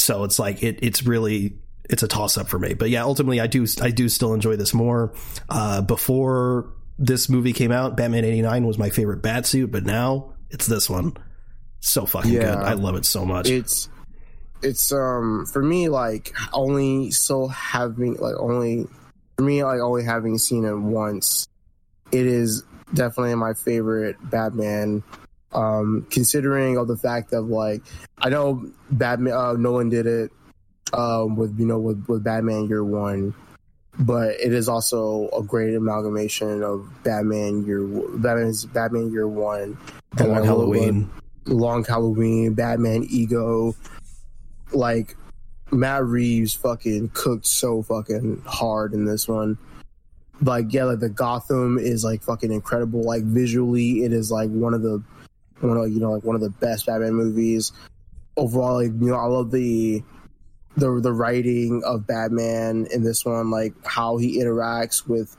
so 0.00 0.24
it's 0.24 0.38
like 0.38 0.62
it, 0.62 0.78
it's 0.82 1.04
really 1.04 1.58
it's 1.88 2.02
a 2.02 2.08
toss 2.08 2.36
up 2.36 2.48
for 2.48 2.58
me. 2.58 2.74
But 2.74 2.90
yeah, 2.90 3.02
ultimately, 3.02 3.40
I 3.40 3.46
do 3.46 3.66
I 3.80 3.90
do 3.90 4.08
still 4.08 4.34
enjoy 4.34 4.56
this 4.56 4.74
more. 4.74 5.14
Uh, 5.48 5.80
before 5.80 6.72
this 6.98 7.28
movie 7.28 7.52
came 7.52 7.72
out, 7.72 7.96
Batman 7.96 8.24
89 8.24 8.66
was 8.66 8.78
my 8.78 8.90
favorite 8.90 9.22
bat 9.22 9.46
suit, 9.46 9.70
but 9.70 9.84
now 9.84 10.34
it's 10.50 10.66
this 10.66 10.90
one. 10.90 11.16
So 11.80 12.06
fucking 12.06 12.32
yeah, 12.32 12.56
good. 12.56 12.64
I 12.64 12.72
love 12.74 12.96
it 12.96 13.06
so 13.06 13.24
much. 13.24 13.48
It's 13.48 13.88
it's 14.62 14.92
um 14.92 15.46
for 15.46 15.62
me 15.62 15.88
like 15.88 16.34
only 16.52 17.10
so 17.10 17.46
having 17.46 18.14
like 18.14 18.34
only 18.38 18.86
for 19.36 19.44
me 19.44 19.62
like 19.62 19.80
only 19.80 20.04
having 20.04 20.38
seen 20.38 20.64
it 20.64 20.76
once 20.76 21.46
it 22.10 22.26
is 22.26 22.64
definitely 22.92 23.34
my 23.36 23.54
favorite 23.54 24.16
batman 24.30 25.02
um 25.52 26.06
considering 26.10 26.76
of 26.76 26.88
the 26.88 26.96
fact 26.96 27.32
of 27.32 27.46
like 27.46 27.82
i 28.22 28.28
know 28.28 28.64
batman 28.90 29.32
uh, 29.32 29.52
nolan 29.54 29.88
did 29.88 30.06
it 30.06 30.30
um 30.92 31.36
with 31.36 31.58
you 31.58 31.66
know 31.66 31.78
with 31.78 32.04
with 32.08 32.22
batman 32.24 32.66
year 32.66 32.84
one 32.84 33.34
but 34.00 34.38
it 34.40 34.52
is 34.52 34.68
also 34.68 35.28
a 35.36 35.42
great 35.42 35.74
amalgamation 35.74 36.62
of 36.62 36.88
Batman 37.02 37.64
Year 37.64 37.84
Batman's 38.18 38.64
Batman 38.64 39.10
Year 39.10 39.26
One, 39.26 39.76
Long 40.20 40.28
like 40.30 40.44
a 40.44 40.54
little 40.54 40.72
bit- 40.72 40.80
Halloween. 40.82 41.10
Long 41.46 41.84
Halloween, 41.84 42.54
Batman 42.54 43.06
Ego, 43.10 43.74
like 44.72 45.16
Matt 45.72 46.04
Reeves 46.04 46.54
fucking 46.54 47.10
cooked 47.14 47.46
so 47.46 47.82
fucking 47.82 48.42
hard 48.46 48.92
in 48.92 49.04
this 49.04 49.26
one. 49.26 49.58
Like 50.42 50.72
yeah, 50.72 50.84
like 50.84 51.00
the 51.00 51.08
Gotham 51.08 51.78
is 51.78 52.04
like 52.04 52.22
fucking 52.22 52.52
incredible. 52.52 53.02
Like 53.02 53.24
visually, 53.24 54.04
it 54.04 54.12
is 54.12 54.30
like 54.30 54.50
one 54.50 54.74
of 54.74 54.82
the 54.82 55.02
one 55.60 55.76
of 55.76 55.90
you 55.90 55.98
know 55.98 56.12
like 56.12 56.22
one 56.22 56.36
of 56.36 56.42
the 56.42 56.50
best 56.50 56.86
Batman 56.86 57.14
movies. 57.14 57.72
Overall, 58.38 58.76
like 58.76 58.92
you 59.00 59.08
know, 59.10 59.16
I 59.16 59.26
love 59.26 59.50
the 59.50 60.02
the 60.76 61.00
the 61.00 61.12
writing 61.12 61.82
of 61.84 62.06
Batman 62.06 62.86
in 62.92 63.02
this 63.02 63.24
one, 63.24 63.50
like 63.50 63.74
how 63.84 64.16
he 64.16 64.40
interacts 64.40 65.06
with 65.06 65.36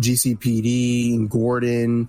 GCPD 0.00 1.14
and 1.14 1.30
Gordon, 1.30 2.08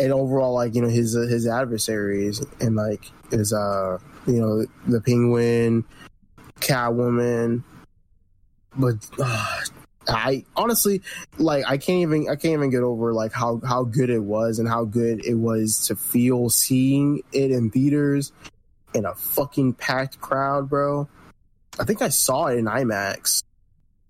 and 0.00 0.12
overall, 0.12 0.54
like 0.54 0.74
you 0.74 0.82
know 0.82 0.88
his 0.88 1.12
his 1.14 1.46
adversaries 1.46 2.44
and 2.60 2.76
like 2.76 3.04
his 3.30 3.52
uh 3.52 3.98
you 4.26 4.40
know 4.40 4.66
the 4.86 5.00
Penguin, 5.00 5.84
Catwoman, 6.60 7.64
but 8.76 8.94
uh, 9.18 9.60
I 10.08 10.44
honestly 10.56 11.02
like 11.38 11.64
I 11.66 11.76
can't 11.76 12.00
even 12.00 12.28
I 12.28 12.36
can't 12.36 12.54
even 12.54 12.70
get 12.70 12.82
over 12.82 13.12
like 13.12 13.32
how 13.32 13.60
how 13.66 13.84
good 13.84 14.10
it 14.10 14.22
was 14.22 14.58
and 14.58 14.68
how 14.68 14.84
good 14.84 15.24
it 15.24 15.34
was 15.34 15.86
to 15.88 15.96
feel 15.96 16.50
seeing 16.50 17.22
it 17.32 17.50
in 17.50 17.70
theaters 17.70 18.32
in 18.94 19.04
a 19.04 19.14
fucking 19.14 19.74
packed 19.74 20.20
crowd, 20.20 20.68
bro. 20.68 21.08
I 21.78 21.84
think 21.84 22.02
I 22.02 22.08
saw 22.08 22.46
it 22.46 22.58
in 22.58 22.64
IMAX. 22.66 23.42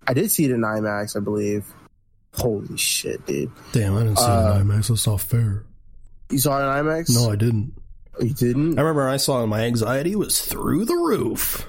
I 0.07 0.13
did 0.13 0.31
see 0.31 0.45
it 0.45 0.51
in 0.51 0.61
IMAX, 0.61 1.15
I 1.15 1.19
believe. 1.19 1.65
Holy 2.33 2.77
shit, 2.77 3.25
dude! 3.25 3.51
Damn, 3.73 3.95
I 3.97 4.03
didn't 4.03 4.17
see 4.17 4.23
Uh, 4.25 4.57
it 4.57 4.61
in 4.61 4.67
IMAX. 4.67 4.87
That's 4.87 5.05
not 5.07 5.21
fair. 5.21 5.63
You 6.29 6.37
saw 6.39 6.57
it 6.59 6.79
in 6.79 6.85
IMAX? 6.85 7.13
No, 7.13 7.29
I 7.31 7.35
didn't. 7.35 7.73
you 8.21 8.33
didn't. 8.33 8.79
I 8.79 8.81
remember 8.81 9.07
I 9.09 9.17
saw 9.17 9.43
it. 9.43 9.47
My 9.47 9.61
anxiety 9.61 10.15
was 10.15 10.39
through 10.39 10.85
the 10.85 10.95
roof. 10.95 11.67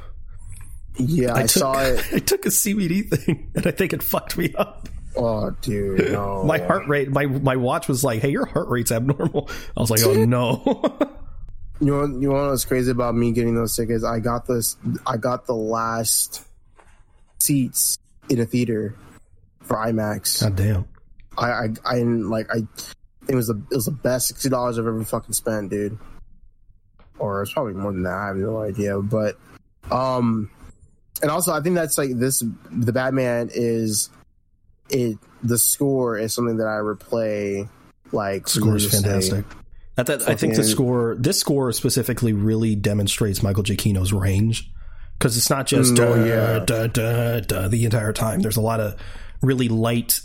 Yeah, 0.97 1.35
I, 1.35 1.41
took, 1.43 1.51
saw 1.51 1.81
it. 1.83 2.05
I 2.13 2.19
took 2.21 2.47
a 2.47 2.51
CBD 2.51 3.09
thing, 3.11 3.51
and 3.57 3.67
I 3.67 3.71
think 3.73 3.93
it 3.93 4.03
fucked 4.03 4.37
me 4.39 4.55
up. 4.57 4.89
Oh, 5.17 5.51
dude, 5.63 6.13
no. 6.13 6.45
My 6.45 6.59
heart 6.59 6.87
rate, 6.89 7.11
my 7.11 7.27
my 7.27 7.57
watch 7.57 7.89
was 7.89 8.03
like, 8.05 8.21
"Hey, 8.23 8.31
your 8.31 8.47
heart 8.47 8.69
rate's 8.69 8.93
abnormal." 8.93 9.51
I 9.77 9.81
was 9.81 9.91
like, 9.91 10.01
"Oh 10.05 10.15
no!" 10.25 10.99
You 11.83 11.89
know, 11.89 12.05
you 12.05 12.33
know 12.33 12.51
what's 12.51 12.65
crazy 12.65 12.93
about 12.93 13.17
me 13.17 13.33
getting 13.33 13.57
those 13.57 13.75
tickets? 13.75 14.05
I 14.05 14.21
got 14.21 14.47
this. 14.47 14.77
I 15.05 15.17
got 15.17 15.47
the 15.47 15.55
last 15.55 16.45
seats 17.41 17.99
in 18.29 18.39
a 18.39 18.47
theater 18.47 18.95
for 19.63 19.77
IMAX. 19.77 20.43
God 20.43 20.55
damn. 20.55 20.89
I, 21.37 21.51
I, 21.51 21.69
I 21.85 21.95
like. 22.03 22.47
I 22.55 22.59
it 23.29 23.35
was 23.35 23.49
the 23.49 23.61
it 23.73 23.75
was 23.75 23.87
the 23.87 23.91
best 23.91 24.29
sixty 24.29 24.49
dollars 24.49 24.79
I've 24.79 24.87
ever 24.87 25.03
fucking 25.03 25.33
spent, 25.33 25.71
dude. 25.71 25.99
Or 27.19 27.43
it's 27.43 27.53
probably 27.53 27.75
more 27.75 27.91
than 27.91 28.05
that. 28.05 28.15
I 28.15 28.27
have 28.29 28.37
no 28.37 28.61
idea, 28.61 29.01
but 29.01 29.37
um, 29.91 30.53
and 31.21 31.33
also 31.33 31.53
I 31.53 31.63
think 31.63 31.75
that's 31.75 31.99
like 31.99 32.17
this. 32.17 32.45
The 32.71 32.93
Batman 32.93 33.51
is 33.53 34.09
it. 34.89 35.19
The 35.43 35.59
score 35.59 36.17
is 36.17 36.33
something 36.33 36.59
that 36.59 36.69
I 36.69 36.79
replay. 36.79 37.69
Like 38.13 38.47
Score 38.47 38.77
is 38.77 38.89
fantastic. 38.89 39.45
That, 39.97 40.27
I 40.29 40.35
think 40.37 40.55
the 40.57 40.65
score, 40.65 41.17
this 41.19 41.39
score 41.39 41.71
specifically, 41.73 42.33
really 42.33 42.75
demonstrates 42.75 43.43
Michael 43.43 43.63
Giacchino's 43.63 44.13
range 44.13 44.71
because 45.19 45.37
it's 45.37 45.51
not 45.51 45.67
just 45.67 45.95
Mm, 45.95 46.01
uh, 46.01 46.03
oh, 46.07 46.25
yeah. 46.25 46.59
duh, 46.65 46.87
duh, 46.87 47.41
duh, 47.41 47.69
the 47.69 47.85
entire 47.85 48.13
time. 48.15 48.41
There's 48.41 48.57
a 48.57 48.63
lot 48.63 48.81
of 48.81 48.97
really 49.43 49.69
light, 49.69 50.21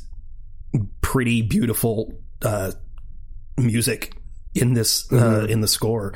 pretty, 1.01 1.41
beautiful 1.41 2.13
uh, 2.43 2.72
music 3.57 4.15
in 4.55 4.74
this 4.74 5.11
uh, 5.11 5.15
Mhm. 5.15 5.49
in 5.49 5.61
the 5.61 5.68
score, 5.68 6.13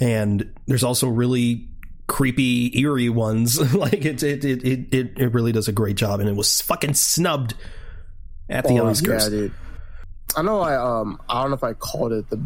and 0.00 0.52
there's 0.66 0.84
also 0.84 1.06
really 1.08 1.68
creepy, 2.06 2.78
eerie 2.80 3.08
ones. 3.10 3.74
like 3.74 4.04
it, 4.06 4.22
it, 4.22 4.44
it, 4.44 4.64
it, 4.94 5.12
it, 5.18 5.34
really 5.34 5.52
does 5.52 5.68
a 5.68 5.72
great 5.72 5.96
job, 5.96 6.20
and 6.20 6.28
it 6.28 6.36
was 6.36 6.60
fucking 6.62 6.94
snubbed 6.94 7.54
at 8.48 8.66
the 8.66 8.78
Oh, 8.80 8.84
Oscars. 8.86 9.24
Yeah, 9.24 9.28
dude. 9.28 9.52
I 10.36 10.42
know. 10.42 10.60
I 10.60 10.76
um. 10.76 11.18
I 11.28 11.40
don't 11.40 11.50
know 11.50 11.56
if 11.56 11.64
I 11.64 11.72
called 11.72 12.12
it 12.12 12.28
the. 12.28 12.38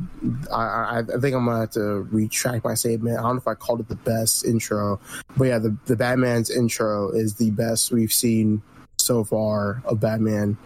I 0.52 0.62
I, 0.62 0.98
I 1.00 1.02
think 1.02 1.34
I'm 1.34 1.44
gonna 1.44 1.60
have 1.60 1.70
to 1.72 2.06
retract 2.12 2.64
my 2.64 2.74
statement. 2.74 3.18
I 3.18 3.22
don't 3.22 3.34
know 3.34 3.40
if 3.40 3.48
I 3.48 3.54
called 3.54 3.80
it 3.80 3.88
the 3.88 3.96
best 3.96 4.44
intro, 4.44 5.00
but 5.36 5.44
yeah, 5.44 5.58
the 5.58 5.76
the 5.86 5.96
Batman's 5.96 6.50
intro 6.50 7.10
is 7.10 7.34
the 7.34 7.50
best 7.50 7.90
we've 7.90 8.12
seen 8.12 8.62
so 8.98 9.24
far 9.24 9.82
of 9.84 9.98
Batman. 10.00 10.56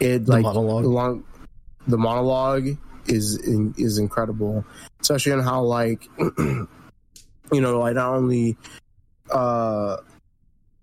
It 0.00 0.24
The 0.24 0.32
like 0.32 0.42
monologue. 0.44 0.82
the 0.84 0.88
long, 0.88 1.24
the 1.86 1.98
monologue 1.98 2.68
is 3.06 3.36
in, 3.46 3.74
is 3.76 3.98
incredible, 3.98 4.64
especially 5.00 5.32
in 5.32 5.40
how 5.40 5.62
like 5.62 6.08
you 6.18 6.66
know 7.52 7.80
like 7.80 7.94
not 7.96 8.14
only 8.14 8.56
uh 9.30 9.98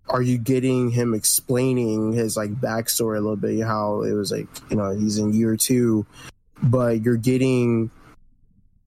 are 0.10 0.22
you 0.22 0.38
getting 0.38 0.90
him 0.90 1.14
explaining 1.14 2.14
his 2.14 2.36
like 2.36 2.52
backstory 2.52 3.18
a 3.18 3.22
little 3.22 3.36
bit? 3.36 3.64
How 3.64 4.02
it 4.02 4.14
was 4.14 4.32
like 4.32 4.48
you 4.70 4.76
know 4.76 4.92
he's 4.92 5.18
in 5.18 5.34
year 5.34 5.56
two 5.56 6.06
but 6.62 7.02
you're 7.04 7.18
getting 7.18 7.92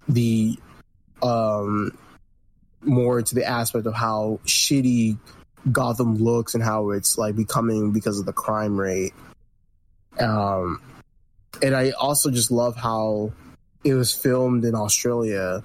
the 0.08 0.58
um 1.22 1.96
more 2.82 3.22
to 3.22 3.34
the 3.34 3.44
aspect 3.44 3.86
of 3.86 3.94
how 3.94 4.40
shitty 4.44 5.16
gotham 5.70 6.16
looks 6.16 6.54
and 6.54 6.62
how 6.62 6.90
it's 6.90 7.16
like 7.16 7.36
becoming 7.36 7.92
because 7.92 8.18
of 8.18 8.26
the 8.26 8.32
crime 8.32 8.78
rate. 8.78 9.12
Um 10.18 10.82
and 11.62 11.76
i 11.76 11.90
also 11.90 12.30
just 12.30 12.50
love 12.50 12.76
how 12.76 13.32
it 13.84 13.94
was 13.94 14.12
filmed 14.12 14.64
in 14.64 14.74
australia. 14.74 15.62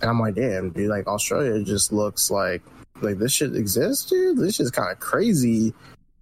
And 0.00 0.10
i'm 0.10 0.18
like 0.18 0.34
damn 0.34 0.70
dude 0.70 0.88
like 0.88 1.06
australia 1.06 1.62
just 1.62 1.92
looks 1.92 2.30
like 2.30 2.62
like 3.02 3.18
this 3.18 3.32
shit 3.32 3.54
exists, 3.56 4.08
dude. 4.08 4.38
This 4.38 4.56
shit's 4.56 4.70
kind 4.70 4.90
of 4.92 5.00
crazy 5.00 5.74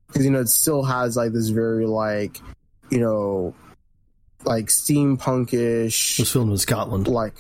because 0.09 0.25
you 0.25 0.31
know 0.31 0.41
it 0.41 0.49
still 0.49 0.83
has 0.83 1.17
like 1.17 1.33
this 1.33 1.49
very 1.49 1.87
like 1.87 2.39
you 2.91 3.01
know 3.01 3.55
like 4.45 4.65
It 4.65 4.69
steampunkish 4.71 6.19
was 6.19 6.31
filmed 6.33 6.51
in 6.51 6.59
Scotland. 6.59 7.07
like 7.09 7.35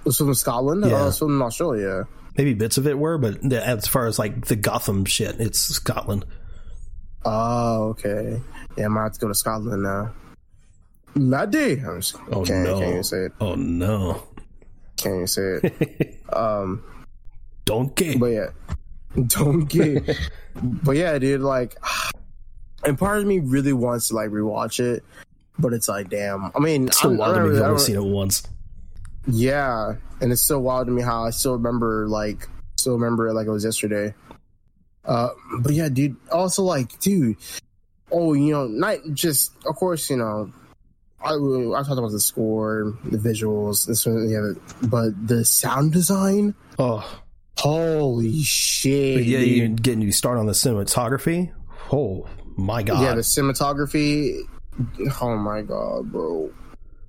it 0.00 0.04
was 0.04 0.16
filmed 0.18 0.30
in 0.30 0.34
Scotland. 0.34 0.84
Yeah. 0.84 0.90
Yeah. 0.90 1.02
it 1.02 1.06
was 1.06 1.18
filmed 1.18 1.34
in 1.36 1.42
Australia. 1.42 2.06
Maybe 2.36 2.54
bits 2.54 2.78
of 2.78 2.86
it 2.86 2.96
were, 2.98 3.18
but 3.18 3.40
the- 3.42 3.64
as 3.66 3.86
far 3.88 4.06
as 4.06 4.18
like 4.18 4.46
the 4.46 4.56
Gotham 4.56 5.04
shit, 5.04 5.40
it's 5.40 5.58
Scotland. 5.58 6.24
Oh, 7.24 7.88
okay. 7.90 8.40
Yeah, 8.76 8.84
I 8.86 8.88
might 8.88 9.02
have 9.04 9.12
to 9.14 9.20
go 9.20 9.28
to 9.28 9.34
Scotland 9.34 9.82
now. 9.82 10.12
Laddie. 11.16 11.80
I'm 11.80 12.00
just, 12.00 12.16
Oh, 12.30 12.44
can't, 12.44 12.62
no. 12.64 12.78
can't 12.78 12.90
even 12.90 13.04
say 13.04 13.16
it. 13.24 13.32
Oh 13.40 13.54
no, 13.56 14.22
Can't 14.96 15.14
even 15.14 15.26
say 15.26 15.42
it. 15.62 16.20
um, 16.32 16.82
donkey. 17.64 18.16
but 18.16 18.26
yeah, 18.26 18.46
don't 19.26 19.64
get. 19.64 20.18
but 20.62 20.96
yeah, 20.96 21.18
dude, 21.18 21.40
like, 21.40 21.76
and 22.84 22.98
part 22.98 23.18
of 23.18 23.26
me 23.26 23.40
really 23.40 23.72
wants 23.72 24.08
to 24.08 24.14
like 24.14 24.30
rewatch 24.30 24.80
it, 24.80 25.04
but 25.58 25.72
it's 25.72 25.88
like, 25.88 26.08
damn. 26.10 26.50
I 26.54 26.58
mean, 26.60 26.88
It's 26.88 27.00
so 27.00 27.08
I'm- 27.08 27.18
wild 27.18 27.34
to 27.36 27.40
me. 27.44 27.58
I've 27.58 27.64
only 27.64 27.78
seen 27.80 27.96
it 27.96 28.04
once. 28.04 28.42
Yeah, 29.26 29.94
and 30.20 30.32
it's 30.32 30.46
so 30.46 30.58
wild 30.58 30.86
to 30.86 30.92
me 30.92 31.02
how 31.02 31.24
I 31.24 31.30
still 31.30 31.52
remember 31.52 32.08
like 32.08 32.48
still 32.78 32.94
remember 32.94 33.28
it 33.28 33.34
like 33.34 33.46
it 33.46 33.50
was 33.50 33.64
yesterday. 33.64 34.14
Uh, 35.04 35.30
but 35.60 35.72
yeah, 35.72 35.88
dude. 35.88 36.16
Also, 36.32 36.62
like, 36.62 36.98
dude. 37.00 37.36
Oh, 38.10 38.32
you 38.32 38.52
know, 38.52 38.66
not 38.66 38.98
just 39.12 39.52
of 39.66 39.76
course, 39.76 40.08
you 40.08 40.16
know. 40.16 40.50
I 41.20 41.32
I 41.34 41.82
talked 41.82 41.98
about 41.98 42.12
the 42.12 42.20
score, 42.20 42.96
the 43.04 43.18
visuals, 43.18 43.86
this 43.86 44.06
one, 44.06 44.30
yeah, 44.30 44.52
but 44.88 45.10
the 45.26 45.44
sound 45.44 45.92
design. 45.92 46.54
Oh, 46.78 47.04
Holy 47.58 48.42
shit! 48.42 49.16
but 49.16 49.24
yeah, 49.24 49.38
dude. 49.38 49.48
you 49.48 49.68
getting 49.70 50.02
you 50.02 50.12
start 50.12 50.38
on 50.38 50.46
the 50.46 50.52
cinematography. 50.52 51.52
Oh 51.92 52.28
my 52.56 52.82
god! 52.82 53.02
yeah, 53.02 53.14
the 53.14 53.22
cinematography. 53.22 54.40
Oh 55.20 55.36
my 55.36 55.62
god, 55.62 56.12
bro! 56.12 56.52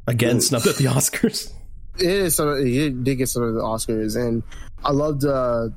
Again, 0.07 0.41
snubbed 0.41 0.65
at 0.65 0.77
the 0.77 0.85
Oscars. 0.85 1.53
it 1.99 2.05
is 2.05 2.35
some 2.35 2.49
it 2.57 3.03
did 3.03 3.17
get 3.17 3.29
some 3.29 3.43
of 3.43 3.53
the 3.53 3.61
Oscars 3.61 4.15
and 4.15 4.41
I 4.83 4.91
loved 4.91 5.25
uh 5.25 5.67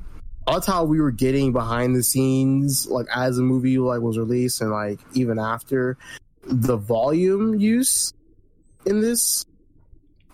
I 0.47 0.51
loved 0.51 0.65
how 0.65 0.83
we 0.83 0.99
were 0.99 1.11
getting 1.11 1.53
behind 1.53 1.95
the 1.95 2.03
scenes 2.03 2.87
like 2.87 3.07
as 3.13 3.37
the 3.37 3.43
movie 3.43 3.77
like 3.77 4.01
was 4.01 4.17
released 4.17 4.61
and 4.61 4.71
like 4.71 4.99
even 5.13 5.37
after 5.39 5.97
the 6.43 6.77
volume 6.77 7.59
use 7.59 8.13
in 8.85 9.01
this 9.01 9.45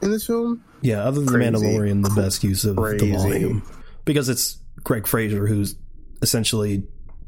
in 0.01 0.11
this 0.11 0.25
film. 0.25 0.63
Yeah, 0.81 1.03
other 1.03 1.19
than 1.19 1.27
Crazy. 1.27 1.51
Mandalorian, 1.51 2.03
the 2.03 2.21
best 2.21 2.43
use 2.43 2.63
of 2.63 2.77
Crazy. 2.77 3.11
the 3.11 3.17
volume 3.17 3.63
because 4.05 4.29
it's 4.29 4.57
Greig 4.83 5.07
Fraser 5.07 5.47
who's 5.47 5.75
essentially 6.21 6.83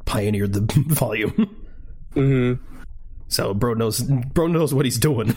pioneered 0.06 0.54
the 0.54 0.62
volume. 0.88 1.56
Mm-hmm. 2.16 2.64
So 3.28 3.54
bro 3.54 3.74
knows 3.74 4.02
bro 4.02 4.48
knows 4.48 4.74
what 4.74 4.86
he's 4.86 5.00
doing. 5.00 5.36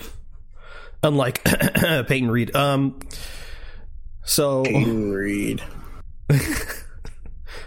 Unlike 1.03 1.45
Peyton 1.45 2.31
Reed. 2.31 2.55
Um 2.57 2.99
so 4.25 4.65
Peyton 4.65 5.13
Reed. 5.13 5.63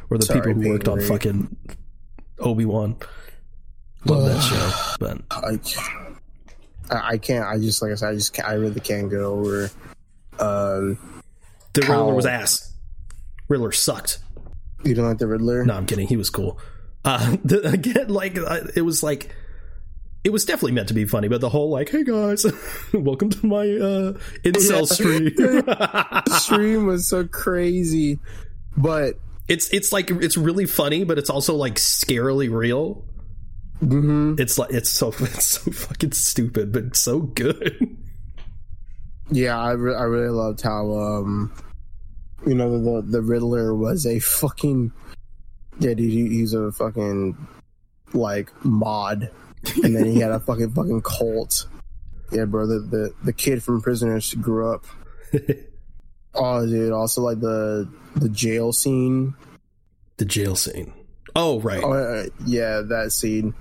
or 0.09 0.17
the 0.17 0.25
Sorry, 0.25 0.39
people 0.41 0.53
who 0.53 0.59
Peyton 0.61 0.71
worked 0.73 0.87
on 0.87 1.01
fucking 1.01 1.55
Obi 2.39 2.65
Wan. 2.65 2.97
Love 4.05 4.25
that 4.25 4.41
show. 4.41 4.95
But 4.99 5.21
I, 5.29 5.59
I 6.95 7.11
I 7.13 7.17
can't. 7.17 7.45
I 7.45 7.57
just 7.57 7.81
like 7.81 7.91
I 7.91 7.95
said. 7.95 8.09
I 8.09 8.13
just 8.15 8.33
can't, 8.33 8.47
I 8.47 8.53
really 8.53 8.79
can't 8.79 9.09
get 9.09 9.19
over. 9.19 9.69
Uh, 10.39 10.93
the 11.73 11.83
How- 11.85 11.93
Riddler 11.99 12.13
was 12.15 12.25
ass. 12.25 12.71
Riddler 13.47 13.71
sucked. 13.71 14.19
you 14.83 14.93
don't 14.93 15.07
like 15.07 15.17
the 15.17 15.27
Riddler? 15.27 15.65
No, 15.65 15.73
I'm 15.75 15.85
kidding. 15.85 16.07
He 16.07 16.17
was 16.17 16.29
cool. 16.29 16.59
Uh, 17.05 17.37
the, 17.43 17.67
again, 17.69 18.09
like 18.09 18.37
uh, 18.37 18.61
it 18.75 18.81
was 18.81 19.03
like 19.03 19.33
it 20.23 20.31
was 20.31 20.43
definitely 20.45 20.73
meant 20.73 20.89
to 20.89 20.93
be 20.93 21.05
funny, 21.05 21.27
but 21.29 21.39
the 21.41 21.49
whole 21.49 21.69
like, 21.69 21.89
"Hey 21.89 22.03
guys, 22.03 22.45
welcome 22.93 23.29
to 23.29 23.45
my 23.45 23.59
uh, 23.61 24.13
incel 24.43 24.89
Yeah. 24.89 26.21
stream." 26.25 26.39
stream 26.39 26.85
was 26.87 27.07
so 27.07 27.25
crazy, 27.25 28.19
but 28.75 29.15
it's 29.47 29.69
it's 29.73 29.93
like 29.93 30.11
it's 30.11 30.35
really 30.37 30.65
funny, 30.65 31.03
but 31.05 31.17
it's 31.17 31.29
also 31.29 31.55
like 31.55 31.75
scarily 31.75 32.51
real. 32.51 33.05
mhm. 33.81 34.37
It's 34.39 34.57
like 34.57 34.71
it's 34.73 34.89
so 34.91 35.09
it's 35.19 35.45
so 35.45 35.71
fucking 35.71 36.11
stupid, 36.11 36.73
but 36.73 36.95
so 36.97 37.21
good. 37.21 37.95
yeah, 39.31 39.57
I 39.57 39.71
re- 39.71 39.95
I 39.95 40.03
really 40.03 40.29
loved 40.29 40.61
how 40.61 40.91
um, 40.91 41.53
you 42.45 42.53
know 42.53 43.01
the 43.01 43.01
the 43.01 43.21
Riddler 43.21 43.75
was 43.75 44.05
a 44.05 44.19
fucking 44.19 44.91
yeah, 45.79 45.93
dude. 45.93 46.11
He's 46.11 46.53
a 46.53 46.71
fucking 46.71 47.37
like 48.13 48.51
mod, 48.65 49.29
and 49.83 49.95
then 49.95 50.05
he 50.05 50.19
had 50.19 50.31
a 50.31 50.39
fucking 50.39 50.71
fucking 50.71 51.01
cult. 51.01 51.65
Yeah, 52.31 52.45
bro. 52.45 52.67
The 52.67 52.79
the, 52.79 53.13
the 53.23 53.33
kid 53.33 53.63
from 53.63 53.81
Prisoners 53.81 54.33
grew 54.35 54.73
up. 54.73 54.85
Oh, 56.39 56.65
dude. 56.65 56.91
Also, 56.91 57.21
like 57.21 57.39
the 57.39 57.89
the 58.15 58.29
jail 58.29 58.71
scene. 58.71 59.33
the 60.17 60.25
jail 60.25 60.55
scene. 60.55 60.93
Oh 61.35 61.59
right. 61.61 61.83
Oh, 61.83 61.93
uh, 61.93 62.25
yeah, 62.45 62.81
that 62.81 63.11
scene. 63.11 63.53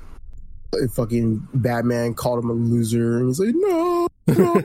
Like, 0.72 0.90
fucking 0.90 1.48
Batman 1.54 2.14
called 2.14 2.44
him 2.44 2.50
a 2.50 2.52
loser, 2.52 3.18
and 3.18 3.28
he's 3.28 3.40
like, 3.40 3.54
"No, 3.54 4.08
no, 4.26 4.62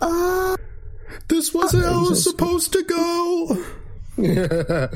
ah." 0.00 0.56
This 1.28 1.52
wasn't 1.54 1.84
how 1.84 2.04
it 2.06 2.10
was 2.10 2.24
supposed 2.24 2.72
to 2.72 2.82
go. 2.84 3.64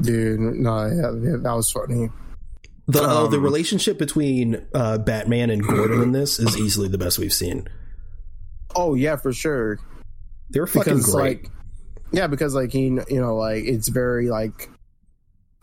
dude. 0.00 0.40
No, 0.40 0.86
yeah, 0.86 1.12
yeah, 1.30 1.36
that 1.42 1.52
was 1.54 1.70
funny. 1.70 2.08
The 2.88 3.00
oh, 3.02 3.26
the 3.28 3.36
Um, 3.36 3.42
relationship 3.42 3.98
between 3.98 4.66
uh, 4.74 4.98
Batman 4.98 5.50
and 5.50 5.62
Gordon 5.62 6.02
in 6.02 6.12
this 6.12 6.38
is 6.38 6.56
easily 6.58 6.88
the 6.88 6.98
best 6.98 7.18
we've 7.18 7.32
seen. 7.32 7.68
Oh 8.74 8.94
yeah, 8.94 9.16
for 9.16 9.32
sure. 9.32 9.78
They're 10.50 10.66
fucking 10.66 10.94
Because 10.94 11.14
great. 11.14 11.42
like, 11.42 11.50
yeah, 12.12 12.26
because 12.26 12.54
like 12.54 12.72
he, 12.72 12.86
you 12.86 13.20
know, 13.20 13.36
like 13.36 13.64
it's 13.64 13.88
very 13.88 14.28
like, 14.28 14.68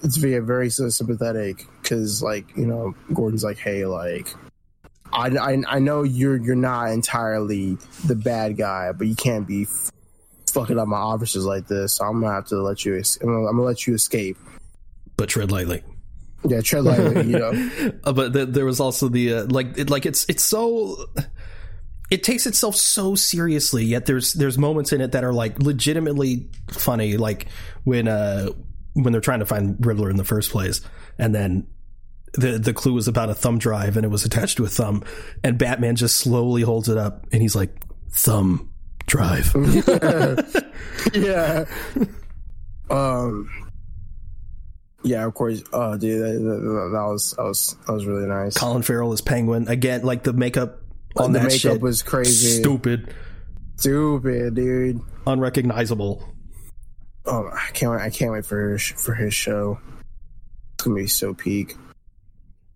it's 0.04 0.16
very 0.18 0.40
very 0.40 0.70
sympathetic. 0.70 1.66
Because 1.82 2.22
like 2.24 2.56
you 2.56 2.66
know, 2.66 2.96
Gordon's 3.14 3.44
like, 3.44 3.58
hey, 3.58 3.86
like. 3.86 4.28
I, 5.14 5.28
I, 5.30 5.64
I 5.68 5.80
know 5.80 6.04
you're 6.04 6.38
you're 6.38 6.56
not 6.56 6.92
entirely 6.92 7.78
the 8.06 8.16
bad 8.16 8.58
guy, 8.58 8.92
but 8.92 9.08
you 9.08 9.16
can't 9.16 9.48
be 9.48 9.64
f- 9.64 9.92
fucking 10.52 10.78
up 10.78 10.88
my 10.88 10.98
officers 10.98 11.46
like 11.46 11.68
this. 11.68 11.96
So 11.96 12.06
I'm 12.06 12.22
gonna 12.22 12.34
have 12.34 12.46
to 12.48 12.62
let 12.62 12.86
you. 12.86 12.96
I'm 12.96 13.28
gonna, 13.28 13.38
I'm 13.48 13.56
gonna 13.56 13.64
let 13.64 13.88
you 13.88 13.94
escape. 13.94 14.38
but 15.18 15.30
tread 15.30 15.52
lightly. 15.52 15.84
Yeah, 16.48 16.62
tread 16.62 16.84
lightly. 16.84 17.32
you 17.32 17.40
know. 17.40 17.52
Uh, 18.04 18.14
but 18.14 18.34
th- 18.34 18.50
there 18.50 18.66
was 18.66 18.80
also 18.80 19.10
the 19.10 19.34
uh, 19.34 19.46
like 19.50 19.78
it, 19.78 19.90
like 19.90 20.06
it's 20.06 20.26
it's 20.30 20.44
so 20.44 21.10
it 22.10 22.24
takes 22.24 22.46
itself 22.46 22.76
so 22.76 23.16
seriously 23.16 23.84
yet 23.84 24.06
there's 24.06 24.32
there's 24.34 24.58
moments 24.58 24.94
in 24.94 25.02
it 25.02 25.12
that 25.12 25.24
are 25.26 25.34
like 25.34 25.60
legitimately 25.60 26.48
funny 26.70 27.18
like 27.18 27.48
when 27.84 28.08
uh 28.08 28.50
when 28.94 29.12
they're 29.12 29.20
trying 29.22 29.40
to 29.40 29.46
find 29.46 29.86
Riddler 29.86 30.10
in 30.10 30.16
the 30.16 30.24
first 30.24 30.52
place 30.52 30.80
and 31.20 31.36
then 31.36 31.68
the 32.38 32.58
the 32.58 32.74
clue 32.74 32.94
was 32.94 33.08
about 33.08 33.30
a 33.30 33.34
thumb 33.34 33.58
drive 33.58 33.98
and 33.98 34.06
it 34.06 34.10
was 34.10 34.26
attached 34.26 34.58
to 34.58 34.66
a 34.66 34.68
thumb 34.68 35.04
and 35.44 35.58
Batman 35.58 35.96
just 35.96 36.18
slowly 36.18 36.62
holds 36.62 36.88
it 36.90 36.98
up 36.98 37.26
and 37.32 37.42
he's 37.42 37.56
like 37.56 37.76
thumb 38.12 38.72
drive 39.06 39.54
yeah. 41.14 41.66
Um. 42.90 43.50
Yeah, 45.04 45.26
of 45.26 45.34
course. 45.34 45.62
Oh, 45.74 45.98
dude, 45.98 46.22
that, 46.22 46.40
that, 46.40 46.90
that 46.94 47.04
was 47.04 47.34
that 47.38 47.44
was 47.44 47.76
that 47.86 47.92
was 47.92 48.06
really 48.06 48.28
nice. 48.28 48.56
Colin 48.56 48.82
Farrell 48.82 49.12
is 49.12 49.20
Penguin 49.20 49.68
again 49.68 50.04
like 50.04 50.24
the 50.24 50.32
makeup 50.32 50.80
on 51.18 51.34
the 51.34 51.40
that 51.40 51.46
makeup 51.48 51.60
shit 51.60 51.82
was 51.82 52.02
crazy. 52.02 52.62
stupid 52.62 53.14
Stupid, 53.76 54.56
dude. 54.56 55.02
unrecognizable 55.26 56.24
Oh, 57.26 57.50
I 57.54 57.72
can't 57.74 57.92
wait! 57.92 58.02
I 58.02 58.10
can't 58.10 58.32
wait 58.32 58.46
for 58.46 58.72
his, 58.72 58.84
for 58.84 59.14
his 59.14 59.34
show. 59.34 59.80
It's 60.76 60.86
gonna 60.86 60.96
be 60.96 61.08
so 61.08 61.34
peak. 61.34 61.76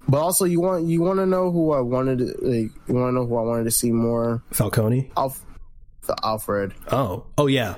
But 0.08 0.18
also, 0.20 0.46
you 0.46 0.60
want 0.60 0.88
you 0.88 1.02
want 1.02 1.20
to 1.20 1.26
know 1.26 1.52
who 1.52 1.72
I 1.74 1.80
wanted 1.80 2.18
to 2.20 2.26
like. 2.42 2.72
You 2.88 2.96
want 2.96 3.10
to 3.10 3.16
know 3.16 3.26
who 3.26 3.38
I 3.38 3.44
wanted 3.44 3.66
to 3.66 3.72
see 3.72 3.92
more? 3.92 4.44
Falcone 4.52 5.12
Alf, 5.16 5.46
Alfred 6.24 6.74
Oh, 6.92 7.26
oh 7.38 7.48
yeah, 7.48 7.76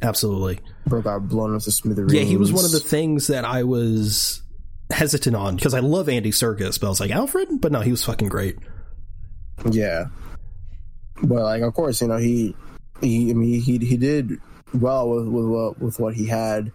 absolutely. 0.00 0.60
bro 0.86 1.02
got 1.02 1.28
blown 1.28 1.54
up 1.54 1.62
to 1.62 1.70
smithereens. 1.70 2.14
Yeah, 2.14 2.22
he 2.22 2.36
was 2.36 2.52
one 2.52 2.64
of 2.64 2.72
the 2.72 2.80
things 2.80 3.26
that 3.28 3.44
I 3.44 3.62
was 3.64 4.42
hesitant 4.90 5.36
on 5.36 5.56
because 5.56 5.74
I 5.74 5.80
love 5.80 6.08
Andy 6.08 6.30
Serkis, 6.30 6.80
but 6.80 6.86
I 6.86 6.90
was 6.90 7.00
like 7.00 7.10
Alfred, 7.10 7.60
but 7.60 7.70
no, 7.70 7.80
he 7.80 7.90
was 7.90 8.04
fucking 8.04 8.28
great. 8.28 8.56
Yeah, 9.70 10.06
but 11.22 11.42
like, 11.42 11.62
of 11.62 11.74
course, 11.74 12.00
you 12.00 12.08
know 12.08 12.16
he 12.16 12.56
he. 13.00 13.30
I 13.30 13.34
mean, 13.34 13.60
he 13.60 13.78
he 13.78 13.96
did 13.96 14.38
well 14.74 15.08
with 15.10 15.26
with 15.28 15.46
what 15.46 15.78
with 15.80 16.00
what 16.00 16.14
he 16.14 16.26
had, 16.26 16.72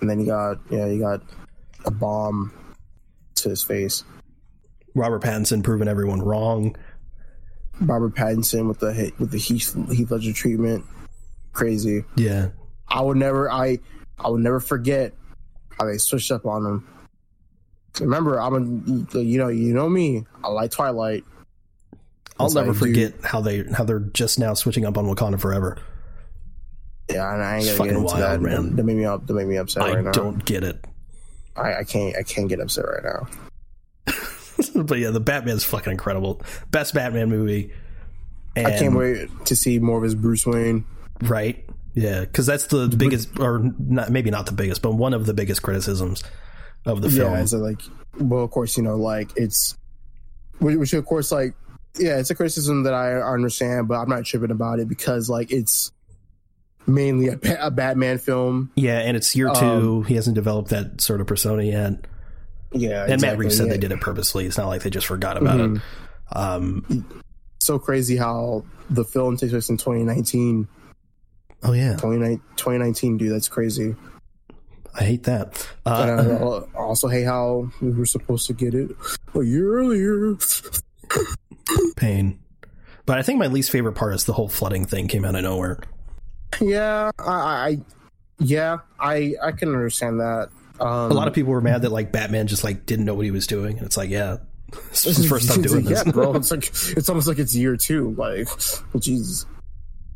and 0.00 0.08
then 0.10 0.18
he 0.20 0.26
got 0.26 0.58
yeah 0.70 0.86
he 0.88 0.98
got 0.98 1.22
a 1.84 1.90
bomb 1.90 2.52
to 3.36 3.48
his 3.50 3.62
face. 3.62 4.04
Robert 4.94 5.22
Pattinson 5.22 5.62
proving 5.62 5.88
everyone 5.88 6.22
wrong. 6.22 6.76
Robert 7.80 8.14
Pattinson 8.14 8.68
with 8.68 8.80
the 8.80 8.92
hit 8.92 9.18
with 9.18 9.30
the 9.30 9.38
Heath 9.38 9.76
Heath 9.90 10.10
Ledger 10.10 10.32
treatment, 10.32 10.84
crazy. 11.52 12.04
Yeah, 12.16 12.48
I 12.88 13.02
would 13.02 13.18
never 13.18 13.50
I 13.50 13.78
I 14.18 14.28
would 14.28 14.40
never 14.40 14.60
forget 14.60 15.12
how 15.78 15.86
they 15.86 15.98
switched 15.98 16.30
up 16.32 16.46
on 16.46 16.64
him. 16.64 16.88
Remember, 18.00 18.40
I'm 18.40 19.06
a 19.14 19.18
you 19.18 19.38
know 19.38 19.48
you 19.48 19.74
know 19.74 19.88
me. 19.88 20.24
I 20.42 20.48
like 20.48 20.70
Twilight. 20.70 21.24
I'll 22.38 22.50
never 22.50 22.66
how 22.66 22.70
I 22.70 22.74
do. 22.74 22.78
forget 22.78 23.14
how 23.24 23.40
they 23.40 23.64
how 23.64 23.84
they're 23.84 24.00
just 24.00 24.38
now 24.38 24.54
switching 24.54 24.84
up 24.84 24.96
on 24.96 25.04
Wakanda 25.06 25.40
Forever. 25.40 25.78
Yeah, 27.10 27.32
and 27.32 27.42
I 27.42 27.58
ain't 27.58 27.64
gonna 27.66 27.76
get 27.76 27.76
fucking 27.78 27.96
into 28.02 28.16
that. 28.16 28.40
man. 28.40 28.76
That 28.76 28.84
made 28.84 28.96
me 28.96 29.04
up. 29.04 29.26
That 29.26 29.34
made 29.34 29.46
me 29.46 29.56
upset 29.56 29.82
I 29.82 30.00
right 30.00 30.14
don't 30.14 30.44
get 30.44 30.64
it, 30.64 30.84
I, 31.56 31.80
I 31.80 31.84
can't. 31.84 32.16
I 32.16 32.22
can't 32.22 32.48
get 32.48 32.60
upset 32.60 32.84
right 32.86 33.04
now. 33.04 34.12
but 34.82 34.98
yeah, 34.98 35.10
the 35.10 35.20
Batman's 35.20 35.64
fucking 35.64 35.90
incredible. 35.90 36.40
Best 36.70 36.94
Batman 36.94 37.28
movie. 37.28 37.72
And, 38.54 38.66
I 38.66 38.78
can't 38.78 38.94
wait 38.94 39.28
to 39.46 39.56
see 39.56 39.78
more 39.78 39.98
of 39.98 40.04
his 40.04 40.14
Bruce 40.14 40.46
Wayne. 40.46 40.84
Right? 41.22 41.64
Yeah, 41.94 42.20
because 42.20 42.46
that's 42.46 42.66
the 42.66 42.88
biggest, 42.88 43.38
or 43.38 43.72
not 43.78 44.10
maybe 44.10 44.30
not 44.30 44.46
the 44.46 44.52
biggest, 44.52 44.82
but 44.82 44.92
one 44.92 45.14
of 45.14 45.26
the 45.26 45.34
biggest 45.34 45.62
criticisms 45.62 46.22
of 46.84 47.00
the 47.00 47.10
film. 47.10 47.32
Yeah, 47.32 47.44
so 47.46 47.58
like, 47.58 47.80
well, 48.18 48.44
of 48.44 48.50
course, 48.50 48.76
you 48.76 48.82
know, 48.82 48.96
like 48.96 49.30
it's, 49.36 49.76
which, 50.58 50.76
which 50.76 50.92
of 50.92 51.04
course, 51.06 51.32
like, 51.32 51.54
yeah, 51.98 52.18
it's 52.18 52.30
a 52.30 52.34
criticism 52.34 52.82
that 52.82 52.92
I 52.92 53.14
understand, 53.14 53.88
but 53.88 53.94
I'm 53.94 54.08
not 54.08 54.24
tripping 54.24 54.50
about 54.50 54.78
it 54.78 54.88
because 54.88 55.30
like 55.30 55.50
it's 55.50 55.90
mainly 56.86 57.28
a, 57.28 57.38
a 57.60 57.70
Batman 57.70 58.18
film. 58.18 58.70
Yeah, 58.74 58.98
and 58.98 59.16
it's 59.16 59.34
year 59.36 59.50
two. 59.54 60.02
he 60.02 60.14
hasn't 60.14 60.34
developed 60.34 60.70
that 60.70 61.00
sort 61.00 61.20
of 61.20 61.26
persona 61.26 61.62
yet. 61.62 62.04
Yeah, 62.72 63.06
And 63.08 63.20
Matt 63.22 63.38
Reeves 63.38 63.56
said 63.56 63.66
yeah. 63.68 63.72
they 63.74 63.78
did 63.78 63.92
it 63.92 64.00
purposely. 64.00 64.44
It's 64.46 64.58
not 64.58 64.66
like 64.68 64.82
they 64.82 64.90
just 64.90 65.06
forgot 65.06 65.36
about 65.36 65.58
Mhm. 65.60 65.76
it. 65.76 65.82
Um, 66.36 67.22
So 67.60 67.78
crazy 67.78 68.16
how 68.16 68.64
the 68.90 69.04
film 69.04 69.36
takes 69.36 69.52
place 69.52 69.68
in 69.70 69.76
2019. 69.76 70.68
oh 71.62 71.72
yeah, 71.72 71.96
29 71.96 72.40
2019, 72.56 73.16
dude, 73.18 73.32
that's 73.32 73.48
crazy. 73.48 73.94
I 74.98 75.04
hate 75.04 75.24
that. 75.24 75.66
And 75.86 76.42
Uh, 76.42 76.60
I 76.74 76.78
also 76.78 77.08
hate 77.08 77.24
how 77.24 77.70
we 77.80 77.90
were 77.92 78.06
supposed 78.06 78.46
to 78.48 78.52
get 78.52 78.74
it 78.74 78.90
a 79.34 79.42
year 79.42 79.78
earlier. 79.78 80.36
pain. 81.96 82.38
But 83.04 83.18
I 83.18 83.22
think 83.22 83.38
my 83.38 83.46
least 83.46 83.70
favorite 83.70 83.92
part 83.94 84.14
is 84.14 84.24
the 84.24 84.32
whole 84.32 84.48
flooding 84.48 84.84
thing 84.86 85.06
came 85.08 85.24
out 85.24 85.34
of 85.36 85.42
nowhere. 85.42 85.78
Yeah, 86.60 87.10
I, 87.18 87.30
I 87.30 87.78
yeah, 88.38 88.78
I 88.98 89.34
I 89.42 89.52
can 89.52 89.70
understand 89.70 90.20
that. 90.20 90.48
Um, 90.80 91.10
A 91.10 91.14
lot 91.14 91.26
of 91.28 91.34
people 91.34 91.52
were 91.52 91.60
mad 91.60 91.82
that 91.82 91.90
like 91.92 92.12
Batman 92.12 92.46
just 92.46 92.64
like 92.64 92.86
didn't 92.86 93.04
know 93.04 93.14
what 93.14 93.24
he 93.24 93.30
was 93.30 93.46
doing. 93.46 93.78
And 93.78 93.86
it's 93.86 93.96
like, 93.96 94.10
yeah, 94.10 94.36
this 94.90 95.06
is 95.06 95.16
his 95.16 95.28
first 95.28 95.48
time 95.48 95.62
doing 95.62 95.84
this. 95.84 96.02
yeah, 96.04 96.12
bro. 96.12 96.34
It's 96.34 96.50
like 96.50 96.64
it's 96.96 97.08
almost 97.08 97.28
like 97.28 97.38
it's 97.38 97.54
year 97.54 97.76
two. 97.76 98.10
Like, 98.18 98.48
Jesus, 98.98 99.46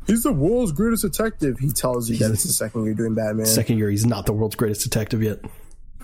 he's 0.07 0.23
the 0.23 0.31
world's 0.31 0.71
greatest 0.71 1.01
detective. 1.03 1.57
He 1.59 1.71
tells 1.71 2.09
you 2.09 2.17
that 2.17 2.31
it's 2.31 2.43
the 2.43 2.53
second 2.53 2.85
year 2.85 2.93
doing 2.93 3.15
Batman. 3.15 3.45
Second 3.47 3.77
year, 3.79 3.89
he's 3.89 4.05
not 4.05 4.25
the 4.25 4.33
world's 4.33 4.55
greatest 4.55 4.83
detective 4.83 5.23
yet. 5.23 5.39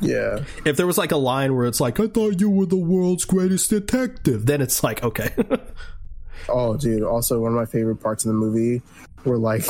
yeah, 0.01 0.43
If 0.65 0.77
there 0.77 0.85
was 0.87 0.97
like 0.97 1.11
a 1.11 1.17
line 1.17 1.55
where 1.55 1.65
it's 1.67 1.79
like, 1.79 1.99
I 1.99 2.07
thought 2.07 2.39
you 2.39 2.49
were 2.49 2.65
the 2.67 2.75
world's 2.77 3.25
greatest 3.25 3.69
detective, 3.71 4.45
then 4.45 4.61
it's 4.61 4.83
like, 4.83 5.03
okay. 5.03 5.29
Oh, 6.49 6.77
dude. 6.77 7.03
Also, 7.03 7.39
one 7.41 7.51
of 7.51 7.57
my 7.57 7.65
favorite 7.65 7.97
parts 7.97 8.23
of 8.23 8.29
the 8.29 8.33
movie 8.35 8.81
were 9.25 9.37
like, 9.37 9.65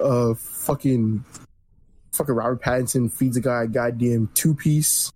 uh, 0.00 0.34
fucking, 0.34 1.24
fucking 2.12 2.34
Robert 2.34 2.62
Pattinson 2.62 3.12
feeds 3.12 3.36
a 3.36 3.40
guy 3.40 3.64
a 3.64 3.66
goddamn 3.66 4.28
two 4.34 4.54
piece. 4.54 5.12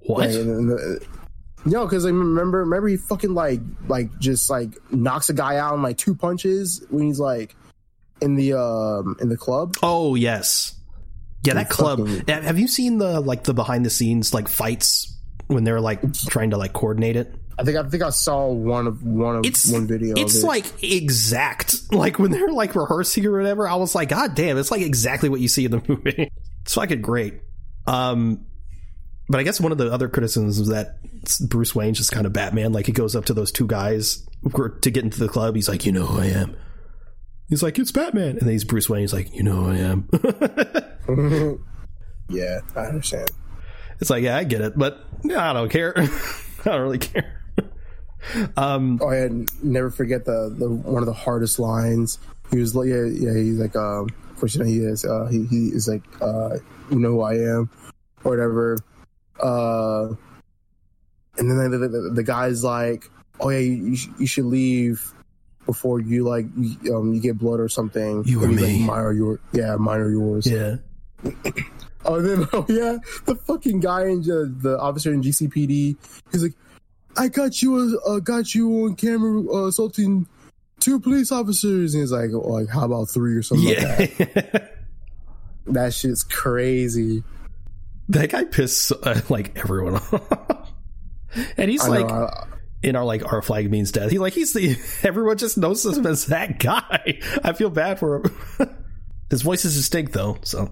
what? 0.00 0.26
and, 0.30 0.70
the, 0.70 1.06
No, 1.64 1.84
because 1.86 2.04
I 2.04 2.08
remember, 2.08 2.58
remember 2.58 2.88
he 2.88 2.96
fucking 2.96 3.34
like, 3.34 3.60
like 3.88 4.16
just 4.18 4.50
like 4.50 4.70
knocks 4.92 5.28
a 5.30 5.34
guy 5.34 5.56
out 5.56 5.74
in 5.74 5.82
like 5.82 5.96
two 5.98 6.14
punches 6.14 6.84
when 6.90 7.06
he's 7.06 7.18
like 7.20 7.56
in 8.20 8.36
the 8.36 8.52
um 8.54 9.16
in 9.20 9.28
the 9.28 9.36
club. 9.36 9.74
Oh 9.82 10.14
yes, 10.14 10.74
yeah, 11.42 11.54
that 11.54 11.70
club. 11.70 12.06
fucking- 12.06 12.26
Have 12.44 12.58
you 12.58 12.68
seen 12.68 12.98
the 12.98 13.20
like 13.20 13.44
the 13.44 13.54
behind 13.54 13.84
the 13.84 13.90
scenes 13.90 14.32
like 14.34 14.48
fights 14.48 15.16
when 15.46 15.64
they're 15.64 15.80
like 15.80 16.00
trying 16.28 16.50
to 16.50 16.56
like 16.56 16.72
coordinate 16.72 17.16
it? 17.16 17.34
I 17.58 17.64
think 17.64 17.76
I 17.76 17.82
think 17.88 18.02
I 18.02 18.10
saw 18.10 18.48
one 18.48 18.86
of 18.86 19.02
one 19.02 19.36
of 19.36 19.46
It's 19.46 19.70
one 19.70 19.86
video. 19.86 20.14
It's 20.16 20.42
it. 20.42 20.46
like 20.46 20.82
exact. 20.82 21.76
Like 21.92 22.18
when 22.18 22.32
they're 22.32 22.48
like 22.48 22.74
rehearsing 22.74 23.24
or 23.26 23.36
whatever, 23.38 23.68
I 23.68 23.76
was 23.76 23.94
like, 23.94 24.08
God 24.08 24.34
damn, 24.34 24.58
it's 24.58 24.70
like 24.72 24.82
exactly 24.82 25.28
what 25.28 25.40
you 25.40 25.46
see 25.48 25.64
in 25.64 25.70
the 25.70 25.82
movie. 25.88 26.32
It's 26.62 26.74
fucking 26.74 27.02
great. 27.02 27.34
Um, 27.86 28.46
but 29.28 29.38
I 29.38 29.42
guess 29.44 29.60
one 29.60 29.70
of 29.72 29.78
the 29.78 29.92
other 29.92 30.08
criticisms 30.08 30.58
is 30.58 30.68
that 30.68 30.96
Bruce 31.48 31.74
Wayne's 31.74 31.98
just 31.98 32.10
kind 32.12 32.26
of 32.26 32.32
Batman. 32.32 32.72
Like 32.72 32.86
he 32.86 32.92
goes 32.92 33.14
up 33.14 33.26
to 33.26 33.34
those 33.34 33.52
two 33.52 33.66
guys 33.66 34.26
to 34.82 34.90
get 34.90 35.04
into 35.04 35.20
the 35.20 35.28
club. 35.28 35.54
He's 35.54 35.68
like, 35.68 35.86
you 35.86 35.92
know 35.92 36.06
who 36.06 36.20
I 36.20 36.26
am. 36.26 36.56
He's 37.48 37.62
like, 37.62 37.78
it's 37.78 37.92
Batman, 37.92 38.30
and 38.30 38.40
then 38.40 38.48
he's 38.50 38.64
Bruce 38.64 38.88
Wayne. 38.88 39.02
He's 39.02 39.12
like, 39.12 39.32
you 39.34 39.42
know 39.42 39.52
who 39.52 39.70
I 39.70 39.76
am. 39.76 40.08
yeah, 42.28 42.60
I 42.74 42.86
understand. 42.86 43.30
it's 44.00 44.10
like, 44.10 44.22
yeah, 44.22 44.36
I 44.36 44.44
get 44.44 44.62
it, 44.62 44.76
but 44.76 44.98
I 45.24 45.52
don't 45.52 45.68
care. 45.70 45.92
I 45.96 46.08
don't 46.64 46.80
really 46.80 46.98
care. 46.98 47.43
Um, 48.56 48.98
Oh, 49.02 49.10
yeah, 49.10 49.28
never 49.62 49.90
forget 49.90 50.24
the, 50.24 50.54
the 50.56 50.68
one 50.68 51.02
of 51.02 51.06
the 51.06 51.12
hardest 51.12 51.58
lines. 51.58 52.18
He 52.50 52.58
was 52.58 52.74
like, 52.74 52.88
yeah, 52.88 53.04
yeah, 53.04 53.34
he's 53.34 53.58
like, 53.58 53.76
um, 53.76 54.08
of 54.30 54.36
course, 54.38 54.54
you 54.54 54.60
know, 54.60 54.66
he 54.66 54.78
is, 54.78 55.04
uh, 55.04 55.26
he, 55.30 55.46
he 55.46 55.68
is 55.68 55.88
like, 55.88 56.02
uh, 56.20 56.56
you 56.90 56.98
know 56.98 57.10
who 57.10 57.22
I 57.22 57.34
am, 57.34 57.70
or 58.22 58.30
whatever. 58.30 58.78
Uh, 59.42 60.14
and 61.36 61.50
then 61.50 61.70
the, 61.70 61.78
the, 61.78 62.10
the, 62.14 62.22
guy's 62.22 62.62
like, 62.62 63.10
oh 63.40 63.48
yeah, 63.48 63.58
you, 63.58 63.72
you, 63.72 63.96
sh- 63.96 64.08
you 64.18 64.26
should 64.26 64.44
leave 64.44 65.12
before 65.66 66.00
you 66.00 66.24
like, 66.24 66.46
you, 66.56 66.96
um, 66.96 67.14
you 67.14 67.20
get 67.20 67.38
blood 67.38 67.58
or 67.58 67.68
something. 67.68 68.24
You 68.24 68.44
or 68.44 68.48
me. 68.48 68.62
Like, 68.62 68.86
mine 68.86 69.00
or 69.00 69.12
your, 69.12 69.40
yeah, 69.52 69.76
mine 69.76 70.00
or 70.00 70.10
yours. 70.10 70.46
yeah. 70.46 70.76
Oh, 72.04 72.20
then 72.20 72.46
oh 72.52 72.66
yeah, 72.68 72.98
the 73.24 73.34
fucking 73.34 73.80
guy 73.80 74.06
in 74.06 74.22
the, 74.22 74.54
the 74.60 74.78
officer 74.78 75.12
in 75.12 75.22
GCPD. 75.22 75.96
He's 76.32 76.42
like, 76.42 76.52
I 77.16 77.28
got 77.28 77.62
you, 77.62 78.00
uh, 78.06 78.18
got 78.20 78.54
you 78.54 78.84
on 78.84 78.96
camera 78.96 79.40
uh, 79.52 79.66
assaulting 79.66 80.26
two 80.80 81.00
police 81.00 81.32
officers. 81.32 81.94
And 81.94 82.02
he's 82.02 82.12
like, 82.12 82.30
oh, 82.32 82.40
like 82.40 82.68
how 82.68 82.84
about 82.84 83.10
three 83.10 83.36
or 83.36 83.42
something 83.42 83.68
like 83.68 84.16
that? 84.16 84.36
Yeah. 84.36 84.68
That 85.66 85.94
shit's 85.94 86.22
crazy. 86.22 87.24
that 88.10 88.28
guy 88.28 88.44
pissed 88.44 88.92
uh, 89.02 89.22
like 89.30 89.56
everyone 89.56 89.94
off. 89.94 90.72
and 91.56 91.70
he's 91.70 91.82
I 91.82 91.88
like, 91.88 92.06
know. 92.06 92.26
I, 92.26 92.46
in 92.82 92.96
our 92.96 93.04
like 93.04 93.32
our 93.32 93.40
flag 93.40 93.70
means 93.70 93.90
death. 93.90 94.10
He 94.10 94.18
like 94.18 94.34
he's 94.34 94.52
the 94.52 94.76
everyone 95.02 95.38
just 95.38 95.56
knows 95.56 95.84
him 95.84 96.06
as 96.06 96.26
that 96.26 96.58
guy. 96.60 97.18
I 97.42 97.54
feel 97.54 97.70
bad 97.70 97.98
for 97.98 98.16
him. 98.16 98.76
His 99.30 99.40
voice 99.40 99.64
is 99.64 99.74
distinct 99.74 100.12
though, 100.12 100.36
so 100.42 100.70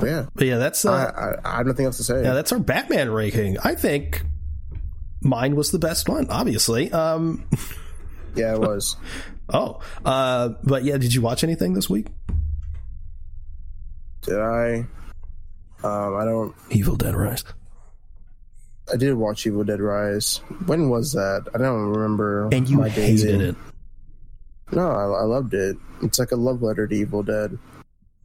yeah, 0.00 0.26
but 0.34 0.46
yeah, 0.46 0.58
that's 0.58 0.84
uh, 0.84 0.92
I, 0.92 1.48
I, 1.48 1.54
I 1.54 1.56
have 1.58 1.66
nothing 1.66 1.84
else 1.84 1.96
to 1.96 2.04
say. 2.04 2.22
yeah, 2.22 2.32
that's 2.32 2.52
our 2.52 2.60
Batman 2.60 3.10
ranking. 3.10 3.58
I 3.58 3.74
think 3.74 4.22
mine 5.22 5.56
was 5.56 5.70
the 5.70 5.78
best 5.78 6.08
one, 6.08 6.28
obviously. 6.30 6.92
Um, 6.92 7.44
yeah, 8.34 8.54
it 8.54 8.60
was. 8.60 8.96
oh, 9.52 9.80
uh, 10.04 10.50
but 10.62 10.84
yeah, 10.84 10.96
did 10.98 11.14
you 11.14 11.22
watch 11.22 11.44
anything 11.44 11.74
this 11.74 11.88
week? 11.88 12.06
Did 14.22 14.38
I? 14.38 14.86
Um, 15.82 16.16
I 16.16 16.24
don't. 16.24 16.54
Evil 16.70 16.96
Dead 16.96 17.14
Rise. 17.14 17.44
I 18.92 18.96
did 18.96 19.14
watch 19.14 19.46
Evil 19.46 19.64
Dead 19.64 19.80
Rise. 19.80 20.38
When 20.66 20.90
was 20.90 21.12
that? 21.12 21.48
I 21.54 21.58
don't 21.58 21.90
remember. 21.90 22.48
And 22.52 22.68
you 22.68 22.82
hated 22.82 23.30
in. 23.30 23.40
it. 23.40 23.56
No, 24.72 24.90
I, 24.90 25.04
I 25.04 25.24
loved 25.24 25.54
it. 25.54 25.76
It's 26.02 26.18
like 26.18 26.32
a 26.32 26.36
love 26.36 26.62
letter 26.62 26.86
to 26.86 26.94
Evil 26.94 27.22
Dead. 27.22 27.58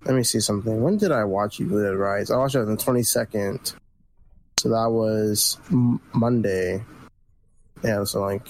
Let 0.05 0.15
me 0.15 0.23
see 0.23 0.39
something. 0.39 0.81
When 0.81 0.97
did 0.97 1.11
I 1.11 1.23
watch 1.23 1.59
Evil 1.59 1.81
Dead 1.81 1.95
Rise? 1.95 2.31
I 2.31 2.37
watched 2.37 2.55
it 2.55 2.59
on 2.59 2.67
the 2.67 2.77
twenty 2.77 3.03
second. 3.03 3.73
So 4.57 4.69
that 4.69 4.89
was 4.89 5.57
M- 5.71 6.01
Monday. 6.13 6.83
Yeah, 7.83 8.03
so 8.05 8.21
like, 8.21 8.41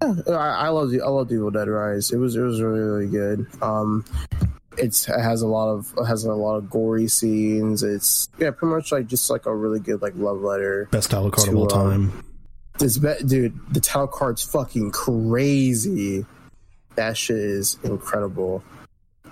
yeah, 0.00 0.14
I, 0.28 0.66
I 0.66 0.68
love 0.68 0.92
I 0.92 1.08
love 1.08 1.32
Evil 1.32 1.50
Dead 1.50 1.68
Rise. 1.68 2.12
It 2.12 2.18
was 2.18 2.36
it 2.36 2.42
was 2.42 2.62
really 2.62 2.80
really 2.80 3.08
good. 3.08 3.46
Um, 3.60 4.04
it's 4.78 5.08
it 5.08 5.20
has 5.20 5.42
a 5.42 5.48
lot 5.48 5.68
of 5.68 5.92
it 5.98 6.04
has 6.04 6.24
a 6.24 6.32
lot 6.32 6.56
of 6.56 6.70
gory 6.70 7.08
scenes. 7.08 7.82
It's 7.82 8.28
yeah, 8.38 8.50
pretty 8.52 8.74
much 8.74 8.92
like 8.92 9.08
just 9.08 9.28
like 9.28 9.46
a 9.46 9.54
really 9.54 9.80
good 9.80 10.00
like 10.00 10.14
love 10.14 10.40
letter. 10.40 10.88
Best 10.92 11.10
title 11.10 11.30
card 11.30 11.48
of 11.48 11.54
To, 11.54 11.60
all 11.60 11.74
um, 11.74 12.10
time. 12.10 12.24
This 12.78 12.98
be- 12.98 13.24
dude, 13.26 13.58
the 13.72 13.80
title 13.80 14.06
card's 14.06 14.42
fucking 14.42 14.92
crazy. 14.92 16.24
That 16.94 17.16
shit 17.16 17.36
is 17.36 17.78
incredible. 17.82 18.62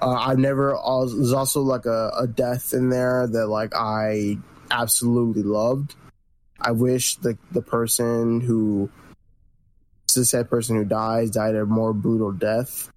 Uh, 0.02 0.10
I've 0.10 0.38
never. 0.38 0.76
Uh, 0.76 1.04
there's 1.04 1.32
also 1.32 1.60
like 1.60 1.86
a, 1.86 2.10
a 2.18 2.26
death 2.26 2.72
in 2.72 2.90
there 2.90 3.26
that 3.28 3.46
like 3.46 3.74
I 3.76 4.38
absolutely 4.70 5.42
loved. 5.42 5.94
I 6.60 6.70
wish 6.70 7.16
the 7.16 7.36
the 7.52 7.62
person 7.62 8.40
who 8.40 8.90
the 10.14 10.24
said 10.24 10.48
person 10.48 10.76
who 10.76 10.84
dies 10.84 11.30
died 11.30 11.54
a 11.54 11.66
more 11.66 11.92
brutal 11.92 12.32
death. 12.32 12.90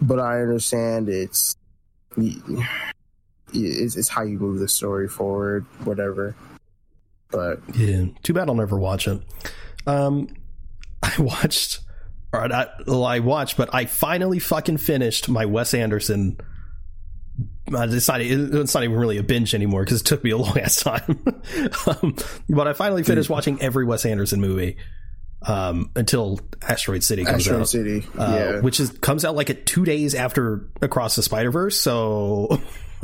But 0.00 0.18
I 0.18 0.40
understand 0.40 1.08
it's 1.08 1.56
it's, 2.16 3.96
it's 3.96 4.08
how 4.08 4.22
you 4.22 4.38
move 4.38 4.58
the 4.58 4.68
story 4.68 5.08
forward, 5.08 5.66
whatever. 5.84 6.34
But 7.30 7.60
Yeah, 7.74 8.06
too 8.22 8.32
bad 8.32 8.48
I'll 8.48 8.54
never 8.54 8.78
watch 8.78 9.06
it. 9.08 9.20
Um, 9.86 10.28
I 11.02 11.20
watched, 11.20 11.80
or 12.32 12.48
not, 12.48 12.86
well, 12.86 13.04
I 13.04 13.18
watched, 13.18 13.56
but 13.56 13.74
I 13.74 13.84
finally 13.84 14.38
fucking 14.38 14.78
finished 14.78 15.28
my 15.28 15.44
Wes 15.44 15.74
Anderson. 15.74 16.38
I 17.72 17.86
decided 17.86 18.54
it's 18.54 18.74
not 18.74 18.84
even 18.84 18.96
really 18.96 19.16
a 19.16 19.22
binge 19.22 19.54
anymore 19.54 19.84
because 19.84 20.00
it 20.00 20.04
took 20.04 20.22
me 20.22 20.30
a 20.30 20.36
long 20.38 20.58
ass 20.58 20.82
time. 20.82 21.24
um, 21.86 22.16
but 22.48 22.68
I 22.68 22.72
finally 22.72 23.02
finished 23.02 23.30
watching 23.30 23.60
every 23.62 23.84
Wes 23.84 24.04
Anderson 24.04 24.40
movie 24.40 24.76
um, 25.42 25.90
until 25.96 26.40
Asteroid 26.62 27.04
City 27.04 27.24
comes 27.24 27.48
out. 27.48 27.60
Asteroid 27.60 27.60
out, 27.60 27.68
City, 27.68 28.06
uh, 28.18 28.36
yeah. 28.38 28.60
which 28.60 28.80
is 28.80 28.90
comes 28.90 29.24
out 29.24 29.34
like 29.34 29.50
at 29.50 29.66
two 29.66 29.84
days 29.84 30.14
after 30.14 30.68
Across 30.82 31.16
the 31.16 31.22
Spider 31.22 31.50
Verse. 31.50 31.80
So 31.80 32.60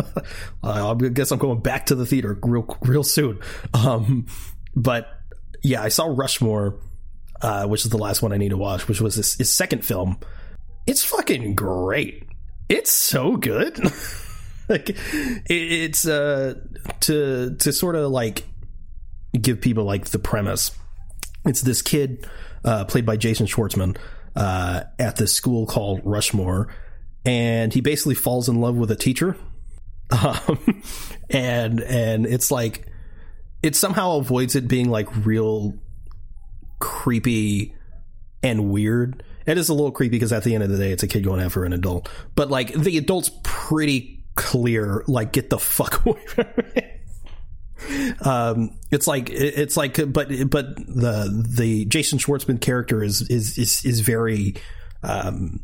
I 0.63 0.95
guess 0.95 1.31
I'm 1.31 1.39
going 1.39 1.61
back 1.61 1.87
to 1.87 1.95
the 1.95 2.07
theater 2.07 2.39
real 2.43 2.67
real 2.83 3.05
soon. 3.05 3.41
Um, 3.75 4.27
but 4.75 5.09
yeah, 5.63 5.83
I 5.83 5.89
saw 5.89 6.07
Rushmore, 6.07 6.81
uh, 7.41 7.67
which 7.67 7.85
is 7.85 7.91
the 7.91 7.99
last 7.99 8.23
one 8.23 8.33
I 8.33 8.37
need 8.37 8.51
to 8.51 8.57
watch, 8.57 8.89
which 8.89 9.01
was 9.01 9.15
his, 9.15 9.35
his 9.35 9.53
second 9.53 9.85
film. 9.85 10.19
It's 10.87 11.05
fucking 11.05 11.55
great. 11.55 12.25
It's 12.69 12.91
so 12.91 13.37
good. 13.37 13.79
like 14.71 14.91
it, 14.91 15.51
it's 15.51 16.07
uh 16.07 16.55
to 17.01 17.57
to 17.57 17.73
sort 17.73 17.97
of 17.97 18.11
like 18.11 18.45
give 19.39 19.61
people 19.61 19.85
like 19.85 20.07
the 20.07 20.19
premise. 20.19 20.71
It's 21.45 21.61
this 21.61 21.83
kid 21.83 22.27
uh, 22.65 22.85
played 22.85 23.07
by 23.07 23.17
Jason 23.17 23.47
Schwartzman 23.47 23.97
uh, 24.37 24.85
at 24.99 25.17
this 25.17 25.33
school 25.33 25.67
called 25.67 26.01
Rushmore, 26.05 26.69
and 27.25 27.73
he 27.73 27.81
basically 27.81 28.15
falls 28.15 28.49
in 28.49 28.61
love 28.61 28.77
with 28.77 28.91
a 28.91 28.97
teacher, 28.97 29.37
um, 30.11 30.83
and 31.31 31.81
and 31.81 32.27
it's 32.27 32.51
like 32.51 32.87
it 33.63 33.77
somehow 33.77 34.19
avoids 34.19 34.55
it 34.55 34.69
being 34.69 34.91
like 34.91 35.25
real 35.25 35.79
creepy 36.79 37.75
and 38.43 38.71
weird. 38.71 39.23
It 39.47 39.59
is 39.59 39.69
a 39.69 39.75
little 39.75 39.91
creepy 39.91 40.17
because 40.17 40.33
at 40.33 40.45
the 40.45 40.55
end 40.55 40.63
of 40.63 40.71
the 40.71 40.79
day, 40.79 40.93
it's 40.93 41.03
a 41.03 41.09
kid 41.09 41.25
going 41.25 41.41
after 41.41 41.65
an 41.65 41.73
adult, 41.73 42.09
but 42.35 42.51
like 42.51 42.73
the 42.73 42.99
adult's 42.99 43.31
pretty 43.43 44.20
clear. 44.35 45.05
Like, 45.07 45.33
get 45.33 45.51
the 45.51 45.59
fuck 45.59 46.05
away 46.07 46.25
from 46.27 46.47
me 46.75 46.83
um 48.23 48.79
it's 48.91 49.07
like 49.07 49.31
it's 49.31 49.77
like 49.77 49.97
but 50.13 50.29
but 50.51 50.77
the 50.77 51.45
the 51.49 51.85
jason 51.87 52.19
schwartzman 52.19 52.61
character 52.61 53.03
is 53.03 53.23
is 53.23 53.57
is, 53.59 53.85
is 53.85 54.01
very 54.01 54.55
um 55.03 55.61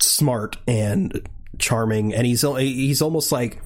smart 0.00 0.56
and 0.66 1.28
charming 1.58 2.12
and 2.12 2.26
he's 2.26 2.42
he's 2.42 3.00
almost 3.00 3.30
like 3.30 3.62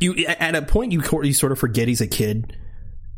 you 0.00 0.14
at 0.26 0.54
a 0.54 0.62
point 0.62 0.92
you 0.92 1.02
you 1.22 1.32
sort 1.32 1.52
of 1.52 1.58
forget 1.58 1.88
he's 1.88 2.00
a 2.00 2.06
kid 2.06 2.56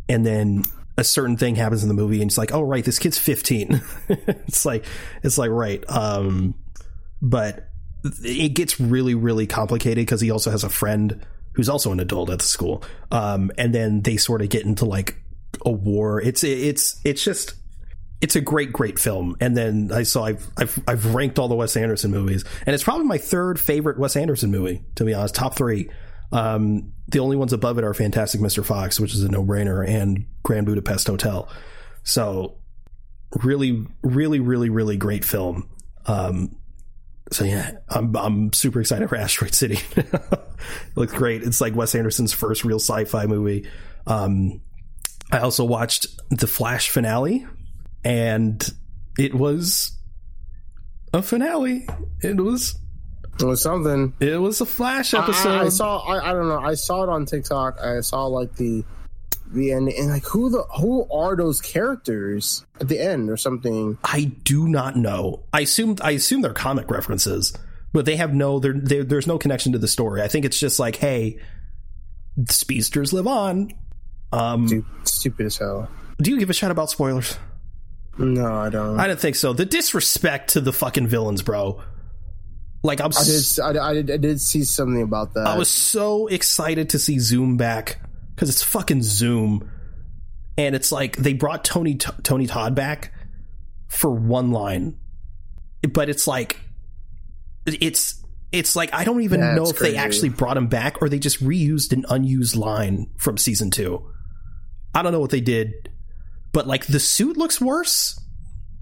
and 0.08 0.26
then 0.26 0.64
a 0.96 1.04
certain 1.04 1.36
thing 1.36 1.54
happens 1.54 1.82
in 1.82 1.88
the 1.88 1.94
movie 1.94 2.20
and 2.20 2.30
it's 2.30 2.38
like 2.38 2.52
oh 2.52 2.62
right 2.62 2.84
this 2.84 2.98
kid's 2.98 3.18
15 3.18 3.80
it's 4.08 4.64
like 4.64 4.84
it's 5.22 5.38
like 5.38 5.50
right 5.50 5.88
um 5.88 6.54
but 7.22 7.67
it 8.22 8.50
gets 8.50 8.80
really 8.80 9.14
really 9.14 9.46
complicated 9.46 10.02
because 10.02 10.20
he 10.20 10.30
also 10.30 10.50
has 10.50 10.64
a 10.64 10.68
friend 10.68 11.24
who's 11.52 11.68
also 11.68 11.92
an 11.92 12.00
adult 12.00 12.30
at 12.30 12.38
the 12.38 12.44
school. 12.44 12.82
Um 13.10 13.50
and 13.58 13.74
then 13.74 14.02
they 14.02 14.16
sort 14.16 14.42
of 14.42 14.48
get 14.48 14.64
into 14.64 14.84
like 14.84 15.16
a 15.64 15.70
war. 15.70 16.20
It's 16.20 16.44
it's 16.44 17.00
it's 17.04 17.22
just 17.22 17.54
it's 18.20 18.36
a 18.36 18.40
great 18.40 18.72
great 18.72 18.98
film. 18.98 19.36
And 19.40 19.56
then 19.56 19.90
i 19.92 20.02
saw 20.02 20.24
i've 20.24 20.48
i've, 20.56 20.78
I've 20.86 21.14
ranked 21.14 21.38
all 21.38 21.48
the 21.48 21.54
wes 21.54 21.76
anderson 21.76 22.10
movies. 22.10 22.44
And 22.66 22.74
it's 22.74 22.84
probably 22.84 23.06
my 23.06 23.18
third 23.18 23.58
favorite 23.58 23.98
wes 23.98 24.16
anderson 24.16 24.50
movie 24.50 24.82
to 24.96 25.04
be 25.04 25.14
honest. 25.14 25.34
Top 25.34 25.56
three. 25.56 25.90
Um 26.32 26.92
the 27.08 27.20
only 27.20 27.36
ones 27.36 27.52
above 27.52 27.78
it 27.78 27.84
are 27.84 27.94
fantastic 27.94 28.40
mr 28.40 28.64
fox 28.64 29.00
which 29.00 29.14
is 29.14 29.22
a 29.22 29.28
no-brainer 29.28 29.86
and 29.86 30.26
grand 30.42 30.66
budapest 30.66 31.06
hotel. 31.06 31.48
So 32.04 32.58
really, 33.42 33.86
really, 34.02 34.40
really, 34.40 34.70
really 34.70 34.96
great 34.96 35.24
film. 35.24 35.68
Um, 36.06 36.56
so 37.30 37.44
yeah, 37.44 37.72
I'm 37.88 38.16
I'm 38.16 38.52
super 38.52 38.80
excited 38.80 39.08
for 39.08 39.16
Asteroid 39.16 39.54
City. 39.54 39.78
it 39.96 40.40
looks 40.96 41.12
great. 41.12 41.42
It's 41.42 41.60
like 41.60 41.74
Wes 41.74 41.94
Anderson's 41.94 42.32
first 42.32 42.64
real 42.64 42.78
sci-fi 42.78 43.26
movie. 43.26 43.68
Um, 44.06 44.60
I 45.30 45.38
also 45.40 45.64
watched 45.64 46.06
the 46.30 46.46
Flash 46.46 46.88
finale, 46.90 47.46
and 48.04 48.66
it 49.18 49.34
was 49.34 49.96
a 51.12 51.22
finale. 51.22 51.86
It 52.22 52.36
was 52.40 52.74
It 53.38 53.44
was 53.44 53.62
something. 53.62 54.14
it 54.20 54.40
was 54.40 54.60
a 54.60 54.66
Flash 54.66 55.12
I- 55.14 55.22
episode. 55.22 55.48
I, 55.50 55.64
I 55.64 55.68
saw. 55.68 55.98
I, 55.98 56.30
I 56.30 56.32
don't 56.32 56.48
know. 56.48 56.60
I 56.60 56.74
saw 56.74 57.02
it 57.02 57.08
on 57.08 57.26
TikTok. 57.26 57.78
I 57.80 58.00
saw 58.00 58.26
like 58.26 58.54
the 58.56 58.84
the 59.52 59.72
end, 59.72 59.88
and 59.88 60.08
like 60.08 60.24
who 60.24 60.50
the 60.50 60.62
who 60.78 61.08
are 61.10 61.36
those 61.36 61.60
characters 61.60 62.64
at 62.80 62.88
the 62.88 62.98
end 62.98 63.30
or 63.30 63.36
something? 63.36 63.98
I 64.04 64.24
do 64.44 64.68
not 64.68 64.96
know. 64.96 65.44
I 65.52 65.60
assumed 65.62 66.00
I 66.00 66.12
assume 66.12 66.42
they're 66.42 66.52
comic 66.52 66.90
references, 66.90 67.52
but 67.92 68.04
they 68.04 68.16
have 68.16 68.34
no. 68.34 68.58
There, 68.58 68.72
there's 69.04 69.26
no 69.26 69.38
connection 69.38 69.72
to 69.72 69.78
the 69.78 69.88
story. 69.88 70.22
I 70.22 70.28
think 70.28 70.44
it's 70.44 70.58
just 70.58 70.78
like, 70.78 70.96
hey, 70.96 71.38
speedsters 72.48 73.12
live 73.12 73.26
on. 73.26 73.72
Um, 74.32 74.66
Dude, 74.66 74.84
stupid 75.04 75.46
as 75.46 75.56
hell. 75.56 75.88
do 76.20 76.30
you 76.30 76.38
give 76.38 76.50
a 76.50 76.52
shit 76.54 76.70
about 76.70 76.90
spoilers? 76.90 77.38
No, 78.18 78.54
I 78.54 78.68
don't. 78.68 78.98
I 78.98 79.04
I, 79.04 79.08
didn't 79.08 79.20
think 79.20 79.36
so. 79.36 79.52
The 79.52 79.64
disrespect 79.64 80.50
to 80.50 80.60
the 80.60 80.72
fucking 80.72 81.06
villains, 81.06 81.42
bro. 81.42 81.80
Like 82.82 83.00
I'm, 83.00 83.08
s- 83.08 83.56
did. 83.56 83.76
I, 83.76 83.90
I 83.90 83.94
did. 83.94 84.10
I 84.10 84.16
did 84.16 84.40
see 84.40 84.64
something 84.64 85.02
about 85.02 85.34
that. 85.34 85.46
I 85.46 85.56
was 85.56 85.68
so 85.68 86.26
excited 86.26 86.90
to 86.90 86.98
see 86.98 87.18
Zoom 87.18 87.56
back 87.56 88.00
because 88.38 88.50
it's 88.50 88.62
fucking 88.62 89.02
Zoom, 89.02 89.68
and 90.56 90.76
it's 90.76 90.92
like 90.92 91.16
they 91.16 91.32
brought 91.32 91.64
Tony 91.64 91.96
Tony 91.96 92.46
Todd 92.46 92.76
back 92.76 93.12
for 93.88 94.12
one 94.12 94.52
line, 94.52 94.96
but 95.92 96.08
it's 96.08 96.28
like 96.28 96.56
it's 97.66 98.22
it's 98.52 98.76
like 98.76 98.94
I 98.94 99.02
don't 99.02 99.22
even 99.22 99.40
Yeah, 99.40 99.56
know 99.56 99.68
if 99.68 99.80
they 99.80 99.96
actually 99.96 100.28
brought 100.28 100.56
him 100.56 100.68
back 100.68 101.02
or 101.02 101.08
they 101.08 101.18
just 101.18 101.42
reused 101.42 101.92
an 101.92 102.04
unused 102.08 102.54
line 102.54 103.10
from 103.16 103.38
season 103.38 103.72
two. 103.72 104.08
I 104.94 105.02
don't 105.02 105.10
know 105.10 105.20
what 105.20 105.30
they 105.30 105.40
did, 105.40 105.90
but 106.52 106.68
like 106.68 106.86
the 106.86 107.00
suit 107.00 107.36
looks 107.36 107.60
worse. 107.60 108.20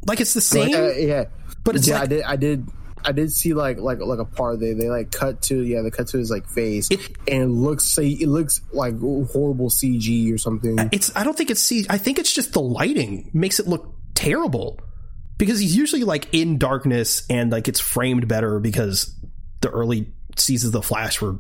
Like 0.07 0.21
it's 0.21 0.35
the 0.35 0.43
same, 0.43 0.71
Like, 0.73 0.75
uh, 0.75 0.93
yeah, 0.99 1.25
but 1.65 1.77
it's 1.77 1.89
yeah. 1.89 1.95
like 1.95 2.03
I 2.03 2.07
did. 2.07 2.23
I 2.25 2.37
did. 2.37 2.69
I 3.07 3.13
did 3.13 3.33
see 3.33 3.55
like 3.55 3.79
like 3.79 3.99
like 4.01 4.19
a 4.19 4.25
part 4.25 4.59
they 4.61 4.73
they 4.75 4.89
like 4.91 5.13
cut 5.13 5.41
to 5.43 5.63
yeah 5.63 5.83
they 5.83 5.91
cut 5.91 6.09
to 6.09 6.19
his 6.19 6.31
like 6.31 6.49
face 6.49 6.91
It- 6.91 7.01
and 7.29 7.43
it 7.45 7.47
looks 7.47 7.97
it 7.99 8.27
looks 8.29 8.61
like 8.73 8.99
horrible 8.99 9.71
CG 9.71 10.33
or 10.35 10.39
something. 10.39 10.77
it's 10.93 11.11
I 11.15 11.23
don't 11.25 11.37
think 11.39 11.51
it's 11.51 11.63
CG. 11.65 11.87
I 11.89 11.99
think 11.99 12.19
it's 12.19 12.33
just 12.35 12.53
the 12.53 12.61
lighting 12.61 13.31
makes 13.33 13.61
it 13.61 13.67
look 13.69 13.95
terrible. 14.15 14.81
Because 15.39 15.61
he's 15.61 15.77
usually 15.77 16.03
like 16.03 16.29
in 16.33 16.57
darkness 16.59 17.23
and 17.29 17.53
like 17.53 17.69
it's 17.69 17.79
framed 17.79 18.27
better 18.27 18.59
because 18.59 19.15
the 19.61 19.69
early 19.69 20.13
seasons 20.39 20.69
of 20.69 20.73
the 20.73 20.83
Flash 20.83 21.21
were 21.21 21.37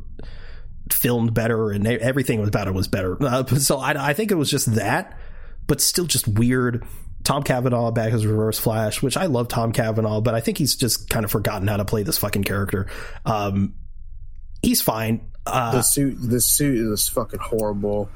filmed 0.92 1.32
better 1.34 1.70
and 1.70 1.86
everything 1.86 2.46
about 2.46 2.68
it 2.68 2.74
was 2.74 2.88
better. 2.88 3.16
Uh, 3.22 3.44
so 3.56 3.78
I, 3.78 4.10
I 4.10 4.12
think 4.12 4.30
it 4.30 4.34
was 4.34 4.50
just 4.50 4.74
that, 4.74 5.18
but 5.66 5.80
still 5.80 6.04
just 6.04 6.28
weird. 6.28 6.84
Tom 7.26 7.42
Cavanagh 7.42 7.90
back 7.90 8.12
as 8.12 8.24
Reverse 8.24 8.56
Flash, 8.56 9.02
which 9.02 9.16
I 9.16 9.26
love 9.26 9.48
Tom 9.48 9.72
Cavanagh, 9.72 10.20
but 10.20 10.34
I 10.36 10.40
think 10.40 10.58
he's 10.58 10.76
just 10.76 11.10
kind 11.10 11.24
of 11.24 11.30
forgotten 11.32 11.66
how 11.66 11.76
to 11.76 11.84
play 11.84 12.04
this 12.04 12.18
fucking 12.18 12.44
character. 12.44 12.86
Um, 13.24 13.74
he's 14.62 14.80
fine. 14.80 15.28
Uh, 15.44 15.72
the 15.72 15.82
suit 15.82 16.16
the 16.20 16.40
suit 16.40 16.92
is 16.92 17.08
fucking 17.08 17.40
horrible. 17.40 18.08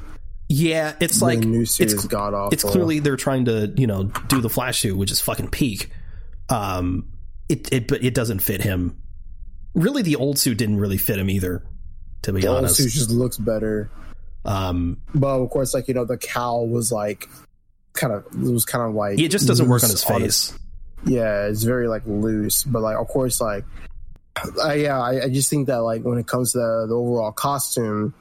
yeah, 0.49 0.95
it's 1.01 1.21
like 1.21 1.41
the 1.41 1.47
new 1.47 1.67
suit 1.67 1.87
it's 1.87 1.95
is 1.95 2.05
god 2.07 2.35
awful. 2.35 2.53
it's 2.53 2.63
clearly 2.63 3.01
they're 3.01 3.17
trying 3.17 3.47
to 3.47 3.73
you 3.77 3.89
know 3.89 4.05
do 4.29 4.41
the 4.41 4.49
flash 4.49 4.79
suit 4.81 4.97
which 4.97 5.11
is 5.11 5.21
fucking 5.21 5.49
peak 5.49 5.91
um 6.49 7.09
it 7.49 7.73
it 7.73 7.87
but 7.89 8.03
it 8.03 8.15
doesn't 8.15 8.41
fit 8.41 8.61
him 8.63 9.01
really 9.75 10.03
the 10.03 10.17
old 10.17 10.39
suit 10.39 10.59
didn't 10.59 10.79
really 10.79 10.99
fit 10.99 11.19
him 11.19 11.31
either 11.31 11.65
to 12.23 12.33
be 12.33 12.47
honest. 12.47 12.79
the 12.79 12.83
old 12.85 12.91
suit 12.91 12.99
just 12.99 13.11
looks 13.11 13.39
better. 13.39 13.91
um 14.45 15.01
But 15.15 15.41
of 15.41 15.51
course, 15.51 15.75
like 15.75 15.89
you 15.89 15.95
know, 15.95 16.05
the 16.05 16.19
cowl 16.19 16.69
was 16.69 16.91
like 16.93 17.29
kind 17.93 18.13
of 18.13 18.25
it 18.27 18.53
was 18.53 18.65
kind 18.65 18.89
of 18.89 18.95
like 18.95 19.19
it 19.19 19.29
just 19.29 19.47
doesn't 19.49 19.69
work 19.69 19.83
on 19.85 19.91
his 19.91 20.05
face 20.05 20.53
yeah, 21.05 21.47
it's 21.47 21.63
very 21.63 21.89
like 21.89 22.03
loose. 22.05 22.63
But 22.63 22.83
like, 22.83 22.97
of 22.97 23.09
course, 23.09 23.41
like 23.41 23.65
uh, 24.63 24.73
yeah, 24.73 25.01
I, 25.01 25.25
I 25.25 25.29
just 25.31 25.49
think 25.49 25.67
that 25.69 25.79
like 25.79 26.03
when 26.03 26.19
it 26.19 26.27
comes 26.27 26.53
to 26.53 26.59
the, 26.59 26.87
the 26.89 26.95
overall 26.95 27.33
costume, 27.33 28.13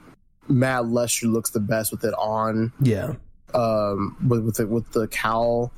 Matt 0.48 0.84
Letscher 0.84 1.30
looks 1.32 1.50
the 1.52 1.60
best 1.60 1.92
with 1.92 2.06
it 2.06 2.14
on, 2.14 2.72
yeah 2.80 3.16
um, 3.54 4.16
with 4.26 4.46
with 4.46 4.56
the, 4.56 4.68
with 4.68 4.90
the 4.94 5.08
cowl. 5.10 5.74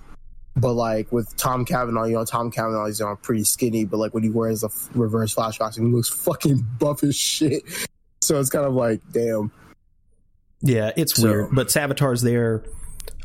But 0.55 0.73
like 0.73 1.11
with 1.11 1.35
Tom 1.37 1.65
Cavanagh, 1.65 2.05
you 2.07 2.13
know, 2.15 2.25
Tom 2.25 2.51
Cavanagh 2.51 2.85
is 2.85 2.99
you 2.99 3.05
know, 3.07 3.15
pretty 3.15 3.45
skinny, 3.45 3.85
but 3.85 3.97
like 3.97 4.13
when 4.13 4.21
he 4.21 4.29
wears 4.29 4.61
the 4.61 4.67
f- 4.67 4.89
reverse 4.93 5.33
flash 5.33 5.57
costume, 5.57 5.87
he 5.87 5.91
looks 5.95 6.09
fucking 6.09 6.63
buff 6.79 7.03
as 7.03 7.15
shit. 7.15 7.63
So 8.21 8.39
it's 8.39 8.49
kind 8.51 8.65
of 8.65 8.73
like, 8.75 9.01
damn. 9.11 9.51
yeah 10.61 10.91
it's 10.95 11.15
So- 11.15 11.27
weird 11.27 11.55
but 11.55 11.67
Savitar's 11.69 12.21
there 12.21 12.63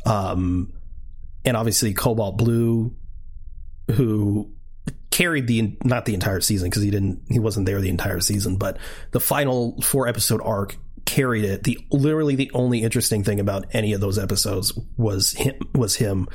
um 0.05 0.73
and 1.45 1.57
obviously 1.57 1.93
Cobalt 1.93 2.37
Blue 2.37 2.95
who 3.91 4.51
carried 5.11 5.47
the 5.47 5.77
not 5.83 6.05
the 6.05 6.13
entire 6.13 6.41
season 6.41 6.69
because 6.69 6.83
he 6.83 6.91
didn't 6.91 7.21
he 7.29 7.39
wasn't 7.39 7.65
there 7.65 7.81
the 7.81 7.89
entire 7.89 8.19
season 8.19 8.57
but 8.57 8.77
the 9.11 9.19
final 9.19 9.81
four 9.81 10.07
episode 10.07 10.41
arc 10.43 10.77
carried 11.07 11.45
it. 11.45 11.63
The 11.63 11.79
literally 11.89 12.35
the 12.35 12.51
only 12.53 12.83
interesting 12.83 13.23
thing 13.23 13.39
about 13.39 13.65
any 13.71 13.93
of 13.93 14.01
those 14.01 14.19
episodes 14.19 14.77
was 14.97 15.31
him 15.31 15.55
was 15.73 15.95
him. 15.95 16.27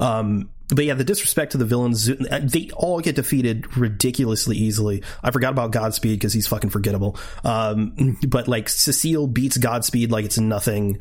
Um 0.00 0.50
but 0.74 0.86
yeah 0.86 0.94
the 0.94 1.04
disrespect 1.04 1.52
to 1.52 1.58
the 1.58 1.66
villains 1.66 2.06
they 2.06 2.70
all 2.74 3.00
get 3.00 3.16
defeated 3.16 3.76
ridiculously 3.76 4.56
easily. 4.56 5.04
I 5.22 5.30
forgot 5.30 5.52
about 5.52 5.72
godspeed 5.72 6.18
because 6.18 6.32
he's 6.32 6.46
fucking 6.46 6.70
forgettable. 6.70 7.18
Um 7.44 8.16
but 8.26 8.48
like 8.48 8.68
cecile 8.70 9.26
beats 9.26 9.58
godspeed 9.58 10.10
like 10.10 10.24
it's 10.24 10.38
nothing 10.38 11.00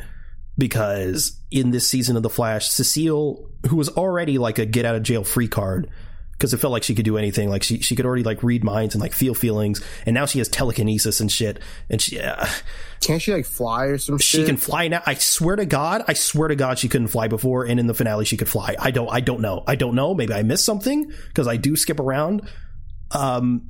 because 0.58 1.40
in 1.52 1.72
this 1.72 1.90
season 1.90 2.16
of 2.16 2.24
the 2.24 2.30
flash 2.30 2.70
cecile 2.70 3.50
who 3.70 3.76
was 3.76 3.90
already 3.90 4.38
like 4.38 4.60
a 4.60 4.66
get 4.66 4.86
out 4.86 4.96
of 4.96 5.04
jail 5.04 5.24
free 5.24 5.48
card 5.48 5.90
because 6.34 6.54
it 6.54 6.58
felt 6.58 6.72
like 6.74 6.84
she 6.84 6.94
could 6.94 7.06
do 7.06 7.18
anything 7.18 7.50
like 7.50 7.64
she 7.64 7.80
she 7.80 7.96
could 7.96 8.06
already 8.06 8.24
like 8.24 8.44
read 8.44 8.64
minds 8.64 8.94
and 8.94 9.02
like 9.02 9.14
feel 9.14 9.34
feelings 9.34 9.84
and 10.06 10.14
now 10.14 10.26
she 10.26 10.38
has 10.40 10.48
telekinesis 10.50 11.20
and 11.20 11.32
shit 11.32 11.60
and 11.90 12.02
she 12.02 12.20
uh, 12.20 12.46
Can't 13.02 13.22
she 13.22 13.34
like 13.34 13.46
fly 13.46 13.86
or 13.86 13.98
some 13.98 14.18
she 14.18 14.38
shit? 14.38 14.46
can 14.48 14.58
fly 14.58 14.88
now 14.88 15.02
i 15.06 15.14
swear 15.16 15.56
to 15.56 15.66
god 15.66 16.04
i 16.08 16.14
swear 16.14 16.50
to 16.50 16.56
god 16.56 16.78
she 16.78 16.88
couldn't 16.90 17.08
fly 17.08 17.28
before 17.28 17.66
and 17.66 17.80
in 17.80 17.88
the 17.88 17.94
finale 17.94 18.26
she 18.26 18.38
could 18.38 18.50
fly 18.50 18.76
i 18.80 18.92
don't 18.92 19.10
i 19.12 19.22
don't 19.22 19.42
know 19.42 19.64
i 19.68 19.76
don't 19.76 19.96
know 19.96 20.14
maybe 20.14 20.34
i 20.34 20.44
missed 20.44 20.66
something 20.66 21.12
because 21.28 21.48
i 21.48 21.56
do 21.58 21.76
skip 21.76 22.00
around 22.00 22.48
um 23.12 23.70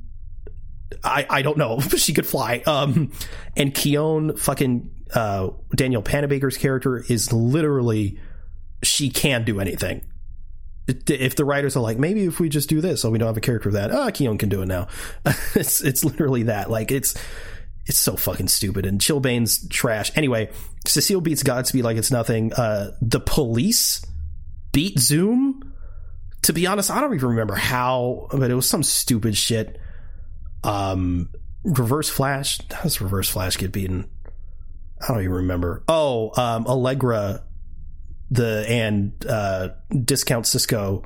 I, 1.02 1.26
I 1.28 1.42
don't 1.42 1.58
know. 1.58 1.80
she 1.96 2.12
could 2.12 2.26
fly. 2.26 2.62
Um, 2.66 3.10
and 3.56 3.74
Khione 3.74 4.38
fucking 4.38 4.93
uh, 5.12 5.50
Danielle 5.74 6.02
Panabaker's 6.02 6.56
character 6.56 6.98
is 7.08 7.32
literally 7.32 8.18
she 8.82 9.10
can 9.10 9.44
do 9.44 9.60
anything. 9.60 10.04
If 10.86 11.36
the 11.36 11.44
writers 11.44 11.76
are 11.76 11.80
like, 11.80 11.98
maybe 11.98 12.24
if 12.24 12.38
we 12.40 12.50
just 12.50 12.68
do 12.68 12.82
this, 12.82 13.00
so 13.00 13.10
we 13.10 13.18
don't 13.18 13.26
have 13.26 13.38
a 13.38 13.40
character 13.40 13.70
that, 13.72 13.90
ah, 13.90 14.10
Khione 14.10 14.38
can 14.38 14.50
do 14.50 14.60
it 14.60 14.66
now. 14.66 14.88
it's 15.54 15.80
it's 15.80 16.04
literally 16.04 16.44
that. 16.44 16.70
Like 16.70 16.90
it's 16.92 17.14
it's 17.86 17.98
so 17.98 18.16
fucking 18.16 18.48
stupid. 18.48 18.86
And 18.86 19.00
Chillblaine's 19.00 19.66
trash. 19.68 20.10
Anyway, 20.14 20.50
Cecile 20.86 21.20
beats 21.20 21.42
Godspeed 21.42 21.84
like 21.84 21.96
it's 21.96 22.10
nothing. 22.10 22.52
Uh, 22.52 22.92
the 23.00 23.20
police 23.20 24.04
beat 24.72 24.98
Zoom. 24.98 25.72
To 26.42 26.52
be 26.52 26.66
honest, 26.66 26.90
I 26.90 27.00
don't 27.00 27.14
even 27.14 27.30
remember 27.30 27.54
how, 27.54 28.28
but 28.30 28.50
it 28.50 28.54
was 28.54 28.68
some 28.68 28.82
stupid 28.82 29.36
shit. 29.36 29.80
Um, 30.62 31.30
Reverse 31.62 32.10
Flash. 32.10 32.60
How 32.70 32.82
does 32.82 33.00
Reverse 33.00 33.30
Flash 33.30 33.56
get 33.56 33.72
beaten? 33.72 34.10
I 35.04 35.12
don't 35.12 35.20
even 35.20 35.32
remember. 35.32 35.84
Oh, 35.86 36.32
um, 36.40 36.66
Allegra, 36.66 37.44
the 38.30 38.64
and 38.68 39.12
uh, 39.28 39.70
Discount 39.90 40.46
Cisco, 40.46 41.04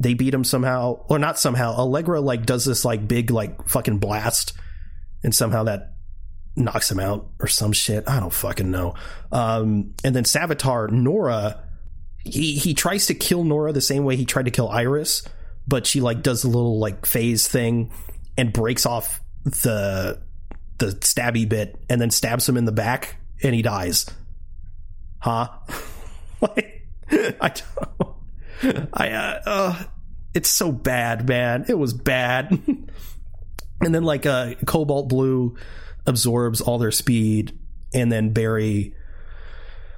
they 0.00 0.14
beat 0.14 0.32
him 0.32 0.44
somehow, 0.44 1.04
or 1.08 1.18
not 1.18 1.38
somehow. 1.38 1.74
Allegra 1.74 2.20
like 2.20 2.46
does 2.46 2.64
this 2.64 2.84
like 2.84 3.06
big 3.06 3.30
like 3.30 3.68
fucking 3.68 3.98
blast, 3.98 4.54
and 5.22 5.34
somehow 5.34 5.64
that 5.64 5.94
knocks 6.56 6.90
him 6.90 7.00
out 7.00 7.28
or 7.38 7.48
some 7.48 7.72
shit. 7.72 8.08
I 8.08 8.18
don't 8.18 8.32
fucking 8.32 8.70
know. 8.70 8.94
Um, 9.30 9.94
and 10.02 10.16
then 10.16 10.24
Savitar, 10.24 10.90
Nora, 10.90 11.62
he 12.24 12.56
he 12.56 12.72
tries 12.72 13.06
to 13.06 13.14
kill 13.14 13.44
Nora 13.44 13.72
the 13.72 13.82
same 13.82 14.04
way 14.04 14.16
he 14.16 14.24
tried 14.24 14.46
to 14.46 14.50
kill 14.50 14.70
Iris, 14.70 15.22
but 15.66 15.86
she 15.86 16.00
like 16.00 16.22
does 16.22 16.44
a 16.44 16.48
little 16.48 16.78
like 16.78 17.04
phase 17.04 17.46
thing 17.46 17.92
and 18.38 18.54
breaks 18.54 18.86
off 18.86 19.20
the 19.44 20.22
the 20.78 20.86
stabby 20.86 21.46
bit 21.48 21.76
and 21.90 22.00
then 22.00 22.10
stabs 22.10 22.48
him 22.48 22.56
in 22.56 22.64
the 22.64 22.72
back 22.72 23.17
and 23.42 23.54
he 23.54 23.62
dies. 23.62 24.06
Huh? 25.18 25.48
like, 26.40 26.86
I 27.10 27.52
don't. 27.52 28.88
I 28.92 29.10
uh, 29.10 29.40
uh, 29.46 29.84
it's 30.34 30.48
so 30.48 30.72
bad, 30.72 31.28
man. 31.28 31.66
It 31.68 31.78
was 31.78 31.92
bad. 31.92 32.50
and 33.80 33.94
then 33.94 34.04
like 34.04 34.26
uh, 34.26 34.54
Cobalt 34.66 35.08
Blue 35.08 35.56
absorbs 36.06 36.60
all 36.60 36.78
their 36.78 36.90
speed, 36.90 37.58
and 37.94 38.10
then 38.10 38.32
Barry. 38.32 38.94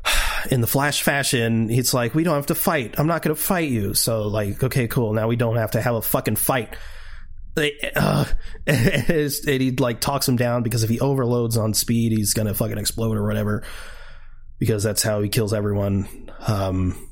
in 0.51 0.61
the 0.63 0.67
Flash 0.67 1.03
fashion, 1.03 1.69
he's 1.69 1.93
like, 1.95 2.15
"We 2.15 2.25
don't 2.25 2.37
have 2.37 2.47
to 2.47 2.55
fight. 2.55 2.99
I'm 2.99 3.07
not 3.07 3.23
going 3.23 3.35
to 3.35 3.41
fight 3.41 3.71
you." 3.71 3.95
So 3.95 4.29
like, 4.29 4.63
okay, 4.63 4.89
cool. 4.89 5.13
Now 5.13 5.29
we 5.29 5.37
don't 5.37 5.57
have 5.57 5.73
to 5.73 5.81
have 5.81 5.95
a 5.95 6.03
fucking 6.03 6.37
fight. 6.37 6.77
Uh, 7.57 8.25
and 8.67 9.43
he 9.45 9.71
like 9.73 10.01
talks 10.01 10.29
him 10.29 10.37
down 10.37 10.63
because 10.63 10.83
if 10.83 10.91
he 10.91 11.01
overloads 11.01 11.57
on 11.57 11.75
speed, 11.75 12.13
he's 12.13 12.35
gonna 12.35 12.55
fucking 12.55 12.79
explode 12.79 13.17
or 13.17 13.27
whatever. 13.27 13.63
Because 14.59 14.83
that's 14.83 15.03
how 15.03 15.23
he 15.23 15.29
kills 15.29 15.55
everyone. 15.55 16.31
Um, 16.47 17.09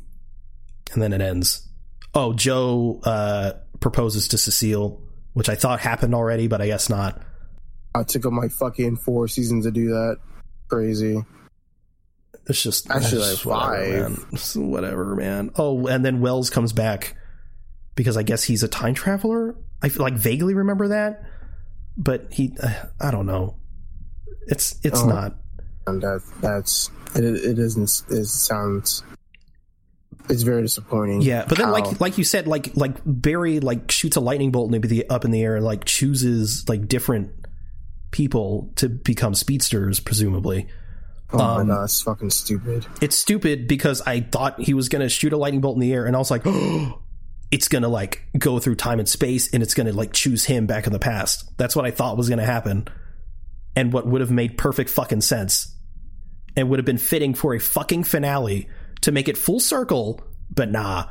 and 0.93 1.03
then 1.03 1.13
it 1.13 1.21
ends. 1.21 1.67
Oh, 2.15 2.33
Joe 2.33 3.01
uh, 3.05 3.53
proposes 3.81 4.29
to 4.29 4.39
Cecile, 4.39 5.03
which 5.33 5.49
I 5.49 5.55
thought 5.55 5.81
happened 5.81 6.15
already, 6.15 6.47
but 6.47 6.61
I 6.61 6.67
guess 6.67 6.89
not. 6.91 7.23
I 7.95 8.03
took 8.03 8.25
my 8.25 8.49
fucking 8.49 8.97
four 8.97 9.29
seasons 9.29 9.65
to 9.65 9.71
do 9.71 9.89
that. 9.89 10.19
Crazy. 10.69 11.25
It's 12.47 12.63
just 12.63 12.91
actually 12.91 13.23
it's 13.23 13.45
like 13.45 13.61
whatever, 13.61 14.09
five. 14.09 14.55
Man. 14.55 14.71
Whatever, 14.71 15.17
man. 15.17 15.51
Oh, 15.57 15.87
and 15.87 16.05
then 16.05 16.21
Wells 16.21 16.49
comes 16.49 16.73
back 16.73 17.15
because 17.95 18.17
I 18.17 18.23
guess 18.23 18.43
he's 18.43 18.63
a 18.63 18.69
time 18.69 18.95
traveler. 18.95 19.55
I 19.83 19.89
like 19.97 20.15
vaguely 20.15 20.55
remember 20.55 20.89
that, 20.89 21.23
but 21.97 22.33
he, 22.33 22.53
uh, 22.63 22.87
I 23.01 23.11
don't 23.11 23.27
know. 23.27 23.57
It's 24.47 24.77
it's 24.83 25.01
Oh. 25.03 25.07
not. 25.09 25.37
And 25.87 26.03
that 26.03 26.23
that's 26.41 26.91
it. 27.15 27.25
It 27.25 27.59
isn't. 27.59 28.03
It 28.11 28.27
sounds. 28.27 29.03
It's 30.29 30.43
very 30.43 30.61
disappointing. 30.63 31.23
Yeah, 31.23 31.47
but 31.49 31.57
then 31.59 31.69
how- 31.69 31.73
like 31.73 32.01
like 32.01 32.19
you 32.19 32.25
said, 32.25 32.47
like 32.47 32.77
like 32.77 32.97
Barry 33.07 33.61
like 33.61 33.91
shoots 33.91 34.17
a 34.17 34.21
lightning 34.21 34.51
bolt 34.51 34.71
maybe 34.71 34.89
the 34.89 35.09
up 35.09 35.25
in 35.25 35.31
the 35.31 35.43
air 35.43 35.57
and 35.57 35.65
like 35.65 35.85
chooses 35.85 36.69
like 36.69 36.89
different 36.89 37.31
people 38.11 38.73
to 38.77 38.89
become 38.89 39.35
speedsters, 39.35 40.01
presumably. 40.01 40.67
oh 41.33 41.39
my 41.39 41.61
um, 41.61 41.69
god, 41.69 41.85
it's 41.85 42.01
fucking 42.03 42.31
stupid. 42.31 42.87
it's 43.01 43.17
stupid 43.17 43.69
because 43.69 44.01
I 44.03 44.21
thought 44.21 44.61
he 44.61 44.75
was 44.75 44.89
going 44.89 45.03
to 45.03 45.09
shoot 45.09 45.33
a 45.33 45.37
lightning 45.37 45.61
bolt 45.61 45.77
in 45.77 45.81
the 45.81 45.93
air, 45.93 46.05
and 46.07 46.15
I 46.17 46.19
was 46.19 46.31
like, 46.31 46.43
oh, 46.47 46.99
it's 47.51 47.69
going 47.69 47.83
to 47.83 47.89
like 47.89 48.25
go 48.37 48.59
through 48.59 48.77
time 48.77 48.99
and 48.99 49.09
space, 49.09 49.53
and 49.53 49.63
it's 49.63 49.75
going 49.75 49.87
to 49.87 49.93
like 49.93 50.13
choose 50.13 50.45
him 50.45 50.67
back 50.67 50.87
in 50.87 50.93
the 50.93 50.99
past. 50.99 51.57
That's 51.57 51.75
what 51.75 51.85
I 51.85 51.91
thought 51.91 52.17
was 52.17 52.29
going 52.29 52.39
to 52.39 52.45
happen, 52.45 52.89
and 53.77 53.93
what 53.93 54.07
would 54.07 54.21
have 54.21 54.31
made 54.31 54.59
perfect 54.59 54.91
fucking 54.91 55.23
sense, 55.23 55.75
and 56.57 56.69
would 56.69 56.79
have 56.79 56.87
been 56.87 56.99
fitting 56.99 57.35
for 57.35 57.55
a 57.55 57.59
fucking 57.59 58.05
finale 58.05 58.69
to 59.03 59.13
make 59.13 59.29
it 59.29 59.39
full 59.39 59.61
circle. 59.61 60.21
But 60.51 60.71
nah, 60.71 61.07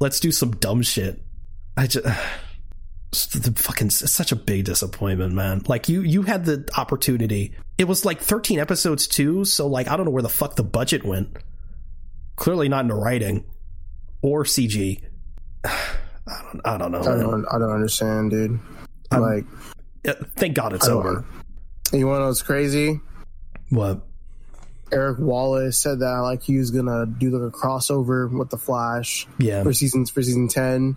let's 0.00 0.20
do 0.20 0.32
some 0.32 0.52
dumb 0.52 0.82
shit. 0.82 1.22
I 1.76 1.86
just. 1.86 2.06
The 3.10 3.54
fucking 3.56 3.86
it's 3.86 4.12
such 4.12 4.32
a 4.32 4.36
big 4.36 4.66
disappointment, 4.66 5.32
man. 5.32 5.62
Like 5.66 5.88
you, 5.88 6.02
you 6.02 6.20
had 6.20 6.44
the 6.44 6.68
opportunity. 6.76 7.54
It 7.78 7.84
was 7.84 8.04
like 8.04 8.20
13 8.20 8.58
episodes 8.58 9.06
too, 9.06 9.46
so 9.46 9.66
like 9.66 9.88
I 9.88 9.96
don't 9.96 10.04
know 10.04 10.12
where 10.12 10.22
the 10.22 10.28
fuck 10.28 10.56
the 10.56 10.62
budget 10.62 11.06
went 11.06 11.34
clearly 12.38 12.68
not 12.68 12.80
in 12.80 12.88
the 12.88 12.94
writing 12.94 13.44
or 14.22 14.44
CG. 14.44 15.02
I 15.64 16.42
don't, 16.52 16.60
I 16.64 16.76
don't 16.78 16.92
know. 16.92 17.00
I 17.00 17.16
don't. 17.18 17.46
I 17.50 17.58
don't 17.58 17.70
understand, 17.70 18.30
dude. 18.30 18.58
I'm- 19.10 19.22
like, 19.22 19.44
Thank 20.36 20.54
God 20.54 20.72
it's 20.72 20.88
over. 20.88 21.24
you 21.92 22.06
want 22.06 22.18
to 22.18 22.20
know 22.20 22.26
what's 22.28 22.42
crazy? 22.42 23.00
What? 23.70 24.00
Eric 24.90 25.18
Wallace 25.18 25.78
said 25.78 25.98
that 26.00 26.18
like 26.20 26.42
he 26.42 26.56
was 26.56 26.70
gonna 26.70 27.04
do 27.04 27.28
like 27.30 27.52
a 27.52 27.54
crossover 27.54 28.30
with 28.30 28.48
the 28.48 28.56
Flash 28.56 29.26
Yeah, 29.38 29.62
for 29.62 29.72
seasons 29.74 30.08
for 30.08 30.22
season 30.22 30.48
ten. 30.48 30.96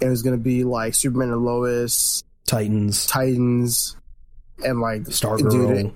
It 0.00 0.08
was 0.08 0.20
gonna 0.22 0.36
be 0.36 0.64
like 0.64 0.94
Superman 0.94 1.30
and 1.30 1.42
Lois, 1.44 2.22
Titans, 2.46 3.06
Titans, 3.06 3.96
and 4.62 4.80
like 4.80 5.02
Stargirl, 5.04 5.50
dude, 5.50 5.92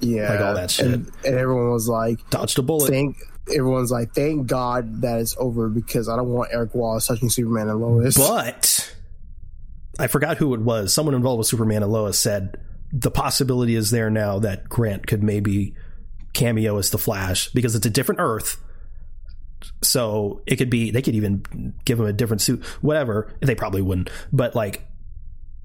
yeah, 0.00 0.30
like 0.30 0.40
all 0.40 0.54
that 0.54 0.70
shit. 0.70 0.86
And, 0.86 1.10
and 1.24 1.34
everyone 1.36 1.70
was 1.72 1.88
like, 1.88 2.18
dodged 2.30 2.58
a 2.60 2.62
bullet. 2.62 2.90
"Thank." 2.90 3.16
Everyone's 3.52 3.90
like, 3.90 4.14
"Thank 4.14 4.46
God 4.46 5.02
that 5.02 5.20
it's 5.20 5.36
over," 5.38 5.68
because 5.68 6.08
I 6.08 6.16
don't 6.16 6.28
want 6.28 6.50
Eric 6.52 6.74
Wallace 6.74 7.06
touching 7.06 7.28
Superman 7.28 7.68
and 7.68 7.80
Lois. 7.80 8.16
But 8.16 8.94
I 9.98 10.06
forgot 10.06 10.38
who 10.38 10.54
it 10.54 10.60
was. 10.60 10.94
Someone 10.94 11.14
involved 11.14 11.38
with 11.38 11.46
Superman 11.46 11.82
and 11.82 11.92
Lois 11.92 12.18
said 12.18 12.58
the 12.92 13.10
possibility 13.10 13.74
is 13.74 13.90
there 13.90 14.08
now 14.08 14.38
that 14.38 14.68
Grant 14.68 15.06
could 15.06 15.22
maybe 15.22 15.74
cameo 16.32 16.78
as 16.78 16.90
the 16.90 16.98
Flash 16.98 17.48
because 17.50 17.74
it's 17.74 17.86
a 17.86 17.90
different 17.90 18.20
Earth. 18.20 18.60
So 19.82 20.42
it 20.46 20.56
could 20.56 20.70
be 20.70 20.90
they 20.90 21.02
could 21.02 21.14
even 21.14 21.74
give 21.84 21.98
him 21.98 22.06
a 22.06 22.12
different 22.12 22.40
suit, 22.40 22.64
whatever. 22.80 23.32
They 23.40 23.54
probably 23.54 23.82
wouldn't, 23.82 24.10
but 24.32 24.54
like 24.54 24.86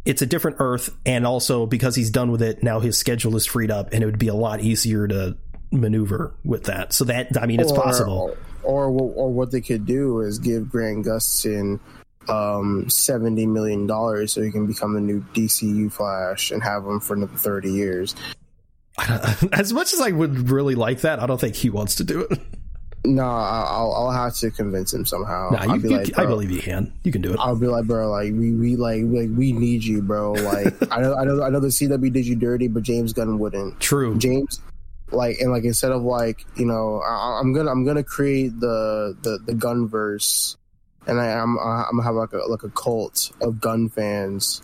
it's 0.05 0.21
a 0.21 0.25
different 0.25 0.57
Earth, 0.59 0.89
and 1.05 1.27
also 1.27 1.65
because 1.65 1.95
he's 1.95 2.09
done 2.09 2.31
with 2.31 2.41
it 2.41 2.63
now, 2.63 2.79
his 2.79 2.97
schedule 2.97 3.35
is 3.35 3.45
freed 3.45 3.69
up, 3.69 3.93
and 3.93 4.01
it 4.01 4.05
would 4.05 4.19
be 4.19 4.29
a 4.29 4.33
lot 4.33 4.61
easier 4.61 5.07
to 5.07 5.37
maneuver 5.71 6.33
with 6.43 6.63
that. 6.65 6.93
So 6.93 7.05
that 7.05 7.41
I 7.41 7.45
mean, 7.45 7.59
it's 7.59 7.71
Or- 7.71 7.81
possible. 7.81 8.37
Or, 8.63 8.85
or 8.85 9.11
or 9.15 9.33
what 9.33 9.51
they 9.51 9.61
could 9.61 9.85
do 9.85 10.19
is 10.21 10.37
give 10.39 10.69
Grant 10.69 11.05
Gustin 11.05 11.79
um, 12.27 12.89
seventy 12.89 13.45
million 13.45 13.87
dollars 13.87 14.33
so 14.33 14.41
he 14.41 14.51
can 14.51 14.67
become 14.67 14.93
the 14.93 15.01
new 15.01 15.21
DCU 15.33 15.91
Flash 15.91 16.51
and 16.51 16.61
have 16.61 16.85
him 16.85 16.99
for 16.99 17.13
another 17.15 17.35
thirty 17.37 17.71
years. 17.71 18.15
as 19.53 19.71
much 19.71 19.93
as 19.93 20.01
I 20.01 20.11
would 20.11 20.49
really 20.49 20.75
like 20.75 21.01
that, 21.01 21.19
I 21.19 21.25
don't 21.25 21.39
think 21.39 21.55
he 21.55 21.69
wants 21.69 21.95
to 21.95 22.03
do 22.03 22.21
it. 22.21 22.37
No, 23.05 23.23
I'll 23.23 23.93
I'll 23.93 24.11
have 24.11 24.35
to 24.35 24.51
convince 24.51 24.93
him 24.93 25.05
somehow. 25.05 25.51
Nah, 25.51 25.73
you, 25.73 25.79
be 25.79 25.89
you- 25.89 25.97
like, 25.97 26.19
I 26.19 26.25
believe 26.25 26.51
you 26.51 26.59
can. 26.61 26.91
You 27.03 27.13
can 27.13 27.21
do 27.21 27.31
it. 27.31 27.39
I'll 27.39 27.55
be 27.55 27.67
like, 27.67 27.85
bro, 27.85 28.09
like 28.11 28.33
we 28.33 28.51
we 28.53 28.75
like 28.75 29.03
like 29.05 29.29
we 29.35 29.53
need 29.53 29.85
you, 29.85 30.01
bro. 30.01 30.33
Like 30.33 30.75
I 30.91 30.99
know 31.01 31.15
I 31.15 31.23
know 31.23 31.41
I 31.43 31.49
know 31.49 31.61
the 31.61 31.67
CW 31.69 32.11
did 32.11 32.27
you 32.27 32.35
dirty, 32.35 32.67
but 32.67 32.83
James 32.83 33.13
Gunn 33.13 33.39
wouldn't. 33.39 33.79
True. 33.79 34.17
James 34.17 34.59
like 35.11 35.39
and 35.39 35.51
like 35.51 35.63
instead 35.63 35.91
of 35.91 36.01
like 36.03 36.45
you 36.55 36.65
know 36.65 37.01
I, 37.01 37.39
I'm 37.39 37.53
gonna 37.53 37.71
I'm 37.71 37.85
gonna 37.85 38.03
create 38.03 38.59
the 38.59 39.15
the 39.21 39.39
the 39.45 39.53
Gunverse, 39.53 40.55
and 41.07 41.19
I, 41.19 41.27
I'm 41.31 41.57
I'm 41.59 41.91
gonna 41.91 42.03
have 42.03 42.15
like 42.15 42.33
a 42.33 42.37
like 42.49 42.63
a 42.63 42.69
cult 42.69 43.31
of 43.41 43.59
gun 43.61 43.89
fans. 43.89 44.61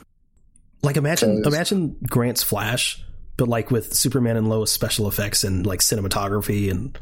Like 0.83 0.97
imagine 0.97 1.37
Because- 1.37 1.53
imagine 1.53 1.95
Grant's 2.07 2.43
Flash, 2.43 3.03
but 3.37 3.47
like 3.47 3.71
with 3.71 3.93
Superman 3.93 4.37
and 4.37 4.47
Lois 4.49 4.71
special 4.71 5.07
effects 5.07 5.43
and 5.43 5.65
like 5.65 5.79
cinematography 5.79 6.69
and 6.69 6.97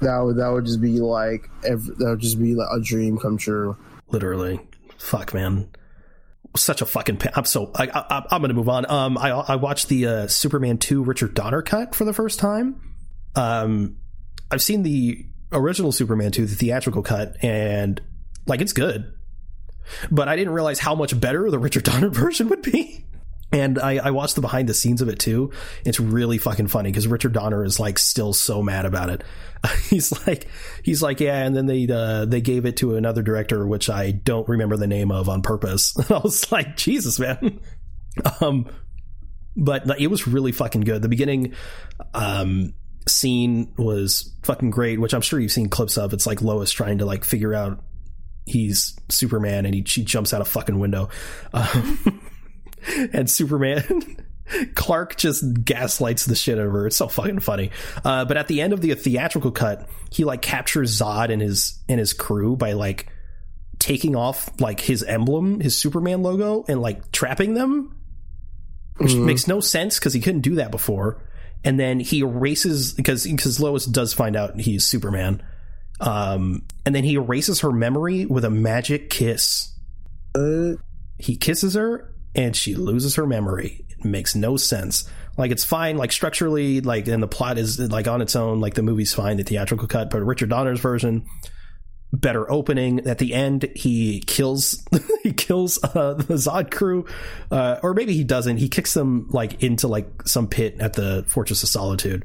That 0.00 0.18
would 0.20 0.36
that 0.36 0.48
would 0.52 0.64
just 0.66 0.80
be 0.80 1.00
like 1.00 1.48
every, 1.64 1.94
that 1.96 2.08
would 2.10 2.20
just 2.20 2.38
be 2.38 2.54
like 2.54 2.68
a 2.72 2.80
dream 2.80 3.18
come 3.18 3.36
true. 3.36 3.76
literally, 4.10 4.60
fuck 4.96 5.34
man, 5.34 5.68
such 6.56 6.82
a 6.82 6.86
fucking. 6.86 7.20
I'm 7.34 7.44
so 7.44 7.70
I, 7.74 7.88
I, 7.88 8.26
I'm 8.30 8.40
gonna 8.40 8.54
move 8.54 8.68
on. 8.68 8.90
Um, 8.90 9.18
I 9.18 9.30
I 9.30 9.56
watched 9.56 9.88
the 9.88 10.06
uh, 10.06 10.26
Superman 10.26 10.78
two 10.78 11.02
Richard 11.02 11.34
Donner 11.34 11.62
cut 11.62 11.94
for 11.94 12.04
the 12.04 12.12
first 12.12 12.38
time. 12.38 12.80
Um, 13.34 13.96
I've 14.50 14.62
seen 14.62 14.82
the 14.82 15.26
original 15.52 15.92
Superman 15.92 16.32
two, 16.32 16.46
the 16.46 16.54
theatrical 16.54 17.02
cut, 17.02 17.36
and 17.42 18.00
like 18.46 18.60
it's 18.60 18.72
good, 18.72 19.12
but 20.10 20.28
I 20.28 20.36
didn't 20.36 20.54
realize 20.54 20.78
how 20.78 20.94
much 20.94 21.18
better 21.18 21.50
the 21.50 21.58
Richard 21.58 21.84
Donner 21.84 22.08
version 22.10 22.48
would 22.48 22.62
be. 22.62 23.04
And 23.50 23.78
I, 23.78 23.96
I 23.96 24.10
watched 24.10 24.34
the 24.34 24.42
behind 24.42 24.68
the 24.68 24.74
scenes 24.74 25.00
of 25.00 25.08
it 25.08 25.18
too. 25.18 25.52
It's 25.84 25.98
really 25.98 26.36
fucking 26.36 26.68
funny 26.68 26.90
because 26.90 27.08
Richard 27.08 27.32
Donner 27.32 27.64
is 27.64 27.80
like 27.80 27.98
still 27.98 28.34
so 28.34 28.62
mad 28.62 28.84
about 28.84 29.08
it. 29.08 29.24
He's 29.88 30.26
like, 30.26 30.46
he's 30.84 31.02
like, 31.02 31.18
yeah. 31.18 31.44
And 31.44 31.56
then 31.56 31.66
they 31.66 31.88
uh, 31.90 32.26
they 32.26 32.40
gave 32.40 32.64
it 32.64 32.76
to 32.76 32.94
another 32.94 33.22
director, 33.22 33.66
which 33.66 33.90
I 33.90 34.12
don't 34.12 34.48
remember 34.48 34.76
the 34.76 34.86
name 34.86 35.10
of 35.10 35.28
on 35.28 35.42
purpose. 35.42 35.96
I 36.10 36.18
was 36.18 36.52
like, 36.52 36.76
Jesus, 36.76 37.18
man. 37.18 37.60
Um, 38.40 38.66
but 39.56 40.00
it 40.00 40.08
was 40.08 40.26
really 40.26 40.50
fucking 40.50 40.80
good. 40.80 41.02
The 41.02 41.08
beginning 41.08 41.54
um, 42.14 42.74
scene 43.06 43.72
was 43.78 44.34
fucking 44.42 44.70
great, 44.70 45.00
which 45.00 45.14
I'm 45.14 45.20
sure 45.20 45.38
you've 45.38 45.52
seen 45.52 45.68
clips 45.68 45.96
of. 45.96 46.12
It's 46.12 46.26
like 46.26 46.42
Lois 46.42 46.72
trying 46.72 46.98
to 46.98 47.06
like 47.06 47.22
figure 47.24 47.54
out 47.54 47.84
he's 48.44 48.98
Superman, 49.08 49.66
and 49.66 49.74
he 49.74 49.84
she 49.86 50.02
jumps 50.04 50.34
out 50.34 50.40
a 50.40 50.44
fucking 50.44 50.80
window. 50.80 51.10
Um, 51.52 52.20
and 53.12 53.30
Superman 53.30 53.84
Clark 54.74 55.16
just 55.16 55.44
gaslights 55.64 56.24
the 56.24 56.34
shit 56.34 56.58
out 56.58 56.66
of 56.66 56.72
her. 56.72 56.86
It's 56.86 56.96
so 56.96 57.08
fucking 57.08 57.40
funny. 57.40 57.70
Uh, 58.04 58.24
but 58.24 58.36
at 58.36 58.48
the 58.48 58.60
end 58.62 58.72
of 58.72 58.80
the 58.80 58.94
theatrical 58.94 59.50
cut, 59.50 59.88
he 60.10 60.24
like 60.24 60.42
captures 60.42 60.98
Zod 60.98 61.30
and 61.30 61.42
his 61.42 61.78
and 61.88 61.98
his 61.98 62.12
crew 62.12 62.56
by 62.56 62.72
like 62.72 63.08
taking 63.78 64.16
off 64.16 64.48
like 64.60 64.80
his 64.80 65.02
emblem, 65.02 65.60
his 65.60 65.76
Superman 65.76 66.22
logo, 66.22 66.64
and 66.68 66.80
like 66.80 67.12
trapping 67.12 67.54
them, 67.54 67.94
which 68.96 69.12
Mhm. 69.12 69.24
makes 69.26 69.46
no 69.46 69.60
sense 69.60 69.98
because 69.98 70.12
he 70.14 70.20
couldn't 70.20 70.40
do 70.40 70.56
that 70.56 70.70
before. 70.70 71.22
And 71.64 71.78
then 71.78 72.00
he 72.00 72.20
erases 72.20 72.92
because 72.92 73.24
because 73.24 73.60
Lois 73.60 73.84
does 73.84 74.12
find 74.14 74.34
out 74.36 74.58
he's 74.60 74.84
Superman. 74.86 75.42
Um, 76.00 76.62
and 76.86 76.94
then 76.94 77.02
he 77.04 77.14
erases 77.14 77.60
her 77.60 77.72
memory 77.72 78.24
with 78.24 78.44
a 78.44 78.50
magic 78.50 79.10
kiss 79.10 79.72
Uh, 80.34 80.74
he 81.18 81.36
kisses 81.36 81.74
her 81.74 82.14
and 82.38 82.54
she 82.54 82.76
loses 82.76 83.16
her 83.16 83.26
memory. 83.26 83.84
It 83.88 84.04
makes 84.04 84.36
no 84.36 84.56
sense. 84.56 85.10
Like 85.36 85.50
it's 85.50 85.64
fine, 85.64 85.96
like 85.96 86.12
structurally, 86.12 86.80
like 86.80 87.08
and 87.08 87.22
the 87.22 87.28
plot 87.28 87.58
is 87.58 87.78
like 87.80 88.06
on 88.06 88.22
its 88.22 88.36
own. 88.36 88.60
Like 88.60 88.74
the 88.74 88.82
movie's 88.82 89.12
fine, 89.12 89.36
the 89.36 89.42
theatrical 89.42 89.88
cut, 89.88 90.08
but 90.08 90.22
Richard 90.22 90.50
Donner's 90.50 90.80
version, 90.80 91.26
better 92.12 92.50
opening. 92.50 93.00
At 93.08 93.18
the 93.18 93.34
end, 93.34 93.68
he 93.74 94.20
kills 94.20 94.86
he 95.24 95.32
kills 95.32 95.82
uh, 95.82 96.14
the 96.14 96.34
Zod 96.34 96.70
crew, 96.70 97.06
uh, 97.50 97.80
or 97.82 97.92
maybe 97.92 98.14
he 98.14 98.22
doesn't. 98.24 98.58
He 98.58 98.68
kicks 98.68 98.94
them 98.94 99.26
like 99.30 99.62
into 99.62 99.88
like 99.88 100.08
some 100.26 100.46
pit 100.46 100.76
at 100.78 100.92
the 100.92 101.24
Fortress 101.26 101.64
of 101.64 101.68
Solitude, 101.68 102.24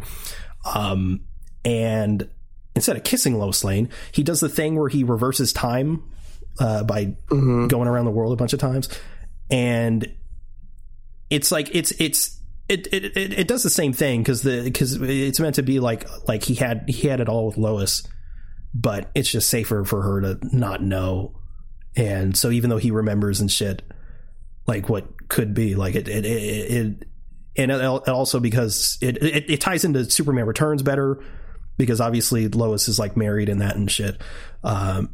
um, 0.73 1.21
and 1.65 2.29
instead 2.75 2.97
of 2.97 3.03
kissing 3.03 3.39
Lois 3.39 3.63
Lane, 3.63 3.89
he 4.11 4.21
does 4.21 4.41
the 4.41 4.49
thing 4.49 4.75
where 4.75 4.89
he 4.89 5.03
reverses 5.03 5.53
time 5.53 6.03
uh, 6.59 6.83
by 6.83 7.05
mm-hmm. 7.05 7.67
going 7.67 7.87
around 7.87 8.05
the 8.05 8.11
world 8.11 8.33
a 8.33 8.35
bunch 8.35 8.53
of 8.53 8.59
times, 8.59 8.89
and 9.53 10.11
it's 11.29 11.51
like 11.51 11.73
it's 11.75 11.91
it's 11.99 12.39
it 12.67 12.87
it, 12.91 13.15
it, 13.15 13.39
it 13.39 13.47
does 13.47 13.61
the 13.61 13.69
same 13.69 13.93
thing 13.93 14.21
because 14.21 14.41
the 14.41 14.63
because 14.63 14.99
it's 14.99 15.39
meant 15.39 15.55
to 15.55 15.63
be 15.63 15.79
like 15.79 16.07
like 16.27 16.43
he 16.43 16.55
had 16.55 16.85
he 16.89 17.07
had 17.07 17.19
it 17.19 17.29
all 17.29 17.45
with 17.45 17.57
Lois, 17.57 18.01
but 18.73 19.11
it's 19.13 19.29
just 19.29 19.49
safer 19.49 19.85
for 19.85 20.01
her 20.01 20.21
to 20.21 20.39
not 20.51 20.81
know, 20.81 21.39
and 21.95 22.35
so 22.35 22.49
even 22.49 22.71
though 22.71 22.77
he 22.77 22.89
remembers 22.89 23.41
and 23.41 23.51
shit, 23.51 23.83
like 24.65 24.89
what 24.89 25.29
could 25.29 25.53
be 25.53 25.75
like 25.75 25.93
it 25.93 26.07
it 26.07 26.25
it, 26.25 26.71
it 26.71 27.07
and 27.55 27.71
also 27.71 28.39
because 28.39 28.97
it, 29.01 29.21
it, 29.21 29.51
it 29.51 29.61
ties 29.61 29.85
into 29.85 30.09
Superman 30.09 30.47
Returns 30.47 30.81
better 30.81 31.23
because 31.77 32.01
obviously 32.01 32.47
Lois 32.47 32.87
is 32.87 32.97
like 32.97 33.15
married 33.15 33.49
and 33.49 33.61
that 33.61 33.75
and 33.75 33.91
shit. 33.91 34.19
Um, 34.63 35.11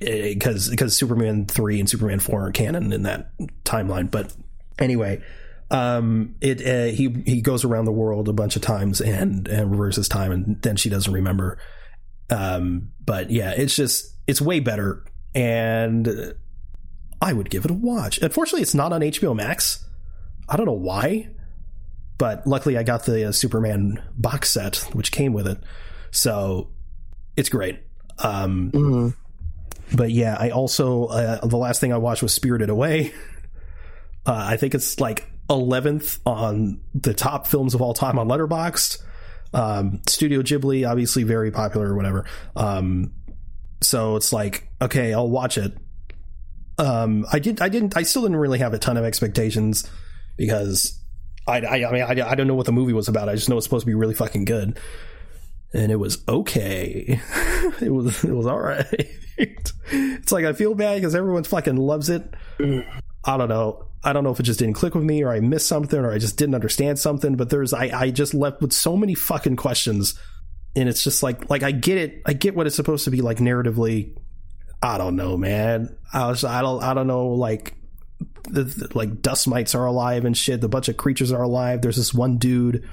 because 0.00 0.68
because 0.68 0.96
Superman 0.96 1.46
three 1.46 1.80
and 1.80 1.88
Superman 1.88 2.20
four 2.20 2.46
are 2.46 2.52
canon 2.52 2.92
in 2.92 3.02
that 3.02 3.30
timeline. 3.64 4.10
But 4.10 4.34
anyway, 4.78 5.22
um, 5.70 6.36
it 6.40 6.64
uh, 6.64 6.94
he 6.94 7.08
he 7.26 7.40
goes 7.40 7.64
around 7.64 7.84
the 7.84 7.92
world 7.92 8.28
a 8.28 8.32
bunch 8.32 8.56
of 8.56 8.62
times 8.62 9.00
and 9.00 9.48
and 9.48 9.70
reverses 9.70 10.08
time, 10.08 10.32
and 10.32 10.62
then 10.62 10.76
she 10.76 10.88
doesn't 10.88 11.12
remember. 11.12 11.58
Um, 12.30 12.92
but 13.04 13.30
yeah, 13.30 13.52
it's 13.56 13.74
just 13.74 14.14
it's 14.26 14.40
way 14.40 14.60
better, 14.60 15.04
and 15.34 16.34
I 17.20 17.32
would 17.32 17.50
give 17.50 17.64
it 17.64 17.70
a 17.70 17.74
watch. 17.74 18.18
Unfortunately, 18.18 18.62
it's 18.62 18.74
not 18.74 18.92
on 18.92 19.00
HBO 19.00 19.34
Max. 19.34 19.84
I 20.48 20.56
don't 20.56 20.66
know 20.66 20.72
why, 20.72 21.28
but 22.18 22.46
luckily 22.46 22.78
I 22.78 22.82
got 22.82 23.04
the 23.04 23.28
uh, 23.28 23.32
Superman 23.32 24.02
box 24.16 24.50
set 24.50 24.76
which 24.92 25.12
came 25.12 25.32
with 25.32 25.46
it, 25.46 25.58
so 26.12 26.70
it's 27.36 27.48
great. 27.48 27.80
Um, 28.18 28.70
mm-hmm 28.72 29.08
but 29.94 30.10
yeah, 30.10 30.36
I 30.38 30.50
also 30.50 31.06
uh, 31.06 31.46
the 31.46 31.56
last 31.56 31.80
thing 31.80 31.92
I 31.92 31.98
watched 31.98 32.22
was 32.22 32.32
Spirited 32.32 32.70
Away. 32.70 33.12
Uh, 34.26 34.44
I 34.50 34.58
think 34.58 34.74
it's 34.74 35.00
like 35.00 35.26
eleventh 35.48 36.18
on 36.26 36.82
the 36.94 37.14
top 37.14 37.46
films 37.46 37.74
of 37.74 37.80
all 37.80 37.94
time 37.94 38.18
on 38.18 38.28
Letterboxd. 38.28 39.02
Um, 39.54 40.02
Studio 40.06 40.42
Ghibli, 40.42 40.86
obviously 40.86 41.22
very 41.22 41.50
popular 41.50 41.92
or 41.92 41.96
whatever. 41.96 42.26
Um, 42.54 43.12
so 43.80 44.16
it's 44.16 44.30
like, 44.30 44.68
okay, 44.82 45.14
I'll 45.14 45.30
watch 45.30 45.56
it. 45.56 45.78
Um, 46.78 47.24
I 47.32 47.38
did, 47.38 47.62
I 47.62 47.68
didn't, 47.70 47.96
I 47.96 48.02
still 48.02 48.22
didn't 48.22 48.36
really 48.36 48.58
have 48.58 48.74
a 48.74 48.78
ton 48.78 48.98
of 48.98 49.04
expectations 49.04 49.88
because 50.36 51.00
I, 51.46 51.60
I, 51.60 51.88
I 51.88 51.92
mean, 51.92 52.02
I, 52.02 52.30
I 52.30 52.34
don't 52.34 52.46
know 52.46 52.54
what 52.54 52.66
the 52.66 52.72
movie 52.72 52.92
was 52.92 53.08
about. 53.08 53.28
I 53.28 53.34
just 53.34 53.48
know 53.48 53.56
it's 53.56 53.64
supposed 53.64 53.84
to 53.84 53.86
be 53.86 53.94
really 53.94 54.14
fucking 54.14 54.44
good 54.44 54.78
and 55.72 55.92
it 55.92 55.96
was 55.96 56.22
okay. 56.28 57.20
it 57.80 57.92
was 57.92 58.24
it 58.24 58.32
was 58.32 58.46
all 58.46 58.60
right. 58.60 58.86
it's 59.36 60.32
like 60.32 60.44
I 60.44 60.52
feel 60.52 60.74
bad 60.74 60.96
because 60.96 61.14
everyone 61.14 61.44
fucking 61.44 61.76
loves 61.76 62.08
it. 62.08 62.34
I 63.24 63.36
don't 63.36 63.48
know. 63.48 63.86
I 64.02 64.12
don't 64.12 64.24
know 64.24 64.30
if 64.30 64.40
it 64.40 64.44
just 64.44 64.60
didn't 64.60 64.76
click 64.76 64.94
with 64.94 65.04
me 65.04 65.22
or 65.22 65.30
I 65.30 65.40
missed 65.40 65.66
something 65.66 65.98
or 65.98 66.12
I 66.12 66.18
just 66.18 66.36
didn't 66.36 66.54
understand 66.54 66.98
something. 66.98 67.36
But 67.36 67.50
there's 67.50 67.72
I 67.72 67.90
I 67.92 68.10
just 68.10 68.34
left 68.34 68.60
with 68.60 68.72
so 68.72 68.96
many 68.96 69.14
fucking 69.14 69.56
questions, 69.56 70.18
and 70.74 70.88
it's 70.88 71.02
just 71.02 71.22
like 71.22 71.50
like 71.50 71.62
I 71.62 71.72
get 71.72 71.98
it. 71.98 72.22
I 72.26 72.32
get 72.32 72.54
what 72.54 72.66
it's 72.66 72.76
supposed 72.76 73.04
to 73.04 73.10
be 73.10 73.20
like 73.20 73.38
narratively. 73.38 74.16
I 74.82 74.96
don't 74.96 75.16
know, 75.16 75.36
man. 75.36 75.96
I 76.12 76.28
was 76.28 76.44
I 76.44 76.62
don't 76.62 76.82
I 76.82 76.94
don't 76.94 77.06
know 77.06 77.28
like. 77.28 77.74
The, 78.50 78.64
the, 78.64 78.88
like 78.96 79.20
dust 79.20 79.46
mites 79.46 79.74
are 79.74 79.84
alive 79.84 80.24
and 80.24 80.34
shit. 80.34 80.62
The 80.62 80.70
bunch 80.70 80.88
of 80.88 80.96
creatures 80.96 81.32
are 81.32 81.42
alive. 81.42 81.82
There's 81.82 81.96
this 81.96 82.14
one 82.14 82.38
dude 82.38 82.88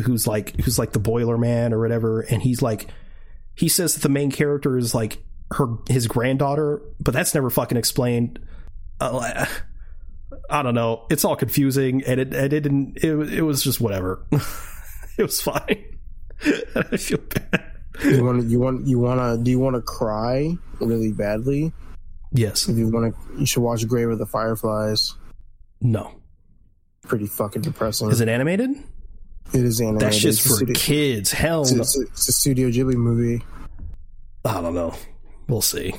who's 0.00 0.26
like 0.26 0.60
who's 0.60 0.78
like 0.78 0.92
the 0.92 0.98
boiler 0.98 1.38
man 1.38 1.72
or 1.72 1.80
whatever. 1.80 2.20
And 2.20 2.42
he's 2.42 2.62
like 2.62 2.88
he 3.54 3.68
says 3.68 3.94
that 3.94 4.02
the 4.02 4.08
main 4.08 4.30
character 4.30 4.76
is 4.76 4.94
like 4.94 5.22
her 5.52 5.66
his 5.88 6.06
granddaughter 6.06 6.82
but 7.00 7.14
that's 7.14 7.34
never 7.34 7.50
fucking 7.50 7.78
explained. 7.78 8.38
Uh, 9.00 9.46
I 10.50 10.62
don't 10.62 10.74
know. 10.74 11.06
It's 11.10 11.24
all 11.24 11.36
confusing 11.36 12.02
and 12.04 12.20
it, 12.20 12.34
and 12.34 12.52
it 12.52 12.60
didn't 12.62 12.98
it, 13.02 13.12
it 13.32 13.42
was 13.42 13.62
just 13.62 13.80
whatever. 13.80 14.26
It 15.18 15.24
was 15.24 15.40
fine. 15.40 15.98
I 16.76 16.96
feel 16.96 17.18
bad. 17.18 17.72
You 18.04 18.24
want 18.24 18.44
you 18.44 18.60
want 18.60 18.86
you 18.86 19.00
want 19.00 19.18
to 19.18 19.42
do 19.42 19.50
you 19.50 19.58
want 19.58 19.74
to 19.74 19.82
cry 19.82 20.56
really 20.80 21.10
badly? 21.10 21.72
Yes. 22.30 22.68
If 22.68 22.76
you 22.76 22.88
want 22.88 23.12
to 23.12 23.40
you 23.40 23.44
should 23.44 23.64
watch 23.64 23.86
Grave 23.88 24.10
of 24.10 24.18
the 24.20 24.26
Fireflies. 24.26 25.14
No. 25.80 26.12
Pretty 27.02 27.26
fucking 27.26 27.62
depressing. 27.62 28.10
Is 28.10 28.20
it 28.20 28.28
animated 28.28 28.70
it 29.52 29.64
is 29.64 29.80
animated. 29.80 30.06
That's 30.06 30.18
just 30.18 30.42
for 30.42 30.54
studio, 30.54 30.74
kids. 30.74 31.32
Hell, 31.32 31.62
it's, 31.62 31.72
it's, 31.72 31.98
it's, 31.98 32.28
a 32.28 32.32
Studio 32.32 32.68
Ghibli 32.68 32.94
movie. 32.94 33.44
I 34.44 34.60
don't 34.60 34.74
know. 34.74 34.94
We'll 35.48 35.62
see. 35.62 35.94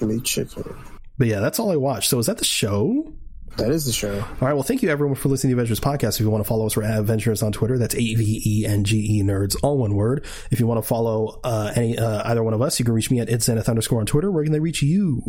Me 0.00 0.20
chicken. 0.20 0.76
But 1.18 1.28
yeah, 1.28 1.40
that's 1.40 1.58
all 1.58 1.72
I 1.72 1.76
watched. 1.76 2.10
So 2.10 2.18
is 2.18 2.26
that 2.26 2.38
the 2.38 2.44
show? 2.44 3.12
That 3.56 3.70
is 3.70 3.86
the 3.86 3.92
show. 3.92 4.14
All 4.18 4.36
right. 4.42 4.52
Well, 4.52 4.62
thank 4.62 4.82
you 4.82 4.90
everyone 4.90 5.16
for 5.16 5.30
listening 5.30 5.56
to 5.56 5.64
the 5.64 5.66
Avengenerds 5.66 5.80
podcast. 5.80 6.16
If 6.16 6.20
you 6.20 6.30
want 6.30 6.44
to 6.44 6.48
follow 6.48 6.66
us, 6.66 6.76
we're 6.76 6.82
at 6.82 7.02
Avengenerds 7.02 7.42
on 7.42 7.52
Twitter. 7.52 7.78
That's 7.78 7.94
A 7.94 8.14
V 8.14 8.42
E 8.44 8.66
N 8.66 8.84
G 8.84 9.18
E 9.18 9.22
Nerds, 9.22 9.56
all 9.62 9.78
one 9.78 9.94
word. 9.94 10.26
If 10.50 10.60
you 10.60 10.66
want 10.66 10.82
to 10.82 10.86
follow 10.86 11.40
uh, 11.42 11.72
any 11.74 11.98
uh, 11.98 12.28
either 12.30 12.42
one 12.42 12.52
of 12.52 12.60
us, 12.60 12.78
you 12.78 12.84
can 12.84 12.94
reach 12.94 13.10
me 13.10 13.20
at 13.20 13.28
itzenith 13.28 13.68
underscore 13.68 14.00
on 14.00 14.06
Twitter. 14.06 14.30
Where 14.30 14.44
can 14.44 14.52
they 14.52 14.60
reach 14.60 14.82
you? 14.82 15.22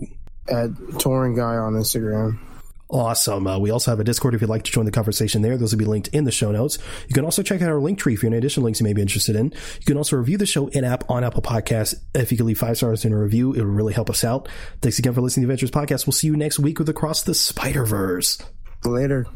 At 0.50 0.72
Touring 1.00 1.36
Guy 1.36 1.56
on 1.56 1.74
Instagram. 1.74 2.38
Awesome. 2.90 3.48
Uh, 3.48 3.60
we 3.60 3.70
also 3.70 3.92
have 3.92 4.00
a 4.00 4.04
Discord 4.04 4.34
if 4.34 4.40
you'd 4.42 4.50
like 4.50 4.64
to 4.64 4.72
join 4.72 4.86
the 4.86 4.92
conversation 4.92 5.42
there. 5.42 5.58
Those 5.58 5.74
will 5.74 5.80
be 5.80 5.86
linked 5.86 6.08
in 6.10 6.24
the 6.24 6.32
show 6.32 6.52
notes. 6.52 6.78
You 7.08 7.14
can 7.14 7.26
also 7.26 7.44
check 7.44 7.62
out 7.62 7.70
our 7.70 7.82
Linktree 7.82 8.18
for 8.18 8.28
any 8.28 8.38
additional 8.38 8.64
links 8.64 8.80
you 8.80 8.86
may 8.86 8.94
be 8.94 9.02
interested 9.02 9.36
in. 9.36 9.48
You 9.48 9.86
can 9.86 9.98
also 9.98 10.16
review 10.16 10.38
the 10.38 10.46
show 10.46 10.68
in 10.68 10.86
app 10.86 11.10
on 11.10 11.24
Apple 11.24 11.42
Podcasts. 11.42 11.96
If 12.16 12.32
you 12.32 12.38
could 12.38 12.46
leave 12.46 12.60
five 12.60 12.78
stars 12.78 13.04
in 13.04 13.12
a 13.12 13.18
review, 13.18 13.52
it 13.54 13.60
would 13.60 13.68
really 13.68 13.94
help 13.94 14.10
us 14.10 14.24
out. 14.24 14.48
Thanks 14.82 15.00
again 15.00 15.14
for 15.14 15.22
listening 15.22 15.48
to 15.48 15.54
the 15.54 15.60
Avengenerds 15.60 15.72
Podcast. 15.72 16.08
We'll 16.08 16.14
see 16.14 16.28
you 16.28 16.38
next 16.38 16.60
week 16.60 16.80
with 16.80 16.88
Across 16.88 17.24
the 17.24 17.34
Spider 17.34 17.86
Verse. 17.86 18.38
Later. 18.86 19.28